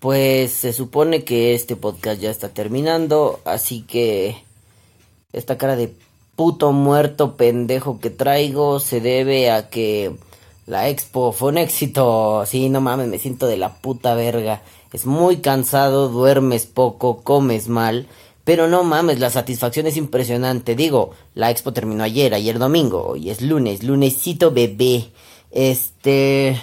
pues 0.00 0.52
se 0.52 0.72
supone 0.72 1.24
que 1.24 1.54
este 1.54 1.76
podcast 1.76 2.20
ya 2.20 2.30
está 2.30 2.50
terminando, 2.50 3.40
así 3.44 3.82
que 3.82 4.36
esta 5.32 5.58
cara 5.58 5.76
de 5.76 5.92
puto 6.36 6.72
muerto 6.72 7.36
pendejo 7.36 7.98
que 7.98 8.10
traigo 8.10 8.78
se 8.78 9.00
debe 9.00 9.50
a 9.50 9.68
que 9.70 10.14
la 10.66 10.88
expo 10.88 11.32
fue 11.32 11.48
un 11.48 11.58
éxito. 11.58 12.44
Sí, 12.46 12.68
no 12.68 12.80
mames, 12.80 13.08
me 13.08 13.18
siento 13.18 13.46
de 13.46 13.56
la 13.56 13.74
puta 13.80 14.14
verga. 14.14 14.62
Es 14.92 15.06
muy 15.06 15.38
cansado, 15.38 16.08
duermes 16.08 16.66
poco, 16.66 17.22
comes 17.22 17.68
mal. 17.68 18.06
Pero 18.44 18.68
no 18.68 18.84
mames, 18.84 19.18
la 19.18 19.30
satisfacción 19.30 19.86
es 19.86 19.96
impresionante. 19.96 20.76
Digo, 20.76 21.10
la 21.34 21.50
expo 21.50 21.72
terminó 21.72 22.04
ayer, 22.04 22.34
ayer 22.34 22.58
domingo. 22.58 23.02
Hoy 23.08 23.30
es 23.30 23.42
lunes, 23.42 23.82
lunesito 23.82 24.50
bebé. 24.50 25.08
Este... 25.50 26.60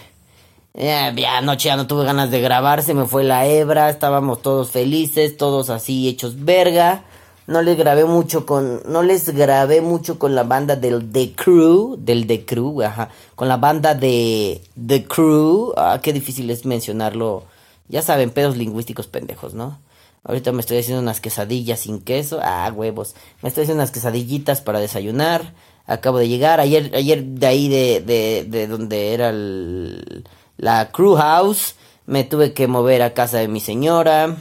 Ya, 0.78 1.14
ya 1.16 1.38
anoche 1.38 1.70
ya 1.70 1.78
no 1.78 1.88
tuve 1.88 2.04
ganas 2.04 2.32
de 2.32 2.42
grabar, 2.42 2.84
se 2.84 2.94
me 2.94 3.06
fue 3.06 3.24
la 3.24 3.48
hebra, 3.48 3.90
estábamos 3.90 4.42
todos 4.42 4.72
felices, 4.72 5.38
todos 5.38 5.70
así 5.70 6.10
hechos 6.10 6.44
verga. 6.44 7.06
No 7.48 7.62
les 7.62 7.78
grabé 7.78 8.04
mucho 8.04 8.46
con, 8.46 8.82
no 8.86 9.02
les 9.02 9.30
grabé 9.30 9.80
mucho 9.80 10.20
con 10.20 10.36
la 10.36 10.44
banda 10.44 10.76
del 10.76 11.12
The 11.12 11.34
Crew, 11.34 11.96
del 11.98 12.28
The 12.28 12.44
Crew, 12.46 12.82
ajá, 12.82 13.10
con 13.36 13.48
la 13.48 13.56
banda 13.56 13.94
de 13.94 14.62
The 14.86 15.06
Crew. 15.06 15.74
Ah, 15.78 16.00
qué 16.04 16.12
difícil 16.12 16.50
es 16.50 16.66
mencionarlo. 16.66 17.44
Ya 17.88 18.02
saben, 18.02 18.32
pedos 18.32 18.58
lingüísticos 18.58 19.08
pendejos, 19.08 19.54
¿no? 19.54 19.80
Ahorita 20.26 20.52
me 20.52 20.60
estoy 20.60 20.80
haciendo 20.80 21.02
unas 21.02 21.22
quesadillas 21.22 21.82
sin 21.82 22.02
queso. 22.02 22.40
Ah, 22.42 22.70
huevos. 22.76 23.16
Me 23.42 23.50
estoy 23.50 23.64
haciendo 23.64 23.82
unas 23.82 23.92
quesadillitas 23.92 24.60
para 24.62 24.80
desayunar. 24.80 25.54
Acabo 25.86 26.18
de 26.18 26.28
llegar. 26.28 26.60
Ayer, 26.60 26.92
ayer 26.96 27.24
de 27.24 27.48
ahí 27.48 27.70
de, 27.70 28.02
de, 28.02 28.46
de 28.50 28.68
donde 28.68 29.14
era 29.14 29.30
el, 29.30 30.26
la 30.58 30.92
crew 30.92 31.16
house. 31.16 31.76
Me 32.06 32.24
tuve 32.24 32.54
que 32.54 32.68
mover 32.68 33.02
a 33.02 33.14
casa 33.14 33.38
de 33.40 33.48
mi 33.48 33.60
señora. 33.60 34.38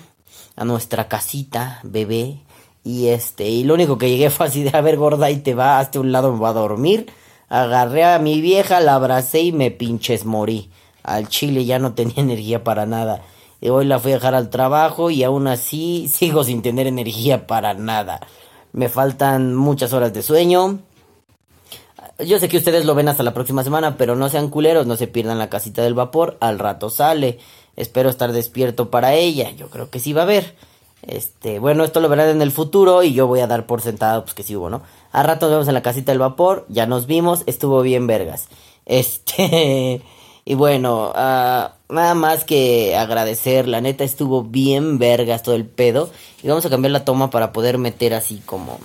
A 0.56 0.64
nuestra 0.64 1.08
casita, 1.08 1.80
bebé. 1.82 2.40
Y 2.84 3.08
este, 3.08 3.48
y 3.48 3.64
lo 3.64 3.74
único 3.74 3.98
que 3.98 4.10
llegué 4.10 4.30
fue 4.30 4.46
así 4.46 4.62
de, 4.62 4.76
a 4.76 4.80
ver, 4.80 4.96
gorda, 4.96 5.30
y 5.30 5.38
te 5.38 5.54
va, 5.54 5.78
hasta 5.78 6.00
un 6.00 6.12
lado 6.12 6.32
me 6.32 6.38
va 6.38 6.50
a 6.50 6.54
dormir. 6.54 7.06
Agarré 7.48 8.04
a 8.04 8.18
mi 8.18 8.40
vieja, 8.40 8.80
la 8.80 8.94
abracé 8.94 9.40
y 9.40 9.52
me 9.52 9.70
pinches 9.70 10.24
morí. 10.24 10.70
Al 11.02 11.28
chile 11.28 11.64
ya 11.64 11.78
no 11.78 11.94
tenía 11.94 12.16
energía 12.18 12.64
para 12.64 12.86
nada. 12.86 13.22
Y 13.60 13.70
hoy 13.70 13.86
la 13.86 13.98
fui 13.98 14.12
a 14.12 14.16
dejar 14.16 14.34
al 14.34 14.50
trabajo 14.50 15.10
y 15.10 15.24
aún 15.24 15.46
así 15.46 16.08
sigo 16.08 16.44
sin 16.44 16.60
tener 16.60 16.86
energía 16.86 17.46
para 17.46 17.74
nada. 17.74 18.20
Me 18.72 18.88
faltan 18.88 19.54
muchas 19.54 19.92
horas 19.92 20.12
de 20.12 20.22
sueño. 20.22 20.80
Yo 22.18 22.38
sé 22.38 22.48
que 22.48 22.58
ustedes 22.58 22.84
lo 22.84 22.94
ven 22.94 23.08
hasta 23.08 23.22
la 23.22 23.34
próxima 23.34 23.64
semana, 23.64 23.96
pero 23.96 24.14
no 24.14 24.28
sean 24.28 24.48
culeros, 24.48 24.86
no 24.86 24.96
se 24.96 25.08
pierdan 25.08 25.38
la 25.38 25.50
casita 25.50 25.82
del 25.82 25.94
vapor. 25.94 26.36
Al 26.40 26.58
rato 26.58 26.90
sale. 26.90 27.38
Espero 27.76 28.08
estar 28.08 28.32
despierto 28.32 28.90
para 28.90 29.14
ella. 29.14 29.50
Yo 29.50 29.68
creo 29.68 29.90
que 29.90 29.98
sí 29.98 30.12
va 30.12 30.22
a 30.22 30.24
haber. 30.24 30.54
Este, 31.06 31.58
bueno, 31.58 31.84
esto 31.84 32.00
lo 32.00 32.08
verán 32.08 32.28
en 32.30 32.42
el 32.42 32.50
futuro 32.50 33.02
y 33.02 33.12
yo 33.12 33.26
voy 33.26 33.40
a 33.40 33.46
dar 33.46 33.66
por 33.66 33.82
sentado 33.82 34.22
pues 34.22 34.34
que 34.34 34.42
sí 34.42 34.56
hubo, 34.56 34.70
¿no? 34.70 34.82
A 35.12 35.22
rato 35.22 35.46
nos 35.46 35.52
vemos 35.52 35.68
en 35.68 35.74
la 35.74 35.82
casita 35.82 36.12
del 36.12 36.18
vapor, 36.18 36.64
ya 36.68 36.86
nos 36.86 37.06
vimos, 37.06 37.42
estuvo 37.46 37.82
bien 37.82 38.06
vergas. 38.06 38.48
Este, 38.86 40.02
y 40.44 40.54
bueno, 40.54 41.10
ah, 41.14 41.72
nada 41.88 42.14
más 42.14 42.44
que 42.44 42.94
agradecer, 42.96 43.66
la 43.66 43.80
neta 43.80 44.04
estuvo 44.04 44.42
bien 44.42 44.98
vergas 44.98 45.42
todo 45.42 45.54
el 45.54 45.64
pedo. 45.64 46.10
Y 46.42 46.48
vamos 46.48 46.66
a 46.66 46.70
cambiar 46.70 46.92
la 46.92 47.04
toma 47.06 47.30
para 47.30 47.50
poder 47.50 47.78
meter 47.78 48.12
así 48.12 48.42
como, 48.44 48.78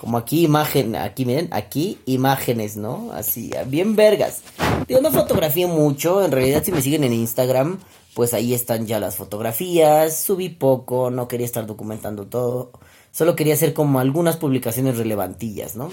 Como 0.00 0.16
aquí 0.16 0.44
imagen, 0.44 0.96
aquí 0.96 1.26
miren, 1.26 1.50
aquí 1.52 1.98
imágenes, 2.06 2.78
¿no? 2.78 3.12
Así, 3.12 3.50
bien 3.66 3.96
vergas. 3.96 4.40
Yo 4.88 5.02
no 5.02 5.12
fotografío 5.12 5.68
mucho, 5.68 6.24
en 6.24 6.32
realidad 6.32 6.64
si 6.64 6.72
me 6.72 6.80
siguen 6.80 7.04
en 7.04 7.12
Instagram, 7.12 7.78
pues 8.14 8.32
ahí 8.32 8.54
están 8.54 8.86
ya 8.86 8.98
las 8.98 9.16
fotografías. 9.16 10.16
Subí 10.16 10.48
poco, 10.48 11.10
no 11.10 11.28
quería 11.28 11.44
estar 11.44 11.66
documentando 11.66 12.26
todo. 12.26 12.70
Solo 13.12 13.36
quería 13.36 13.52
hacer 13.52 13.74
como 13.74 14.00
algunas 14.00 14.38
publicaciones 14.38 14.96
relevantillas, 14.96 15.76
¿no? 15.76 15.90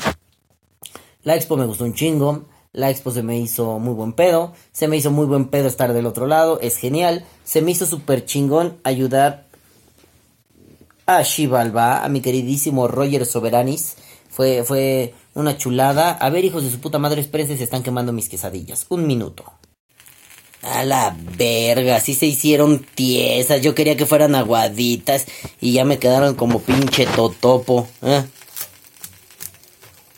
La 1.24 1.36
expo 1.36 1.58
me 1.58 1.66
gustó 1.66 1.84
un 1.84 1.94
chingo. 1.94 2.46
La 2.72 2.90
expo 2.90 3.12
se 3.12 3.24
me 3.24 3.38
hizo 3.38 3.78
muy 3.78 3.94
buen 3.94 4.14
pedo. 4.14 4.54
Se 4.72 4.88
me 4.88 4.96
hizo 4.96 5.12
muy 5.12 5.26
buen 5.26 5.50
pedo 5.50 5.68
estar 5.68 5.92
del 5.92 6.06
otro 6.06 6.28
lado. 6.28 6.62
Es 6.62 6.78
genial. 6.78 7.26
Se 7.44 7.62
me 7.62 7.72
hizo 7.72 7.86
súper 7.86 8.24
chingón 8.24 8.78
ayudar 8.86 9.47
a 11.08 11.24
Shivalba, 11.24 12.04
a 12.04 12.10
mi 12.10 12.22
queridísimo 12.22 12.88
Roger 12.88 13.26
Soberanis. 13.26 13.96
Fue, 14.30 14.64
fue 14.64 15.14
una 15.34 15.58
chulada. 15.58 16.12
A 16.12 16.30
ver, 16.30 16.46
hijos 16.46 16.64
de 16.64 16.70
su 16.70 16.80
puta 16.80 17.00
madre, 17.00 17.22
espérense, 17.22 17.58
se 17.58 17.64
están 17.64 17.82
quemando 17.82 18.12
mis 18.12 18.30
quesadillas. 18.30 18.86
Un 18.90 19.08
minuto. 19.08 19.46
A 20.62 20.84
la 20.84 21.16
verga, 21.38 22.00
sí 22.02 22.14
se 22.14 22.26
hicieron 22.26 22.86
tiesas. 22.94 23.62
Yo 23.62 23.74
quería 23.74 23.96
que 23.96 24.06
fueran 24.06 24.36
aguaditas 24.36 25.26
y 25.62 25.72
ya 25.72 25.86
me 25.86 25.98
quedaron 25.98 26.36
como 26.36 26.60
pinche 26.60 27.06
totopo. 27.06 27.88
¿eh? 28.02 28.26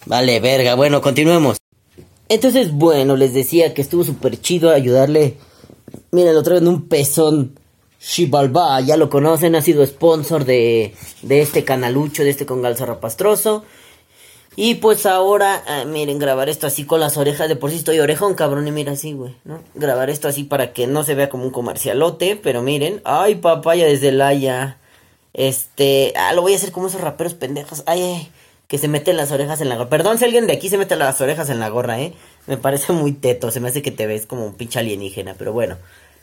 Vale, 0.07 0.39
verga. 0.39 0.73
Bueno, 0.73 1.01
continuemos. 1.01 1.57
Entonces, 2.29 2.71
bueno, 2.71 3.15
les 3.15 3.33
decía 3.33 3.75
que 3.75 3.83
estuvo 3.83 4.03
súper 4.03 4.41
chido 4.41 4.71
ayudarle. 4.71 5.37
Miren, 6.11 6.33
lo 6.33 6.41
traen 6.41 6.67
un 6.67 6.87
pezón. 6.87 7.58
Shibalba, 7.99 8.79
ya 8.81 8.95
lo 8.95 9.09
conocen, 9.09 9.55
ha 9.55 9.61
sido 9.61 9.85
sponsor 9.85 10.45
de, 10.45 10.95
de 11.21 11.41
este 11.41 11.65
canalucho, 11.65 12.23
de 12.23 12.29
este 12.29 12.45
congal 12.45 12.77
rapastroso. 12.77 13.65
Y 14.55 14.75
pues 14.75 15.05
ahora, 15.05 15.63
ah, 15.67 15.85
miren, 15.85 16.19
grabar 16.19 16.49
esto 16.49 16.67
así 16.67 16.83
con 16.85 16.99
las 16.99 17.17
orejas. 17.17 17.47
De 17.47 17.55
por 17.55 17.71
sí 17.71 17.77
estoy 17.77 17.99
orejón, 17.99 18.33
cabrón. 18.33 18.67
Y 18.67 18.71
mira 18.71 18.93
así, 18.93 19.13
güey, 19.13 19.33
¿no? 19.45 19.61
Grabar 19.75 20.09
esto 20.09 20.27
así 20.27 20.43
para 20.43 20.73
que 20.73 20.87
no 20.87 21.03
se 21.03 21.15
vea 21.15 21.29
como 21.29 21.45
un 21.45 21.51
comercialote. 21.51 22.35
Pero 22.35 22.61
miren, 22.61 23.01
ay, 23.05 23.35
papaya 23.35 23.85
desde 23.85 24.11
la 24.11 24.33
ya. 24.33 24.77
Este, 25.33 26.11
ah, 26.17 26.33
lo 26.33 26.41
voy 26.41 26.53
a 26.53 26.55
hacer 26.57 26.71
como 26.71 26.87
esos 26.87 26.99
raperos 26.99 27.35
pendejos. 27.35 27.83
Ay, 27.85 28.01
ay, 28.01 28.31
que 28.67 28.77
se 28.77 28.87
meten 28.87 29.17
las 29.17 29.31
orejas 29.31 29.61
en 29.61 29.69
la 29.69 29.75
gorra. 29.77 29.89
Perdón 29.89 30.17
si 30.17 30.25
alguien 30.25 30.47
de 30.47 30.53
aquí 30.53 30.67
se 30.67 30.77
mete 30.77 30.95
las 30.95 31.21
orejas 31.21 31.49
en 31.49 31.59
la 31.59 31.69
gorra, 31.69 32.01
¿eh? 32.01 32.13
Me 32.47 32.57
parece 32.57 32.91
muy 32.91 33.13
teto. 33.13 33.51
Se 33.51 33.59
me 33.59 33.69
hace 33.69 33.81
que 33.81 33.91
te 33.91 34.07
ves 34.07 34.25
como 34.25 34.45
un 34.45 34.55
pinche 34.55 34.79
alienígena. 34.79 35.35
Pero 35.37 35.53
bueno. 35.53 35.77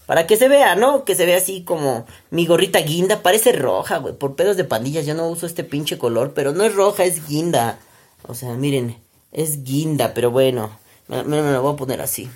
Para 0.06 0.26
que 0.28 0.36
se 0.36 0.48
vea, 0.48 0.76
¿no? 0.76 1.04
Que 1.04 1.16
se 1.16 1.26
vea 1.26 1.36
así 1.36 1.62
como 1.64 2.06
mi 2.30 2.46
gorrita 2.46 2.80
guinda. 2.80 3.22
Parece 3.22 3.52
roja, 3.52 3.98
güey. 3.98 4.14
Por 4.14 4.36
pedos 4.36 4.56
de 4.56 4.64
pandillas 4.64 5.04
yo 5.04 5.14
no 5.14 5.28
uso 5.28 5.46
este 5.46 5.64
pinche 5.64 5.98
color. 5.98 6.32
Pero 6.32 6.52
no 6.52 6.64
es 6.64 6.74
roja, 6.74 7.04
es 7.04 7.26
guinda. 7.28 7.78
O 8.26 8.34
sea, 8.34 8.54
miren. 8.54 8.96
Es 9.32 9.64
guinda, 9.64 10.14
pero 10.14 10.30
bueno. 10.30 10.78
Me, 11.08 11.24
me, 11.24 11.42
me 11.42 11.52
lo 11.52 11.62
voy 11.62 11.74
a 11.74 11.76
poner 11.76 12.00
así. 12.00 12.30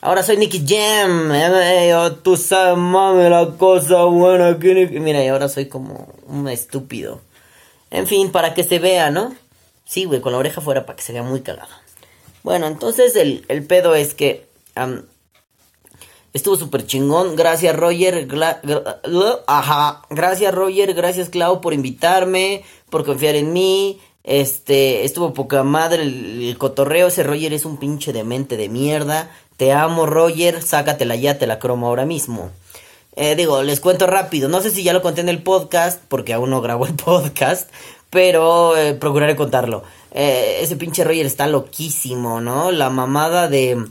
Ahora 0.00 0.22
soy 0.22 0.38
Nicky 0.38 0.64
Jam. 0.66 1.30
Eh, 1.32 1.94
tú 2.22 2.36
sabes, 2.36 2.76
mami, 2.76 3.28
la 3.28 3.54
cosa 3.58 4.04
buena. 4.04 4.52
Nicky. 4.52 4.98
Mira, 4.98 5.22
y 5.22 5.28
ahora 5.28 5.48
soy 5.48 5.68
como 5.68 6.08
un 6.26 6.48
estúpido. 6.48 7.20
En 7.90 8.06
fin, 8.06 8.32
para 8.32 8.54
que 8.54 8.64
se 8.64 8.78
vea, 8.78 9.10
¿no? 9.10 9.34
Sí, 9.84 10.06
güey, 10.06 10.22
con 10.22 10.32
la 10.32 10.38
oreja 10.38 10.62
fuera 10.62 10.86
para 10.86 10.96
que 10.96 11.02
se 11.02 11.12
vea 11.12 11.22
muy 11.22 11.42
cagado. 11.42 11.68
Bueno, 12.42 12.66
entonces 12.66 13.14
el, 13.14 13.44
el 13.48 13.64
pedo 13.64 13.94
es 13.94 14.14
que... 14.14 14.46
Estuvo 16.32 16.56
súper 16.56 16.86
chingón. 16.86 17.36
Gracias, 17.36 17.76
Roger. 17.76 18.26
Ajá. 19.46 20.02
Gracias, 20.10 20.54
Roger. 20.54 20.94
Gracias, 20.94 21.28
Clau, 21.28 21.60
por 21.60 21.74
invitarme, 21.74 22.64
por 22.90 23.04
confiar 23.04 23.34
en 23.34 23.52
mí. 23.52 24.00
Este, 24.24 25.04
estuvo 25.04 25.34
poca 25.34 25.62
madre 25.62 26.02
el, 26.02 26.48
el 26.48 26.58
cotorreo. 26.58 27.08
Ese 27.08 27.22
Roger 27.22 27.52
es 27.52 27.64
un 27.64 27.76
pinche 27.76 28.12
demente 28.12 28.56
de 28.56 28.68
mierda. 28.68 29.30
Te 29.56 29.72
amo, 29.72 30.06
Roger. 30.06 30.62
Sácatela 30.62 31.16
ya, 31.16 31.38
te 31.38 31.46
la 31.46 31.58
cromo 31.58 31.88
ahora 31.88 32.06
mismo. 32.06 32.50
Eh, 33.14 33.34
digo, 33.36 33.62
les 33.62 33.80
cuento 33.80 34.06
rápido. 34.06 34.48
No 34.48 34.60
sé 34.62 34.70
si 34.70 34.82
ya 34.82 34.94
lo 34.94 35.02
conté 35.02 35.20
en 35.20 35.28
el 35.28 35.42
podcast, 35.42 36.00
porque 36.08 36.32
aún 36.32 36.50
no 36.50 36.62
grabo 36.62 36.86
el 36.86 36.94
podcast. 36.96 37.70
Pero 38.10 38.76
eh, 38.76 38.94
procuraré 38.94 39.36
contarlo. 39.36 39.84
Eh, 40.12 40.58
ese 40.60 40.76
pinche 40.76 41.04
Roger 41.04 41.26
está 41.26 41.46
loquísimo, 41.46 42.40
¿no? 42.40 42.70
La 42.70 42.90
mamada 42.90 43.48
de 43.48 43.86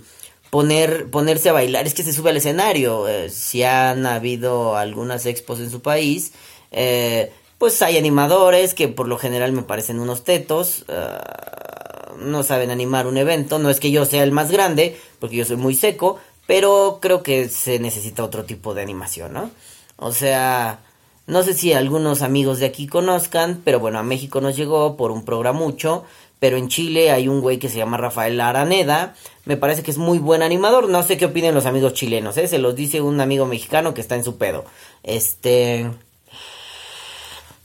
poner, 0.52 1.10
ponerse 1.10 1.50
a 1.50 1.54
bailar, 1.54 1.88
es 1.88 1.96
que 1.96 2.04
se 2.04 2.14
sube 2.14 2.30
al 2.30 2.38
escenario. 2.38 3.08
eh, 3.08 3.30
si 3.32 3.64
han 3.64 4.06
habido 4.06 4.78
algunas 4.78 5.26
expos 5.26 5.60
en 5.60 5.72
su 5.72 5.82
país, 5.82 6.34
eh, 6.72 7.32
pues 7.58 7.82
hay 7.82 7.98
animadores 7.98 8.74
que 8.76 8.88
por 8.88 9.08
lo 9.08 9.18
general 9.18 9.54
me 9.54 9.64
parecen 9.64 10.00
unos 10.00 10.24
tetos. 10.24 10.86
ah, 10.90 12.12
no 12.20 12.44
saben 12.44 12.72
animar 12.72 13.08
un 13.08 13.18
evento. 13.18 13.60
No 13.60 13.70
es 13.70 13.80
que 13.80 13.92
yo 13.92 14.06
sea 14.06 14.24
el 14.24 14.32
más 14.32 14.52
grande, 14.52 14.98
porque 15.20 15.38
yo 15.38 15.46
soy 15.46 15.58
muy 15.58 15.76
seco, 15.76 16.20
pero 16.48 17.00
creo 17.02 17.24
que 17.24 17.50
se 17.50 17.80
necesita 17.80 18.24
otro 18.24 18.46
tipo 18.46 18.74
de 18.74 18.82
animación, 18.82 19.34
¿no? 19.34 19.50
O 19.98 20.12
sea, 20.12 20.82
no 21.28 21.44
sé 21.44 21.54
si 21.54 21.74
algunos 21.74 22.22
amigos 22.22 22.60
de 22.60 22.66
aquí 22.66 22.88
conozcan, 22.88 23.62
pero 23.64 23.80
bueno, 23.80 24.00
a 24.00 24.04
México 24.04 24.42
nos 24.42 24.56
llegó 24.56 24.98
por 24.98 25.12
un 25.12 25.24
programucho. 25.26 26.04
Pero 26.42 26.58
en 26.58 26.70
Chile 26.70 27.12
hay 27.12 27.28
un 27.28 27.40
güey 27.40 27.60
que 27.60 27.70
se 27.70 27.78
llama 27.78 27.98
Rafael 27.98 28.42
Araneda. 28.42 29.14
Me 29.46 29.58
parece 29.58 29.84
que 29.84 29.92
es 29.92 30.00
muy 30.00 30.18
buen 30.18 30.42
animador. 30.42 30.90
No 30.90 31.04
sé 31.04 31.16
qué 31.16 31.26
opinen 31.26 31.54
los 31.54 31.68
amigos 31.68 31.94
chilenos, 31.94 32.36
¿eh? 32.38 32.48
Se 32.48 32.58
los 32.58 32.76
dice 32.76 33.00
un 33.00 33.22
amigo 33.22 33.46
mexicano 33.46 33.94
que 33.94 34.02
está 34.02 34.16
en 34.16 34.24
su 34.24 34.40
pedo. 34.40 34.66
Este. 35.04 35.88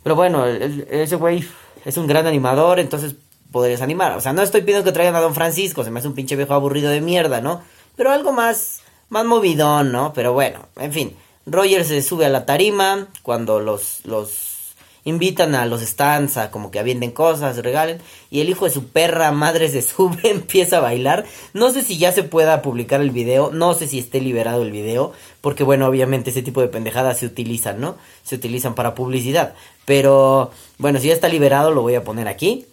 Pero 0.02 0.14
bueno, 0.14 0.44
ese 0.44 1.16
güey 1.16 1.42
es 1.86 1.96
un 1.96 2.06
gran 2.06 2.26
animador, 2.26 2.78
entonces 2.78 3.14
podrías 3.50 3.80
animar. 3.80 4.14
O 4.14 4.20
sea, 4.20 4.34
no 4.34 4.42
estoy 4.42 4.60
pidiendo 4.60 4.84
que 4.84 4.92
traigan 4.92 5.16
a 5.16 5.20
Don 5.20 5.34
Francisco, 5.34 5.82
se 5.82 5.90
me 5.90 6.00
hace 6.00 6.08
un 6.08 6.14
pinche 6.14 6.36
viejo 6.36 6.52
aburrido 6.52 6.90
de 6.90 7.00
mierda, 7.00 7.40
¿no? 7.40 7.62
Pero 7.96 8.12
algo 8.12 8.30
más, 8.30 8.80
más 9.08 9.24
movidón, 9.24 9.90
¿no? 9.90 10.12
Pero 10.12 10.34
bueno, 10.34 10.68
en 10.76 10.92
fin. 10.92 11.16
Roger 11.46 11.82
se 11.86 12.02
sube 12.02 12.26
a 12.26 12.28
la 12.28 12.44
tarima 12.44 13.08
cuando 13.22 13.58
los, 13.58 14.04
los 14.04 14.45
invitan 15.06 15.54
a 15.54 15.66
los 15.66 15.80
stands 15.82 16.36
a 16.36 16.50
como 16.50 16.70
que 16.70 16.80
avienten 16.80 17.12
cosas, 17.12 17.56
regalen. 17.58 18.00
Y 18.28 18.40
el 18.40 18.50
hijo 18.50 18.66
de 18.66 18.72
su 18.72 18.88
perra 18.88 19.32
madre 19.32 19.68
se 19.68 19.80
sube, 19.82 20.18
empieza 20.24 20.78
a 20.78 20.80
bailar. 20.80 21.24
No 21.54 21.70
sé 21.70 21.82
si 21.82 21.96
ya 21.96 22.12
se 22.12 22.24
pueda 22.24 22.60
publicar 22.60 23.00
el 23.00 23.12
video, 23.12 23.50
no 23.52 23.72
sé 23.72 23.86
si 23.86 23.98
esté 23.98 24.20
liberado 24.20 24.62
el 24.62 24.72
video. 24.72 25.12
Porque 25.40 25.64
bueno, 25.64 25.86
obviamente 25.86 26.30
ese 26.30 26.42
tipo 26.42 26.60
de 26.60 26.68
pendejadas 26.68 27.18
se 27.18 27.26
utilizan, 27.26 27.80
¿no? 27.80 27.96
Se 28.24 28.34
utilizan 28.34 28.74
para 28.74 28.94
publicidad. 28.96 29.54
Pero 29.84 30.50
bueno, 30.76 30.98
si 30.98 31.08
ya 31.08 31.14
está 31.14 31.28
liberado 31.28 31.70
lo 31.70 31.82
voy 31.82 31.94
a 31.94 32.04
poner 32.04 32.26
aquí. 32.26 32.66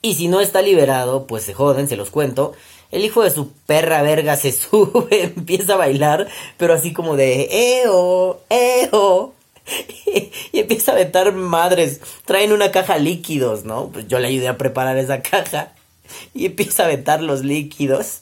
Y 0.00 0.14
si 0.14 0.28
no 0.28 0.40
está 0.40 0.62
liberado, 0.62 1.26
pues 1.26 1.44
se 1.44 1.54
joden, 1.54 1.86
se 1.86 1.96
los 1.96 2.10
cuento. 2.10 2.54
El 2.90 3.04
hijo 3.04 3.22
de 3.22 3.30
su 3.30 3.50
perra 3.66 4.00
verga 4.00 4.36
se 4.36 4.52
sube, 4.52 5.22
empieza 5.36 5.74
a 5.74 5.78
bailar, 5.78 6.28
pero 6.56 6.72
así 6.72 6.94
como 6.94 7.16
de 7.16 7.82
eo, 7.82 8.40
eo. 8.48 9.34
Y 10.52 10.60
empieza 10.60 10.92
a 10.92 10.94
aventar 10.94 11.32
madres. 11.32 12.00
Traen 12.24 12.52
una 12.52 12.70
caja 12.70 12.98
líquidos, 12.98 13.64
¿no? 13.64 13.88
Pues 13.88 14.06
yo 14.06 14.18
le 14.18 14.28
ayudé 14.28 14.48
a 14.48 14.58
preparar 14.58 14.96
esa 14.98 15.20
caja. 15.20 15.72
Y 16.32 16.46
empieza 16.46 16.84
a 16.84 16.86
aventar 16.86 17.22
los 17.22 17.42
líquidos. 17.44 18.20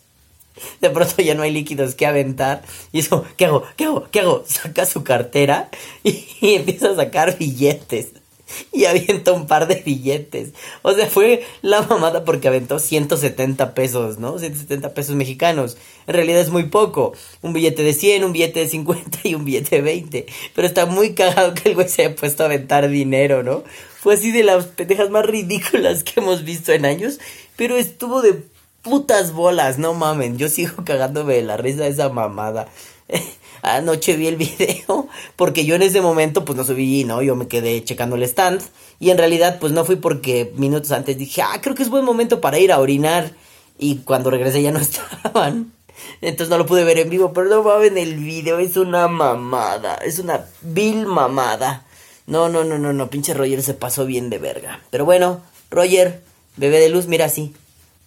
De 0.80 0.90
pronto 0.90 1.20
ya 1.22 1.34
no 1.34 1.43
hay 1.43 1.51
líquidos 1.51 1.95
que 1.95 2.07
aventar. 2.07 2.62
Y 2.93 3.01
es 3.01 3.09
como, 3.09 3.24
¿qué 3.36 3.47
hago? 3.47 3.64
¿Qué 3.76 3.84
hago? 3.84 4.09
¿Qué 4.11 4.20
hago? 4.20 4.45
Saca 4.47 4.86
su 4.86 5.05
cartera 5.05 5.68
y 6.03 6.24
empieza 6.55 6.90
a 6.90 6.97
sacar 6.97 7.36
billetes. 7.36 8.12
Y 8.72 8.86
avienta 8.86 9.32
un 9.32 9.46
par 9.46 9.68
de 9.68 9.76
billetes. 9.76 10.53
O 10.82 10.92
sea, 10.92 11.07
fue 11.07 11.44
la 11.61 11.82
mamada 11.82 12.24
porque 12.24 12.48
aventó 12.48 12.78
170 12.78 13.74
pesos, 13.74 14.18
¿no? 14.18 14.38
170 14.38 14.94
pesos 14.94 15.14
mexicanos. 15.14 15.76
En 16.07 16.14
realidad 16.14 16.40
es 16.40 16.50
muy 16.50 16.64
poco. 16.64 17.12
Un 17.42 17.53
billete 17.53 17.82
de 17.82 17.92
100, 17.92 18.24
un 18.24 18.32
billete 18.32 18.61
de 18.61 18.68
50 18.68 19.20
y 19.24 19.34
un 19.34 19.44
billete 19.44 19.76
de 19.76 19.82
20. 19.82 20.26
Pero 20.55 20.66
está 20.66 20.86
muy 20.86 21.14
cagado 21.14 21.55
que 21.55 21.68
el 21.68 21.74
güey 21.74 21.88
se 21.88 22.07
haya 22.07 22.16
puesto 22.16 22.42
a 22.42 22.46
aventar 22.46 22.88
dinero, 22.88 23.42
¿no? 23.42 23.62
Fue 24.00 24.14
así 24.14 24.32
de 24.32 24.42
las 24.42 24.66
pendejas 24.66 25.11
más 25.11 25.26
ridículas 25.26 26.03
que 26.03 26.20
hemos 26.20 26.44
visto 26.44 26.72
en 26.72 26.84
años. 26.84 27.18
Pero 27.57 27.76
estuvo 27.76 28.22
de 28.22 28.42
putas 28.82 29.32
bolas, 29.32 29.78
no 29.78 29.94
mamen. 29.94 30.38
Yo 30.38 30.48
sigo 30.48 30.84
cagándome 30.84 31.34
de 31.34 31.42
la 31.42 31.57
risa 31.57 31.82
de 31.84 31.90
esa 31.90 32.09
mamada. 32.09 32.68
Anoche 33.62 34.16
vi 34.16 34.26
el 34.26 34.36
video 34.38 35.08
porque 35.36 35.64
yo 35.64 35.76
en 35.76 35.82
ese 35.82 36.00
momento 36.00 36.44
pues 36.44 36.56
no 36.56 36.64
subí, 36.64 37.04
¿no? 37.04 37.22
Yo 37.22 37.36
me 37.36 37.48
quedé 37.48 37.82
checando 37.84 38.16
el 38.16 38.24
stand 38.24 38.60
y 38.98 39.10
en 39.10 39.18
realidad 39.18 39.58
pues 39.60 39.72
no 39.72 39.84
fui 39.84 39.96
porque 39.96 40.52
minutos 40.56 40.92
antes 40.92 41.16
dije, 41.16 41.42
ah, 41.42 41.60
creo 41.62 41.74
que 41.74 41.82
es 41.82 41.88
buen 41.88 42.04
momento 42.04 42.40
para 42.40 42.58
ir 42.58 42.72
a 42.72 42.80
orinar 42.80 43.32
y 43.78 43.98
cuando 43.98 44.30
regresé 44.30 44.62
ya 44.62 44.72
no 44.72 44.78
estaban. 44.80 45.72
Entonces 46.20 46.48
no 46.48 46.58
lo 46.58 46.66
pude 46.66 46.84
ver 46.84 46.98
en 46.98 47.10
vivo, 47.10 47.32
pero 47.32 47.48
no 47.48 47.62
mamen, 47.62 47.98
el 47.98 48.16
video 48.16 48.58
es 48.58 48.76
una 48.76 49.08
mamada, 49.08 49.96
es 49.96 50.18
una 50.18 50.46
vil 50.62 51.06
mamada. 51.06 51.84
No, 52.26 52.48
no, 52.48 52.64
no, 52.64 52.78
no, 52.78 52.92
no, 52.92 53.10
pinche 53.10 53.34
Roger 53.34 53.62
se 53.62 53.74
pasó 53.74 54.06
bien 54.06 54.30
de 54.30 54.38
verga. 54.38 54.80
Pero 54.90 55.04
bueno, 55.04 55.42
Roger, 55.70 56.22
bebé 56.56 56.78
de 56.78 56.88
luz, 56.88 57.06
mira 57.06 57.26
así. 57.26 57.54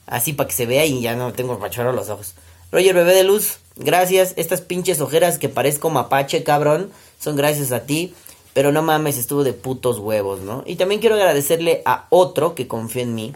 Así 0.07 0.33
para 0.33 0.47
que 0.47 0.55
se 0.55 0.65
vea 0.65 0.85
y 0.85 1.01
ya 1.01 1.15
no 1.15 1.33
tengo 1.33 1.59
pachorro 1.59 1.91
los 1.91 2.09
ojos. 2.09 2.35
Roger, 2.71 2.95
bebé 2.95 3.13
de 3.13 3.23
luz, 3.23 3.59
gracias. 3.75 4.33
Estas 4.37 4.61
pinches 4.61 5.01
ojeras 5.01 5.37
que 5.37 5.49
parezco 5.49 5.89
mapache, 5.89 6.43
cabrón, 6.43 6.89
son 7.19 7.35
gracias 7.35 7.71
a 7.71 7.81
ti. 7.81 8.13
Pero 8.53 8.71
no 8.71 8.81
mames, 8.81 9.17
estuvo 9.17 9.43
de 9.43 9.51
putos 9.51 9.99
huevos, 9.99 10.39
¿no? 10.39 10.63
Y 10.65 10.77
también 10.77 11.01
quiero 11.01 11.15
agradecerle 11.15 11.81
a 11.85 12.05
otro 12.09 12.55
que 12.55 12.67
confió 12.67 13.01
en 13.01 13.13
mí. 13.13 13.33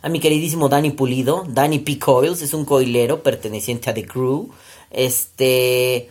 A 0.00 0.08
mi 0.08 0.18
queridísimo 0.18 0.68
Danny 0.70 0.90
Pulido. 0.92 1.44
Danny 1.46 1.78
P. 1.80 1.98
Coils 1.98 2.40
es 2.40 2.54
un 2.54 2.64
coilero 2.64 3.22
perteneciente 3.22 3.90
a 3.90 3.94
The 3.94 4.06
Crew. 4.06 4.48
Este 4.90 6.08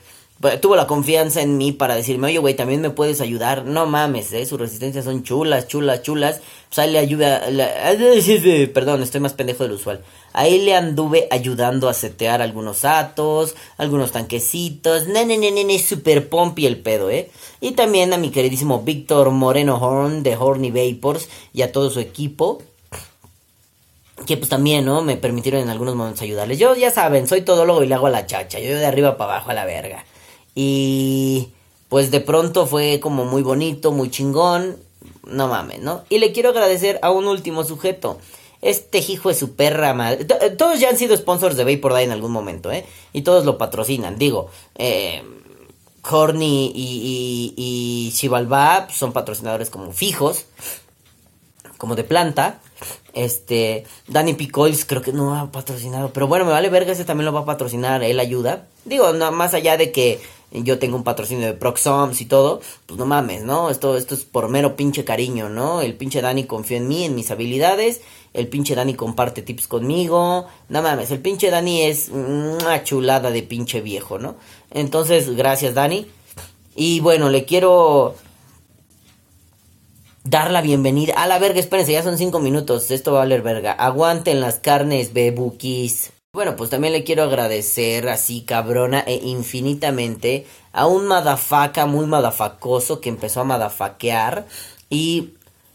tuvo 0.62 0.76
la 0.76 0.88
confianza 0.88 1.42
en 1.42 1.58
mí 1.58 1.72
para 1.72 1.96
decirme, 1.96 2.28
oye, 2.28 2.38
güey, 2.38 2.54
también 2.54 2.82
me 2.82 2.90
puedes 2.90 3.22
ayudar. 3.22 3.66
No 3.66 3.86
mames, 3.86 4.34
¿eh? 4.34 4.46
Sus 4.46 4.60
resistencias 4.60 5.06
son 5.06 5.24
chulas, 5.24 5.68
chulas, 5.68 6.02
chulas. 6.02 6.42
Pues 6.70 6.80
ahí 6.80 6.92
le 6.92 7.00
ayuda. 7.00 7.50
le- 7.50 8.68
perdón, 8.74 9.02
estoy 9.04 9.22
más 9.22 9.34
pendejo 9.34 9.64
del 9.64 9.74
usual. 9.74 10.04
Ahí 10.34 10.60
le 10.60 10.76
anduve 10.76 11.28
ayudando 11.32 11.88
a 11.88 11.94
setear 11.94 12.42
algunos 12.42 12.84
atos, 12.86 13.56
algunos 13.78 14.12
tanquecitos. 14.12 15.08
Nene, 15.08 15.38
nene, 15.38 15.52
nene, 15.52 15.80
super 15.80 16.28
pompi 16.28 16.66
el 16.66 16.80
pedo, 16.80 17.10
¿eh? 17.10 17.32
Y 17.62 17.72
también 17.72 18.12
a 18.14 18.18
mi 18.18 18.30
queridísimo 18.30 18.82
Víctor 18.82 19.30
Moreno 19.32 19.78
Horn 19.78 20.24
de 20.24 20.36
Horny 20.36 20.72
Vapors 20.72 21.30
y 21.54 21.62
a 21.62 21.72
todo 21.72 21.90
su 21.90 22.00
equipo 22.00 22.62
que 24.26 24.38
pues 24.38 24.50
también, 24.50 24.86
¿no? 24.86 25.02
Me 25.02 25.18
permitieron 25.18 25.62
en 25.62 25.70
algunos 25.70 25.96
momentos 25.96 26.22
ayudarles. 26.22 26.60
Yo, 26.60 26.76
ya 26.76 26.92
saben, 26.92 27.28
soy 27.28 27.42
todólogo 27.42 27.84
y 27.84 27.88
le 27.88 27.96
hago 27.96 28.08
a 28.08 28.12
la 28.12 28.26
chacha. 28.26 28.60
Yo 28.60 28.78
de 28.78 28.86
arriba 28.86 29.18
para 29.18 29.34
abajo 29.34 29.52
a 29.52 29.54
la 29.54 29.66
verga. 29.66 30.06
Y 30.56 31.50
pues 31.90 32.12
de 32.12 32.22
pronto 32.22 32.66
fue 32.66 33.00
como 33.00 33.26
muy 33.26 33.42
bonito, 33.42 33.92
muy 33.92 34.10
chingón. 34.10 34.78
No 35.26 35.48
mames, 35.48 35.80
¿no? 35.80 36.04
Y 36.10 36.20
le 36.20 36.32
quiero 36.32 36.50
agradecer 36.50 37.00
a 37.02 37.12
un 37.12 37.28
último 37.28 37.64
sujeto. 37.64 38.20
Este 38.64 39.00
hijo 39.00 39.30
de 39.30 39.36
su 39.36 39.56
perra 39.56 39.94
madre. 39.94 40.26
To- 40.26 40.38
Todos 40.58 40.80
ya 40.80 40.90
han 40.90 40.98
sido 40.98 41.16
sponsors 41.18 41.56
de 41.58 41.64
Vapor 41.66 41.94
Day 41.94 42.06
en 42.06 42.12
algún 42.12 42.32
momento, 42.32 42.72
¿eh? 42.72 42.86
Y 43.12 43.22
todos 43.24 43.46
lo 43.46 43.58
patrocinan. 43.58 44.18
Digo, 44.18 44.50
eh, 44.76 45.22
y, 46.42 47.54
y, 47.56 48.12
y 48.12 48.12
son 48.92 49.14
patrocinadores 49.14 49.70
como 49.70 49.92
fijos 49.94 50.46
como 51.78 51.96
de 51.96 52.04
planta. 52.04 52.60
Este, 53.14 53.86
Danny 54.08 54.34
Picoils 54.34 54.86
creo 54.86 55.02
que 55.02 55.12
no 55.14 55.36
ha 55.36 55.52
patrocinado, 55.52 56.12
pero 56.14 56.28
bueno, 56.28 56.46
me 56.46 56.52
vale 56.52 56.70
verga, 56.70 56.94
ese 56.94 57.06
también 57.06 57.26
lo 57.26 57.34
va 57.34 57.42
a 57.42 57.46
patrocinar, 57.46 58.04
él 58.04 58.20
ayuda. 58.20 58.68
Digo, 58.86 59.12
no, 59.14 59.32
más 59.32 59.54
allá 59.54 59.76
de 59.78 59.92
que 59.92 60.20
yo 60.52 60.80
tengo 60.80 60.96
un 60.96 61.04
patrocinio 61.04 61.46
de 61.46 61.54
Proxoms 61.54 62.22
y 62.22 62.26
todo, 62.26 62.62
pues 62.86 62.98
no 62.98 63.06
mames, 63.06 63.44
¿no? 63.44 63.70
Esto, 63.70 63.98
esto 63.98 64.16
es 64.16 64.24
por 64.24 64.48
mero 64.50 64.76
pinche 64.76 65.04
cariño, 65.04 65.50
¿no? 65.50 65.82
El 65.82 65.96
pinche 65.96 66.22
Dani 66.22 66.46
confió 66.46 66.78
en 66.78 66.88
mí, 66.88 67.04
en 67.06 67.16
mis 67.16 67.32
habilidades, 67.32 68.02
el 68.34 68.48
pinche 68.48 68.76
Dani 68.76 68.96
comparte 68.96 69.42
tips 69.42 69.68
conmigo, 69.68 70.48
no 70.70 70.82
mames, 70.82 71.12
el 71.12 71.20
pinche 71.20 71.50
Dani 71.50 71.84
es 71.84 72.10
una 72.10 72.84
chulada 72.84 73.32
de 73.32 73.44
pinche 73.44 73.82
viejo, 73.82 74.20
¿no? 74.20 74.36
Entonces, 74.72 75.36
gracias 75.36 75.74
Dani. 75.76 76.08
Y 76.76 77.00
bueno, 77.00 77.30
le 77.30 77.46
quiero 77.46 78.16
dar 80.24 80.52
la 80.52 80.62
bienvenida. 80.62 81.14
A 81.16 81.28
la 81.28 81.40
verga, 81.40 81.60
espérense, 81.60 81.92
ya 81.92 82.04
son 82.04 82.18
cinco 82.18 82.40
minutos. 82.40 82.90
Esto 82.90 83.12
va 83.12 83.20
a 83.20 83.22
valer 83.24 83.42
verga. 83.42 83.74
Aguanten 83.74 84.42
las 84.42 84.56
carnes, 84.56 85.14
bebukis. 85.14 86.12
Bueno, 86.34 86.56
pues 86.56 86.72
también 86.72 86.94
le 86.94 87.04
quiero 87.04 87.24
agradecer 87.24 88.10
así 88.10 88.42
cabrona 88.42 89.02
e 89.06 89.22
infinitamente 89.24 90.48
a 90.72 90.88
un 90.88 91.06
madafaca 91.06 91.86
muy 91.86 92.08
madafacoso 92.08 93.00
que 93.00 93.10
empezó 93.10 93.42
a 93.42 93.46
madafaquear. 93.46 94.48
Y 94.90 95.34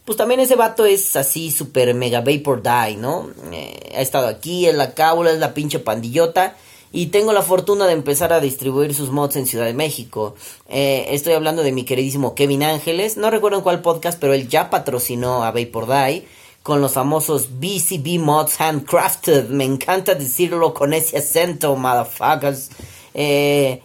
pues 0.08 0.16
también 0.16 0.40
ese 0.40 0.56
vato 0.56 0.86
es 0.86 1.16
así 1.16 1.50
super 1.50 1.92
mega 1.92 2.22
vapor 2.22 2.62
die, 2.62 2.96
¿no? 2.96 3.28
Eh, 3.52 3.92
ha 3.94 4.00
estado 4.00 4.26
aquí, 4.26 4.64
es 4.64 4.74
la 4.74 4.94
cábula, 4.94 5.32
es 5.32 5.38
la 5.38 5.52
pinche 5.52 5.80
pandillota. 5.80 6.56
Y 6.90 7.08
tengo 7.08 7.34
la 7.34 7.42
fortuna 7.42 7.86
de 7.86 7.92
empezar 7.92 8.32
a 8.32 8.40
distribuir 8.40 8.94
sus 8.94 9.10
mods 9.10 9.36
en 9.36 9.44
Ciudad 9.44 9.66
de 9.66 9.74
México. 9.74 10.34
Eh, 10.66 11.08
estoy 11.10 11.34
hablando 11.34 11.62
de 11.62 11.72
mi 11.72 11.84
queridísimo 11.84 12.34
Kevin 12.34 12.62
Ángeles. 12.62 13.18
No 13.18 13.28
recuerdo 13.28 13.58
en 13.58 13.62
cuál 13.62 13.82
podcast, 13.82 14.18
pero 14.18 14.32
él 14.32 14.48
ya 14.48 14.70
patrocinó 14.70 15.44
a 15.44 15.50
Vapor 15.50 15.86
Die 15.86 16.26
con 16.62 16.80
los 16.80 16.92
famosos 16.92 17.60
BCB 17.60 18.18
Mods 18.18 18.58
Handcrafted. 18.62 19.50
Me 19.50 19.64
encanta 19.64 20.14
decirlo 20.14 20.72
con 20.72 20.94
ese 20.94 21.18
acento, 21.18 21.76
motherfuckers. 21.76 22.70
Eh, 23.12 23.82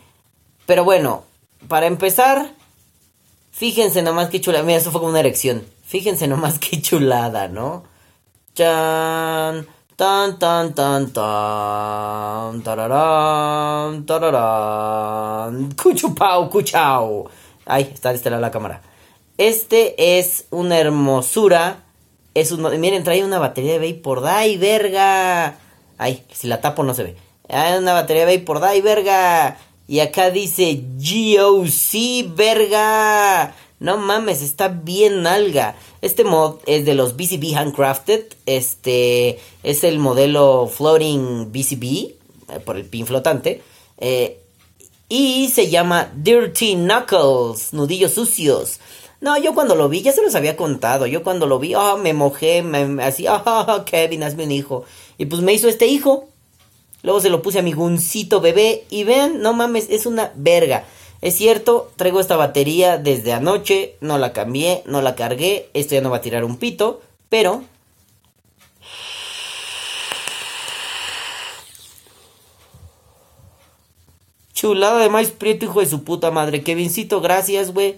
pero 0.65 0.85
bueno, 0.85 1.25
para 1.67 1.85
empezar, 1.87 2.55
fíjense 3.51 4.01
nomás 4.01 4.29
qué 4.29 4.39
chulada. 4.39 4.63
Mira, 4.63 4.77
eso 4.77 4.89
fue 4.89 5.01
como 5.01 5.09
una 5.09 5.19
erección. 5.19 5.73
Fíjense 5.93 6.27
nomás 6.27 6.57
qué 6.63 6.81
chulada, 6.81 7.47
¿no? 7.47 7.83
Chan. 8.55 9.67
Tan, 9.95 10.39
tan, 10.39 10.73
tan, 10.73 11.13
tan. 11.13 12.63
Tararán, 12.63 14.03
tararán. 14.03 15.71
Cuchupau, 15.73 16.49
cuchao. 16.49 17.29
Ay, 17.67 17.91
está 17.93 18.09
de 18.09 18.15
este 18.15 18.31
la 18.31 18.49
cámara. 18.49 18.81
Este 19.37 20.17
es 20.17 20.47
una 20.49 20.79
hermosura. 20.79 21.83
Es 22.33 22.51
un. 22.51 22.63
Miren, 22.79 23.03
trae 23.03 23.23
una 23.23 23.37
batería 23.37 23.77
de 23.77 23.93
Vapor 23.93 24.23
Die, 24.23 24.57
verga. 24.57 25.59
Ay, 25.99 26.25
si 26.31 26.47
la 26.47 26.59
tapo 26.59 26.81
no 26.81 26.95
se 26.95 27.03
ve. 27.03 27.15
Hay 27.49 27.77
una 27.77 27.93
batería 27.93 28.25
de 28.25 28.39
Vapor 28.39 28.67
Die, 28.67 28.81
verga. 28.81 29.59
Y 29.87 29.99
acá 29.99 30.31
dice 30.31 30.81
GOC, 30.97 32.35
verga. 32.35 33.53
No 33.83 33.97
mames, 33.97 34.41
está 34.41 34.69
bien 34.69 35.23
nalga. 35.23 35.75
Este 36.01 36.23
mod 36.23 36.59
es 36.65 36.85
de 36.85 36.93
los 36.93 37.17
BCB 37.17 37.53
Handcrafted. 37.53 38.23
Este 38.45 39.41
es 39.61 39.83
el 39.83 39.99
modelo 39.99 40.71
Floating 40.73 41.51
BCB, 41.51 41.83
eh, 41.83 42.59
por 42.63 42.77
el 42.77 42.85
pin 42.85 43.05
flotante. 43.05 43.61
Eh, 43.97 44.39
y 45.09 45.49
se 45.49 45.69
llama 45.69 46.09
Dirty 46.15 46.75
Knuckles, 46.75 47.73
nudillos 47.73 48.13
sucios. 48.13 48.79
No, 49.19 49.37
yo 49.37 49.53
cuando 49.53 49.75
lo 49.75 49.89
vi, 49.89 50.01
ya 50.01 50.13
se 50.13 50.21
los 50.21 50.35
había 50.35 50.55
contado. 50.55 51.05
Yo 51.05 51.21
cuando 51.21 51.45
lo 51.45 51.59
vi, 51.59 51.73
ah, 51.73 51.97
me 52.01 52.13
mojé, 52.13 52.63
me, 52.63 53.03
así, 53.03 53.25
ah, 53.27 53.83
Kevin, 53.85 54.23
hazme 54.23 54.45
un 54.45 54.51
hijo. 54.53 54.85
Y 55.17 55.25
pues 55.25 55.41
me 55.41 55.51
hizo 55.51 55.67
este 55.67 55.87
hijo. 55.87 56.29
Luego 57.01 57.19
se 57.19 57.29
lo 57.29 57.41
puse 57.41 57.59
a 57.59 57.63
mi 57.63 57.73
guncito 57.73 58.39
bebé. 58.39 58.85
Y 58.89 59.03
vean, 59.03 59.41
no 59.41 59.51
mames, 59.51 59.87
es 59.89 60.05
una 60.05 60.31
verga. 60.35 60.85
Es 61.23 61.37
cierto, 61.37 61.89
traigo 61.95 62.19
esta 62.19 62.35
batería 62.35 62.97
desde 62.97 63.31
anoche. 63.31 63.95
No 64.01 64.17
la 64.17 64.33
cambié, 64.33 64.83
no 64.85 65.01
la 65.01 65.15
cargué. 65.15 65.69
Esto 65.73 65.95
ya 65.95 66.01
no 66.01 66.09
va 66.09 66.17
a 66.17 66.21
tirar 66.21 66.43
un 66.43 66.57
pito. 66.57 67.01
Pero. 67.29 67.63
Chulada 74.53 74.99
de 74.99 75.07
maíz 75.07 75.31
prieto, 75.31 75.63
hijo 75.63 75.79
de 75.79 75.85
su 75.85 76.03
puta 76.03 76.29
madre. 76.29 76.61
Kevincito, 76.61 77.21
gracias, 77.21 77.73
güey. 77.73 77.95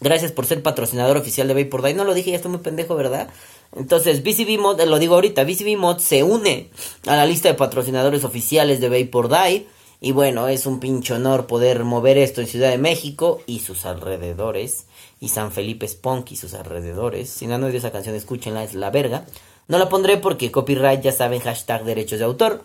Gracias 0.00 0.32
por 0.32 0.44
ser 0.44 0.60
patrocinador 0.60 1.16
oficial 1.16 1.46
de 1.46 1.54
Vapor 1.54 1.82
Die. 1.82 1.94
No 1.94 2.02
lo 2.02 2.14
dije, 2.14 2.32
ya 2.32 2.36
estoy 2.36 2.50
muy 2.50 2.62
pendejo, 2.62 2.96
¿verdad? 2.96 3.28
Entonces, 3.76 4.24
BCB 4.24 4.58
Mod, 4.58 4.82
lo 4.82 4.98
digo 4.98 5.14
ahorita, 5.14 5.44
BCB 5.44 5.78
Mod 5.78 5.98
se 5.98 6.24
une 6.24 6.68
a 7.06 7.14
la 7.14 7.26
lista 7.26 7.48
de 7.48 7.54
patrocinadores 7.54 8.24
oficiales 8.24 8.80
de 8.80 8.88
Vapor 8.88 9.28
Die. 9.28 9.68
Y 10.04 10.10
bueno, 10.10 10.48
es 10.48 10.66
un 10.66 10.80
pinche 10.80 11.14
honor 11.14 11.46
poder 11.46 11.84
mover 11.84 12.18
esto 12.18 12.40
en 12.40 12.48
Ciudad 12.48 12.70
de 12.70 12.76
México 12.76 13.40
y 13.46 13.60
sus 13.60 13.86
alrededores. 13.86 14.86
Y 15.20 15.28
San 15.28 15.52
Felipe 15.52 15.86
Spunk 15.86 16.32
y 16.32 16.36
sus 16.36 16.54
alrededores. 16.54 17.30
Si 17.30 17.46
no 17.46 17.54
han 17.54 17.62
oído 17.62 17.78
esa 17.78 17.92
canción, 17.92 18.16
escúchenla, 18.16 18.64
es 18.64 18.74
la 18.74 18.90
verga. 18.90 19.24
No 19.68 19.78
la 19.78 19.88
pondré 19.88 20.16
porque 20.16 20.50
copyright, 20.50 21.02
ya 21.02 21.12
saben, 21.12 21.38
hashtag 21.38 21.84
derechos 21.84 22.18
de 22.18 22.24
autor. 22.24 22.64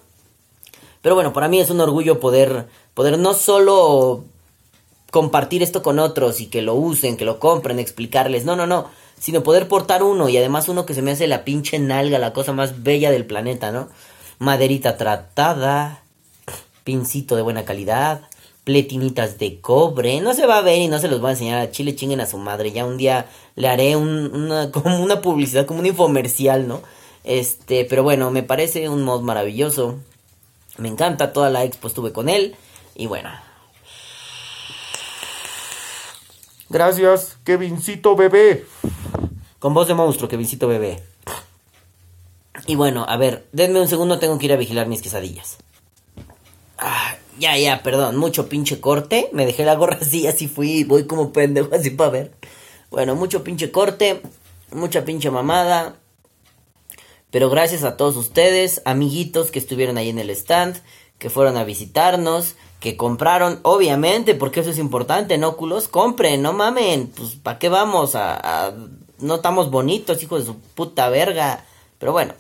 Pero 1.04 1.14
bueno, 1.14 1.32
para 1.32 1.48
mí 1.48 1.60
es 1.60 1.70
un 1.70 1.80
orgullo 1.80 2.20
poder, 2.20 2.70
poder 2.96 3.20
no 3.20 3.36
solo 3.36 4.24
compartir 5.12 5.62
esto 5.62 5.84
con 5.84 6.00
otros 6.00 6.42
y 6.42 6.48
que 6.48 6.64
lo 6.64 6.74
usen, 6.74 7.18
que 7.18 7.26
lo 7.26 7.40
compren, 7.40 7.78
explicarles. 7.78 8.46
No, 8.46 8.56
no, 8.56 8.66
no. 8.66 8.90
Sino 9.20 9.44
poder 9.44 9.68
portar 9.68 10.02
uno 10.02 10.28
y 10.28 10.38
además 10.38 10.70
uno 10.70 10.88
que 10.88 10.96
se 10.96 11.04
me 11.04 11.12
hace 11.12 11.28
la 11.28 11.46
pinche 11.46 11.78
nalga, 11.78 12.18
la 12.18 12.34
cosa 12.34 12.52
más 12.52 12.82
bella 12.82 13.12
del 13.12 13.28
planeta, 13.28 13.72
¿no? 13.72 13.90
Maderita 14.40 14.98
tratada, 14.98 16.02
pincito 16.88 17.36
de 17.36 17.42
buena 17.42 17.66
calidad, 17.66 18.22
pletinitas 18.64 19.38
de 19.38 19.60
cobre. 19.60 20.22
No 20.22 20.34
se 20.34 20.46
va 20.48 20.60
a 20.60 20.62
ver 20.62 20.80
y 20.80 20.88
no 20.88 21.00
se 21.00 21.10
los 21.10 21.20
voy 21.20 21.28
a 21.28 21.32
enseñar 21.34 21.60
a 21.60 21.70
Chile, 21.70 21.98
chinguen 21.98 22.22
a 22.22 22.26
su 22.26 22.38
madre. 22.38 22.72
Ya 22.72 22.86
un 22.86 22.96
día 22.96 23.26
le 23.56 23.68
haré 23.68 23.98
un- 23.98 24.34
una, 24.34 24.72
como 24.72 25.04
una 25.04 25.20
publicidad, 25.22 25.66
como 25.66 25.82
un 25.82 25.86
infomercial, 25.86 26.66
¿no? 26.66 26.82
Este, 27.26 27.84
pero 27.84 28.04
bueno, 28.04 28.32
me 28.32 28.42
parece 28.42 28.88
un 28.88 29.04
mod 29.04 29.20
maravilloso. 29.22 29.96
Me 30.78 30.88
encanta, 30.88 31.34
toda 31.34 31.50
la 31.50 31.66
expo 31.66 31.90
estuve 31.90 32.14
con 32.14 32.30
él. 32.30 32.56
Y 32.96 33.08
bueno, 33.08 33.30
Gracias, 36.70 37.38
Kevincito 37.44 38.16
bebé. 38.16 38.66
Con 39.60 39.74
voz 39.74 39.88
de 39.90 39.94
monstruo, 39.94 40.30
Kevincito 40.30 40.68
bebé. 40.70 41.02
Y 42.66 42.76
bueno, 42.76 43.06
a 43.08 43.18
ver, 43.18 43.46
denme 43.54 43.80
un 43.82 43.88
segundo, 43.88 44.20
tengo 44.20 44.38
que 44.38 44.46
ir 44.46 44.54
a 44.54 44.58
vigilar 44.58 44.88
mis 44.88 45.02
quesadillas. 45.02 45.58
Ah, 46.78 47.16
ya, 47.40 47.58
ya, 47.58 47.84
perdón, 47.84 48.18
mucho 48.18 48.50
pinche 48.50 48.80
corte. 48.80 49.30
Me 49.34 49.46
dejé 49.46 49.66
la 49.66 49.76
gorra 49.76 49.98
así, 50.02 50.28
así 50.28 50.48
fui, 50.48 50.84
voy 50.84 51.06
como 51.06 51.34
pendejo 51.34 51.74
así 51.74 51.90
para 51.90 52.10
ver. 52.12 52.32
Bueno, 52.90 53.16
mucho 53.16 53.44
pinche 53.44 53.72
corte, 53.72 54.22
mucha 54.72 55.06
pinche 55.06 55.30
mamada. 55.32 55.98
Pero 57.32 57.50
gracias 57.50 57.84
a 57.84 57.98
todos 57.98 58.16
ustedes, 58.16 58.82
amiguitos 58.86 59.52
que 59.52 59.60
estuvieron 59.60 59.98
ahí 59.98 60.10
en 60.10 60.20
el 60.20 60.30
stand, 60.30 60.82
que 61.20 61.30
fueron 61.30 61.58
a 61.58 61.66
visitarnos, 61.66 62.56
que 62.80 62.96
compraron, 62.96 63.60
obviamente, 63.64 64.34
porque 64.36 64.62
eso 64.62 64.70
es 64.70 64.78
importante, 64.78 65.38
¿no, 65.38 65.58
culos? 65.58 65.88
Compren, 65.88 66.42
no 66.42 66.54
mamen, 66.54 67.08
pues, 67.08 67.36
¿para 67.36 67.60
qué 67.60 67.70
vamos 67.70 68.16
a, 68.16 68.74
No 69.20 69.36
estamos 69.36 69.72
bonitos, 69.72 70.24
hijos 70.24 70.42
de 70.42 70.46
su 70.46 70.60
puta 70.60 71.10
verga. 71.10 71.66
Pero 72.00 72.12
bueno, 72.12 72.34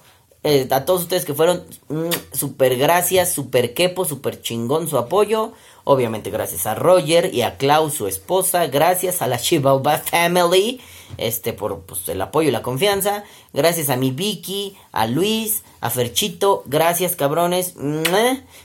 eh, 0.47 0.65
a 0.71 0.85
todos 0.85 1.01
ustedes 1.01 1.25
que 1.25 1.33
fueron, 1.33 1.65
mm, 1.89 2.07
super 2.31 2.77
gracias, 2.77 3.33
super 3.33 3.73
quepo, 3.73 4.05
super 4.05 4.41
chingón 4.41 4.87
su 4.87 4.97
apoyo. 4.97 5.51
Obviamente 5.83 6.29
gracias 6.29 6.65
a 6.65 6.73
Roger 6.73 7.33
y 7.33 7.41
a 7.41 7.57
Klaus, 7.57 7.95
su 7.95 8.07
esposa. 8.07 8.67
Gracias 8.67 9.21
a 9.21 9.27
la 9.27 9.35
Shibauba 9.35 9.97
Family, 9.97 10.79
este, 11.17 11.51
por 11.51 11.81
pues, 11.81 12.07
el 12.07 12.21
apoyo 12.21 12.47
y 12.47 12.53
la 12.53 12.61
confianza. 12.61 13.25
Gracias 13.51 13.89
a 13.89 13.97
mi 13.97 14.11
Vicky, 14.11 14.77
a 14.93 15.05
Luis, 15.05 15.63
a 15.81 15.89
Ferchito. 15.89 16.63
Gracias, 16.65 17.17
cabrones. 17.17 17.73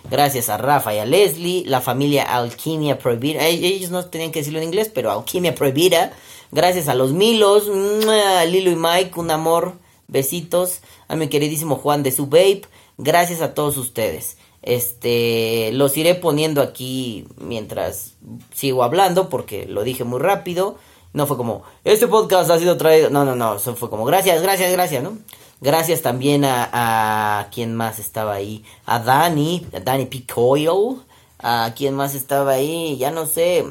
Gracias 0.09 0.51
a 0.51 0.59
Rafa 0.59 0.95
y 0.95 0.99
a 0.99 1.05
Leslie, 1.05 1.65
la 1.67 1.81
familia 1.81 2.23
Alquimia 2.23 2.97
Prohibida. 2.97 3.45
Ellos 3.45 3.91
no 3.91 4.05
tenían 4.05 4.31
que 4.31 4.39
decirlo 4.39 4.61
en 4.61 4.67
inglés, 4.67 4.89
pero 4.95 5.11
Alquimia 5.11 5.57
Prohibida. 5.57 6.13
Gracias 6.53 6.87
a 6.87 6.95
los 6.95 7.13
Milos, 7.13 7.67
Lilo 7.67 8.71
y 8.71 8.77
Mike, 8.77 9.19
un 9.19 9.33
amor. 9.33 9.83
Besitos 10.09 10.81
a 11.13 11.17
mi 11.17 11.29
queridísimo 11.29 11.77
Juan 11.77 12.03
de 12.03 12.11
su 12.11 12.27
Babe. 12.27 12.63
Gracias 12.97 13.43
a 13.43 13.53
todos 13.53 13.77
ustedes. 13.77 14.39
Este, 14.63 15.71
los 15.73 15.95
iré 15.99 16.15
poniendo 16.15 16.63
aquí 16.63 17.29
mientras 17.37 18.15
sigo 18.55 18.83
hablando 18.83 19.29
porque 19.29 19.67
lo 19.67 19.85
dije 19.85 20.05
muy 20.05 20.21
rápido. 20.21 20.79
No 21.13 21.27
fue 21.27 21.37
como, 21.37 21.65
este 21.85 22.09
podcast 22.09 22.51
ha 22.51 22.59
sido 22.59 22.79
traído. 22.79 23.11
No, 23.11 23.27
no, 23.27 23.37
no, 23.37 23.57
eso 23.57 23.77
fue 23.77 23.91
como, 23.91 24.07
gracias, 24.07 24.41
gracias, 24.41 24.73
gracias, 24.73 25.03
¿no? 25.03 25.19
Gracias 25.61 26.01
también 26.01 26.47
a, 26.47 27.41
a 27.41 27.51
quien 27.51 27.75
más 27.75 27.99
estaba 27.99 28.33
ahí. 28.33 28.65
A 28.87 28.99
Dani, 28.99 29.67
a 29.75 29.81
Dani 29.81 30.07
Picoyle. 30.07 30.97
A 31.41 31.75
quien 31.77 31.95
más 31.95 32.15
estaba 32.15 32.53
ahí, 32.53 32.97
ya 32.97 33.11
no 33.11 33.27
sé. 33.27 33.67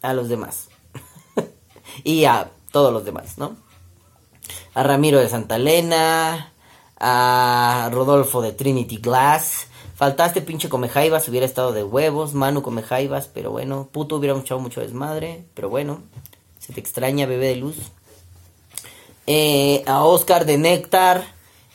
A 0.00 0.12
los 0.14 0.28
demás. 0.28 0.68
y 2.02 2.24
a 2.24 2.50
todos 2.72 2.92
los 2.92 3.04
demás, 3.04 3.38
¿no? 3.38 3.61
A 4.74 4.82
Ramiro 4.82 5.18
de 5.18 5.28
Santa 5.28 5.56
Elena, 5.56 6.52
a 6.98 7.90
Rodolfo 7.92 8.42
de 8.42 8.52
Trinity 8.52 8.96
Glass. 8.96 9.66
Faltaste 9.94 10.40
pinche 10.40 10.68
come 10.68 10.88
jaivas, 10.88 11.28
hubiera 11.28 11.46
estado 11.46 11.72
de 11.72 11.84
huevos, 11.84 12.34
Manu 12.34 12.62
come 12.62 12.82
jaivas, 12.82 13.28
pero 13.32 13.50
bueno, 13.50 13.88
puto 13.92 14.16
hubiéramos 14.16 14.44
echado 14.44 14.60
mucho 14.60 14.80
desmadre, 14.80 15.44
pero 15.54 15.68
bueno, 15.68 16.02
se 16.58 16.72
te 16.72 16.80
extraña 16.80 17.26
bebé 17.26 17.48
de 17.48 17.56
luz. 17.56 17.76
Eh, 19.26 19.84
a 19.86 20.04
Oscar 20.04 20.46
de 20.46 20.58
Néctar, 20.58 21.24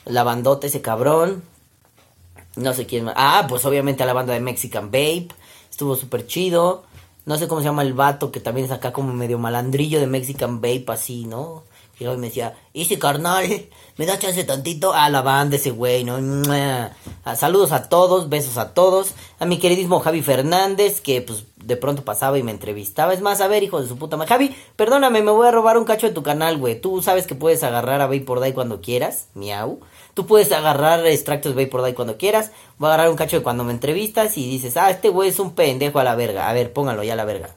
la 0.04 0.24
bandota 0.24 0.66
ese 0.66 0.82
cabrón. 0.82 1.42
No 2.56 2.74
sé 2.74 2.86
quién 2.86 3.04
más. 3.04 3.14
Ah, 3.16 3.46
pues 3.48 3.64
obviamente 3.64 4.02
a 4.02 4.06
la 4.06 4.12
banda 4.12 4.34
de 4.34 4.40
Mexican 4.40 4.90
Babe. 4.90 5.28
Estuvo 5.70 5.94
súper 5.96 6.26
chido. 6.26 6.84
No 7.24 7.36
sé 7.36 7.46
cómo 7.46 7.60
se 7.60 7.66
llama 7.66 7.82
el 7.82 7.92
vato 7.92 8.32
que 8.32 8.40
también 8.40 8.66
es 8.66 8.72
acá 8.72 8.92
como 8.92 9.12
medio 9.12 9.38
malandrillo 9.38 10.00
de 10.00 10.06
Mexican 10.06 10.60
Babe, 10.60 10.84
así, 10.88 11.24
¿no? 11.24 11.64
Y 11.98 12.04
luego 12.04 12.18
me 12.20 12.28
decía, 12.28 12.54
¿y 12.72 12.82
ese 12.82 12.98
carnal? 12.98 13.44
¿Me 13.96 14.06
da 14.06 14.18
chance 14.18 14.44
tantito? 14.44 14.92
A 14.92 15.10
la 15.10 15.22
banda 15.22 15.56
ese 15.56 15.72
güey, 15.72 16.04
¿no? 16.04 16.16
Ah, 17.24 17.34
saludos 17.34 17.72
a 17.72 17.88
todos, 17.88 18.28
besos 18.28 18.56
a 18.56 18.72
todos. 18.72 19.14
A 19.40 19.46
mi 19.46 19.58
queridísimo 19.58 19.98
Javi 19.98 20.22
Fernández, 20.22 21.00
que 21.00 21.20
pues 21.22 21.44
de 21.56 21.76
pronto 21.76 22.04
pasaba 22.04 22.38
y 22.38 22.44
me 22.44 22.52
entrevistaba. 22.52 23.12
Es 23.12 23.20
más, 23.20 23.40
a 23.40 23.48
ver, 23.48 23.64
hijo 23.64 23.82
de 23.82 23.88
su 23.88 23.98
puta 23.98 24.16
madre. 24.16 24.28
Javi, 24.28 24.56
perdóname, 24.76 25.22
me 25.22 25.32
voy 25.32 25.48
a 25.48 25.50
robar 25.50 25.76
un 25.76 25.84
cacho 25.84 26.06
de 26.06 26.14
tu 26.14 26.22
canal, 26.22 26.56
güey. 26.56 26.80
Tú 26.80 27.02
sabes 27.02 27.26
que 27.26 27.34
puedes 27.34 27.64
agarrar 27.64 28.00
a 28.00 28.06
Vapor 28.06 28.38
Day 28.38 28.52
cuando 28.52 28.80
quieras, 28.80 29.26
miau. 29.34 29.80
Tú 30.14 30.26
puedes 30.26 30.52
agarrar 30.52 31.04
extractos 31.04 31.56
de 31.56 31.64
Vapor 31.64 31.82
Day 31.82 31.94
cuando 31.94 32.16
quieras. 32.16 32.52
Voy 32.78 32.86
a 32.86 32.94
agarrar 32.94 33.10
un 33.10 33.16
cacho 33.16 33.38
de 33.38 33.42
cuando 33.42 33.64
me 33.64 33.72
entrevistas 33.72 34.38
y 34.38 34.48
dices, 34.48 34.76
ah, 34.76 34.90
este 34.90 35.08
güey 35.08 35.30
es 35.30 35.40
un 35.40 35.56
pendejo 35.56 35.98
a 35.98 36.04
la 36.04 36.14
verga. 36.14 36.48
A 36.48 36.52
ver, 36.52 36.72
póngalo 36.72 37.02
ya 37.02 37.14
a 37.14 37.16
la 37.16 37.24
verga. 37.24 37.56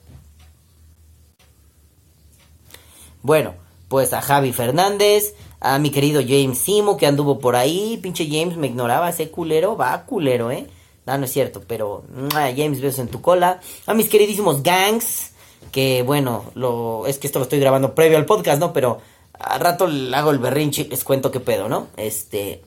Bueno, 3.22 3.54
pues 3.92 4.14
a 4.14 4.22
Javi 4.22 4.54
Fernández, 4.54 5.36
a 5.60 5.78
mi 5.78 5.90
querido 5.90 6.22
James 6.26 6.58
Simo 6.58 6.96
que 6.96 7.08
anduvo 7.08 7.40
por 7.40 7.58
ahí. 7.58 8.00
Pinche 8.02 8.26
James 8.26 8.56
me 8.56 8.68
ignoraba, 8.68 9.10
ese 9.10 9.30
culero, 9.30 9.76
va 9.76 10.06
culero, 10.06 10.50
¿eh? 10.50 10.66
No, 11.06 11.18
no 11.18 11.26
es 11.26 11.34
cierto, 11.34 11.62
pero. 11.68 12.06
James, 12.32 12.80
besos 12.80 13.00
en 13.00 13.10
tu 13.10 13.22
cola. 13.22 13.60
A 13.88 13.94
mis 13.94 14.08
queridísimos 14.08 14.64
gangs, 14.64 15.34
que 15.74 16.04
bueno, 16.04 16.46
lo 16.56 17.06
es 17.06 17.18
que 17.18 17.28
esto 17.28 17.40
lo 17.40 17.44
estoy 17.44 17.60
grabando 17.60 17.94
previo 17.94 18.18
al 18.18 18.26
podcast, 18.26 18.62
¿no? 18.62 18.72
Pero 18.72 19.02
al 19.34 19.60
rato 19.60 19.88
le 19.88 20.16
hago 20.16 20.32
el 20.32 20.40
berrinche 20.40 20.88
les 20.90 21.04
cuento 21.04 21.30
qué 21.30 21.42
pedo, 21.42 21.68
¿no? 21.68 21.88
Este, 21.98 22.64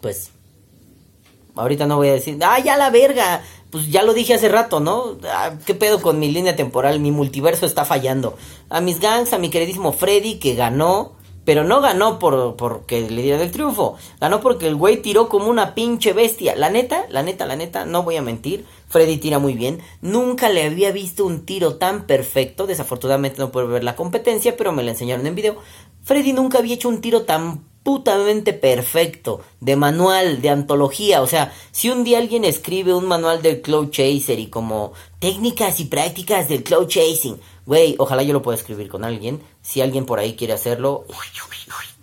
pues, 0.00 0.30
ahorita 1.54 1.84
no 1.84 1.96
voy 1.96 2.08
a 2.08 2.12
decir, 2.12 2.38
ah, 2.42 2.58
ya 2.60 2.78
la 2.78 2.88
verga. 2.88 3.42
Pues 3.70 3.90
ya 3.90 4.02
lo 4.04 4.14
dije 4.14 4.32
hace 4.32 4.48
rato, 4.48 4.80
¿no? 4.80 5.18
Ah, 5.24 5.52
¿Qué 5.66 5.74
pedo 5.74 6.00
con 6.00 6.18
mi 6.18 6.30
línea 6.30 6.56
temporal? 6.56 6.98
Mi 6.98 7.10
multiverso 7.10 7.66
está 7.66 7.84
fallando. 7.84 8.38
A 8.68 8.80
mis 8.80 9.00
gangs, 9.00 9.32
a 9.32 9.38
mi 9.38 9.50
queridísimo 9.50 9.92
Freddy, 9.92 10.38
que 10.38 10.54
ganó. 10.54 11.14
Pero 11.44 11.62
no 11.62 11.80
ganó 11.80 12.18
por 12.18 12.56
porque 12.56 13.08
le 13.08 13.22
dieron 13.22 13.40
el 13.40 13.52
triunfo. 13.52 13.96
Ganó 14.20 14.40
porque 14.40 14.66
el 14.66 14.74
güey 14.74 15.00
tiró 15.00 15.28
como 15.28 15.46
una 15.48 15.76
pinche 15.76 16.12
bestia. 16.12 16.56
La 16.56 16.70
neta, 16.70 17.06
la 17.08 17.22
neta, 17.22 17.46
la 17.46 17.54
neta, 17.54 17.84
no 17.84 18.02
voy 18.02 18.16
a 18.16 18.22
mentir. 18.22 18.66
Freddy 18.88 19.18
tira 19.18 19.38
muy 19.38 19.54
bien. 19.54 19.80
Nunca 20.00 20.48
le 20.48 20.64
había 20.64 20.90
visto 20.90 21.24
un 21.24 21.46
tiro 21.46 21.76
tan 21.76 22.08
perfecto. 22.08 22.66
Desafortunadamente 22.66 23.38
no 23.38 23.52
puedo 23.52 23.68
ver 23.68 23.84
la 23.84 23.94
competencia, 23.94 24.56
pero 24.56 24.72
me 24.72 24.82
la 24.82 24.90
enseñaron 24.90 25.24
en 25.24 25.36
video. 25.36 25.56
Freddy 26.02 26.32
nunca 26.32 26.58
había 26.58 26.74
hecho 26.74 26.88
un 26.88 27.00
tiro 27.00 27.22
tan 27.22 27.62
putamente 27.86 28.52
perfecto, 28.52 29.42
de 29.60 29.76
manual, 29.76 30.42
de 30.42 30.50
antología, 30.50 31.22
o 31.22 31.28
sea, 31.28 31.52
si 31.70 31.88
un 31.88 32.02
día 32.02 32.18
alguien 32.18 32.44
escribe 32.44 32.92
un 32.92 33.06
manual 33.06 33.42
del 33.42 33.62
cloud 33.62 33.90
chaser 33.90 34.40
y 34.40 34.48
como 34.48 34.92
técnicas 35.26 35.80
y 35.80 35.86
prácticas 35.86 36.48
del 36.48 36.62
cloud 36.62 36.86
chasing, 36.86 37.40
güey, 37.66 37.96
ojalá 37.98 38.22
yo 38.22 38.32
lo 38.32 38.42
pueda 38.42 38.56
escribir 38.56 38.88
con 38.88 39.02
alguien, 39.02 39.42
si 39.60 39.80
alguien 39.80 40.06
por 40.06 40.20
ahí 40.20 40.36
quiere 40.36 40.52
hacerlo, 40.52 41.04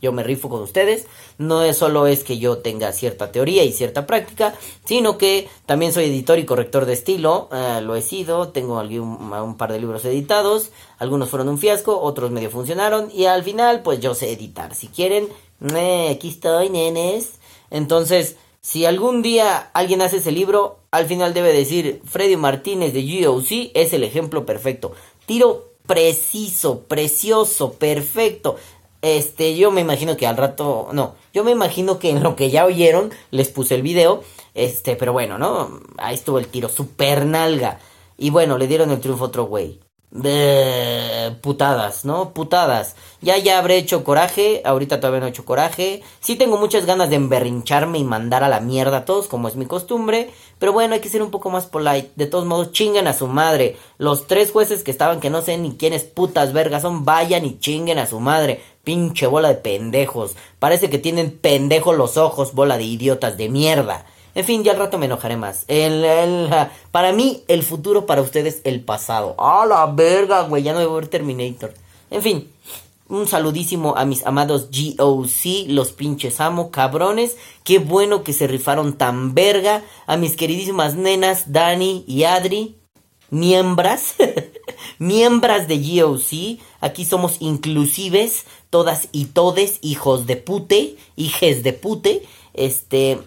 yo 0.02 0.12
me 0.12 0.24
rifo 0.24 0.50
con 0.50 0.62
ustedes, 0.62 1.08
no 1.38 1.64
es 1.64 1.78
solo 1.78 2.06
es 2.06 2.26
que 2.26 2.38
yo 2.38 2.58
tenga 2.58 2.92
cierta 2.92 3.32
teoría 3.32 3.64
y 3.64 3.72
cierta 3.72 4.06
práctica, 4.06 4.54
sino 4.84 5.18
que 5.18 5.48
también 5.66 5.94
soy 5.94 6.04
editor 6.04 6.38
y 6.38 6.44
corrector 6.44 6.86
de 6.86 6.92
estilo, 6.92 7.48
eh, 7.54 7.80
lo 7.82 7.96
he 7.96 8.02
sido, 8.02 8.50
tengo 8.50 8.78
algún, 8.78 9.32
un 9.32 9.56
par 9.56 9.72
de 9.72 9.80
libros 9.80 10.04
editados, 10.04 10.72
algunos 11.00 11.30
fueron 11.30 11.48
un 11.48 11.58
fiasco, 11.58 12.02
otros 12.02 12.30
medio 12.30 12.50
funcionaron. 12.50 13.10
Y 13.14 13.28
al 13.28 13.46
final 13.46 13.84
pues 13.84 14.02
yo 14.02 14.16
sé 14.16 14.34
editar, 14.34 14.76
si 14.76 14.90
quieren, 14.90 15.30
eh, 15.74 16.10
aquí 16.14 16.28
estoy, 16.28 16.70
nenes. 16.70 17.36
Entonces, 17.72 18.36
si 18.64 18.86
algún 18.86 19.22
día 19.22 19.70
alguien 19.74 20.02
hace 20.02 20.18
ese 20.18 20.32
libro, 20.32 20.80
al 20.90 21.06
final 21.06 21.34
debe 21.34 21.52
decir, 21.52 22.02
Freddy 22.06 22.38
Martínez 22.38 22.94
de 22.94 23.04
GOC 23.04 23.72
es 23.74 23.92
el 23.92 24.06
ejemplo 24.06 24.46
perfecto. 24.46 24.94
Tiro 25.26 25.74
preciso, 25.86 26.80
precioso, 26.84 27.74
perfecto. 27.74 28.56
Este, 29.02 29.58
yo 29.58 29.70
me 29.70 29.82
imagino 29.82 30.16
que 30.16 30.28
al 30.28 30.38
rato, 30.38 30.88
no, 30.94 31.16
yo 31.34 31.44
me 31.44 31.52
imagino 31.52 32.00
que 32.00 32.10
en 32.10 32.24
lo 32.24 32.38
que 32.38 32.52
ya 32.52 32.64
oyeron 32.64 33.12
les 33.32 33.50
puse 33.50 33.76
el 33.76 33.82
video, 33.82 34.24
este, 34.54 34.96
pero 34.96 35.12
bueno, 35.12 35.38
¿no? 35.38 35.82
Ahí 35.98 36.16
estuvo 36.16 36.40
el 36.40 36.48
tiro, 36.48 36.70
super 36.70 37.26
nalga. 37.26 37.82
Y 38.18 38.30
bueno, 38.30 38.58
le 38.58 38.68
dieron 38.68 38.92
el 38.92 39.02
triunfo 39.02 39.26
a 39.26 39.28
otro 39.28 39.44
güey. 39.44 39.82
De 40.14 41.36
putadas, 41.42 42.06
¿no? 42.06 42.36
Putadas. 42.36 42.96
Ya, 43.22 43.40
ya 43.40 43.58
habré 43.58 43.78
hecho 43.78 44.04
coraje. 44.04 44.62
Ahorita 44.64 45.00
todavía 45.00 45.20
no 45.20 45.26
he 45.26 45.30
hecho 45.30 45.44
coraje. 45.44 46.04
Sí 46.20 46.36
tengo 46.36 46.58
muchas 46.58 46.86
ganas 46.86 47.10
de 47.10 47.16
emberrincharme 47.16 47.98
y 47.98 48.04
mandar 48.04 48.44
a 48.44 48.48
la 48.48 48.60
mierda 48.60 48.98
a 48.98 49.06
todos, 49.06 49.28
como 49.28 49.48
es 49.48 49.56
mi 49.56 49.66
costumbre. 49.66 50.30
Pero 50.60 50.72
bueno, 50.72 50.94
hay 50.94 51.00
que 51.00 51.10
ser 51.10 51.24
un 51.24 51.32
poco 51.32 51.50
más 51.50 51.66
polite. 51.66 52.12
De 52.16 52.28
todos 52.28 52.46
modos, 52.46 52.74
chinguen 52.74 53.08
a 53.08 53.14
su 53.14 53.26
madre. 53.26 53.76
Los 53.98 54.28
tres 54.28 54.52
jueces 54.52 54.84
que 54.84 54.92
estaban, 54.92 55.20
que 55.20 55.32
no 55.32 55.42
sé 55.42 55.58
ni 55.58 55.78
quiénes 55.78 56.04
putas 56.04 56.54
vergas 56.54 56.84
son, 56.84 57.06
vayan 57.06 57.44
y 57.44 57.58
chinguen 57.58 57.98
a 57.98 58.06
su 58.06 58.20
madre. 58.20 58.62
Pinche 58.84 59.26
bola 59.26 59.48
de 59.48 59.56
pendejos. 59.56 60.36
Parece 60.60 60.92
que 60.92 61.00
tienen 61.00 61.32
pendejos 61.32 61.98
los 61.98 62.18
ojos, 62.18 62.54
bola 62.54 62.78
de 62.78 62.84
idiotas 62.84 63.36
de 63.36 63.50
mierda. 63.50 64.06
En 64.36 64.46
fin, 64.46 64.64
ya 64.64 64.72
al 64.72 64.80
rato 64.80 64.98
me 64.98 65.06
enojaré 65.06 65.38
más. 65.38 65.66
El, 65.68 66.50
para 66.92 67.14
mí, 67.14 67.44
el 67.48 67.64
futuro, 67.64 68.06
para 68.06 68.22
ustedes, 68.22 68.62
el 68.64 68.82
pasado. 68.82 69.36
¡A 69.38 69.66
la 69.66 69.86
verga, 69.86 70.42
güey! 70.44 70.64
Ya 70.64 70.74
no 70.74 70.80
debo 70.80 70.96
ver 70.96 71.08
Terminator. 71.08 71.74
En 72.10 72.22
fin, 72.22 72.50
un 73.10 73.28
saludísimo 73.28 73.96
a 73.96 74.06
mis 74.06 74.26
amados 74.26 74.70
GOC, 74.72 75.68
los 75.68 75.92
pinches 75.92 76.40
amo, 76.40 76.72
cabrones. 76.72 77.38
Qué 77.64 77.78
bueno 77.78 78.24
que 78.24 78.34
se 78.34 78.48
rifaron 78.48 78.94
tan 78.94 79.36
verga. 79.36 79.84
A 80.08 80.18
mis 80.18 80.36
queridísimas 80.36 80.96
nenas, 80.96 81.52
Dani 81.52 82.04
y 82.08 82.24
Adri. 82.24 82.76
Miembras. 83.30 84.16
Miembras 84.98 85.68
de 85.68 85.78
GOC. 85.78 86.60
Aquí 86.82 87.06
somos 87.06 87.38
inclusives. 87.40 88.46
Todas 88.72 89.10
y 89.12 89.26
todes. 89.26 89.78
Hijos 89.82 90.26
de 90.26 90.38
pute. 90.38 90.96
Hijes 91.16 91.62
de 91.62 91.74
pute. 91.74 92.24
Este 92.54 93.20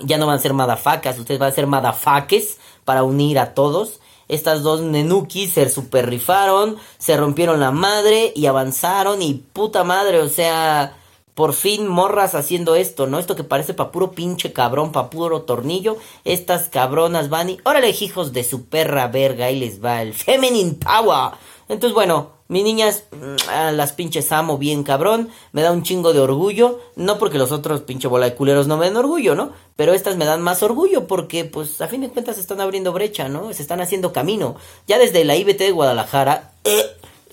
ya 0.00 0.18
no 0.18 0.26
van 0.26 0.36
a 0.36 0.42
ser 0.42 0.54
madafacas, 0.54 1.18
ustedes 1.18 1.40
van 1.40 1.50
a 1.50 1.54
ser 1.54 1.66
madafaques 1.66 2.58
para 2.84 3.02
unir 3.02 3.38
a 3.38 3.54
todos. 3.54 4.00
Estas 4.26 4.62
dos 4.62 4.80
nenukis 4.80 5.52
se 5.52 5.68
super 5.68 6.08
rifaron, 6.08 6.76
se 6.98 7.16
rompieron 7.16 7.60
la 7.60 7.70
madre 7.70 8.32
y 8.34 8.46
avanzaron 8.46 9.20
y 9.20 9.34
puta 9.34 9.84
madre, 9.84 10.20
o 10.20 10.28
sea, 10.28 10.96
por 11.34 11.52
fin 11.52 11.86
morras 11.86 12.34
haciendo 12.34 12.74
esto, 12.74 13.06
¿no? 13.06 13.18
Esto 13.18 13.36
que 13.36 13.44
parece 13.44 13.74
pa' 13.74 13.90
puro 13.90 14.12
pinche 14.12 14.52
cabrón, 14.52 14.92
pa' 14.92 15.10
puro 15.10 15.42
tornillo. 15.42 15.96
Estas 16.24 16.68
cabronas 16.68 17.28
van 17.28 17.50
y... 17.50 17.58
Órale, 17.64 17.90
hijos 17.90 18.32
de 18.32 18.44
su 18.44 18.66
perra 18.66 19.08
verga, 19.08 19.46
ahí 19.46 19.58
les 19.58 19.84
va 19.84 20.00
el 20.00 20.14
Feminine 20.14 20.74
Power. 20.74 21.32
Entonces, 21.68 21.92
bueno, 21.92 22.33
mis 22.48 22.64
niñas, 22.64 23.04
mm, 23.10 23.74
las 23.74 23.92
pinches 23.92 24.30
amo 24.32 24.58
bien 24.58 24.82
cabrón. 24.82 25.30
Me 25.52 25.62
da 25.62 25.72
un 25.72 25.82
chingo 25.82 26.12
de 26.12 26.20
orgullo. 26.20 26.80
No 26.96 27.18
porque 27.18 27.38
los 27.38 27.52
otros 27.52 27.80
pinche 27.82 28.08
bola 28.08 28.26
de 28.26 28.34
culeros 28.34 28.66
no 28.66 28.76
me 28.76 28.86
den 28.86 28.96
orgullo, 28.96 29.34
¿no? 29.34 29.52
Pero 29.76 29.92
estas 29.92 30.16
me 30.16 30.24
dan 30.24 30.42
más 30.42 30.62
orgullo 30.62 31.06
porque, 31.06 31.44
pues, 31.44 31.80
a 31.80 31.88
fin 31.88 32.02
de 32.02 32.10
cuentas 32.10 32.36
se 32.36 32.42
están 32.42 32.60
abriendo 32.60 32.92
brecha, 32.92 33.28
¿no? 33.28 33.52
Se 33.52 33.62
están 33.62 33.80
haciendo 33.80 34.12
camino. 34.12 34.56
Ya 34.86 34.98
desde 34.98 35.24
la 35.24 35.36
IBT 35.36 35.58
de 35.58 35.70
Guadalajara... 35.70 36.52
eh, 36.64 36.84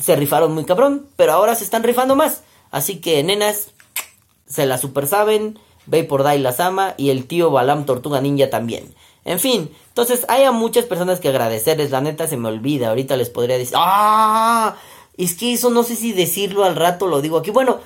se 0.01 0.15
rifaron 0.15 0.53
muy 0.53 0.65
cabrón, 0.65 1.07
pero 1.15 1.33
ahora 1.33 1.55
se 1.55 1.63
están 1.63 1.83
rifando 1.83 2.15
más. 2.15 2.43
Así 2.71 2.99
que, 2.99 3.23
nenas, 3.23 3.71
se 4.47 4.65
la 4.65 4.77
super 4.77 5.07
saben, 5.07 5.59
Vapor 5.85 6.23
Day 6.23 6.39
las 6.39 6.59
ama 6.59 6.95
y 6.97 7.09
el 7.09 7.25
tío 7.25 7.51
Balam 7.51 7.85
Tortuga 7.85 8.21
Ninja 8.21 8.49
también. 8.49 8.93
En 9.23 9.39
fin, 9.39 9.69
entonces 9.89 10.25
hay 10.29 10.43
a 10.43 10.51
muchas 10.51 10.85
personas 10.85 11.19
que 11.19 11.29
agradecerles, 11.29 11.91
la 11.91 12.01
neta 12.01 12.27
se 12.27 12.37
me 12.37 12.47
olvida, 12.47 12.89
ahorita 12.89 13.17
les 13.17 13.29
podría 13.29 13.57
decir, 13.57 13.75
¡ah! 13.77 14.75
Es 15.21 15.35
que 15.35 15.53
eso 15.53 15.69
no 15.69 15.83
sé 15.83 15.95
si 15.95 16.13
decirlo 16.13 16.63
al 16.63 16.75
rato, 16.75 17.05
lo 17.05 17.21
digo 17.21 17.37
aquí, 17.37 17.51
bueno, 17.51 17.79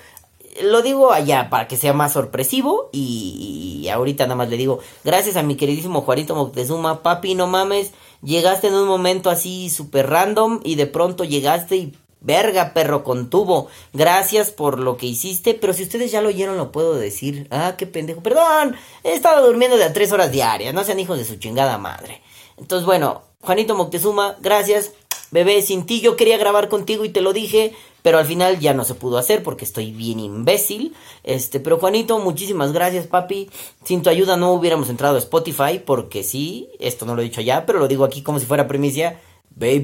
lo 0.64 0.82
digo 0.82 1.12
allá 1.12 1.50
para 1.50 1.68
que 1.68 1.76
sea 1.76 1.92
más 1.92 2.14
sorpresivo 2.14 2.90
y, 2.94 3.90
ahorita 3.92 4.24
nada 4.24 4.38
más 4.38 4.50
le 4.50 4.56
digo, 4.56 4.80
gracias 5.04 5.36
a 5.36 5.44
mi 5.44 5.58
queridísimo 5.58 6.00
Juanito 6.00 6.34
Moctezuma, 6.34 7.04
papi, 7.04 7.36
no 7.36 7.48
mames, 7.48 7.92
llegaste 8.24 8.68
en 8.68 8.76
un 8.76 8.88
momento 8.88 9.30
así 9.30 9.70
super 9.70 10.10
random 10.10 10.62
y 10.64 10.76
de 10.76 10.88
pronto 10.88 11.26
llegaste 11.26 11.76
y 11.76 11.94
Verga, 12.22 12.74
perro 12.74 13.04
con 13.04 13.30
tubo. 13.30 13.68
Gracias 13.94 14.50
por 14.50 14.80
lo 14.80 14.98
que 14.98 15.06
hiciste. 15.06 15.54
Pero 15.54 15.74
si 15.74 15.84
ustedes 15.84 16.12
ya 16.12 16.22
lo 16.22 16.30
oyeron, 16.30 16.58
lo 16.58 16.72
puedo 16.72 16.96
decir. 16.96 17.48
Ah, 17.52 17.76
qué 17.78 17.86
pendejo. 17.86 18.24
Perdón. 18.24 18.76
He 19.04 19.14
estado 19.14 19.46
durmiendo 19.46 19.78
de 19.78 19.84
a 19.84 19.94
tres 19.94 20.12
horas 20.12 20.32
diarias. 20.32 20.74
No 20.74 20.84
sean 20.84 21.00
hijos 21.00 21.20
de 21.20 21.26
su 21.26 21.36
chingada 21.36 21.78
madre. 21.78 22.24
Entonces, 22.58 22.84
bueno, 22.84 23.22
Juanito 23.42 23.76
Moctezuma, 23.76 24.38
gracias. 24.42 24.94
Bebé, 25.36 25.62
sin 25.62 25.86
ti 25.86 26.00
yo 26.00 26.16
quería 26.16 26.38
grabar 26.38 26.70
contigo 26.70 27.04
y 27.04 27.10
te 27.10 27.20
lo 27.20 27.34
dije. 27.34 27.74
Pero 28.02 28.20
al 28.20 28.26
final 28.26 28.60
ya 28.60 28.74
no 28.74 28.86
se 28.86 28.94
pudo 28.94 29.18
hacer 29.18 29.44
porque 29.44 29.66
estoy 29.66 29.92
bien 29.92 30.20
imbécil. 30.20 30.96
Este, 31.24 31.60
pero 31.60 31.78
Juanito, 31.78 32.20
muchísimas 32.20 32.72
gracias, 32.72 33.06
papi. 33.06 33.50
Sin 33.84 34.02
tu 34.02 34.10
ayuda 34.10 34.38
no 34.38 34.54
hubiéramos 34.54 34.90
entrado 34.90 35.16
a 35.18 35.20
Spotify. 35.20 35.82
Porque 35.86 36.24
sí, 36.24 36.70
esto 36.80 37.06
no 37.06 37.16
lo 37.16 37.22
he 37.22 37.26
dicho 37.26 37.42
ya, 37.42 37.66
pero 37.66 37.80
lo 37.80 37.90
digo 37.90 38.06
aquí 38.06 38.24
como 38.24 38.40
si 38.40 38.46
fuera 38.46 38.68
primicia. 38.68 39.20
Day 39.50 39.84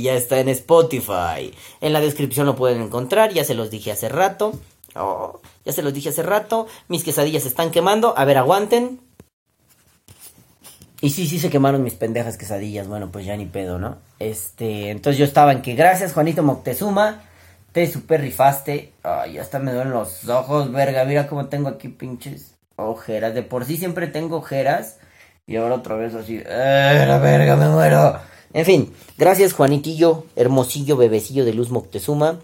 ya 0.00 0.14
está 0.14 0.38
en 0.38 0.50
Spotify. 0.50 1.52
En 1.80 1.92
la 1.92 2.00
descripción 2.00 2.46
lo 2.46 2.54
pueden 2.54 2.80
encontrar, 2.80 3.32
ya 3.32 3.44
se 3.44 3.54
los 3.54 3.70
dije 3.70 3.90
hace 3.90 4.08
rato. 4.08 4.52
Oh, 4.94 5.40
ya 5.64 5.72
se 5.72 5.82
los 5.82 5.92
dije 5.92 6.10
hace 6.10 6.22
rato. 6.22 6.68
Mis 6.86 7.02
quesadillas 7.02 7.42
se 7.42 7.48
están 7.48 7.72
quemando. 7.72 8.14
A 8.16 8.24
ver, 8.24 8.38
aguanten. 8.38 9.00
Y 11.00 11.10
sí, 11.10 11.26
sí 11.26 11.38
se 11.38 11.50
quemaron 11.50 11.82
mis 11.82 11.94
pendejas 11.94 12.36
quesadillas. 12.36 12.88
Bueno, 12.88 13.10
pues 13.12 13.26
ya 13.26 13.36
ni 13.36 13.46
pedo, 13.46 13.78
¿no? 13.78 13.98
Este, 14.18 14.90
entonces 14.90 15.18
yo 15.18 15.24
estaba 15.24 15.52
en 15.52 15.62
que 15.62 15.74
gracias, 15.74 16.12
Juanito 16.12 16.42
Moctezuma. 16.42 17.22
Te 17.72 17.86
super 17.90 18.22
rifaste. 18.22 18.92
Ay, 19.02 19.38
hasta 19.38 19.58
me 19.58 19.72
duelen 19.72 19.92
los 19.92 20.26
ojos, 20.28 20.72
verga. 20.72 21.04
Mira 21.04 21.26
cómo 21.26 21.46
tengo 21.46 21.68
aquí 21.68 21.88
pinches 21.88 22.54
ojeras. 22.76 23.34
De 23.34 23.42
por 23.42 23.66
sí 23.66 23.76
siempre 23.76 24.06
tengo 24.06 24.36
ojeras. 24.36 24.98
Y 25.46 25.56
ahora 25.56 25.76
otra 25.76 25.96
vez 25.96 26.14
así. 26.14 26.42
¡Eh, 26.44 27.04
la 27.06 27.18
verga, 27.18 27.56
me 27.56 27.68
muero! 27.68 28.18
En 28.52 28.64
fin, 28.64 28.92
gracias 29.18 29.52
Juanitillo, 29.52 30.24
hermosillo 30.34 30.96
bebecillo 30.96 31.44
de 31.44 31.52
Luz 31.52 31.70
Moctezuma. 31.70 32.40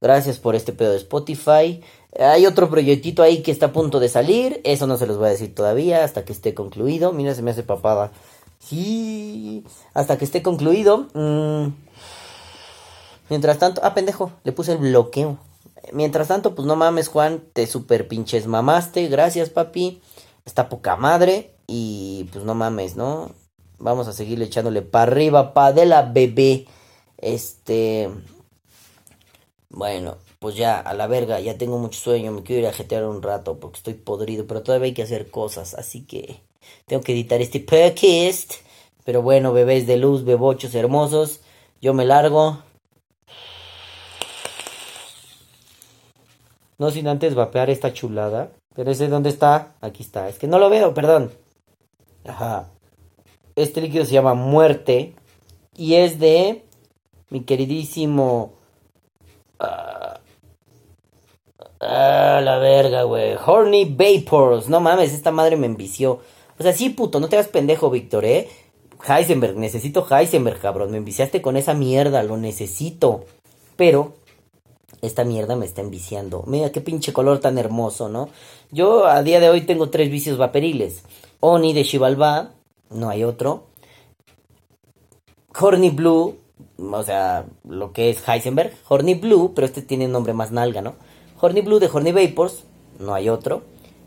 Gracias 0.00 0.38
por 0.38 0.54
este 0.54 0.74
pedo 0.74 0.90
de 0.90 0.98
Spotify. 0.98 1.82
Hay 2.18 2.46
otro 2.46 2.70
proyectito 2.70 3.22
ahí 3.22 3.42
que 3.42 3.50
está 3.50 3.66
a 3.66 3.72
punto 3.72 3.98
de 4.00 4.08
salir. 4.08 4.60
Eso 4.64 4.86
no 4.86 4.96
se 4.96 5.06
los 5.06 5.18
voy 5.18 5.26
a 5.26 5.30
decir 5.30 5.54
todavía 5.54 6.04
hasta 6.04 6.24
que 6.24 6.32
esté 6.32 6.54
concluido. 6.54 7.12
Mira, 7.12 7.34
se 7.34 7.42
me 7.42 7.50
hace 7.50 7.62
papada. 7.62 8.12
Sí, 8.60 9.64
hasta 9.92 10.16
que 10.16 10.24
esté 10.24 10.42
concluido. 10.42 11.08
Mm. 11.14 11.74
Mientras 13.30 13.58
tanto, 13.58 13.80
ah, 13.84 13.94
pendejo, 13.94 14.32
le 14.44 14.52
puse 14.52 14.72
el 14.72 14.78
bloqueo. 14.78 15.38
Mientras 15.92 16.28
tanto, 16.28 16.54
pues 16.54 16.66
no 16.66 16.76
mames, 16.76 17.08
Juan, 17.08 17.42
te 17.52 17.66
super 17.66 18.08
pinches 18.08 18.46
mamaste. 18.46 19.08
Gracias, 19.08 19.50
papi. 19.50 20.00
Está 20.44 20.68
poca 20.68 20.96
madre. 20.96 21.54
Y 21.66 22.28
pues 22.32 22.44
no 22.44 22.54
mames, 22.54 22.96
¿no? 22.96 23.32
Vamos 23.78 24.06
a 24.08 24.12
seguirle 24.12 24.44
echándole 24.44 24.82
para 24.82 25.10
arriba, 25.10 25.52
pa' 25.52 25.72
de 25.72 25.86
la 25.86 26.02
bebé. 26.02 26.66
Este. 27.18 28.08
Bueno, 29.68 30.16
pues 30.44 30.56
ya, 30.56 30.78
a 30.78 30.92
la 30.92 31.06
verga, 31.06 31.40
ya 31.40 31.56
tengo 31.56 31.78
mucho 31.78 31.98
sueño. 31.98 32.30
Me 32.30 32.42
quiero 32.42 32.60
ir 32.60 32.68
a 32.68 32.72
jetear 32.74 33.04
un 33.06 33.22
rato 33.22 33.58
porque 33.58 33.78
estoy 33.78 33.94
podrido. 33.94 34.46
Pero 34.46 34.62
todavía 34.62 34.88
hay 34.88 34.92
que 34.92 35.02
hacer 35.02 35.30
cosas. 35.30 35.72
Así 35.72 36.04
que 36.04 36.42
tengo 36.84 37.02
que 37.02 37.12
editar 37.14 37.40
este 37.40 37.60
podcast. 37.60 38.52
Pero 39.06 39.22
bueno, 39.22 39.54
bebés 39.54 39.86
de 39.86 39.96
luz, 39.96 40.22
bebochos 40.22 40.74
hermosos. 40.74 41.40
Yo 41.80 41.94
me 41.94 42.04
largo. 42.04 42.58
No 46.76 46.90
sin 46.90 47.08
antes 47.08 47.34
vapear 47.34 47.70
esta 47.70 47.94
chulada. 47.94 48.52
Pero 48.74 48.90
ese 48.90 49.08
dónde 49.08 49.30
está. 49.30 49.76
Aquí 49.80 50.02
está. 50.02 50.28
Es 50.28 50.38
que 50.38 50.46
no 50.46 50.58
lo 50.58 50.68
veo, 50.68 50.92
perdón. 50.92 51.32
Ajá. 52.26 52.68
Este 53.56 53.80
líquido 53.80 54.04
se 54.04 54.12
llama 54.12 54.34
Muerte. 54.34 55.14
Y 55.74 55.94
es 55.94 56.18
de 56.18 56.66
mi 57.30 57.44
queridísimo. 57.44 58.52
ah, 59.58 59.93
ah, 61.86 62.40
la 62.42 62.58
verga, 62.58 63.02
güey. 63.02 63.36
Horny 63.44 63.84
Vapors. 63.84 64.68
No 64.68 64.80
mames, 64.80 65.12
esta 65.12 65.30
madre 65.30 65.56
me 65.56 65.66
envició. 65.66 66.20
O 66.58 66.62
sea, 66.62 66.72
sí, 66.72 66.90
puto, 66.90 67.20
no 67.20 67.28
te 67.28 67.36
hagas 67.36 67.48
pendejo, 67.48 67.90
Víctor, 67.90 68.24
¿eh? 68.24 68.48
Heisenberg, 69.06 69.56
necesito 69.56 70.06
Heisenberg, 70.08 70.60
cabrón. 70.60 70.90
Me 70.90 70.98
enviciaste 70.98 71.42
con 71.42 71.56
esa 71.56 71.74
mierda, 71.74 72.22
lo 72.22 72.36
necesito. 72.36 73.24
Pero 73.76 74.14
esta 75.02 75.24
mierda 75.24 75.56
me 75.56 75.66
está 75.66 75.82
enviciando. 75.82 76.44
Mira 76.46 76.72
qué 76.72 76.80
pinche 76.80 77.12
color 77.12 77.38
tan 77.40 77.58
hermoso, 77.58 78.08
¿no? 78.08 78.28
Yo 78.70 79.06
a 79.06 79.22
día 79.22 79.40
de 79.40 79.50
hoy 79.50 79.62
tengo 79.62 79.90
tres 79.90 80.10
vicios 80.10 80.38
vaporiles. 80.38 81.02
Oni 81.40 81.72
de 81.74 81.82
Shivalba, 81.82 82.52
no 82.90 83.10
hay 83.10 83.24
otro. 83.24 83.66
Horny 85.58 85.90
Blue, 85.90 86.38
o 86.78 87.02
sea, 87.02 87.46
lo 87.68 87.92
que 87.92 88.10
es 88.10 88.26
Heisenberg. 88.26 88.72
Horny 88.88 89.14
Blue, 89.14 89.52
pero 89.54 89.66
este 89.66 89.82
tiene 89.82 90.08
nombre 90.08 90.32
más 90.32 90.52
nalga, 90.52 90.80
¿no? 90.80 90.94
Horny 91.44 91.60
Blue 91.60 91.78
de 91.78 91.90
Horny 91.92 92.10
Vapors, 92.10 92.64
no 92.98 93.12
hay 93.12 93.28
otro. 93.28 93.60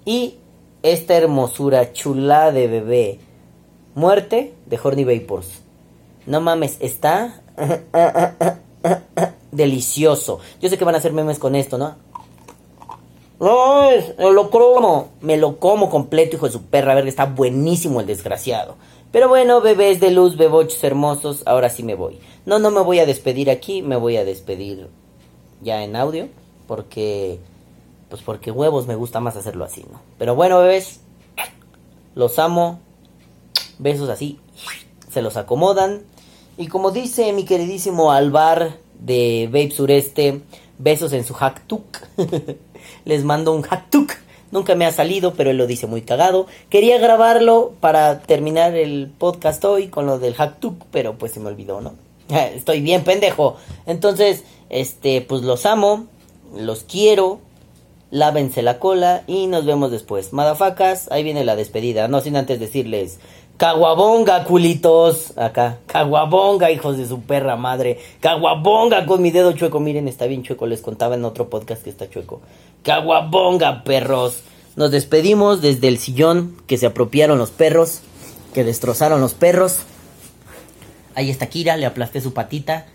Y 0.05 0.37
esta 0.81 1.15
hermosura 1.15 1.93
chula 1.93 2.51
de 2.51 2.67
bebé, 2.67 3.19
Muerte 3.93 4.55
de 4.65 4.79
Horny 4.81 5.03
Vapors. 5.03 5.61
No 6.25 6.41
mames, 6.41 6.77
está 6.79 7.43
delicioso. 9.51 10.39
Yo 10.59 10.67
sé 10.67 10.79
que 10.79 10.85
van 10.85 10.95
a 10.95 10.97
hacer 10.97 11.13
memes 11.13 11.37
con 11.37 11.53
esto, 11.53 11.77
¿no? 11.77 11.95
No, 13.39 13.81
me 14.17 14.31
lo 14.31 14.49
como, 14.49 15.09
me 15.21 15.37
lo 15.37 15.59
como 15.59 15.91
completo, 15.91 16.37
hijo 16.37 16.47
de 16.47 16.53
su 16.53 16.63
perra, 16.63 16.95
verga, 16.95 17.07
está 17.07 17.25
buenísimo 17.25 18.01
el 18.01 18.07
desgraciado. 18.07 18.77
Pero 19.11 19.29
bueno, 19.29 19.61
bebés 19.61 19.99
de 19.99 20.09
luz, 20.09 20.37
bebochos 20.37 20.83
hermosos, 20.83 21.43
ahora 21.45 21.69
sí 21.69 21.83
me 21.83 21.93
voy. 21.93 22.17
No, 22.47 22.57
no 22.57 22.71
me 22.71 22.81
voy 22.81 22.97
a 22.97 23.05
despedir 23.05 23.51
aquí, 23.51 23.83
me 23.83 23.95
voy 23.95 24.17
a 24.17 24.25
despedir 24.25 24.87
ya 25.61 25.83
en 25.83 25.95
audio, 25.95 26.29
porque, 26.67 27.39
pues 28.09 28.21
porque 28.21 28.51
huevos 28.51 28.87
me 28.87 28.95
gusta 28.95 29.19
más 29.19 29.35
hacerlo 29.35 29.65
así, 29.65 29.85
¿no? 29.91 30.01
Pero 30.17 30.35
bueno, 30.35 30.59
bebés, 30.59 30.99
los 32.15 32.37
amo, 32.39 32.79
besos 33.79 34.09
así, 34.09 34.39
se 35.11 35.21
los 35.21 35.37
acomodan. 35.37 36.03
Y 36.57 36.67
como 36.67 36.91
dice 36.91 37.31
mi 37.33 37.45
queridísimo 37.45 38.11
Alvar 38.11 38.77
de 38.99 39.47
Vape 39.47 39.71
Sureste, 39.71 40.41
besos 40.77 41.13
en 41.13 41.23
su 41.23 41.33
hacktuk. 41.33 41.83
Les 43.05 43.23
mando 43.23 43.53
un 43.53 43.61
hacktuk. 43.61 44.13
Nunca 44.51 44.75
me 44.75 44.85
ha 44.85 44.91
salido, 44.91 45.33
pero 45.33 45.51
él 45.51 45.57
lo 45.57 45.67
dice 45.67 45.87
muy 45.87 46.01
cagado. 46.01 46.47
Quería 46.69 46.97
grabarlo 46.97 47.73
para 47.79 48.21
terminar 48.21 48.75
el 48.75 49.11
podcast 49.17 49.63
hoy 49.65 49.87
con 49.87 50.05
lo 50.05 50.19
del 50.19 50.35
hacktuk, 50.35 50.85
pero 50.89 51.17
pues 51.17 51.33
se 51.33 51.39
me 51.39 51.47
olvidó, 51.47 51.81
¿no? 51.81 51.95
Estoy 52.29 52.81
bien 52.81 53.03
pendejo. 53.03 53.57
Entonces, 53.85 54.43
este, 54.69 55.21
pues 55.21 55.41
los 55.41 55.65
amo, 55.65 56.07
los 56.55 56.83
quiero. 56.83 57.39
Lávense 58.09 58.61
la 58.61 58.79
cola 58.79 59.23
y 59.27 59.47
nos 59.47 59.65
vemos 59.65 59.91
después. 59.91 60.31
Madafacas, 60.31 61.11
ahí 61.11 61.23
viene 61.23 61.43
la 61.43 61.57
despedida. 61.57 62.07
No 62.07 62.21
sin 62.21 62.37
antes 62.37 62.57
decirles, 62.57 63.19
caguabonga, 63.57 64.45
culitos. 64.45 65.37
Acá, 65.37 65.79
caguabonga, 65.87 66.71
hijos 66.71 66.97
de 66.97 67.05
su 67.05 67.21
perra 67.21 67.57
madre. 67.57 67.99
Caguabonga 68.21 69.05
con 69.05 69.21
mi 69.21 69.31
dedo 69.31 69.51
chueco. 69.51 69.81
Miren, 69.81 70.07
está 70.07 70.25
bien 70.25 70.43
chueco. 70.43 70.67
Les 70.67 70.81
contaba 70.81 71.15
en 71.15 71.25
otro 71.25 71.49
podcast 71.49 71.83
que 71.83 71.89
está 71.89 72.09
chueco. 72.09 72.39
Caguabonga, 72.83 73.83
perros. 73.83 74.41
Nos 74.77 74.91
despedimos 74.91 75.61
desde 75.61 75.89
el 75.89 75.97
sillón 75.97 76.55
que 76.65 76.77
se 76.77 76.85
apropiaron 76.85 77.37
los 77.37 77.51
perros. 77.51 78.01
Que 78.53 78.63
destrozaron 78.63 79.19
los 79.19 79.33
perros. 79.33 79.79
Ahí 81.13 81.29
está 81.29 81.47
Kira, 81.47 81.75
le 81.75 81.85
aplasté 81.85 82.21
su 82.21 82.33
patita. 82.33 82.85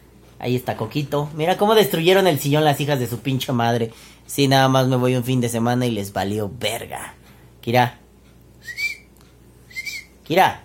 Ahí 0.42 0.56
está 0.56 0.76
Coquito. 0.76 1.30
Mira 1.36 1.56
cómo 1.56 1.76
destruyeron 1.76 2.26
el 2.26 2.40
sillón 2.40 2.64
las 2.64 2.80
hijas 2.80 2.98
de 2.98 3.06
su 3.06 3.20
pinche 3.20 3.52
madre. 3.52 3.92
Si 4.26 4.48
nada 4.48 4.68
más 4.68 4.88
me 4.88 4.96
voy 4.96 5.14
un 5.14 5.22
fin 5.22 5.40
de 5.40 5.48
semana 5.48 5.86
y 5.86 5.92
les 5.92 6.12
valió 6.12 6.50
verga. 6.58 7.14
Kira. 7.60 8.00
Kira. 10.24 10.64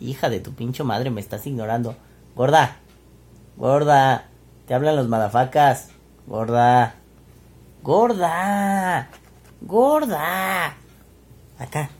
Hija 0.00 0.28
de 0.28 0.40
tu 0.40 0.54
pinche 0.54 0.82
madre, 0.82 1.10
me 1.10 1.20
estás 1.20 1.46
ignorando. 1.46 1.94
Gorda. 2.34 2.78
Gorda. 3.56 4.26
Te 4.66 4.74
hablan 4.74 4.96
los 4.96 5.06
madafacas. 5.06 5.90
Gorda. 6.26 6.96
Gorda. 7.84 9.08
Gorda. 9.60 10.76
Acá. 11.60 11.90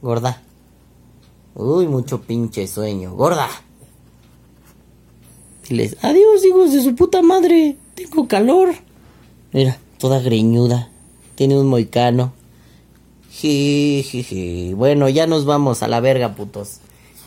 Gorda. 0.00 0.40
Uy, 1.54 1.86
mucho 1.86 2.22
pinche 2.22 2.66
sueño. 2.66 3.12
Gorda. 3.12 3.46
Adiós, 5.70 6.44
hijos 6.44 6.72
de 6.72 6.82
su 6.82 6.96
puta 6.96 7.22
madre. 7.22 7.76
Tengo 7.94 8.26
calor. 8.26 8.74
Mira, 9.52 9.78
toda 9.98 10.18
greñuda. 10.20 10.90
Tiene 11.36 11.56
un 11.56 11.68
moicano. 11.68 12.32
Jijiji. 13.30 14.74
Bueno, 14.74 15.08
ya 15.08 15.28
nos 15.28 15.44
vamos 15.44 15.84
a 15.84 15.88
la 15.88 16.00
verga, 16.00 16.34
putos. 16.34 16.80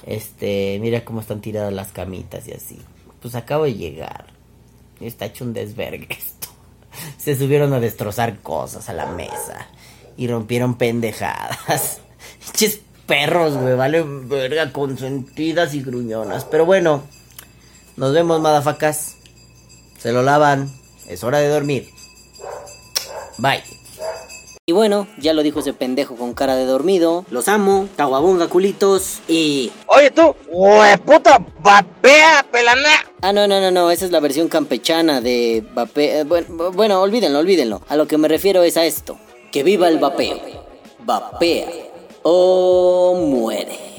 Este, 0.06 0.78
mira 0.82 1.06
cómo 1.06 1.22
están 1.22 1.40
tiradas 1.40 1.72
las 1.72 1.94
camitas 1.94 2.45
y 2.49 2.52
así. 2.52 2.80
Pues 3.22 3.34
acabo 3.36 3.64
de 3.64 3.76
llegar. 3.76 4.26
Está 4.99 5.26
hecho 5.26 5.45
un 5.45 5.53
desvergue 5.53 6.10
esto. 6.10 6.49
Se 7.18 7.38
subieron 7.38 7.72
a 7.72 7.80
destrozar 7.80 8.40
cosas 8.40 8.90
a 8.90 8.94
la 8.94 9.06
mesa. 9.06 9.68
Y 10.18 10.28
rompieron 10.28 10.76
pendejadas. 10.76 12.02
Ches 12.53 12.82
perros, 13.06 13.57
güey, 13.57 13.76
vale 13.76 14.03
verga, 14.03 14.74
consentidas 14.74 15.74
y 15.74 15.82
gruñonas. 15.82 16.44
Pero 16.44 16.65
bueno, 16.65 17.03
nos 17.98 18.14
vemos, 18.14 18.41
madafacas. 18.41 19.15
Se 19.98 20.11
lo 20.11 20.22
lavan. 20.22 20.72
Es 21.07 21.24
hora 21.24 21.40
de 21.40 21.48
dormir. 21.48 21.90
Bye. 23.38 23.64
Y 24.65 24.72
bueno, 24.72 25.07
ya 25.18 25.34
lo 25.34 25.44
dijo 25.44 25.60
ese 25.60 25.74
pendejo 25.74 26.15
con 26.15 26.34
cara 26.34 26.56
de 26.56 26.65
dormido. 26.65 27.26
Los 27.30 27.49
amo, 27.49 27.90
caguabonga 27.98 28.48
culitos 28.48 29.20
y... 29.28 29.74
Oye 29.88 30.10
tú, 30.10 30.34
puta, 31.06 31.45
vapea, 31.60 32.45
pelana. 32.49 32.90
Ah, 33.22 33.34
no, 33.34 33.45
no, 33.45 33.60
no, 33.60 33.72
no, 33.72 33.91
esa 33.91 34.06
es 34.06 34.11
la 34.11 34.22
versión 34.22 34.48
campechana 34.48 35.20
de 35.20 35.65
vapeo. 35.74 36.24
Bueno, 36.24 36.72
bueno, 36.72 37.02
olvídenlo, 37.02 37.40
olvídenlo. 37.40 37.82
A 37.90 37.98
lo 37.98 38.07
que 38.07 38.18
me 38.18 38.30
refiero 38.30 38.64
es 38.64 38.78
a 38.78 38.86
esto. 38.86 39.18
Que 39.52 39.64
viva 39.64 39.90
el 39.90 39.99
vapeo. 39.99 40.40
Vapea 40.99 41.68
o 42.24 43.15
muere. 43.15 43.93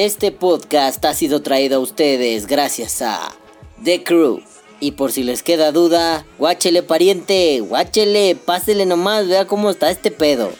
Este 0.00 0.30
podcast 0.30 1.04
ha 1.06 1.12
sido 1.12 1.42
traído 1.42 1.78
a 1.78 1.80
ustedes 1.80 2.46
gracias 2.46 3.02
a 3.02 3.34
The 3.82 4.04
Crew. 4.04 4.40
Y 4.78 4.92
por 4.92 5.10
si 5.10 5.24
les 5.24 5.42
queda 5.42 5.72
duda, 5.72 6.24
guáchele 6.38 6.84
pariente, 6.84 7.58
guáchele, 7.58 8.36
pásele 8.36 8.86
nomás, 8.86 9.26
vea 9.26 9.48
cómo 9.48 9.70
está 9.70 9.90
este 9.90 10.12
pedo. 10.12 10.52